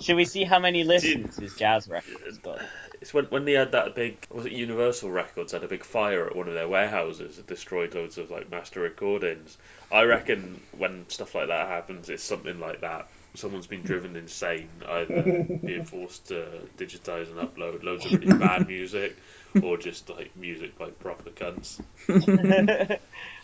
Should 0.01 0.17
we 0.17 0.27
see 0.27 0.45
how 0.45 0.61
many 0.61 0.85
listens 0.85 1.39
his 1.39 1.55
jazz 1.55 1.89
records 1.89 2.39
got? 2.39 2.63
It's 3.03 3.13
when 3.13 3.25
when 3.27 3.45
they 3.45 3.55
had 3.55 3.73
that 3.73 3.97
big 3.97 4.25
was 4.31 4.47
it 4.47 4.53
Universal 4.53 5.11
Records 5.11 5.51
had 5.51 5.65
a 5.65 5.69
big 5.69 5.85
fire 5.85 6.25
at 6.29 6.37
one 6.37 6.47
of 6.47 6.55
their 6.55 6.69
warehouses 6.69 7.37
that 7.37 7.49
destroyed 7.49 7.97
loads 7.97 8.17
of 8.17 8.31
like 8.31 8.49
master 8.49 8.79
recordings. 8.81 9.59
I 9.91 10.05
reckon 10.05 10.61
when 10.79 11.09
stuff 11.09 11.35
like 11.35 11.49
that 11.49 11.67
happens, 11.67 12.09
it's 12.09 12.23
something 12.23 12.61
like 12.61 12.83
that. 12.83 13.09
Someone's 13.35 13.67
been 13.67 13.83
driven 13.83 14.15
insane, 14.15 14.71
either 14.89 15.49
being 15.65 15.85
forced 15.85 16.29
to 16.29 16.69
digitize 16.77 17.29
and 17.29 17.39
upload 17.39 17.83
loads 17.83 18.07
of 18.07 18.13
really 18.13 18.39
bad 18.39 18.69
music, 18.69 19.17
or 19.61 19.77
just 19.79 20.09
like 20.09 20.37
music 20.37 20.79
by 20.79 20.91
proper 20.91 21.31
cunts. 21.31 21.81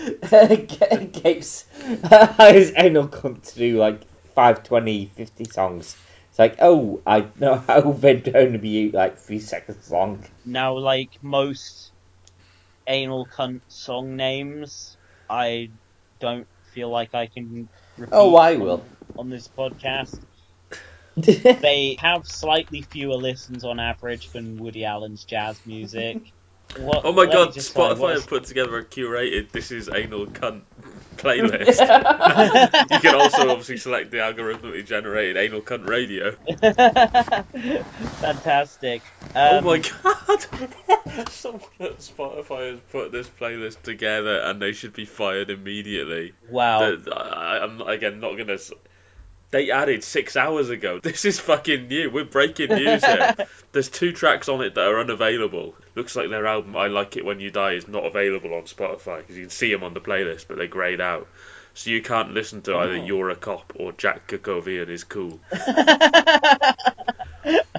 Ga- 0.66 1.06
Gapes 1.06 1.64
hires 2.04 2.72
anal 2.76 3.08
cunt 3.08 3.52
to 3.52 3.58
do 3.58 3.78
like 3.78 4.04
5, 4.34 4.62
20, 4.62 5.06
50 5.16 5.44
songs. 5.44 5.96
It's 6.30 6.38
like, 6.38 6.56
oh, 6.60 7.02
I 7.06 7.28
know 7.38 7.56
how 7.56 7.80
they're 7.92 8.20
going 8.20 8.52
to 8.52 8.58
be 8.58 8.90
like 8.90 9.18
three 9.18 9.40
seconds 9.40 9.90
long. 9.90 10.24
now 10.44 10.76
like 10.78 11.10
most 11.22 11.92
Anal 12.86 13.26
Cunt 13.28 13.62
song 13.68 14.16
names, 14.16 14.98
I 15.28 15.70
don't 16.20 16.48
feel 16.72 16.90
like 16.90 17.14
I 17.14 17.28
can 17.28 17.68
repeat 17.96 18.12
Oh, 18.12 18.36
I 18.36 18.56
will. 18.56 18.86
on 19.16 19.30
this 19.30 19.48
podcast. 19.48 20.20
They 21.62 21.96
have 22.00 22.26
slightly 22.26 22.82
fewer 22.82 23.16
listens 23.16 23.64
on 23.64 23.80
average 23.80 24.30
than 24.32 24.58
Woody 24.58 24.84
Allen's 24.84 25.24
jazz 25.24 25.60
music. 25.64 26.18
What, 26.72 27.04
Oh 27.04 27.12
my 27.12 27.26
god, 27.26 27.50
Spotify 27.50 28.14
have 28.14 28.26
put 28.26 28.44
together 28.44 28.76
a 28.78 28.84
curated 28.84 29.52
"This 29.52 29.70
is 29.70 29.88
anal 29.88 30.26
cunt" 30.26 30.62
playlist. 31.16 31.80
you 32.90 32.98
can 33.00 33.14
also 33.14 33.50
obviously 33.50 33.76
select 33.76 34.10
the 34.10 34.18
algorithmically 34.18 34.84
generated 34.84 35.36
anal 35.36 35.62
cunt 35.62 35.86
radio. 35.86 36.36
Fantastic. 38.20 39.04
oh 39.44 39.58
Um, 39.58 39.64
my 39.64 39.78
god! 39.78 40.46
Someone 41.30 41.62
at 41.80 41.98
Spotify 41.98 42.70
has 42.72 42.80
put 42.80 43.12
this 43.12 43.28
playlist 43.28 43.82
together, 43.82 44.40
and 44.40 44.60
they 44.60 44.72
should 44.72 44.92
be 44.94 45.04
fired 45.04 45.50
immediately. 45.50 46.34
Wow. 46.48 46.96
The- 46.96 47.12
I, 47.14 47.62
I'm 47.62 47.80
again 47.82 48.20
not 48.20 48.36
gonna. 48.36 48.54
s- 48.54 48.72
They 49.54 49.70
added 49.70 50.02
six 50.02 50.36
hours 50.36 50.68
ago. 50.68 50.98
This 51.04 51.24
is 51.24 51.38
fucking 51.38 51.86
new. 51.86 52.10
We're 52.10 52.24
breaking 52.24 52.70
news 52.70 53.04
here. 53.04 53.36
There's 53.72 53.88
two 53.88 54.10
tracks 54.10 54.48
on 54.48 54.62
it 54.62 54.74
that 54.74 54.84
are 54.88 54.98
unavailable. 54.98 55.76
Looks 55.94 56.16
like 56.16 56.28
their 56.28 56.44
album 56.44 56.74
"I 56.76 56.88
Like 56.88 57.16
It 57.16 57.24
When 57.24 57.38
You 57.38 57.52
Die" 57.52 57.74
is 57.74 57.86
not 57.86 58.04
available 58.04 58.52
on 58.54 58.64
Spotify 58.64 59.18
because 59.18 59.36
you 59.36 59.42
can 59.42 59.50
see 59.50 59.70
them 59.70 59.84
on 59.84 59.94
the 59.94 60.00
playlist, 60.00 60.48
but 60.48 60.56
they're 60.56 60.66
greyed 60.66 61.00
out. 61.00 61.28
So 61.72 61.90
you 61.90 62.02
can't 62.02 62.34
listen 62.34 62.62
to 62.62 62.74
either 62.74 62.94
Oh. 62.94 63.04
"You're 63.04 63.30
a 63.30 63.36
Cop" 63.36 63.74
or 63.76 63.92
"Jack 63.92 64.26
Kevorkian 64.26 64.88
is 64.88 65.04
Cool." 65.04 65.38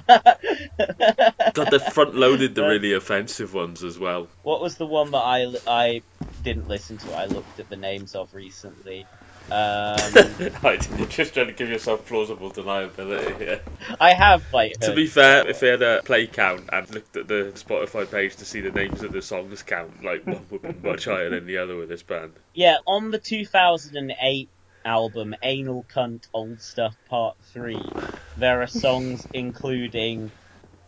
God, 0.08 1.72
they've 1.72 1.94
front-loaded 1.94 2.56
the 2.56 2.64
really 2.64 2.94
offensive 2.94 3.54
ones 3.54 3.84
as 3.84 4.00
well. 4.00 4.30
What 4.44 4.62
was 4.62 4.78
the 4.78 4.86
one 4.86 5.12
that 5.12 5.18
I, 5.18 5.54
I 5.68 6.04
didn't 6.42 6.70
listen 6.70 7.00
to? 7.00 7.12
I 7.12 7.26
looked 7.26 7.60
at 7.60 7.68
the 7.70 7.76
names 7.76 8.16
of 8.16 8.34
recently. 8.34 9.08
Um, 9.52 10.14
right, 10.64 10.88
just 11.10 11.34
trying 11.34 11.48
to 11.48 11.54
give 11.54 11.70
yourself 11.70 12.06
plausible 12.06 12.52
deniability 12.52 13.38
here. 13.38 13.62
I 14.00 14.14
have 14.14 14.46
like 14.52 14.74
To 14.82 14.94
be 14.94 15.08
fair, 15.08 15.48
if 15.48 15.60
they 15.60 15.70
had 15.70 15.82
a 15.82 16.02
play 16.04 16.28
count 16.28 16.70
and 16.72 16.90
looked 16.94 17.16
at 17.18 17.28
the 17.28 17.52
Spotify 17.56 18.10
page 18.10 18.38
to 18.38 18.46
see 18.46 18.62
the 18.62 18.72
names 18.72 19.04
of 19.04 19.12
the 19.12 19.22
songs 19.22 19.64
count, 19.64 20.04
like 20.04 20.26
one 20.26 20.48
would 20.50 20.62
be 20.62 20.74
much 20.74 21.06
higher 21.06 21.30
than 21.30 21.46
the 21.46 21.58
other 21.58 21.76
with 21.76 21.90
this 21.90 22.04
band. 22.04 22.34
Yeah, 22.54 22.78
on 22.88 23.12
the 23.12 23.20
2008 23.20 24.50
album 24.86 25.36
Anal 25.44 25.86
Cunt 25.86 26.28
Old 26.34 26.62
Stuff 26.62 26.96
Part 27.06 27.38
3, 27.54 27.96
there 28.36 28.62
are 28.62 28.68
songs 28.68 29.28
including 29.34 30.32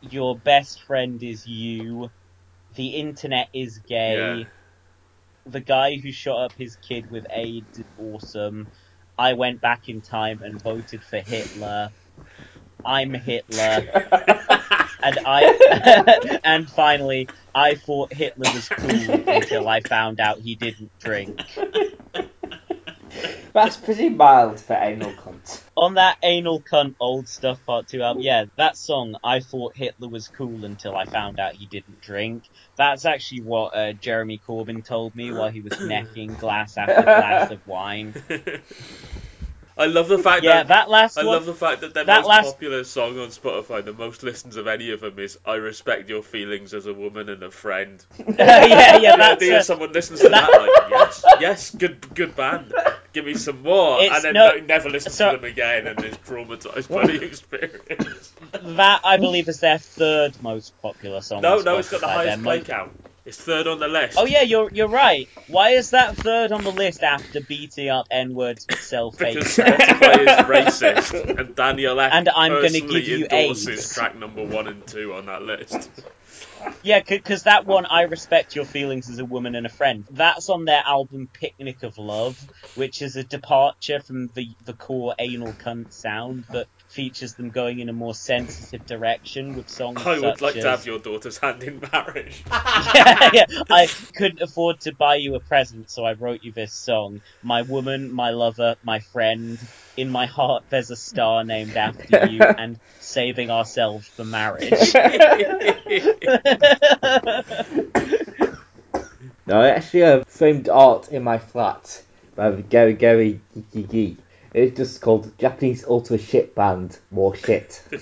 Your 0.01 0.39
Best 0.39 0.81
Friend 0.83 1.21
Is 1.21 1.45
You, 1.47 2.09
The 2.75 2.87
Internet 2.89 3.49
Is 3.53 3.79
Gay, 3.87 4.15
Yeah. 4.17 4.43
The 5.47 5.61
Guy 5.61 5.97
Who 5.97 6.11
Shot 6.11 6.45
Up 6.45 6.51
His 6.57 6.77
Kid 6.77 7.09
with 7.09 7.25
AIDS 7.33 7.77
is 7.77 7.85
Awesome, 7.97 8.69
I 9.17 9.33
went 9.33 9.61
back 9.61 9.87
in 9.87 10.01
time 10.01 10.41
and 10.41 10.61
voted 10.61 11.03
for 11.03 11.19
Hitler. 11.19 11.89
I'm 12.85 13.13
Hitler. 13.13 14.07
and 15.01 15.19
I 15.25 16.39
and 16.43 16.69
finally 16.69 17.29
I 17.55 17.75
thought 17.75 18.13
Hitler 18.13 18.51
was 18.53 18.69
cool 18.69 19.23
until 19.27 19.67
I 19.67 19.81
found 19.81 20.19
out 20.19 20.39
he 20.39 20.55
didn't 20.55 20.91
drink. 20.99 21.39
That's 23.53 23.77
pretty 23.77 24.09
mild 24.09 24.59
for 24.59 24.73
anal 24.73 25.11
cunt. 25.11 25.61
On 25.75 25.95
that 25.95 26.17
anal 26.23 26.61
cunt 26.61 26.95
old 26.99 27.27
stuff 27.27 27.63
part 27.65 27.87
two 27.87 28.01
album, 28.01 28.21
yeah, 28.23 28.45
that 28.57 28.77
song 28.77 29.15
I 29.23 29.39
thought 29.39 29.75
Hitler 29.75 30.09
was 30.09 30.27
cool 30.27 30.65
until 30.65 30.95
I 30.95 31.05
found 31.05 31.39
out 31.39 31.53
he 31.53 31.65
didn't 31.65 32.01
drink. 32.01 32.43
That's 32.75 33.05
actually 33.05 33.41
what 33.41 33.75
uh, 33.75 33.93
Jeremy 33.93 34.39
Corbyn 34.47 34.85
told 34.85 35.15
me 35.15 35.31
while 35.31 35.49
he 35.49 35.61
was 35.61 35.79
necking 35.79 36.35
glass 36.35 36.77
after 36.77 37.03
glass 37.03 37.51
of 37.51 37.65
wine. 37.65 38.13
I 39.77 39.85
love 39.85 40.07
the 40.07 40.17
fact 40.17 40.43
Yeah, 40.43 40.63
that, 40.63 40.67
that 40.69 40.89
last 40.89 41.17
I 41.17 41.23
one. 41.23 41.35
love 41.35 41.45
the 41.45 41.53
fact 41.53 41.81
that 41.81 41.93
their 41.93 42.05
that 42.05 42.21
most 42.21 42.27
last- 42.27 42.53
popular 42.53 42.83
song 42.83 43.19
on 43.19 43.27
Spotify, 43.29 43.85
the 43.85 43.93
most 43.93 44.23
listens 44.23 44.55
of 44.55 44.65
any 44.67 44.91
of 44.91 45.01
them, 45.01 45.19
is 45.19 45.37
"I 45.45 45.55
respect 45.55 46.09
your 46.09 46.23
feelings 46.23 46.73
as 46.73 46.87
a 46.87 46.93
woman 46.93 47.29
and 47.29 47.43
a 47.43 47.51
friend." 47.51 48.03
yeah, 48.17 48.97
yeah, 48.97 49.11
the 49.11 49.17
that's 49.17 49.43
idea 49.43 49.57
uh, 49.59 49.63
someone 49.63 49.91
listens 49.91 50.21
to 50.21 50.29
that, 50.29 50.49
like, 50.51 50.89
yes, 50.89 51.25
yes, 51.39 51.75
good, 51.75 52.13
good 52.15 52.35
band. 52.35 52.73
Give 53.13 53.25
me 53.25 53.35
some 53.35 53.61
more, 53.61 54.01
It's 54.01 54.15
and 54.15 54.23
then 54.23 54.33
no- 54.33 54.55
no- 54.55 54.65
never 54.65 54.89
listens 54.89 55.15
so- 55.15 55.31
to 55.31 55.37
them 55.37 55.45
again, 55.45 55.85
and 55.87 56.03
is 56.03 56.17
traumatized 56.17 56.89
by 56.89 57.05
the 57.05 57.23
experience. 57.25 58.33
that 58.51 59.01
I 59.03 59.17
believe 59.17 59.47
is 59.47 59.59
their 59.59 59.77
third 59.77 60.41
most 60.41 60.79
popular 60.81 61.21
song. 61.21 61.41
No, 61.41 61.59
on 61.59 61.65
no, 61.65 61.77
it's 61.77 61.89
got 61.89 62.01
the 62.01 62.07
highest 62.07 62.41
play 62.43 62.59
mo- 62.59 62.63
count. 62.65 62.91
It's 63.27 63.37
third 63.37 63.67
on 63.67 63.79
the 63.79 63.89
list. 63.89 64.17
Oh 64.17 64.25
yeah, 64.25 64.43
you're 64.43 64.69
you're 64.71 64.87
right. 64.87 65.27
Why 65.47 65.71
is 65.71 65.89
that 65.89 66.15
third 66.15 66.53
on 66.53 66.63
the 66.63 66.71
list 66.71 67.03
after 67.03 67.41
beating 67.41 67.89
up 67.89 68.05
N 68.09 68.33
words 68.33 68.65
with 68.69 68.79
self-hate? 68.81 69.35
Because 69.35 69.57
Spotify 69.57 70.19
is 70.21 70.45
racist, 70.79 71.37
and 71.37 71.53
Daniel 71.53 71.99
Ek 71.99 72.11
And 72.13 72.29
I'm 72.29 72.53
gonna 72.53 72.69
personally 72.69 73.01
give 73.01 73.19
you 73.19 73.25
endorses 73.25 73.67
AIDS. 73.79 73.93
track 73.93 74.17
number 74.17 74.45
one 74.45 74.67
and 74.67 74.87
two 74.87 75.13
on 75.13 75.25
that 75.25 75.41
list. 75.41 75.89
Yeah, 76.83 77.01
because 77.05 77.43
that 77.43 77.65
one, 77.65 77.85
I 77.85 78.03
respect 78.03 78.55
your 78.55 78.63
feelings 78.65 79.09
as 79.09 79.19
a 79.19 79.25
woman 79.25 79.55
and 79.55 79.65
a 79.65 79.69
friend. 79.69 80.07
That's 80.11 80.47
on 80.49 80.63
their 80.65 80.81
album 80.85 81.27
Picnic 81.33 81.83
of 81.83 81.97
Love, 81.97 82.37
which 82.75 83.01
is 83.01 83.15
a 83.17 83.23
departure 83.23 83.99
from 83.99 84.27
the 84.35 84.47
the 84.63 84.73
core 84.73 85.15
anal 85.19 85.53
cunt 85.53 85.91
sound 85.91 86.45
that 86.51 86.67
features 86.89 87.35
them 87.35 87.49
going 87.49 87.79
in 87.79 87.89
a 87.89 87.93
more 87.93 88.13
sensitive 88.13 88.85
direction 88.85 89.55
with 89.55 89.69
songs 89.69 90.01
I 90.05 90.11
would 90.11 90.21
such 90.21 90.41
like 90.41 90.55
as 90.57 90.63
to 90.63 90.69
have 90.69 90.85
your 90.85 90.99
daughter's 90.99 91.37
hand 91.37 91.63
in 91.63 91.81
marriage. 91.91 92.43
yeah, 92.51 93.29
yeah. 93.33 93.45
I 93.69 93.87
couldn't 94.15 94.41
afford 94.41 94.81
to 94.81 94.95
buy 94.95 95.15
you 95.15 95.35
a 95.35 95.39
present, 95.39 95.89
so 95.89 96.05
I 96.05 96.13
wrote 96.13 96.39
you 96.41 96.53
this 96.53 96.73
song. 96.73 97.21
My 97.43 97.63
woman, 97.63 98.11
my 98.11 98.31
lover, 98.31 98.75
my 98.83 98.99
friend. 98.99 99.59
In 99.95 100.11
my 100.11 100.27
heart, 100.27 100.65
there's 100.69 100.91
a 100.91 100.95
star 100.95 101.43
named 101.43 101.75
after 101.75 102.27
you, 102.27 102.39
and 102.57 102.77
saving 102.99 103.49
ourselves 103.49 104.07
for 104.15 104.23
marriage. 104.23 104.93
No, 109.47 109.61
I 109.61 109.69
actually 109.69 110.01
have 110.01 110.27
framed 110.27 110.67
art 110.67 111.09
in 111.09 111.23
my 111.23 111.37
flat 111.37 112.03
by 112.35 112.51
Gary 112.51 112.93
Gary 112.93 113.39
Gigi. 113.73 114.17
It's 114.57 114.75
just 114.75 115.01
called 115.01 115.37
Japanese 115.37 115.85
Ultra 115.85 116.17
Shit 116.17 116.55
Band. 116.55 116.97
More 117.11 117.35
shit. 117.35 117.83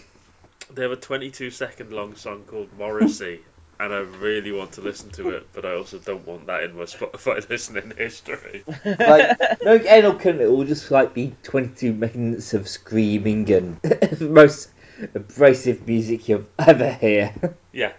They 0.74 0.82
have 0.82 0.92
a 0.92 0.98
22 0.98 1.52
second 1.52 1.94
long 1.94 2.16
song 2.16 2.44
called 2.48 2.68
Morrissey, 2.78 3.40
and 3.80 3.94
I 3.94 4.00
really 4.00 4.52
want 4.52 4.74
to 4.74 4.82
listen 4.82 5.10
to 5.12 5.30
it, 5.30 5.48
but 5.54 5.64
I 5.64 5.74
also 5.76 6.00
don't 6.00 6.28
want 6.28 6.48
that 6.48 6.64
in 6.64 6.76
my 6.76 6.84
Spotify 6.84 7.48
listening 7.50 7.94
history. 7.96 8.66
like, 8.84 9.40
no 9.64 9.76
anal 9.76 10.16
cunt, 10.16 10.42
it 10.42 10.50
will 10.50 10.66
just 10.66 10.92
like 10.92 11.14
be 11.14 11.34
22 11.44 11.94
minutes 11.94 12.54
of 12.54 12.68
screaming 12.68 13.50
and 13.54 13.82
the 13.84 14.28
most 14.30 14.70
abrasive 15.14 15.88
music 15.88 16.28
you'll 16.28 16.48
ever 16.60 16.92
hear. 16.92 17.34
Yeah. 17.72 17.94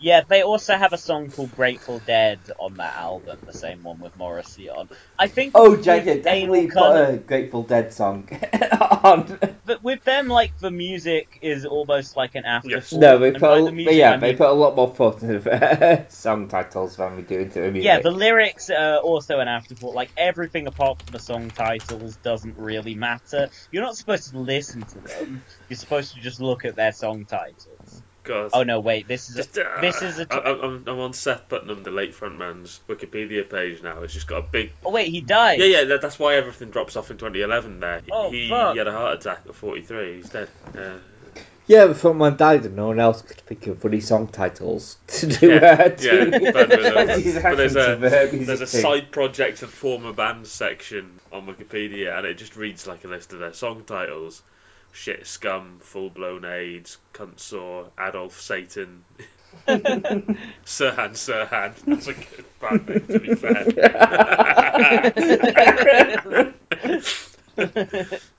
Yeah, 0.00 0.22
they 0.28 0.42
also 0.42 0.76
have 0.76 0.94
a 0.94 0.98
song 0.98 1.30
called 1.32 1.54
Grateful 1.54 2.00
Dead 2.00 2.48
on 2.58 2.78
that 2.78 2.96
album, 2.96 3.42
the 3.46 3.54
same 3.54 3.82
one 3.84 4.00
with 4.00 4.16
Morrissey 4.16 4.70
on. 4.70 4.90
I 5.18 5.28
think 5.28 5.56
Oh, 5.56 5.70
with 5.70 5.82
Jacob, 5.84 6.22
definitely 6.22 6.66
Anal 6.66 6.72
put 6.72 6.92
Cunt- 6.94 7.14
a 7.14 7.18
Grateful 7.18 7.64
Dead 7.64 7.92
song 7.92 8.28
on. 9.04 9.38
But 9.64 9.82
with 9.84 10.04
them, 10.04 10.28
like 10.28 10.54
the 10.60 10.72
music 10.72 11.38
is 11.42 11.66
almost 11.66 12.16
like 12.16 12.34
an 12.36 12.46
afterthought. 12.46 13.00
No, 13.00 13.18
they 13.18 13.32
put, 13.32 13.44
a, 13.60 13.62
the 13.64 13.72
music, 13.72 13.96
yeah, 13.96 14.12
I 14.12 14.18
they 14.18 14.34
put 14.34 14.50
a 14.50 14.52
lot 14.54 14.76
more 14.76 14.94
thought 14.94 15.22
into 15.22 15.40
the 15.40 16.06
song 16.10 16.48
titles 16.48 16.96
than 16.96 17.16
we 17.16 17.22
do 17.22 17.40
into 17.40 17.60
the 17.60 17.72
music. 17.72 17.92
Yeah, 17.92 18.00
the 18.00 18.10
lyrics 18.12 18.70
are 18.70 18.98
also 18.98 19.40
an 19.40 19.48
afterthought. 19.48 19.94
Like 19.94 20.12
everything 20.16 20.66
apart 20.68 21.00
from 21.02 21.12
the 21.12 21.20
song 21.20 21.52
titles 21.52 22.16
doesn't 22.18 22.56
really 22.58 22.96
matter. 22.96 23.50
You're 23.70 23.84
not 23.84 23.96
supposed 23.96 24.30
to 24.32 24.40
listen 24.40 24.86
to 24.92 25.00
them. 25.00 25.44
You're 25.68 25.78
supposed 25.78 26.14
to 26.14 26.20
just 26.20 26.40
look 26.40 26.64
at 26.64 26.76
their 26.76 26.92
song 26.92 27.26
titles. 27.26 28.04
God. 28.24 28.50
Oh 28.52 28.62
no, 28.62 28.80
wait, 28.80 29.08
this 29.08 29.28
is 29.30 29.36
Just, 29.36 29.56
a, 29.58 29.66
uh, 29.68 29.80
this 29.80 30.02
is 30.02 30.18
a. 30.18 30.26
I, 30.32 30.52
I'm, 30.62 30.84
I'm 30.86 30.98
on 31.00 31.12
Seth 31.12 31.48
Putnam, 31.48 31.82
the 31.82 31.90
late 31.90 32.14
frontman's 32.14 32.80
Wikipedia 32.88 33.48
page 33.48 33.82
now. 33.82 34.02
It's 34.02 34.14
just 34.14 34.26
got 34.26 34.38
a 34.38 34.42
big. 34.42 34.72
Oh 34.84 34.90
wait, 34.90 35.08
he 35.08 35.20
died. 35.20 35.58
Yeah, 35.60 35.66
yeah, 35.66 35.84
that, 35.84 36.02
that's 36.02 36.18
why 36.18 36.34
everything 36.36 36.70
drops 36.70 36.96
off 36.96 37.10
in 37.10 37.16
2011 37.18 37.80
there. 37.80 38.02
Oh, 38.10 38.30
he, 38.30 38.48
fuck. 38.48 38.72
he 38.72 38.78
had 38.78 38.86
a 38.88 38.92
heart 38.92 39.18
attack 39.20 39.40
at 39.48 39.54
43. 39.54 40.16
He's 40.16 40.28
dead. 40.28 40.48
Uh, 40.76 40.98
Yeah, 41.66 41.86
but 41.86 41.96
from 41.98 42.18
my 42.18 42.30
dad 42.30 42.64
and 42.66 42.74
no 42.74 42.88
one 42.88 42.98
else 42.98 43.22
could 43.22 43.36
think 43.42 43.66
of 43.68 43.78
funny 43.78 44.00
song 44.00 44.26
titles 44.26 44.96
to 45.06 45.26
do 45.28 45.48
yeah, 45.50 45.56
uh, 45.58 45.96
yeah, 46.00 46.24
to- 46.24 46.52
bad 46.52 46.68
with 46.70 46.82
them. 46.94 47.22
These 47.22 47.34
But 47.42 47.54
there's 47.56 47.76
a 47.76 47.92
of, 47.92 48.00
music 48.00 48.46
there's 48.46 48.60
a 48.60 48.66
too. 48.66 48.80
side 48.80 49.10
project 49.12 49.62
and 49.62 49.70
former 49.70 50.12
bands 50.12 50.50
section 50.50 51.20
on 51.32 51.46
Wikipedia, 51.46 52.16
and 52.18 52.26
it 52.26 52.34
just 52.38 52.56
reads 52.56 52.86
like 52.88 53.04
a 53.04 53.08
list 53.08 53.32
of 53.32 53.38
their 53.38 53.52
song 53.52 53.84
titles: 53.86 54.42
shit, 54.92 55.26
scum, 55.26 55.78
full 55.80 56.10
blown 56.10 56.44
AIDS, 56.44 56.98
cunt 57.12 57.40
saw, 57.40 57.86
Adolf 57.98 58.40
Satan, 58.40 59.02
Sirhan 59.68 61.14
Sirhan. 61.14 61.74
That's 61.86 62.06
a 62.08 62.14
good 62.14 62.44
band 62.60 62.88
name, 62.88 63.06
to 63.06 63.18
be 63.18 63.34
fair. 63.34 63.66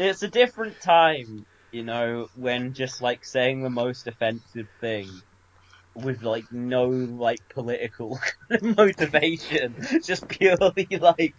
It's 0.00 0.22
a 0.22 0.28
different 0.28 0.80
time, 0.80 1.44
you 1.72 1.82
know, 1.82 2.28
when 2.36 2.72
just 2.72 3.02
like 3.02 3.24
saying 3.24 3.62
the 3.62 3.70
most 3.70 4.06
offensive 4.06 4.68
thing 4.80 5.08
with 6.02 6.22
like 6.22 6.46
no 6.50 6.88
like 6.88 7.42
political 7.50 8.18
motivation, 8.62 9.76
just 10.04 10.28
purely 10.28 10.88
like 11.00 11.36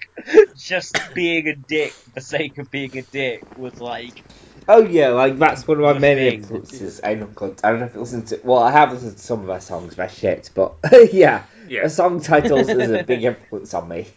just 0.55 1.13
being 1.13 1.47
a 1.47 1.55
dick 1.55 1.97
for 2.05 2.11
the 2.15 2.21
sake 2.21 2.57
of 2.57 2.69
being 2.71 2.97
a 2.97 3.03
dick 3.11 3.45
was 3.55 3.79
like 3.79 4.23
Oh 4.69 4.83
yeah, 4.87 5.09
like 5.09 5.37
that's 5.37 5.67
one 5.67 5.79
of 5.79 5.83
my 5.83 5.91
The 5.91 5.99
main 5.99 6.17
thing. 6.17 6.33
influences. 6.33 7.01
Anal 7.03 7.27
Cunt. 7.29 7.59
I 7.63 7.71
don't 7.71 7.79
know 7.81 7.87
if 7.87 7.93
you 7.93 7.99
listen 7.99 8.25
to. 8.27 8.39
Well, 8.43 8.59
I 8.63 8.71
have 8.71 8.93
listened 8.93 9.17
to 9.17 9.23
some 9.23 9.41
of 9.41 9.47
their 9.47 9.59
songs. 9.59 9.95
They're 9.95 10.07
shit, 10.07 10.51
but 10.55 10.77
yeah, 11.11 11.45
Yeah. 11.65 11.81
the 11.81 11.89
song 11.89 12.21
titles 12.21 12.73
is 12.73 12.89
a 12.89 12.99
big 12.99 13.23
influence 13.25 13.73
on 13.73 13.89
me. 13.89 14.07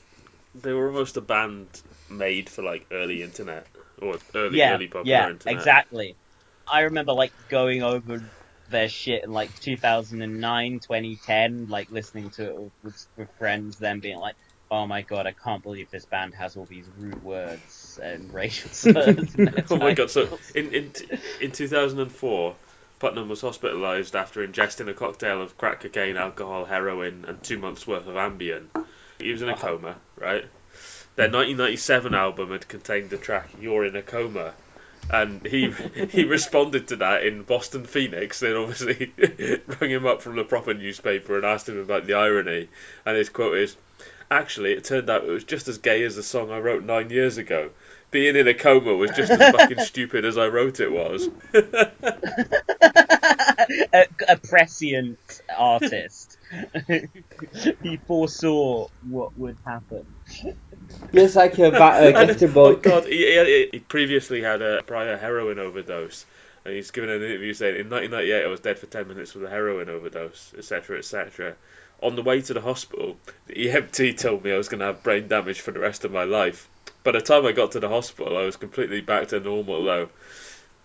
They 0.54 0.72
were 0.72 0.86
almost 0.88 1.18
a 1.18 1.20
band 1.20 1.82
made 2.08 2.48
for 2.48 2.62
like 2.62 2.86
early 2.90 3.22
internet 3.22 3.68
or 4.00 4.18
early 4.34 4.64
yeah, 4.64 4.66
early 4.66 4.88
popular 4.88 5.28
yeah, 5.28 5.30
internet. 5.30 5.74
exactly. 5.80 6.16
I 6.66 6.82
remember 6.82 7.12
like 7.12 7.34
going 7.48 7.82
over 7.82 8.20
their 8.72 8.88
shit 8.88 9.24
in 9.24 9.30
like 9.30 9.54
2009, 9.60 10.80
2010, 10.80 11.68
like 11.68 11.90
listening 11.90 12.30
to 12.30 12.50
it 12.50 12.72
with, 12.82 13.06
with, 13.16 13.28
friends, 13.38 13.78
then 13.78 14.00
being 14.00 14.18
like, 14.18 14.34
"Oh 14.70 14.86
my 14.86 15.02
god, 15.02 15.26
I 15.26 15.32
can't 15.32 15.62
believe 15.62 15.90
this 15.90 16.06
band 16.06 16.34
has 16.34 16.56
all 16.56 16.64
these 16.66 16.88
rude 16.98 17.22
words 17.22 18.00
and 18.02 18.32
racial 18.34 18.70
slurs." 18.70 19.36
oh 19.70 19.76
my 19.76 19.94
god! 19.94 20.10
So 20.10 20.38
in 20.54 20.74
in 20.74 20.92
in 21.40 21.52
2004, 21.52 22.56
Putnam 22.98 23.28
was 23.28 23.42
hospitalised 23.42 24.18
after 24.18 24.46
ingesting 24.46 24.88
a 24.88 24.94
cocktail 24.94 25.40
of 25.40 25.56
crack 25.56 25.80
cocaine, 25.80 26.16
alcohol, 26.16 26.64
heroin, 26.64 27.24
and 27.26 27.42
two 27.42 27.58
months 27.58 27.86
worth 27.86 28.08
of 28.08 28.14
Ambien. 28.16 28.66
He 29.20 29.30
was 29.30 29.42
in 29.42 29.48
a 29.48 29.52
uh-huh. 29.52 29.68
coma, 29.68 29.96
right? 30.16 30.44
Their 31.14 31.28
1997 31.28 32.14
album 32.14 32.50
had 32.50 32.66
contained 32.66 33.10
the 33.10 33.18
track 33.18 33.50
"You're 33.60 33.84
in 33.84 33.94
a 33.94 34.02
Coma." 34.02 34.54
And 35.10 35.44
he 35.46 35.70
he 36.10 36.24
responded 36.24 36.88
to 36.88 36.96
that 36.96 37.24
in 37.24 37.42
Boston 37.42 37.84
Phoenix. 37.84 38.40
Then 38.40 38.56
obviously 38.56 39.12
rang 39.80 39.90
him 39.90 40.06
up 40.06 40.22
from 40.22 40.36
the 40.36 40.44
proper 40.44 40.74
newspaper 40.74 41.36
and 41.36 41.44
asked 41.44 41.68
him 41.68 41.78
about 41.78 42.06
the 42.06 42.14
irony. 42.14 42.68
And 43.04 43.16
his 43.16 43.28
quote 43.28 43.58
is, 43.58 43.76
"Actually, 44.30 44.72
it 44.72 44.84
turned 44.84 45.10
out 45.10 45.24
it 45.24 45.30
was 45.30 45.44
just 45.44 45.68
as 45.68 45.78
gay 45.78 46.02
as 46.04 46.16
the 46.16 46.22
song 46.22 46.50
I 46.50 46.58
wrote 46.58 46.84
nine 46.84 47.10
years 47.10 47.38
ago. 47.38 47.70
Being 48.10 48.36
in 48.36 48.46
a 48.46 48.54
coma 48.54 48.94
was 48.94 49.10
just 49.12 49.30
as 49.32 49.38
fucking 49.38 49.80
stupid 49.84 50.24
as 50.24 50.36
I 50.36 50.48
wrote 50.48 50.80
it 50.80 50.92
was." 50.92 51.28
a, 53.92 54.06
a 54.28 54.36
prescient 54.36 55.18
artist. 55.56 56.36
he 57.82 57.96
foresaw 58.06 58.88
what 59.08 59.36
would 59.38 59.56
happen. 59.64 60.06
Yes, 61.12 61.36
like 61.36 61.58
a 61.58 61.70
ba- 61.70 61.82
uh, 61.82 62.12
And- 62.16 62.54
Boy. 62.54 62.70
oh 62.70 62.76
god, 62.76 63.04
he, 63.04 63.18
he, 63.18 63.68
he 63.72 63.78
previously 63.80 64.42
had 64.42 64.62
a 64.62 64.82
prior 64.82 65.16
heroin 65.16 65.58
overdose. 65.58 66.24
And 66.64 66.74
he's 66.74 66.90
given 66.92 67.10
an 67.10 67.22
interview 67.22 67.52
saying, 67.54 67.74
in 67.80 67.90
1998 67.90 68.44
I 68.44 68.48
was 68.48 68.60
dead 68.60 68.78
for 68.78 68.86
10 68.86 69.08
minutes 69.08 69.34
with 69.34 69.44
a 69.44 69.50
heroin 69.50 69.88
overdose, 69.88 70.52
etc., 70.56 70.98
etc. 70.98 71.56
On 72.02 72.14
the 72.16 72.22
way 72.22 72.40
to 72.40 72.54
the 72.54 72.60
hospital, 72.60 73.16
the 73.46 73.54
EMT 73.54 74.16
told 74.18 74.44
me 74.44 74.52
I 74.52 74.56
was 74.56 74.68
going 74.68 74.78
to 74.80 74.86
have 74.86 75.02
brain 75.02 75.28
damage 75.28 75.60
for 75.60 75.72
the 75.72 75.80
rest 75.80 76.04
of 76.04 76.12
my 76.12 76.24
life. 76.24 76.68
By 77.04 77.12
the 77.12 77.20
time 77.20 77.44
I 77.46 77.52
got 77.52 77.72
to 77.72 77.80
the 77.80 77.88
hospital, 77.88 78.36
I 78.38 78.42
was 78.42 78.56
completely 78.56 79.00
back 79.00 79.28
to 79.28 79.40
normal 79.40 79.82
though. 79.84 80.08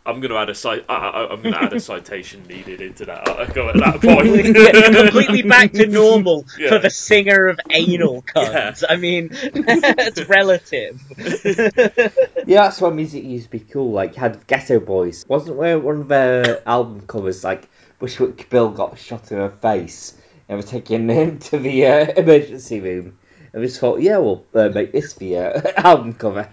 I'm 0.08 0.22
going 0.22 0.32
to 0.32 0.38
add 0.38 0.50
a 0.50 0.56
cite. 0.56 0.86
I, 0.90 0.96
I, 0.96 1.32
I'm 1.34 1.42
going 1.42 1.54
to 1.54 1.62
add 1.62 1.74
a 1.74 1.80
citation 1.92 2.44
needed 2.48 2.82
into 2.82 3.06
that 3.06 3.28
article 3.28 3.70
at 3.70 3.76
that 3.76 4.02
point. 4.02 5.04
completely 5.04 5.42
back 5.44 5.74
to 5.74 5.86
normal 6.04 6.46
Yeah. 6.58 6.70
for 6.70 6.80
the 6.80 6.90
singer 6.90 7.48
of 7.48 7.60
anal 7.70 8.22
cunt. 8.36 8.84
I 8.88 8.96
mean, 8.96 9.30
it's 9.34 10.28
relative. 10.30 11.00
Yeah, 12.48 12.64
that's 12.64 12.80
why 12.82 12.90
music 12.92 13.24
used 13.24 13.46
to 13.46 13.52
be 13.52 13.60
cool. 13.60 13.92
Like, 13.92 14.16
you 14.16 14.22
had 14.22 14.48
Geto 14.48 14.84
Boys. 14.84 15.26
Wasn't 15.28 15.56
where 15.58 15.78
one 15.78 16.02
of 16.02 16.08
their 16.08 16.68
album 16.68 17.02
covers, 17.06 17.44
like, 17.44 17.68
Bushwick 18.00 18.50
Bill 18.50 18.70
got 18.70 18.98
shot 18.98 19.32
in 19.32 19.38
her 19.40 19.50
face 19.50 20.16
and 20.48 20.56
was 20.58 20.66
taken 20.68 21.10
into 21.10 21.58
the 21.60 21.86
uh, 21.86 22.06
emergency 22.16 22.80
room. 22.80 23.18
And 23.54 23.64
just 23.64 23.80
thought, 23.80 24.02
yeah, 24.02 24.18
we'll 24.20 24.46
uh, 24.54 24.70
make 24.70 24.92
this 24.92 25.14
the 25.14 25.38
uh, 25.38 25.62
album 25.78 26.14
cover. 26.14 26.50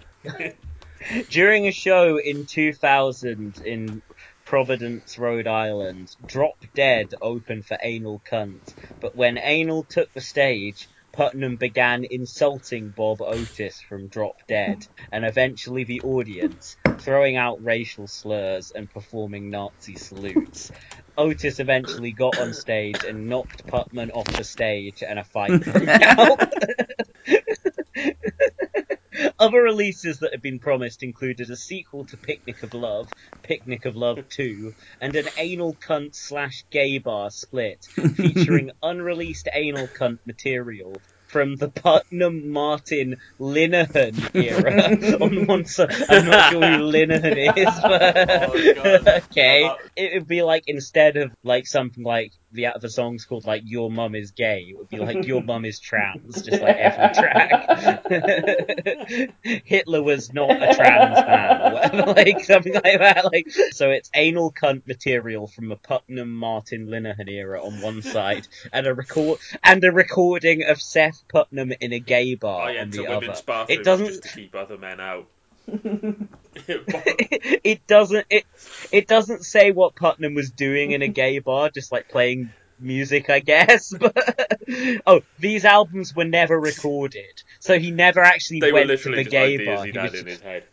During 1.29 1.67
a 1.67 1.71
show 1.71 2.17
in 2.17 2.45
2000 2.45 3.61
in 3.65 4.01
Providence, 4.45 5.17
Rhode 5.17 5.47
Island, 5.47 6.15
Drop 6.25 6.57
Dead 6.73 7.13
opened 7.21 7.65
for 7.65 7.77
Anal 7.81 8.21
Cunt, 8.29 8.73
but 9.01 9.15
when 9.15 9.37
Anal 9.37 9.83
took 9.83 10.11
the 10.13 10.21
stage, 10.21 10.87
Putnam 11.13 11.55
began 11.55 12.05
insulting 12.09 12.89
Bob 12.89 13.21
Otis 13.21 13.79
from 13.87 14.07
Drop 14.07 14.35
Dead, 14.47 14.85
and 15.11 15.25
eventually 15.25 15.83
the 15.83 16.01
audience, 16.01 16.75
throwing 16.99 17.37
out 17.37 17.63
racial 17.63 18.07
slurs 18.07 18.71
and 18.71 18.89
performing 18.89 19.49
Nazi 19.49 19.95
salutes. 19.95 20.71
Otis 21.17 21.59
eventually 21.59 22.11
got 22.11 22.37
on 22.39 22.53
stage 22.53 23.03
and 23.07 23.29
knocked 23.29 23.65
Putnam 23.67 24.11
off 24.13 24.25
the 24.25 24.43
stage, 24.43 25.03
and 25.07 25.19
a 25.19 25.23
fight 25.23 25.63
broke 25.63 25.87
out. 25.87 26.53
Other 29.39 29.61
releases 29.61 30.19
that 30.19 30.31
had 30.31 30.41
been 30.41 30.59
promised 30.59 31.03
included 31.03 31.49
a 31.49 31.55
sequel 31.55 32.05
to 32.07 32.17
Picnic 32.17 32.63
of 32.63 32.73
Love, 32.73 33.09
Picnic 33.43 33.85
of 33.85 33.95
Love 33.95 34.19
2, 34.29 34.73
and 35.01 35.15
an 35.15 35.27
anal 35.37 35.77
cunt 35.77 36.15
slash 36.15 36.65
gay 36.71 36.97
bar 36.97 37.29
split, 37.29 37.85
featuring 38.15 38.71
unreleased 38.81 39.47
anal 39.53 39.87
cunt 39.89 40.19
material 40.25 41.01
from 41.27 41.55
the 41.55 41.69
Putnam 41.69 42.49
Martin 42.51 43.17
Linehan 43.39 44.35
era. 44.35 45.17
On 45.21 45.47
one 45.47 45.65
side, 45.65 45.93
I'm 46.07 46.25
not 46.27 46.51
sure 46.51 46.61
who 46.61 46.91
Linehan 46.91 47.57
is, 47.57 47.79
but 47.81 48.17
Oh, 48.85 49.21
okay, 49.31 49.69
it 49.95 50.13
would 50.13 50.27
be 50.27 50.43
like 50.43 50.63
instead 50.67 51.17
of 51.17 51.31
like 51.43 51.67
something 51.67 52.03
like 52.03 52.31
the 52.55 52.67
the 52.79 52.89
song's 52.89 53.25
called 53.25 53.45
like 53.45 53.63
Your 53.65 53.91
Mum 53.91 54.15
Is 54.15 54.31
Gay, 54.31 54.67
it 54.69 54.77
would 54.77 54.89
be 54.89 54.99
like 54.99 55.25
Your 55.25 55.43
Mum 55.45 55.65
Is 55.65 55.79
Trans, 55.79 56.41
just 56.41 56.61
like 56.61 56.77
every 56.77 57.13
track. 57.13 58.01
Hitler 59.65 60.01
was 60.01 60.33
not 60.33 60.51
a 60.51 60.73
trans 60.73 61.15
man, 61.15 61.61
or 61.61 61.73
whatever, 61.75 62.13
like 62.13 62.43
something 62.43 62.73
like 62.73 62.99
that. 62.99 63.25
Like 63.25 63.49
so, 63.71 63.91
it's 63.91 64.09
anal 64.13 64.51
cunt 64.51 64.87
material 64.87 65.47
from 65.47 65.71
a 65.71 65.75
Putnam 65.75 66.31
Martin 66.31 66.87
Linehan 66.87 67.29
era 67.29 67.63
on 67.63 67.81
one 67.81 68.01
side, 68.01 68.47
and 68.73 68.87
a 68.87 68.93
record 68.93 69.39
and 69.63 69.83
a 69.83 69.91
recording 69.91 70.63
of 70.63 70.81
Seth 70.81 71.23
Putnam 71.27 71.73
in 71.79 71.93
a 71.93 71.99
gay 71.99 72.35
bar 72.35 72.69
oh, 72.69 72.73
I 72.73 72.79
on 72.79 72.89
the 72.89 73.07
other. 73.07 73.19
women's 73.19 73.41
bathrooms 73.41 73.79
It 73.79 73.83
doesn't 73.83 74.07
just 74.07 74.23
to 74.23 74.29
keep 74.29 74.55
other 74.55 74.77
men 74.77 74.99
out. 74.99 75.27
it 76.67 77.85
doesn't 77.87 78.25
it 78.29 78.45
it 78.91 79.07
doesn't 79.07 79.43
say 79.43 79.71
what 79.71 79.95
Putnam 79.95 80.33
was 80.33 80.51
doing 80.51 80.91
in 80.91 81.01
a 81.01 81.07
gay 81.07 81.39
bar, 81.45 81.69
just 81.69 81.91
like 81.91 82.09
playing 82.09 82.51
music, 82.79 83.29
I 83.29 83.39
guess. 83.39 83.93
But 83.99 84.17
oh, 85.05 85.21
these 85.39 85.65
albums 85.65 86.15
were 86.15 86.25
never 86.25 86.59
recorded, 86.59 87.43
so 87.59 87.77
he 87.77 87.91
never 87.91 88.21
actually 88.21 88.61
they 88.61 88.71
were 88.71 88.85
went 88.85 88.99
to 89.01 89.11
the 89.15 89.23
gay 89.23 89.55
ideas 89.55 89.67
bar. 89.67 89.85
he'd 89.85 89.95
was, 89.95 90.11
had 90.11 90.15
in 90.15 90.27
his 90.27 90.41
head. 90.41 90.63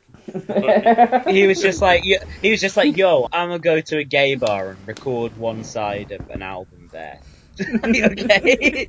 he 1.28 1.46
was 1.46 1.60
just 1.60 1.82
like 1.82 2.02
he 2.02 2.50
was 2.50 2.60
just 2.60 2.76
like, 2.76 2.96
yo, 2.96 3.28
I'm 3.32 3.48
gonna 3.48 3.58
go 3.58 3.80
to 3.80 3.98
a 3.98 4.04
gay 4.04 4.36
bar 4.36 4.70
and 4.70 4.86
record 4.86 5.36
one 5.36 5.64
side 5.64 6.10
of 6.12 6.28
an 6.30 6.42
album 6.42 6.88
there. 6.92 7.18
okay. 7.60 8.88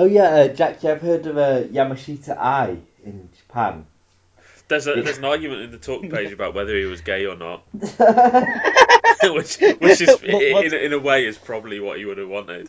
Oh, 0.00 0.04
yeah, 0.04 0.22
uh, 0.30 0.48
Jack, 0.48 0.84
you 0.84 0.90
ever 0.90 1.04
heard 1.04 1.26
of 1.26 1.36
uh, 1.36 1.62
Yamatsuka 1.64 2.38
Eye 2.38 2.76
in 3.04 3.28
Japan? 3.36 3.84
There's 4.68 4.86
a 4.86 5.02
there's 5.02 5.18
an 5.18 5.24
argument 5.24 5.62
in 5.62 5.70
the 5.70 5.78
talk 5.78 6.02
page 6.02 6.32
about 6.32 6.54
whether 6.54 6.76
he 6.76 6.84
was 6.84 7.00
gay 7.00 7.26
or 7.26 7.36
not, 7.36 7.64
which 9.22 9.58
which 9.80 10.00
is 10.00 10.22
in, 10.22 10.74
in 10.74 10.92
a 10.92 10.98
way 10.98 11.26
is 11.26 11.38
probably 11.38 11.80
what 11.80 11.98
you 11.98 12.08
would 12.08 12.18
have 12.18 12.28
wanted. 12.28 12.68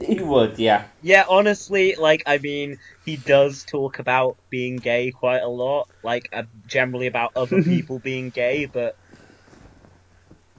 he 0.00 0.20
would, 0.22 0.58
yeah. 0.58 0.84
Yeah, 1.02 1.24
honestly, 1.28 1.94
like, 1.98 2.22
I 2.26 2.38
mean, 2.38 2.78
he 3.04 3.16
does 3.16 3.64
talk 3.64 3.98
about 3.98 4.36
being 4.48 4.76
gay 4.76 5.10
quite 5.10 5.42
a 5.42 5.48
lot, 5.48 5.88
like, 6.02 6.28
uh, 6.32 6.44
generally 6.66 7.06
about 7.06 7.32
other 7.36 7.62
people 7.62 7.98
being 7.98 8.30
gay, 8.30 8.66
but 8.66 8.96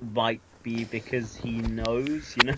might 0.01 0.41
be 0.63 0.83
because 0.83 1.35
he 1.35 1.61
knows, 1.61 2.33
you 2.35 2.43
know? 2.43 2.55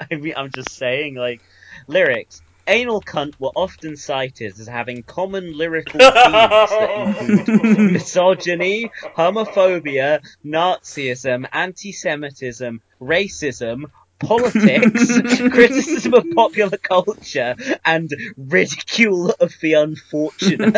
I 0.00 0.14
mean, 0.14 0.34
I'm 0.36 0.50
just 0.50 0.76
saying, 0.76 1.14
like, 1.16 1.42
lyrics. 1.88 2.42
Anal 2.66 3.00
cunt 3.02 3.34
were 3.38 3.52
often 3.54 3.96
cited 3.96 4.58
as 4.58 4.66
having 4.66 5.02
common 5.02 5.56
lyrical 5.56 5.98
themes 5.98 6.10
that 6.12 7.16
include 7.20 7.78
misogyny, 7.92 8.90
homophobia, 9.16 10.20
Nazism, 10.44 11.48
anti-Semitism, 11.52 12.80
racism, 13.00 13.84
politics, 14.20 15.20
criticism 15.50 16.14
of 16.14 16.24
popular 16.34 16.76
culture, 16.76 17.56
and 17.84 18.10
ridicule 18.36 19.30
of 19.40 19.54
the 19.60 19.72
unfortunate. 19.74 20.76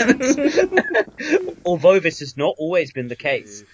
Although 1.64 2.00
this 2.00 2.20
has 2.20 2.36
not 2.36 2.54
always 2.58 2.92
been 2.92 3.08
the 3.08 3.16
case. 3.16 3.64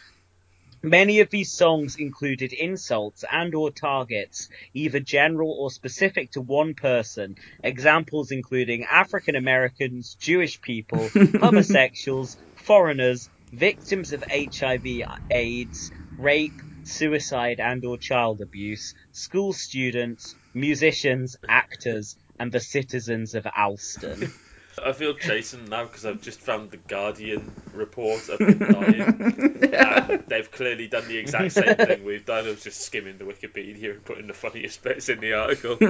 Many 0.83 1.21
of 1.21 1.31
these 1.31 1.53
songs 1.53 1.97
included 1.99 2.53
insults 2.53 3.25
and 3.31 3.55
or 3.55 3.73
targets, 3.73 4.49
either 4.75 5.01
general 5.01 5.53
or 5.53 5.71
specific 5.71 6.31
to 6.33 6.41
one 6.41 6.75
person, 6.75 7.35
examples 7.65 8.31
including 8.31 8.85
African 8.85 9.37
Americans, 9.37 10.17
Jewish 10.21 10.61
people, 10.61 11.09
homosexuals, 11.41 12.37
foreigners, 12.55 13.29
victims 13.53 14.13
of 14.13 14.25
HIV 14.31 14.85
AIDS, 15.31 15.91
rape, 16.17 16.63
suicide 16.85 17.61
and 17.61 17.85
or 17.85 17.99
child 17.99 18.41
abuse, 18.41 18.95
school 19.13 19.53
students, 19.53 20.37
musicians, 20.55 21.37
actors, 21.49 22.17
and 22.39 22.53
the 22.53 22.61
citizens 22.61 23.35
of 23.35 23.47
Allston. 23.57 24.33
I 24.85 24.93
feel 24.93 25.15
chastened 25.15 25.69
now 25.69 25.85
because 25.85 26.07
I've 26.07 26.21
just 26.21 26.41
found 26.41 26.71
the 26.71 26.77
Guardian 26.77 27.51
report 27.73 28.29
of 28.29 28.41
him 28.41 28.59
dying. 28.59 29.03
and 29.73 30.25
they've 30.29 30.51
clearly 30.51 30.89
done 30.89 31.07
the 31.09 31.17
exact 31.17 31.53
same 31.53 31.75
thing 31.75 32.05
we've 32.05 32.25
done 32.25 32.47
of 32.49 32.63
just 32.63 32.81
skimming 32.81 33.19
the 33.19 33.25
Wikipedia 33.25 33.93
and 33.93 34.05
putting 34.05 34.27
the 34.27 34.35
funniest 34.35 34.83
bits 34.83 35.09
in 35.09 35.21
the 35.21 35.35
article. 35.35 35.77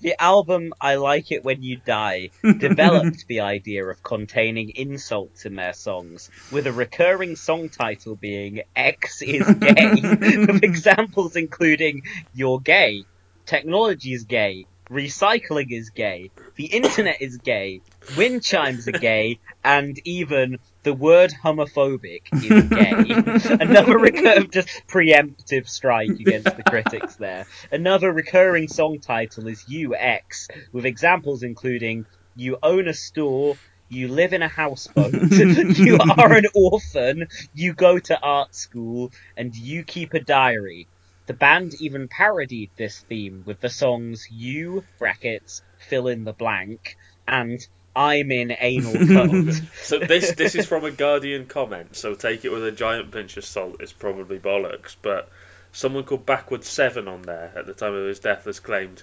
the 0.00 0.14
album 0.18 0.72
I 0.80 0.96
Like 0.96 1.32
It 1.32 1.44
When 1.44 1.62
You 1.62 1.78
Die 1.84 2.30
developed 2.42 3.26
the 3.26 3.40
idea 3.40 3.84
of 3.84 4.02
containing 4.02 4.70
insults 4.70 5.46
in 5.46 5.56
their 5.56 5.72
songs, 5.72 6.30
with 6.50 6.66
a 6.66 6.72
recurring 6.72 7.36
song 7.36 7.68
title 7.68 8.16
being 8.16 8.62
X 8.76 9.22
is 9.22 9.46
gay, 9.54 9.92
with 10.02 10.62
examples 10.62 11.36
including 11.36 12.02
You're 12.34 12.60
gay, 12.60 13.04
Technology 13.46 14.14
is 14.14 14.24
gay, 14.24 14.64
Recycling 14.90 15.72
is 15.72 15.90
gay, 15.90 16.30
The 16.56 16.66
internet 16.66 17.22
is 17.22 17.38
gay, 17.38 17.80
Wind 18.18 18.42
chimes 18.42 18.86
are 18.86 18.92
gay, 18.92 19.38
and 19.64 19.98
even 20.04 20.58
the 20.82 20.92
word 20.92 21.32
homophobic 21.42 22.22
is 22.34 22.68
gay. 22.68 23.54
Another 23.64 23.96
recurring, 23.96 24.50
just 24.50 24.68
preemptive 24.86 25.66
strike 25.68 26.10
against 26.10 26.54
the 26.56 26.62
critics 26.62 27.16
there. 27.16 27.46
Another 27.72 28.12
recurring 28.12 28.68
song 28.68 29.00
title 29.00 29.48
is 29.48 29.64
UX, 29.64 30.48
with 30.72 30.84
examples 30.84 31.42
including 31.42 32.04
You 32.36 32.58
own 32.62 32.86
a 32.86 32.94
store, 32.94 33.56
you 33.88 34.08
live 34.08 34.34
in 34.34 34.42
a 34.42 34.48
houseboat, 34.48 35.14
you 35.32 35.98
are 35.98 36.32
an 36.32 36.44
orphan, 36.54 37.28
you 37.54 37.72
go 37.72 37.98
to 37.98 38.20
art 38.20 38.54
school, 38.54 39.12
and 39.36 39.56
you 39.56 39.82
keep 39.82 40.12
a 40.12 40.20
diary. 40.20 40.88
The 41.26 41.34
band 41.34 41.74
even 41.80 42.08
parodied 42.08 42.70
this 42.76 43.00
theme 43.00 43.44
with 43.46 43.60
the 43.60 43.70
songs 43.70 44.28
You, 44.30 44.84
brackets, 44.98 45.62
fill 45.78 46.08
in 46.08 46.24
the 46.24 46.34
blank, 46.34 46.96
and 47.26 47.66
I'm 47.96 48.30
in 48.30 48.54
anal 48.58 48.92
cunt. 48.94 49.62
So 49.82 49.98
this 49.98 50.32
this 50.32 50.54
is 50.54 50.66
from 50.66 50.84
a 50.84 50.90
Guardian 50.90 51.46
comment, 51.46 51.96
so 51.96 52.14
take 52.14 52.44
it 52.44 52.52
with 52.52 52.64
a 52.66 52.72
giant 52.72 53.10
pinch 53.10 53.36
of 53.36 53.44
salt. 53.44 53.76
It's 53.80 53.92
probably 53.92 54.38
bollocks, 54.38 54.96
but 55.00 55.30
someone 55.72 56.04
called 56.04 56.26
Backward 56.26 56.64
Seven 56.64 57.08
on 57.08 57.22
there 57.22 57.52
at 57.56 57.66
the 57.66 57.74
time 57.74 57.94
of 57.94 58.06
his 58.06 58.18
death 58.20 58.44
has 58.44 58.60
claimed 58.60 59.02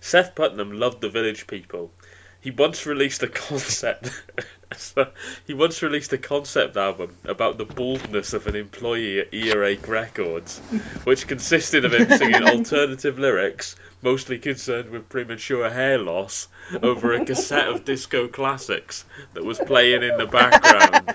Seth 0.00 0.34
Putnam 0.34 0.72
loved 0.72 1.00
the 1.00 1.08
village 1.08 1.46
people. 1.46 1.90
He 2.40 2.50
once 2.50 2.86
released 2.86 3.22
a 3.22 3.28
concept. 3.28 4.10
so 4.76 5.08
he 5.46 5.54
once 5.54 5.82
released 5.82 6.12
a 6.12 6.18
concept 6.18 6.76
album 6.76 7.16
about 7.24 7.58
the 7.58 7.64
baldness 7.64 8.32
of 8.32 8.46
an 8.46 8.54
employee 8.54 9.20
at 9.20 9.32
Earache 9.32 9.88
Records, 9.88 10.58
which 11.04 11.26
consisted 11.26 11.84
of 11.84 11.92
him 11.92 12.08
singing 12.18 12.42
alternative 12.42 13.18
lyrics, 13.18 13.76
mostly 14.02 14.38
concerned 14.38 14.90
with 14.90 15.08
premature 15.08 15.68
hair 15.68 15.98
loss, 15.98 16.48
over 16.82 17.14
a 17.14 17.24
cassette 17.24 17.68
of 17.68 17.84
disco 17.84 18.28
classics 18.28 19.04
that 19.34 19.44
was 19.44 19.58
playing 19.58 20.02
in 20.02 20.16
the 20.18 20.26
background. 20.26 21.14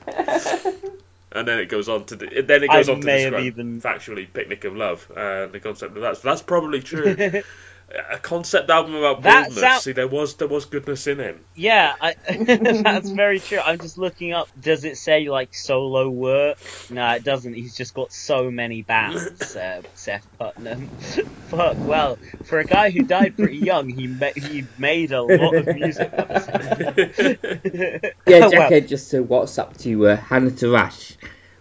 And 1.35 1.47
then 1.47 1.57
it 1.59 1.67
goes 1.67 1.89
on 1.89 2.05
to 2.05 2.15
the, 2.15 2.41
then 2.41 2.63
it 2.63 2.69
goes 2.69 2.89
I 2.89 2.93
on 2.93 3.01
to 3.01 3.07
describe 3.07 3.43
even- 3.43 3.81
factually 3.81 4.31
"Picnic 4.31 4.65
of 4.65 4.75
Love" 4.75 5.09
uh, 5.15 5.47
the 5.47 5.59
concept 5.59 5.95
of 5.95 6.03
that. 6.03 6.17
So 6.17 6.27
that's 6.27 6.43
probably 6.43 6.81
true. 6.81 7.41
a 8.11 8.18
concept 8.18 8.70
album 8.72 8.95
about 8.95 9.22
That 9.22 9.44
baldness. 9.45 9.60
sound- 9.60 9.82
See, 9.84 9.91
there 9.91 10.07
was 10.07 10.36
there 10.36 10.48
was 10.48 10.65
goodness 10.65 11.06
in 11.07 11.20
him. 11.20 11.40
Yeah, 11.56 11.94
I, 12.02 12.15
that's 12.84 13.10
very 13.10 13.40
true. 13.40 13.60
I'm 13.60 13.78
just 13.80 13.98
looking 13.99 14.34
up. 14.34 14.48
Does 14.60 14.84
it 14.84 14.98
say 14.98 15.30
like 15.30 15.53
solo 15.53 16.10
work? 16.10 16.57
No, 16.90 17.07
it 17.11 17.24
doesn't. 17.24 17.53
He's 17.53 17.76
just 17.76 17.94
got 17.94 18.11
so 18.11 18.49
many 18.49 18.82
bands. 18.82 19.56
Uh, 19.64 19.82
Seth 19.94 20.26
Putnam. 20.40 20.88
Fuck. 21.49 21.78
Well, 21.80 22.18
for 22.45 22.60
a 22.60 22.65
guy 22.65 22.90
who 22.90 23.03
died 23.03 23.38
pretty 23.38 23.57
young, 23.57 23.88
he 23.90 24.07
ma- 24.07 24.32
he 24.36 24.65
made 24.80 25.11
a 25.11 25.22
lot 25.22 25.53
of 25.56 25.68
music. 25.76 26.10
by 26.11 26.24
the 26.26 26.40
sound. 28.02 28.14
Yeah, 28.26 28.48
Well, 28.48 28.82
just 28.82 29.11
to 29.11 29.24
WhatsApp 29.24 29.78
to 29.84 30.07
uh, 30.07 30.18
Hanatarash, 30.18 31.15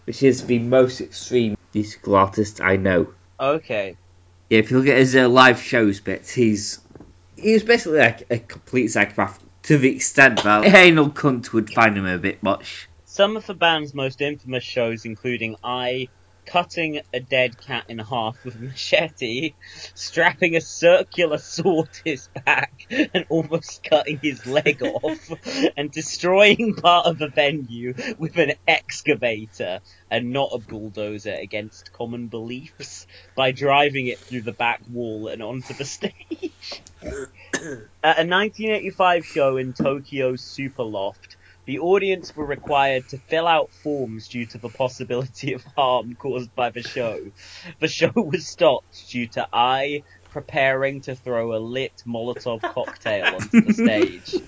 which 0.07 0.23
is 0.23 0.47
the 0.47 0.59
most 0.59 1.01
extreme 1.01 1.57
musical 1.75 2.17
artist 2.17 2.61
I 2.63 2.77
know. 2.77 3.13
okay. 3.39 3.97
Yeah, 4.53 4.59
if 4.59 4.71
you 4.71 4.77
look 4.77 4.89
at 4.89 4.99
his 4.99 5.17
uh, 5.17 5.31
live 5.31 5.63
shows 5.63 6.01
bits, 6.01 6.31
he's 6.31 6.79
he's 7.37 7.63
basically 7.63 8.01
like 8.01 8.31
a 8.31 8.39
complete 8.39 8.89
psychopath 8.89 9.43
to 9.63 9.79
the 9.79 9.97
extent 9.97 10.43
that 10.43 10.67
anal 10.75 11.09
cunt 11.09 11.55
would 11.55 11.71
find 11.71 11.97
him 11.97 12.05
a 12.05 12.19
bit 12.19 12.43
much. 12.43 12.87
Some 13.07 13.39
of 13.39 13.47
the 13.47 13.55
band's 13.55 13.95
most 13.95 14.21
infamous 14.21 14.63
shows, 14.63 15.07
including 15.07 15.57
Eye 15.65 16.09
cutting 16.53 17.01
a 17.15 17.21
dead 17.21 17.59
cat 17.59 17.83
in 17.89 17.99
half 17.99 18.45
with 18.45 18.55
a 18.57 18.59
machete, 18.59 19.55
strapping 19.95 20.55
a 20.55 20.61
circular 20.61 21.39
sword 21.39 21.91
to 21.91 22.03
his 22.05 22.29
back 22.45 22.87
and 22.91 23.25
almost 23.31 23.83
cutting 23.83 24.19
his 24.23 24.45
leg 24.45 24.83
off, 25.03 25.31
and 25.79 25.91
destroying 25.91 26.75
part 26.75 27.07
of 27.07 27.23
a 27.23 27.29
venue 27.29 27.95
with 28.19 28.37
an 28.37 28.53
excavator 28.69 29.81
and 30.11 30.31
not 30.31 30.51
a 30.53 30.59
bulldozer 30.59 31.33
against 31.33 31.91
common 31.95 32.29
beliefs 32.29 33.07
by 33.35 33.51
driving 33.51 34.09
it 34.09 34.19
through 34.19 34.43
the 34.43 34.53
back 34.53 34.83
wall 34.93 35.29
and 35.29 35.43
onto 35.43 35.73
the 35.73 35.85
stage. 35.87 36.83
At 37.03 38.19
a 38.19 38.29
1985 38.29 39.25
show 39.25 39.57
in 39.57 39.73
Tokyo's 39.73 40.43
Superloft, 40.43 41.32
the 41.67 41.79
audience 41.79 42.35
were 42.35 42.47
required 42.47 43.09
to 43.09 43.19
fill 43.29 43.47
out 43.47 43.71
forms 43.83 44.29
due 44.29 44.47
to 44.47 44.59
the 44.59 44.69
possibility 44.69 45.53
of 45.53 45.63
harm 45.77 46.15
caused 46.15 46.55
by 46.55 46.71
the 46.71 46.83
show. 46.83 47.19
The 47.81 47.89
show 47.89 48.13
was 48.17 48.47
stopped 48.49 49.11
due 49.11 49.29
to 49.29 49.47
Eye 49.53 50.03
preparing 50.31 51.03
to 51.03 51.15
throw 51.15 51.55
a 51.57 51.59
lit 51.61 51.93
Molotov 52.07 52.63
cocktail 52.63 53.27
onto 53.37 53.61
the 53.61 53.73
stage. 53.73 54.35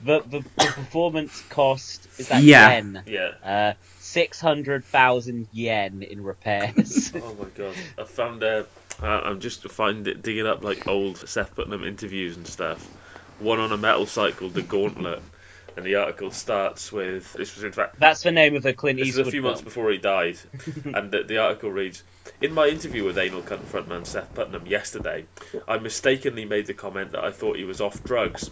The, 0.00 0.20
the, 0.20 0.38
the 0.40 0.66
performance 0.66 1.42
cost 1.50 2.06
is 2.16 2.28
that 2.28 2.44
Yeah. 2.44 2.74
yen? 2.74 3.02
Yeah. 3.06 3.30
Uh, 3.42 3.72
six 3.98 4.40
hundred 4.40 4.84
thousand 4.84 5.48
yen 5.50 6.04
in 6.08 6.22
repairs. 6.22 7.10
Oh 7.16 7.34
my 7.34 7.46
god! 7.56 7.74
I 7.98 8.04
found 8.04 8.44
uh, 8.44 8.64
uh, 9.02 9.06
I'm 9.06 9.40
just 9.40 9.68
find 9.68 10.06
it 10.06 10.22
digging 10.22 10.46
up 10.46 10.62
like 10.62 10.86
old 10.86 11.16
Seth 11.28 11.56
Putnam 11.56 11.82
interviews 11.82 12.36
and 12.36 12.46
stuff. 12.46 12.80
One 13.40 13.58
on 13.58 13.72
a 13.72 13.76
metal 13.76 14.06
site 14.06 14.36
called 14.36 14.54
the 14.54 14.62
Gauntlet, 14.62 15.20
and 15.76 15.84
the 15.84 15.96
article 15.96 16.30
starts 16.30 16.92
with 16.92 17.32
this 17.34 17.54
was 17.54 17.64
in 17.64 17.72
fact 17.72 17.98
That's 17.98 18.22
the 18.22 18.30
name 18.32 18.56
of 18.56 18.62
the 18.62 18.72
Clint 18.74 18.98
Eastwood. 18.98 19.06
this 19.08 19.20
is 19.20 19.28
a 19.28 19.30
few 19.30 19.42
months 19.42 19.62
before 19.62 19.90
he 19.90 19.98
died, 19.98 20.38
and 20.84 21.10
the, 21.10 21.24
the 21.24 21.38
article 21.38 21.70
reads: 21.70 22.02
In 22.40 22.52
my 22.52 22.66
interview 22.68 23.04
with 23.04 23.18
anal 23.18 23.42
cunt 23.42 23.64
frontman 23.66 24.06
Seth 24.06 24.34
Putnam 24.34 24.66
yesterday, 24.66 25.26
I 25.66 25.78
mistakenly 25.78 26.44
made 26.44 26.66
the 26.66 26.74
comment 26.74 27.12
that 27.12 27.24
I 27.24 27.30
thought 27.30 27.56
he 27.56 27.64
was 27.64 27.80
off 27.80 28.04
drugs. 28.04 28.50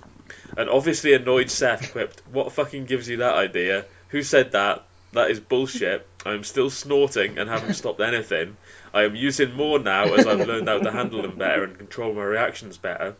and 0.56 0.68
obviously 0.70 1.12
annoyed 1.14 1.50
Seth 1.50 1.92
quipped, 1.92 2.22
"What 2.30 2.52
fucking 2.52 2.86
gives 2.86 3.08
you 3.08 3.18
that 3.18 3.34
idea? 3.34 3.84
Who 4.08 4.22
said 4.22 4.52
that? 4.52 4.84
That 5.12 5.30
is 5.30 5.40
bullshit. 5.40 6.06
I 6.24 6.32
am 6.32 6.42
still 6.42 6.70
snorting 6.70 7.36
and 7.36 7.50
haven't 7.50 7.74
stopped 7.74 8.00
anything. 8.00 8.56
I 8.94 9.02
am 9.02 9.14
using 9.14 9.52
more 9.52 9.78
now 9.78 10.14
as 10.14 10.26
I've 10.26 10.46
learned 10.46 10.68
how 10.68 10.78
to 10.78 10.90
handle 10.90 11.20
them 11.20 11.36
better 11.36 11.64
and 11.64 11.76
control 11.76 12.14
my 12.14 12.22
reactions 12.22 12.78
better. 12.78 13.14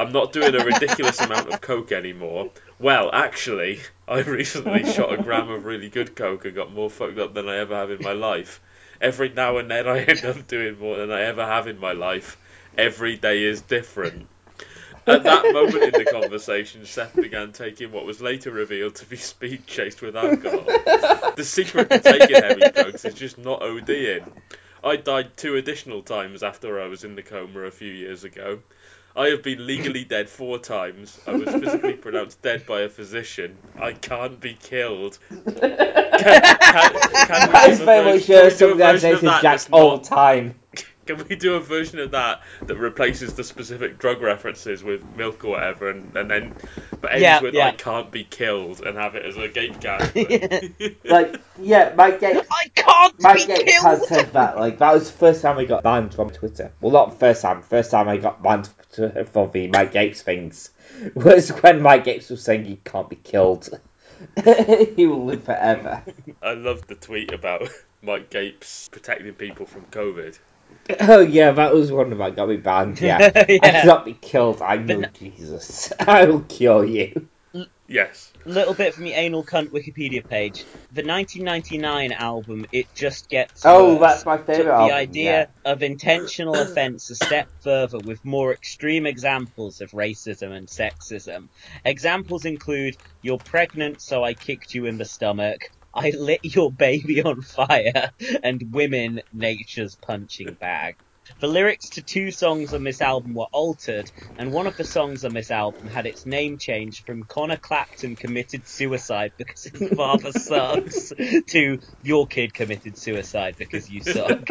I'm 0.00 0.12
not 0.12 0.32
doing 0.32 0.54
a 0.54 0.64
ridiculous 0.64 1.20
amount 1.20 1.52
of 1.52 1.60
coke 1.60 1.92
anymore. 1.92 2.48
Well, 2.78 3.10
actually, 3.12 3.80
I 4.08 4.20
recently 4.20 4.90
shot 4.90 5.12
a 5.12 5.22
gram 5.22 5.50
of 5.50 5.66
really 5.66 5.90
good 5.90 6.16
coke 6.16 6.46
and 6.46 6.54
got 6.54 6.72
more 6.72 6.88
fucked 6.88 7.18
up 7.18 7.34
than 7.34 7.50
I 7.50 7.58
ever 7.58 7.74
have 7.74 7.90
in 7.90 8.00
my 8.00 8.12
life. 8.12 8.62
Every 8.98 9.28
now 9.28 9.58
and 9.58 9.70
then 9.70 9.86
I 9.86 9.98
end 10.00 10.24
up 10.24 10.46
doing 10.46 10.78
more 10.78 10.96
than 10.96 11.12
I 11.12 11.20
ever 11.24 11.44
have 11.44 11.66
in 11.66 11.78
my 11.78 11.92
life. 11.92 12.38
Every 12.78 13.18
day 13.18 13.44
is 13.44 13.60
different. 13.60 14.26
At 15.06 15.24
that 15.24 15.52
moment 15.52 15.94
in 15.94 16.02
the 16.02 16.10
conversation, 16.10 16.86
Seth 16.86 17.14
began 17.14 17.52
taking 17.52 17.92
what 17.92 18.06
was 18.06 18.22
later 18.22 18.50
revealed 18.50 18.94
to 18.96 19.04
be 19.04 19.16
speed 19.16 19.66
chased 19.66 20.00
with 20.00 20.16
alcohol. 20.16 20.64
The 21.36 21.44
secret 21.44 21.90
to 21.90 21.98
taking 22.00 22.42
heavy 22.42 22.70
drugs 22.72 23.04
is 23.04 23.14
just 23.14 23.36
not 23.36 23.60
ODing. 23.60 24.26
I 24.82 24.96
died 24.96 25.36
two 25.36 25.56
additional 25.56 26.00
times 26.00 26.42
after 26.42 26.80
I 26.80 26.86
was 26.86 27.04
in 27.04 27.16
the 27.16 27.22
coma 27.22 27.60
a 27.60 27.70
few 27.70 27.92
years 27.92 28.24
ago. 28.24 28.60
I 29.16 29.28
have 29.28 29.42
been 29.42 29.66
legally 29.66 30.04
dead 30.04 30.28
four 30.28 30.58
times. 30.58 31.18
I 31.26 31.32
was 31.32 31.48
physically 31.52 31.94
pronounced 31.94 32.40
dead 32.42 32.64
by 32.66 32.82
a 32.82 32.88
physician. 32.88 33.58
I 33.78 33.92
can't 33.92 34.40
be 34.40 34.54
killed. 34.54 35.18
Can, 35.30 36.42
can, 36.42 36.42
can 37.26 37.46
we 37.48 37.52
That 37.52 37.76
do 37.76 37.82
a 37.82 37.86
very 37.86 38.04
version- 38.12 38.14
much 38.14 38.26
can 38.26 38.36
we 38.36 38.40
do 38.40 38.46
a 38.46 38.50
something 38.50 38.82
I 38.82 38.92
version 38.92 39.00
say 39.00 39.12
of 39.12 39.20
to 39.20 39.24
that 39.26 39.42
Jack 39.42 39.52
that's 39.54 39.68
all 39.72 39.90
not- 39.92 40.02
the 40.04 40.08
time. 40.10 40.54
Can 41.06 41.26
we 41.28 41.34
do 41.34 41.54
a 41.54 41.60
version 41.60 41.98
of 41.98 42.12
that 42.12 42.42
that 42.68 42.76
replaces 42.76 43.34
the 43.34 43.42
specific 43.42 43.98
drug 43.98 44.20
references 44.22 44.84
with 44.84 45.02
milk 45.16 45.44
or 45.44 45.52
whatever, 45.52 45.90
and, 45.90 46.14
and 46.16 46.30
then 46.30 46.54
but 47.00 47.10
ends 47.10 47.22
Yeah, 47.22 47.40
with 47.40 47.54
yeah. 47.54 47.66
"I 47.68 47.72
can't 47.72 48.12
be 48.12 48.22
killed" 48.22 48.80
and 48.82 48.96
have 48.96 49.16
it 49.16 49.24
as 49.24 49.36
a 49.36 49.48
gape 49.48 49.80
character? 49.80 50.20
Like, 51.04 51.40
yeah, 51.58 51.94
Mike 51.96 52.20
Gapes. 52.20 52.46
I 52.52 52.68
can't 52.76 53.20
Mike 53.20 53.38
be 53.38 53.46
Gapes 53.46 53.72
killed. 53.72 53.84
has 53.86 54.08
said 54.08 54.32
that. 54.34 54.56
Like, 54.56 54.78
that 54.78 54.92
was 54.94 55.10
the 55.10 55.18
first 55.18 55.42
time 55.42 55.58
I 55.58 55.64
got 55.64 55.82
banned 55.82 56.14
from 56.14 56.30
Twitter. 56.30 56.70
Well, 56.80 56.92
not 56.92 57.10
the 57.12 57.16
first 57.16 57.42
time. 57.42 57.62
First 57.62 57.90
time 57.90 58.06
I 58.08 58.16
got 58.18 58.40
banned 58.40 58.68
to- 58.92 59.24
for 59.26 59.48
the 59.48 59.68
Mike 59.68 59.92
Gapes 59.92 60.22
things 60.22 60.70
was 61.14 61.50
when 61.50 61.82
Mike 61.82 62.04
Gapes 62.04 62.30
was 62.30 62.42
saying 62.42 62.64
he 62.64 62.76
can't 62.76 63.08
be 63.08 63.16
killed. 63.16 63.68
he 64.44 65.06
will 65.06 65.24
live 65.24 65.44
forever. 65.44 66.02
I 66.42 66.52
loved 66.52 66.88
the 66.88 66.94
tweet 66.94 67.32
about 67.32 67.68
Mike 68.02 68.30
Gapes 68.30 68.88
protecting 68.90 69.32
people 69.34 69.66
from 69.66 69.82
COVID. 69.86 70.38
Oh 71.00 71.20
yeah, 71.20 71.52
that 71.52 71.74
was 71.74 71.90
one 71.92 72.12
of 72.12 72.18
that 72.18 72.36
got 72.36 72.48
me 72.48 72.56
banned. 72.56 73.00
Yeah, 73.00 73.30
I 73.34 73.46
Yeah. 73.48 73.58
cannot 73.82 74.04
be 74.04 74.14
killed. 74.14 74.62
I 74.62 74.76
know 74.76 75.02
Jesus. 75.14 75.92
I 75.98 76.24
will 76.24 76.40
kill 76.42 76.84
you. 76.84 77.28
Yes. 77.90 78.32
A 78.46 78.50
little 78.50 78.74
bit 78.74 78.94
from 78.94 79.04
the 79.04 79.14
anal 79.14 79.44
cunt 79.44 79.70
Wikipedia 79.70 80.26
page. 80.26 80.64
The 80.92 81.02
1999 81.04 82.12
album 82.12 82.64
"It 82.72 82.86
Just 82.94 83.28
Gets 83.28 83.64
Oh, 83.64 83.96
Worse" 83.96 84.00
that's 84.00 84.24
my 84.24 84.38
favorite. 84.38 84.46
took 84.46 84.66
favourite 84.66 84.76
the 84.78 84.92
album, 84.92 84.94
idea 84.94 85.48
of 85.64 85.82
intentional 85.82 86.54
offence 86.60 87.10
a 87.10 87.16
step 87.16 87.48
further 87.62 88.00
with 88.00 88.24
more 88.24 88.52
extreme 88.54 89.06
examples 89.06 89.80
of 89.80 89.90
racism 89.90 90.52
and 90.56 90.68
sexism. 90.68 91.48
Examples 91.84 92.44
include 92.44 92.96
"You're 93.22 93.40
pregnant, 93.40 94.00
so 94.00 94.22
I 94.22 94.34
kicked 94.34 94.72
you 94.72 94.86
in 94.86 94.98
the 94.98 95.04
stomach." 95.04 95.60
I 95.92 96.10
lit 96.10 96.40
your 96.44 96.72
baby 96.72 97.20
on 97.22 97.42
fire, 97.42 98.12
and 98.44 98.62
women, 98.72 99.20
nature's 99.32 99.96
punching 99.96 100.54
bag. 100.60 100.94
The 101.40 101.48
lyrics 101.48 101.88
to 101.90 102.02
two 102.02 102.30
songs 102.32 102.74
on 102.74 102.84
this 102.84 103.00
album 103.00 103.34
were 103.34 103.48
altered, 103.52 104.10
and 104.38 104.52
one 104.52 104.66
of 104.66 104.76
the 104.76 104.84
songs 104.84 105.24
on 105.24 105.32
this 105.32 105.50
album 105.50 105.88
had 105.88 106.06
its 106.06 106.26
name 106.26 106.58
changed 106.58 107.06
from 107.06 107.22
Conor 107.24 107.56
Clapton 107.56 108.16
committed 108.16 108.68
suicide 108.68 109.32
because 109.38 109.64
his 109.64 109.88
father 109.96 110.32
sucks 110.38 111.12
to 111.48 111.78
your 112.02 112.26
kid 112.26 112.52
committed 112.52 112.98
suicide 112.98 113.54
because 113.58 113.88
you 113.88 114.02
suck. 114.02 114.48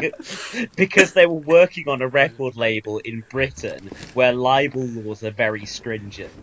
because 0.76 1.14
they 1.14 1.28
were 1.28 1.36
working 1.36 1.88
on 1.88 2.02
a 2.02 2.08
record 2.10 2.56
label 2.56 3.00
in 3.06 3.24
Britain 3.30 3.92
where 4.14 4.34
libel 4.34 4.88
laws 4.90 5.22
are 5.24 5.32
very 5.32 5.68
stringent. 5.68 6.34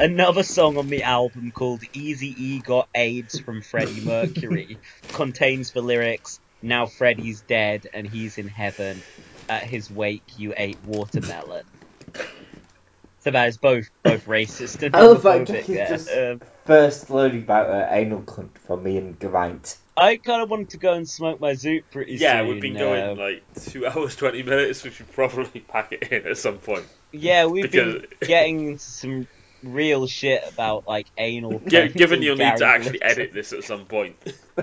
Another 0.00 0.42
song 0.42 0.78
on 0.78 0.88
the 0.88 1.04
album 1.04 1.52
called 1.52 1.82
Easy 1.94 2.34
E 2.36 2.60
Got 2.60 2.88
AIDS 2.94 3.38
from 3.38 3.62
Freddie 3.62 4.00
Mercury 4.04 4.80
contains 5.12 5.70
the 5.70 5.82
lyrics 5.82 6.40
Now 6.60 6.86
Freddie's 6.86 7.42
dead 7.42 7.84
and 7.94 8.04
he's 8.06 8.36
in 8.38 8.48
heaven. 8.48 9.04
At 9.48 9.64
his 9.64 9.90
wake, 9.90 10.22
you 10.38 10.54
ate 10.56 10.78
watermelon. 10.86 11.64
So 13.20 13.30
that 13.30 13.48
is 13.48 13.56
both 13.58 13.88
both 14.02 14.26
racist 14.26 14.82
and 14.82 14.96
I 14.96 15.02
love 15.02 15.22
that 15.22 15.46
homophobic. 15.46 15.66
Jack 15.66 15.90
is 15.90 16.06
there. 16.06 16.34
just 16.34 16.42
Um, 16.42 16.48
first 16.64 17.10
learning 17.10 17.42
about 17.42 17.68
uh, 17.70 17.86
anal 17.90 18.22
cunt 18.22 18.56
from 18.66 18.82
me 18.82 18.96
and 18.96 19.18
Geraint. 19.20 19.76
I 19.96 20.16
kind 20.16 20.42
of 20.42 20.50
wanted 20.50 20.70
to 20.70 20.78
go 20.78 20.94
and 20.94 21.08
smoke 21.08 21.38
my 21.38 21.52
zoot 21.52 21.84
pretty 21.92 22.14
Yeah, 22.14 22.40
soon. 22.40 22.48
we've 22.48 22.62
been 22.62 22.74
going 22.78 23.02
uh, 23.18 23.22
like 23.22 23.42
two 23.62 23.86
hours 23.86 24.16
twenty 24.16 24.42
minutes. 24.42 24.82
We 24.82 24.90
should 24.90 25.12
probably 25.12 25.60
pack 25.60 25.92
it 25.92 26.10
in 26.10 26.26
at 26.26 26.36
some 26.38 26.58
point. 26.58 26.84
Yeah, 27.12 27.46
we've 27.46 27.70
Because- 27.70 28.02
been 28.02 28.06
getting 28.28 28.66
into 28.68 28.82
some 28.84 29.28
real 29.62 30.06
shit 30.06 30.42
about 30.48 30.86
like 30.86 31.06
anal. 31.18 31.60
Yeah, 31.66 31.86
given 31.86 32.22
you'll 32.22 32.36
need 32.36 32.56
to 32.58 32.64
actually 32.66 32.98
Glitter. 32.98 33.20
edit 33.20 33.34
this 33.34 33.52
at 33.52 33.64
some 33.64 33.84
point. 33.86 34.16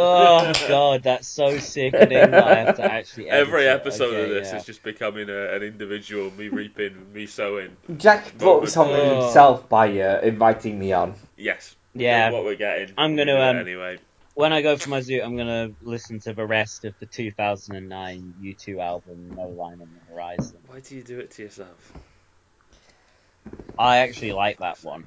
Oh 0.00 0.52
god, 0.68 1.02
that's 1.02 1.28
so 1.28 1.58
sickening 1.58 2.30
that 2.30 2.34
I 2.46 2.54
have 2.64 2.76
to 2.76 2.84
actually 2.84 3.28
edit 3.30 3.46
Every 3.48 3.64
it. 3.64 3.68
episode 3.68 4.14
of 4.14 4.28
this 4.30 4.50
yeah. 4.50 4.58
is 4.58 4.64
just 4.64 4.82
becoming 4.82 5.28
a, 5.28 5.54
an 5.54 5.62
individual, 5.62 6.30
me 6.32 6.48
reaping, 6.48 7.12
me 7.12 7.26
sowing. 7.26 7.76
Jack 7.96 8.36
brought 8.38 8.60
this 8.64 8.76
on 8.76 8.88
Oh. 8.88 9.22
himself 9.24 9.68
by 9.68 9.88
uh, 10.00 10.20
inviting 10.22 10.78
me 10.78 10.92
on. 10.92 11.14
Yes. 11.36 11.76
Yeah. 11.94 12.30
What 12.30 12.44
we're 12.44 12.54
getting. 12.54 12.94
I'm 12.96 13.16
gonna, 13.16 13.32
gonna 13.32 13.50
um, 13.50 13.56
anyway. 13.58 13.98
When 14.34 14.52
I 14.52 14.62
go 14.62 14.76
for 14.76 14.88
my 14.90 15.00
zoo, 15.00 15.20
I'm 15.22 15.36
gonna 15.36 15.70
listen 15.82 16.20
to 16.20 16.32
the 16.32 16.46
rest 16.46 16.84
of 16.84 16.94
the 17.00 17.06
2009 17.06 18.34
U2 18.42 18.78
album, 18.80 19.34
No 19.36 19.48
Line 19.48 19.80
on 19.82 19.88
the 19.92 20.12
Horizon. 20.14 20.58
Why 20.68 20.80
do 20.80 20.94
you 20.94 21.02
do 21.02 21.18
it 21.18 21.30
to 21.32 21.42
yourself? 21.42 21.92
I 23.78 23.98
actually 23.98 24.32
like 24.32 24.58
that 24.58 24.78
one. 24.82 25.04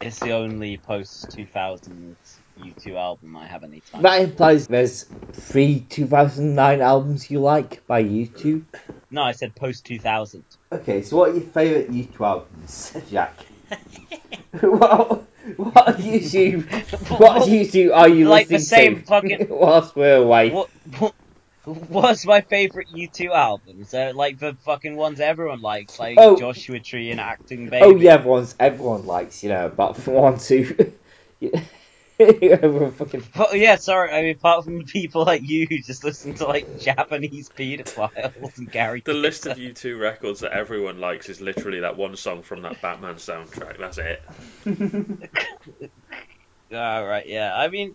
It's 0.00 0.18
the 0.20 0.32
only 0.32 0.76
post 0.78 1.32
2000 1.34 2.16
U2 2.58 2.94
album 2.96 3.36
I 3.36 3.46
have 3.46 3.64
any 3.64 3.80
time. 3.80 4.02
That 4.02 4.20
implies 4.22 4.66
there's 4.66 5.06
three 5.32 5.80
2009 5.88 6.80
albums 6.80 7.30
you 7.30 7.40
like 7.40 7.86
by 7.86 8.02
U2. 8.04 8.64
No, 9.10 9.22
I 9.22 9.32
said 9.32 9.54
post 9.54 9.84
2000. 9.86 10.44
Okay, 10.72 11.02
so 11.02 11.16
what 11.16 11.30
are 11.30 11.34
your 11.34 11.42
favourite 11.42 11.90
U2 11.90 12.20
albums, 12.20 12.96
Jack? 13.10 13.38
what, 14.60 15.26
what 15.56 15.96
U2, 15.98 17.18
what 17.18 17.48
U2 17.48 17.94
are 17.94 18.08
you 18.08 18.28
Like 18.28 18.48
the 18.48 18.58
same 18.58 19.00
to 19.00 19.02
fucking- 19.06 19.46
whilst 19.50 19.96
we're 19.96 20.16
away? 20.16 20.50
What, 20.50 20.68
what 20.98 21.14
what's 21.66 22.24
my 22.24 22.40
favorite 22.42 22.88
U2 22.94 23.30
albums? 23.30 23.92
Uh, 23.92 24.12
like 24.14 24.38
the 24.38 24.56
fucking 24.64 24.96
ones 24.96 25.20
everyone 25.20 25.60
likes, 25.60 25.98
like 25.98 26.16
Oh. 26.18 26.36
Joshua 26.36 26.80
Tree 26.80 27.10
and 27.10 27.20
Achtung 27.20 27.70
Baby. 27.70 27.84
Oh 27.84 27.96
yeah, 27.96 28.14
everyone's 28.14 28.54
everyone 28.58 29.04
likes 29.06 29.42
you 29.42 29.48
know, 29.50 29.70
but 29.74 29.96
for 29.96 30.12
one 30.12 30.38
two, 30.38 30.94
everyone 32.18 32.92
fucking 32.92 33.24
Oh, 33.34 33.52
yeah, 33.52 33.76
sorry. 33.76 34.10
I 34.12 34.22
mean, 34.22 34.36
apart 34.36 34.64
from 34.64 34.84
people 34.84 35.24
like 35.24 35.42
you 35.42 35.66
who 35.68 35.78
just 35.78 36.04
listen 36.04 36.34
to 36.34 36.46
like 36.46 36.80
Japanese 36.80 37.48
pedophiles 37.50 38.58
and 38.58 38.70
Gary. 38.70 39.02
The 39.04 39.12
list 39.12 39.46
of 39.46 39.58
U2 39.58 40.00
records 40.00 40.40
that 40.40 40.52
everyone 40.52 41.00
likes 41.00 41.28
is 41.28 41.40
literally 41.40 41.80
that 41.80 41.96
one 41.96 42.16
song 42.16 42.42
from 42.42 42.62
that 42.62 42.80
Batman 42.80 43.16
soundtrack. 43.16 43.78
That's 43.78 43.98
it. 43.98 44.22
Ah, 46.72 46.98
right, 46.98 47.28
yeah. 47.28 47.54
I 47.56 47.68
mean, 47.68 47.94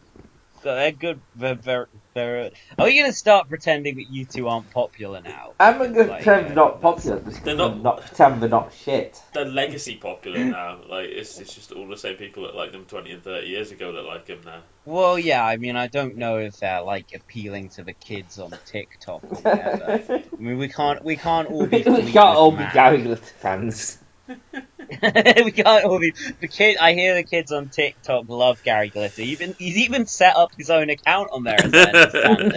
they're 0.63 0.93
good. 0.93 1.19
They're 1.35 1.55
very, 1.55 1.87
they're... 1.91 2.00
Are 2.15 2.51
we 2.79 2.99
gonna 2.99 3.13
start 3.13 3.47
pretending 3.47 3.95
that 3.95 4.05
U2 4.11 4.49
aren't 4.49 4.69
popular 4.71 5.21
now? 5.21 5.53
I'm 5.59 5.77
not 5.77 5.93
gonna 5.93 6.09
Like, 6.09 6.23
pretend 6.23 6.47
they're 6.47 6.55
not 6.55 6.81
popular. 6.81 7.21
Just 7.21 7.43
They're 7.45 7.55
not- 7.55 7.81
not 7.81 8.01
pretend 8.01 8.41
they're 8.41 8.49
not 8.49 8.73
shit. 8.73 9.17
They're 9.33 9.45
legacy 9.45 9.95
popular 9.95 10.43
now. 10.43 10.81
Like 10.89 11.07
it's 11.09 11.39
it's 11.39 11.55
just 11.55 11.71
all 11.71 11.87
the 11.87 11.95
same 11.97 12.17
people 12.17 12.43
that 12.43 12.55
liked 12.55 12.73
them 12.73 12.83
20 12.85 13.11
and 13.11 13.23
30 13.23 13.47
years 13.47 13.71
ago 13.71 13.93
that 13.93 14.01
like 14.03 14.25
them 14.25 14.41
now. 14.43 14.61
Well, 14.83 15.17
yeah. 15.17 15.45
I 15.45 15.55
mean, 15.57 15.77
I 15.77 15.87
don't 15.87 16.17
know 16.17 16.37
if 16.39 16.57
they're 16.57 16.81
like 16.81 17.13
appealing 17.15 17.69
to 17.71 17.83
the 17.83 17.93
kids 17.93 18.39
on 18.39 18.51
TikTok 18.65 19.23
or 19.23 19.27
whatever. 19.29 20.01
I 20.33 20.41
mean, 20.41 20.57
we 20.57 20.67
can't 20.67 21.03
we 21.05 21.15
can't 21.15 21.49
all 21.49 21.65
be. 21.65 21.77
we 21.77 22.11
can't 22.11 22.17
all 22.37 22.51
be 22.51 22.65
Gary 22.73 23.01
Glitter 23.03 23.21
fans. 23.39 23.97
we 24.27 25.51
can't 25.51 25.85
all 25.85 25.99
the 25.99 26.13
kid. 26.49 26.77
I 26.77 26.93
hear 26.93 27.15
the 27.15 27.23
kids 27.23 27.51
on 27.51 27.69
TikTok 27.69 28.25
love 28.27 28.61
Gary 28.63 28.89
Glitter. 28.91 29.21
Even 29.21 29.55
he's 29.57 29.77
even 29.77 30.05
set 30.07 30.35
up 30.35 30.49
his 30.57 30.69
own 30.69 30.89
account 30.89 31.29
on 31.33 31.43
there, 31.43 31.63
as 31.63 31.75
I 31.75 31.91
understand 31.91 32.51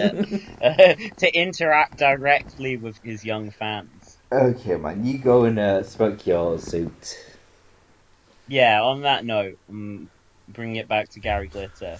it, 0.61 1.13
to 1.19 1.37
interact 1.37 1.97
directly 1.97 2.77
with 2.77 2.97
his 3.03 3.23
young 3.23 3.51
fans. 3.51 4.17
Okay, 4.31 4.77
man, 4.77 5.05
you 5.05 5.19
go 5.19 5.45
and 5.45 5.59
uh, 5.59 5.83
smoke 5.83 6.27
your 6.27 6.59
suit. 6.59 7.17
Yeah. 8.47 8.81
On 8.81 9.01
that 9.01 9.25
note, 9.25 9.55
um, 9.69 10.09
bringing 10.47 10.77
it 10.77 10.87
back 10.89 11.09
to 11.11 11.19
Gary 11.21 11.49
Glitter. 11.49 11.99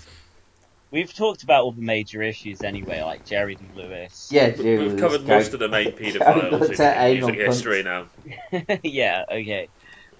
We've 0.95 1.13
talked 1.13 1.43
about 1.43 1.63
all 1.65 1.73
the 1.73 1.81
major 1.81 2.21
issues 2.21 2.63
anyway, 2.63 3.01
like 3.01 3.25
Jerry 3.25 3.57
and 3.59 3.75
Lewis. 3.75 4.29
Yeah, 4.31 4.47
We- 4.55 4.63
Jules, 4.63 4.91
We've 4.93 4.99
covered 5.01 5.25
Gary- 5.25 5.39
most 5.39 5.53
of 5.53 5.59
the 5.59 5.67
main 5.67 5.91
Gary 5.97 6.13
paedophiles 6.13 6.51
in, 6.53 6.59
Glitter, 6.67 6.83
in 6.83 7.13
music 7.19 7.35
punch. 7.35 7.47
history 7.47 7.83
now. 7.83 8.07
yeah. 8.83 9.25
Okay. 9.29 9.67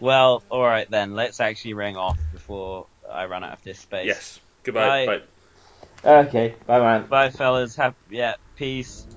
Well, 0.01 0.43
all 0.49 0.61
right 0.63 0.91
then. 0.91 1.13
Let's 1.13 1.39
actually 1.39 1.75
ring 1.75 1.95
off 1.95 2.19
before 2.33 2.87
I 3.09 3.27
run 3.27 3.45
out 3.45 3.53
of 3.53 3.63
this 3.63 3.79
space. 3.79 4.07
Yes. 4.07 4.39
Goodbye. 4.63 5.05
Bye. 5.05 5.17
Bye. 5.17 5.21
Okay, 6.25 6.55
bye, 6.67 6.79
man. 6.79 7.07
Bye, 7.07 7.29
fellas. 7.29 7.77
Have 7.77 7.95
yeah. 8.09 8.33
Peace. 8.57 9.07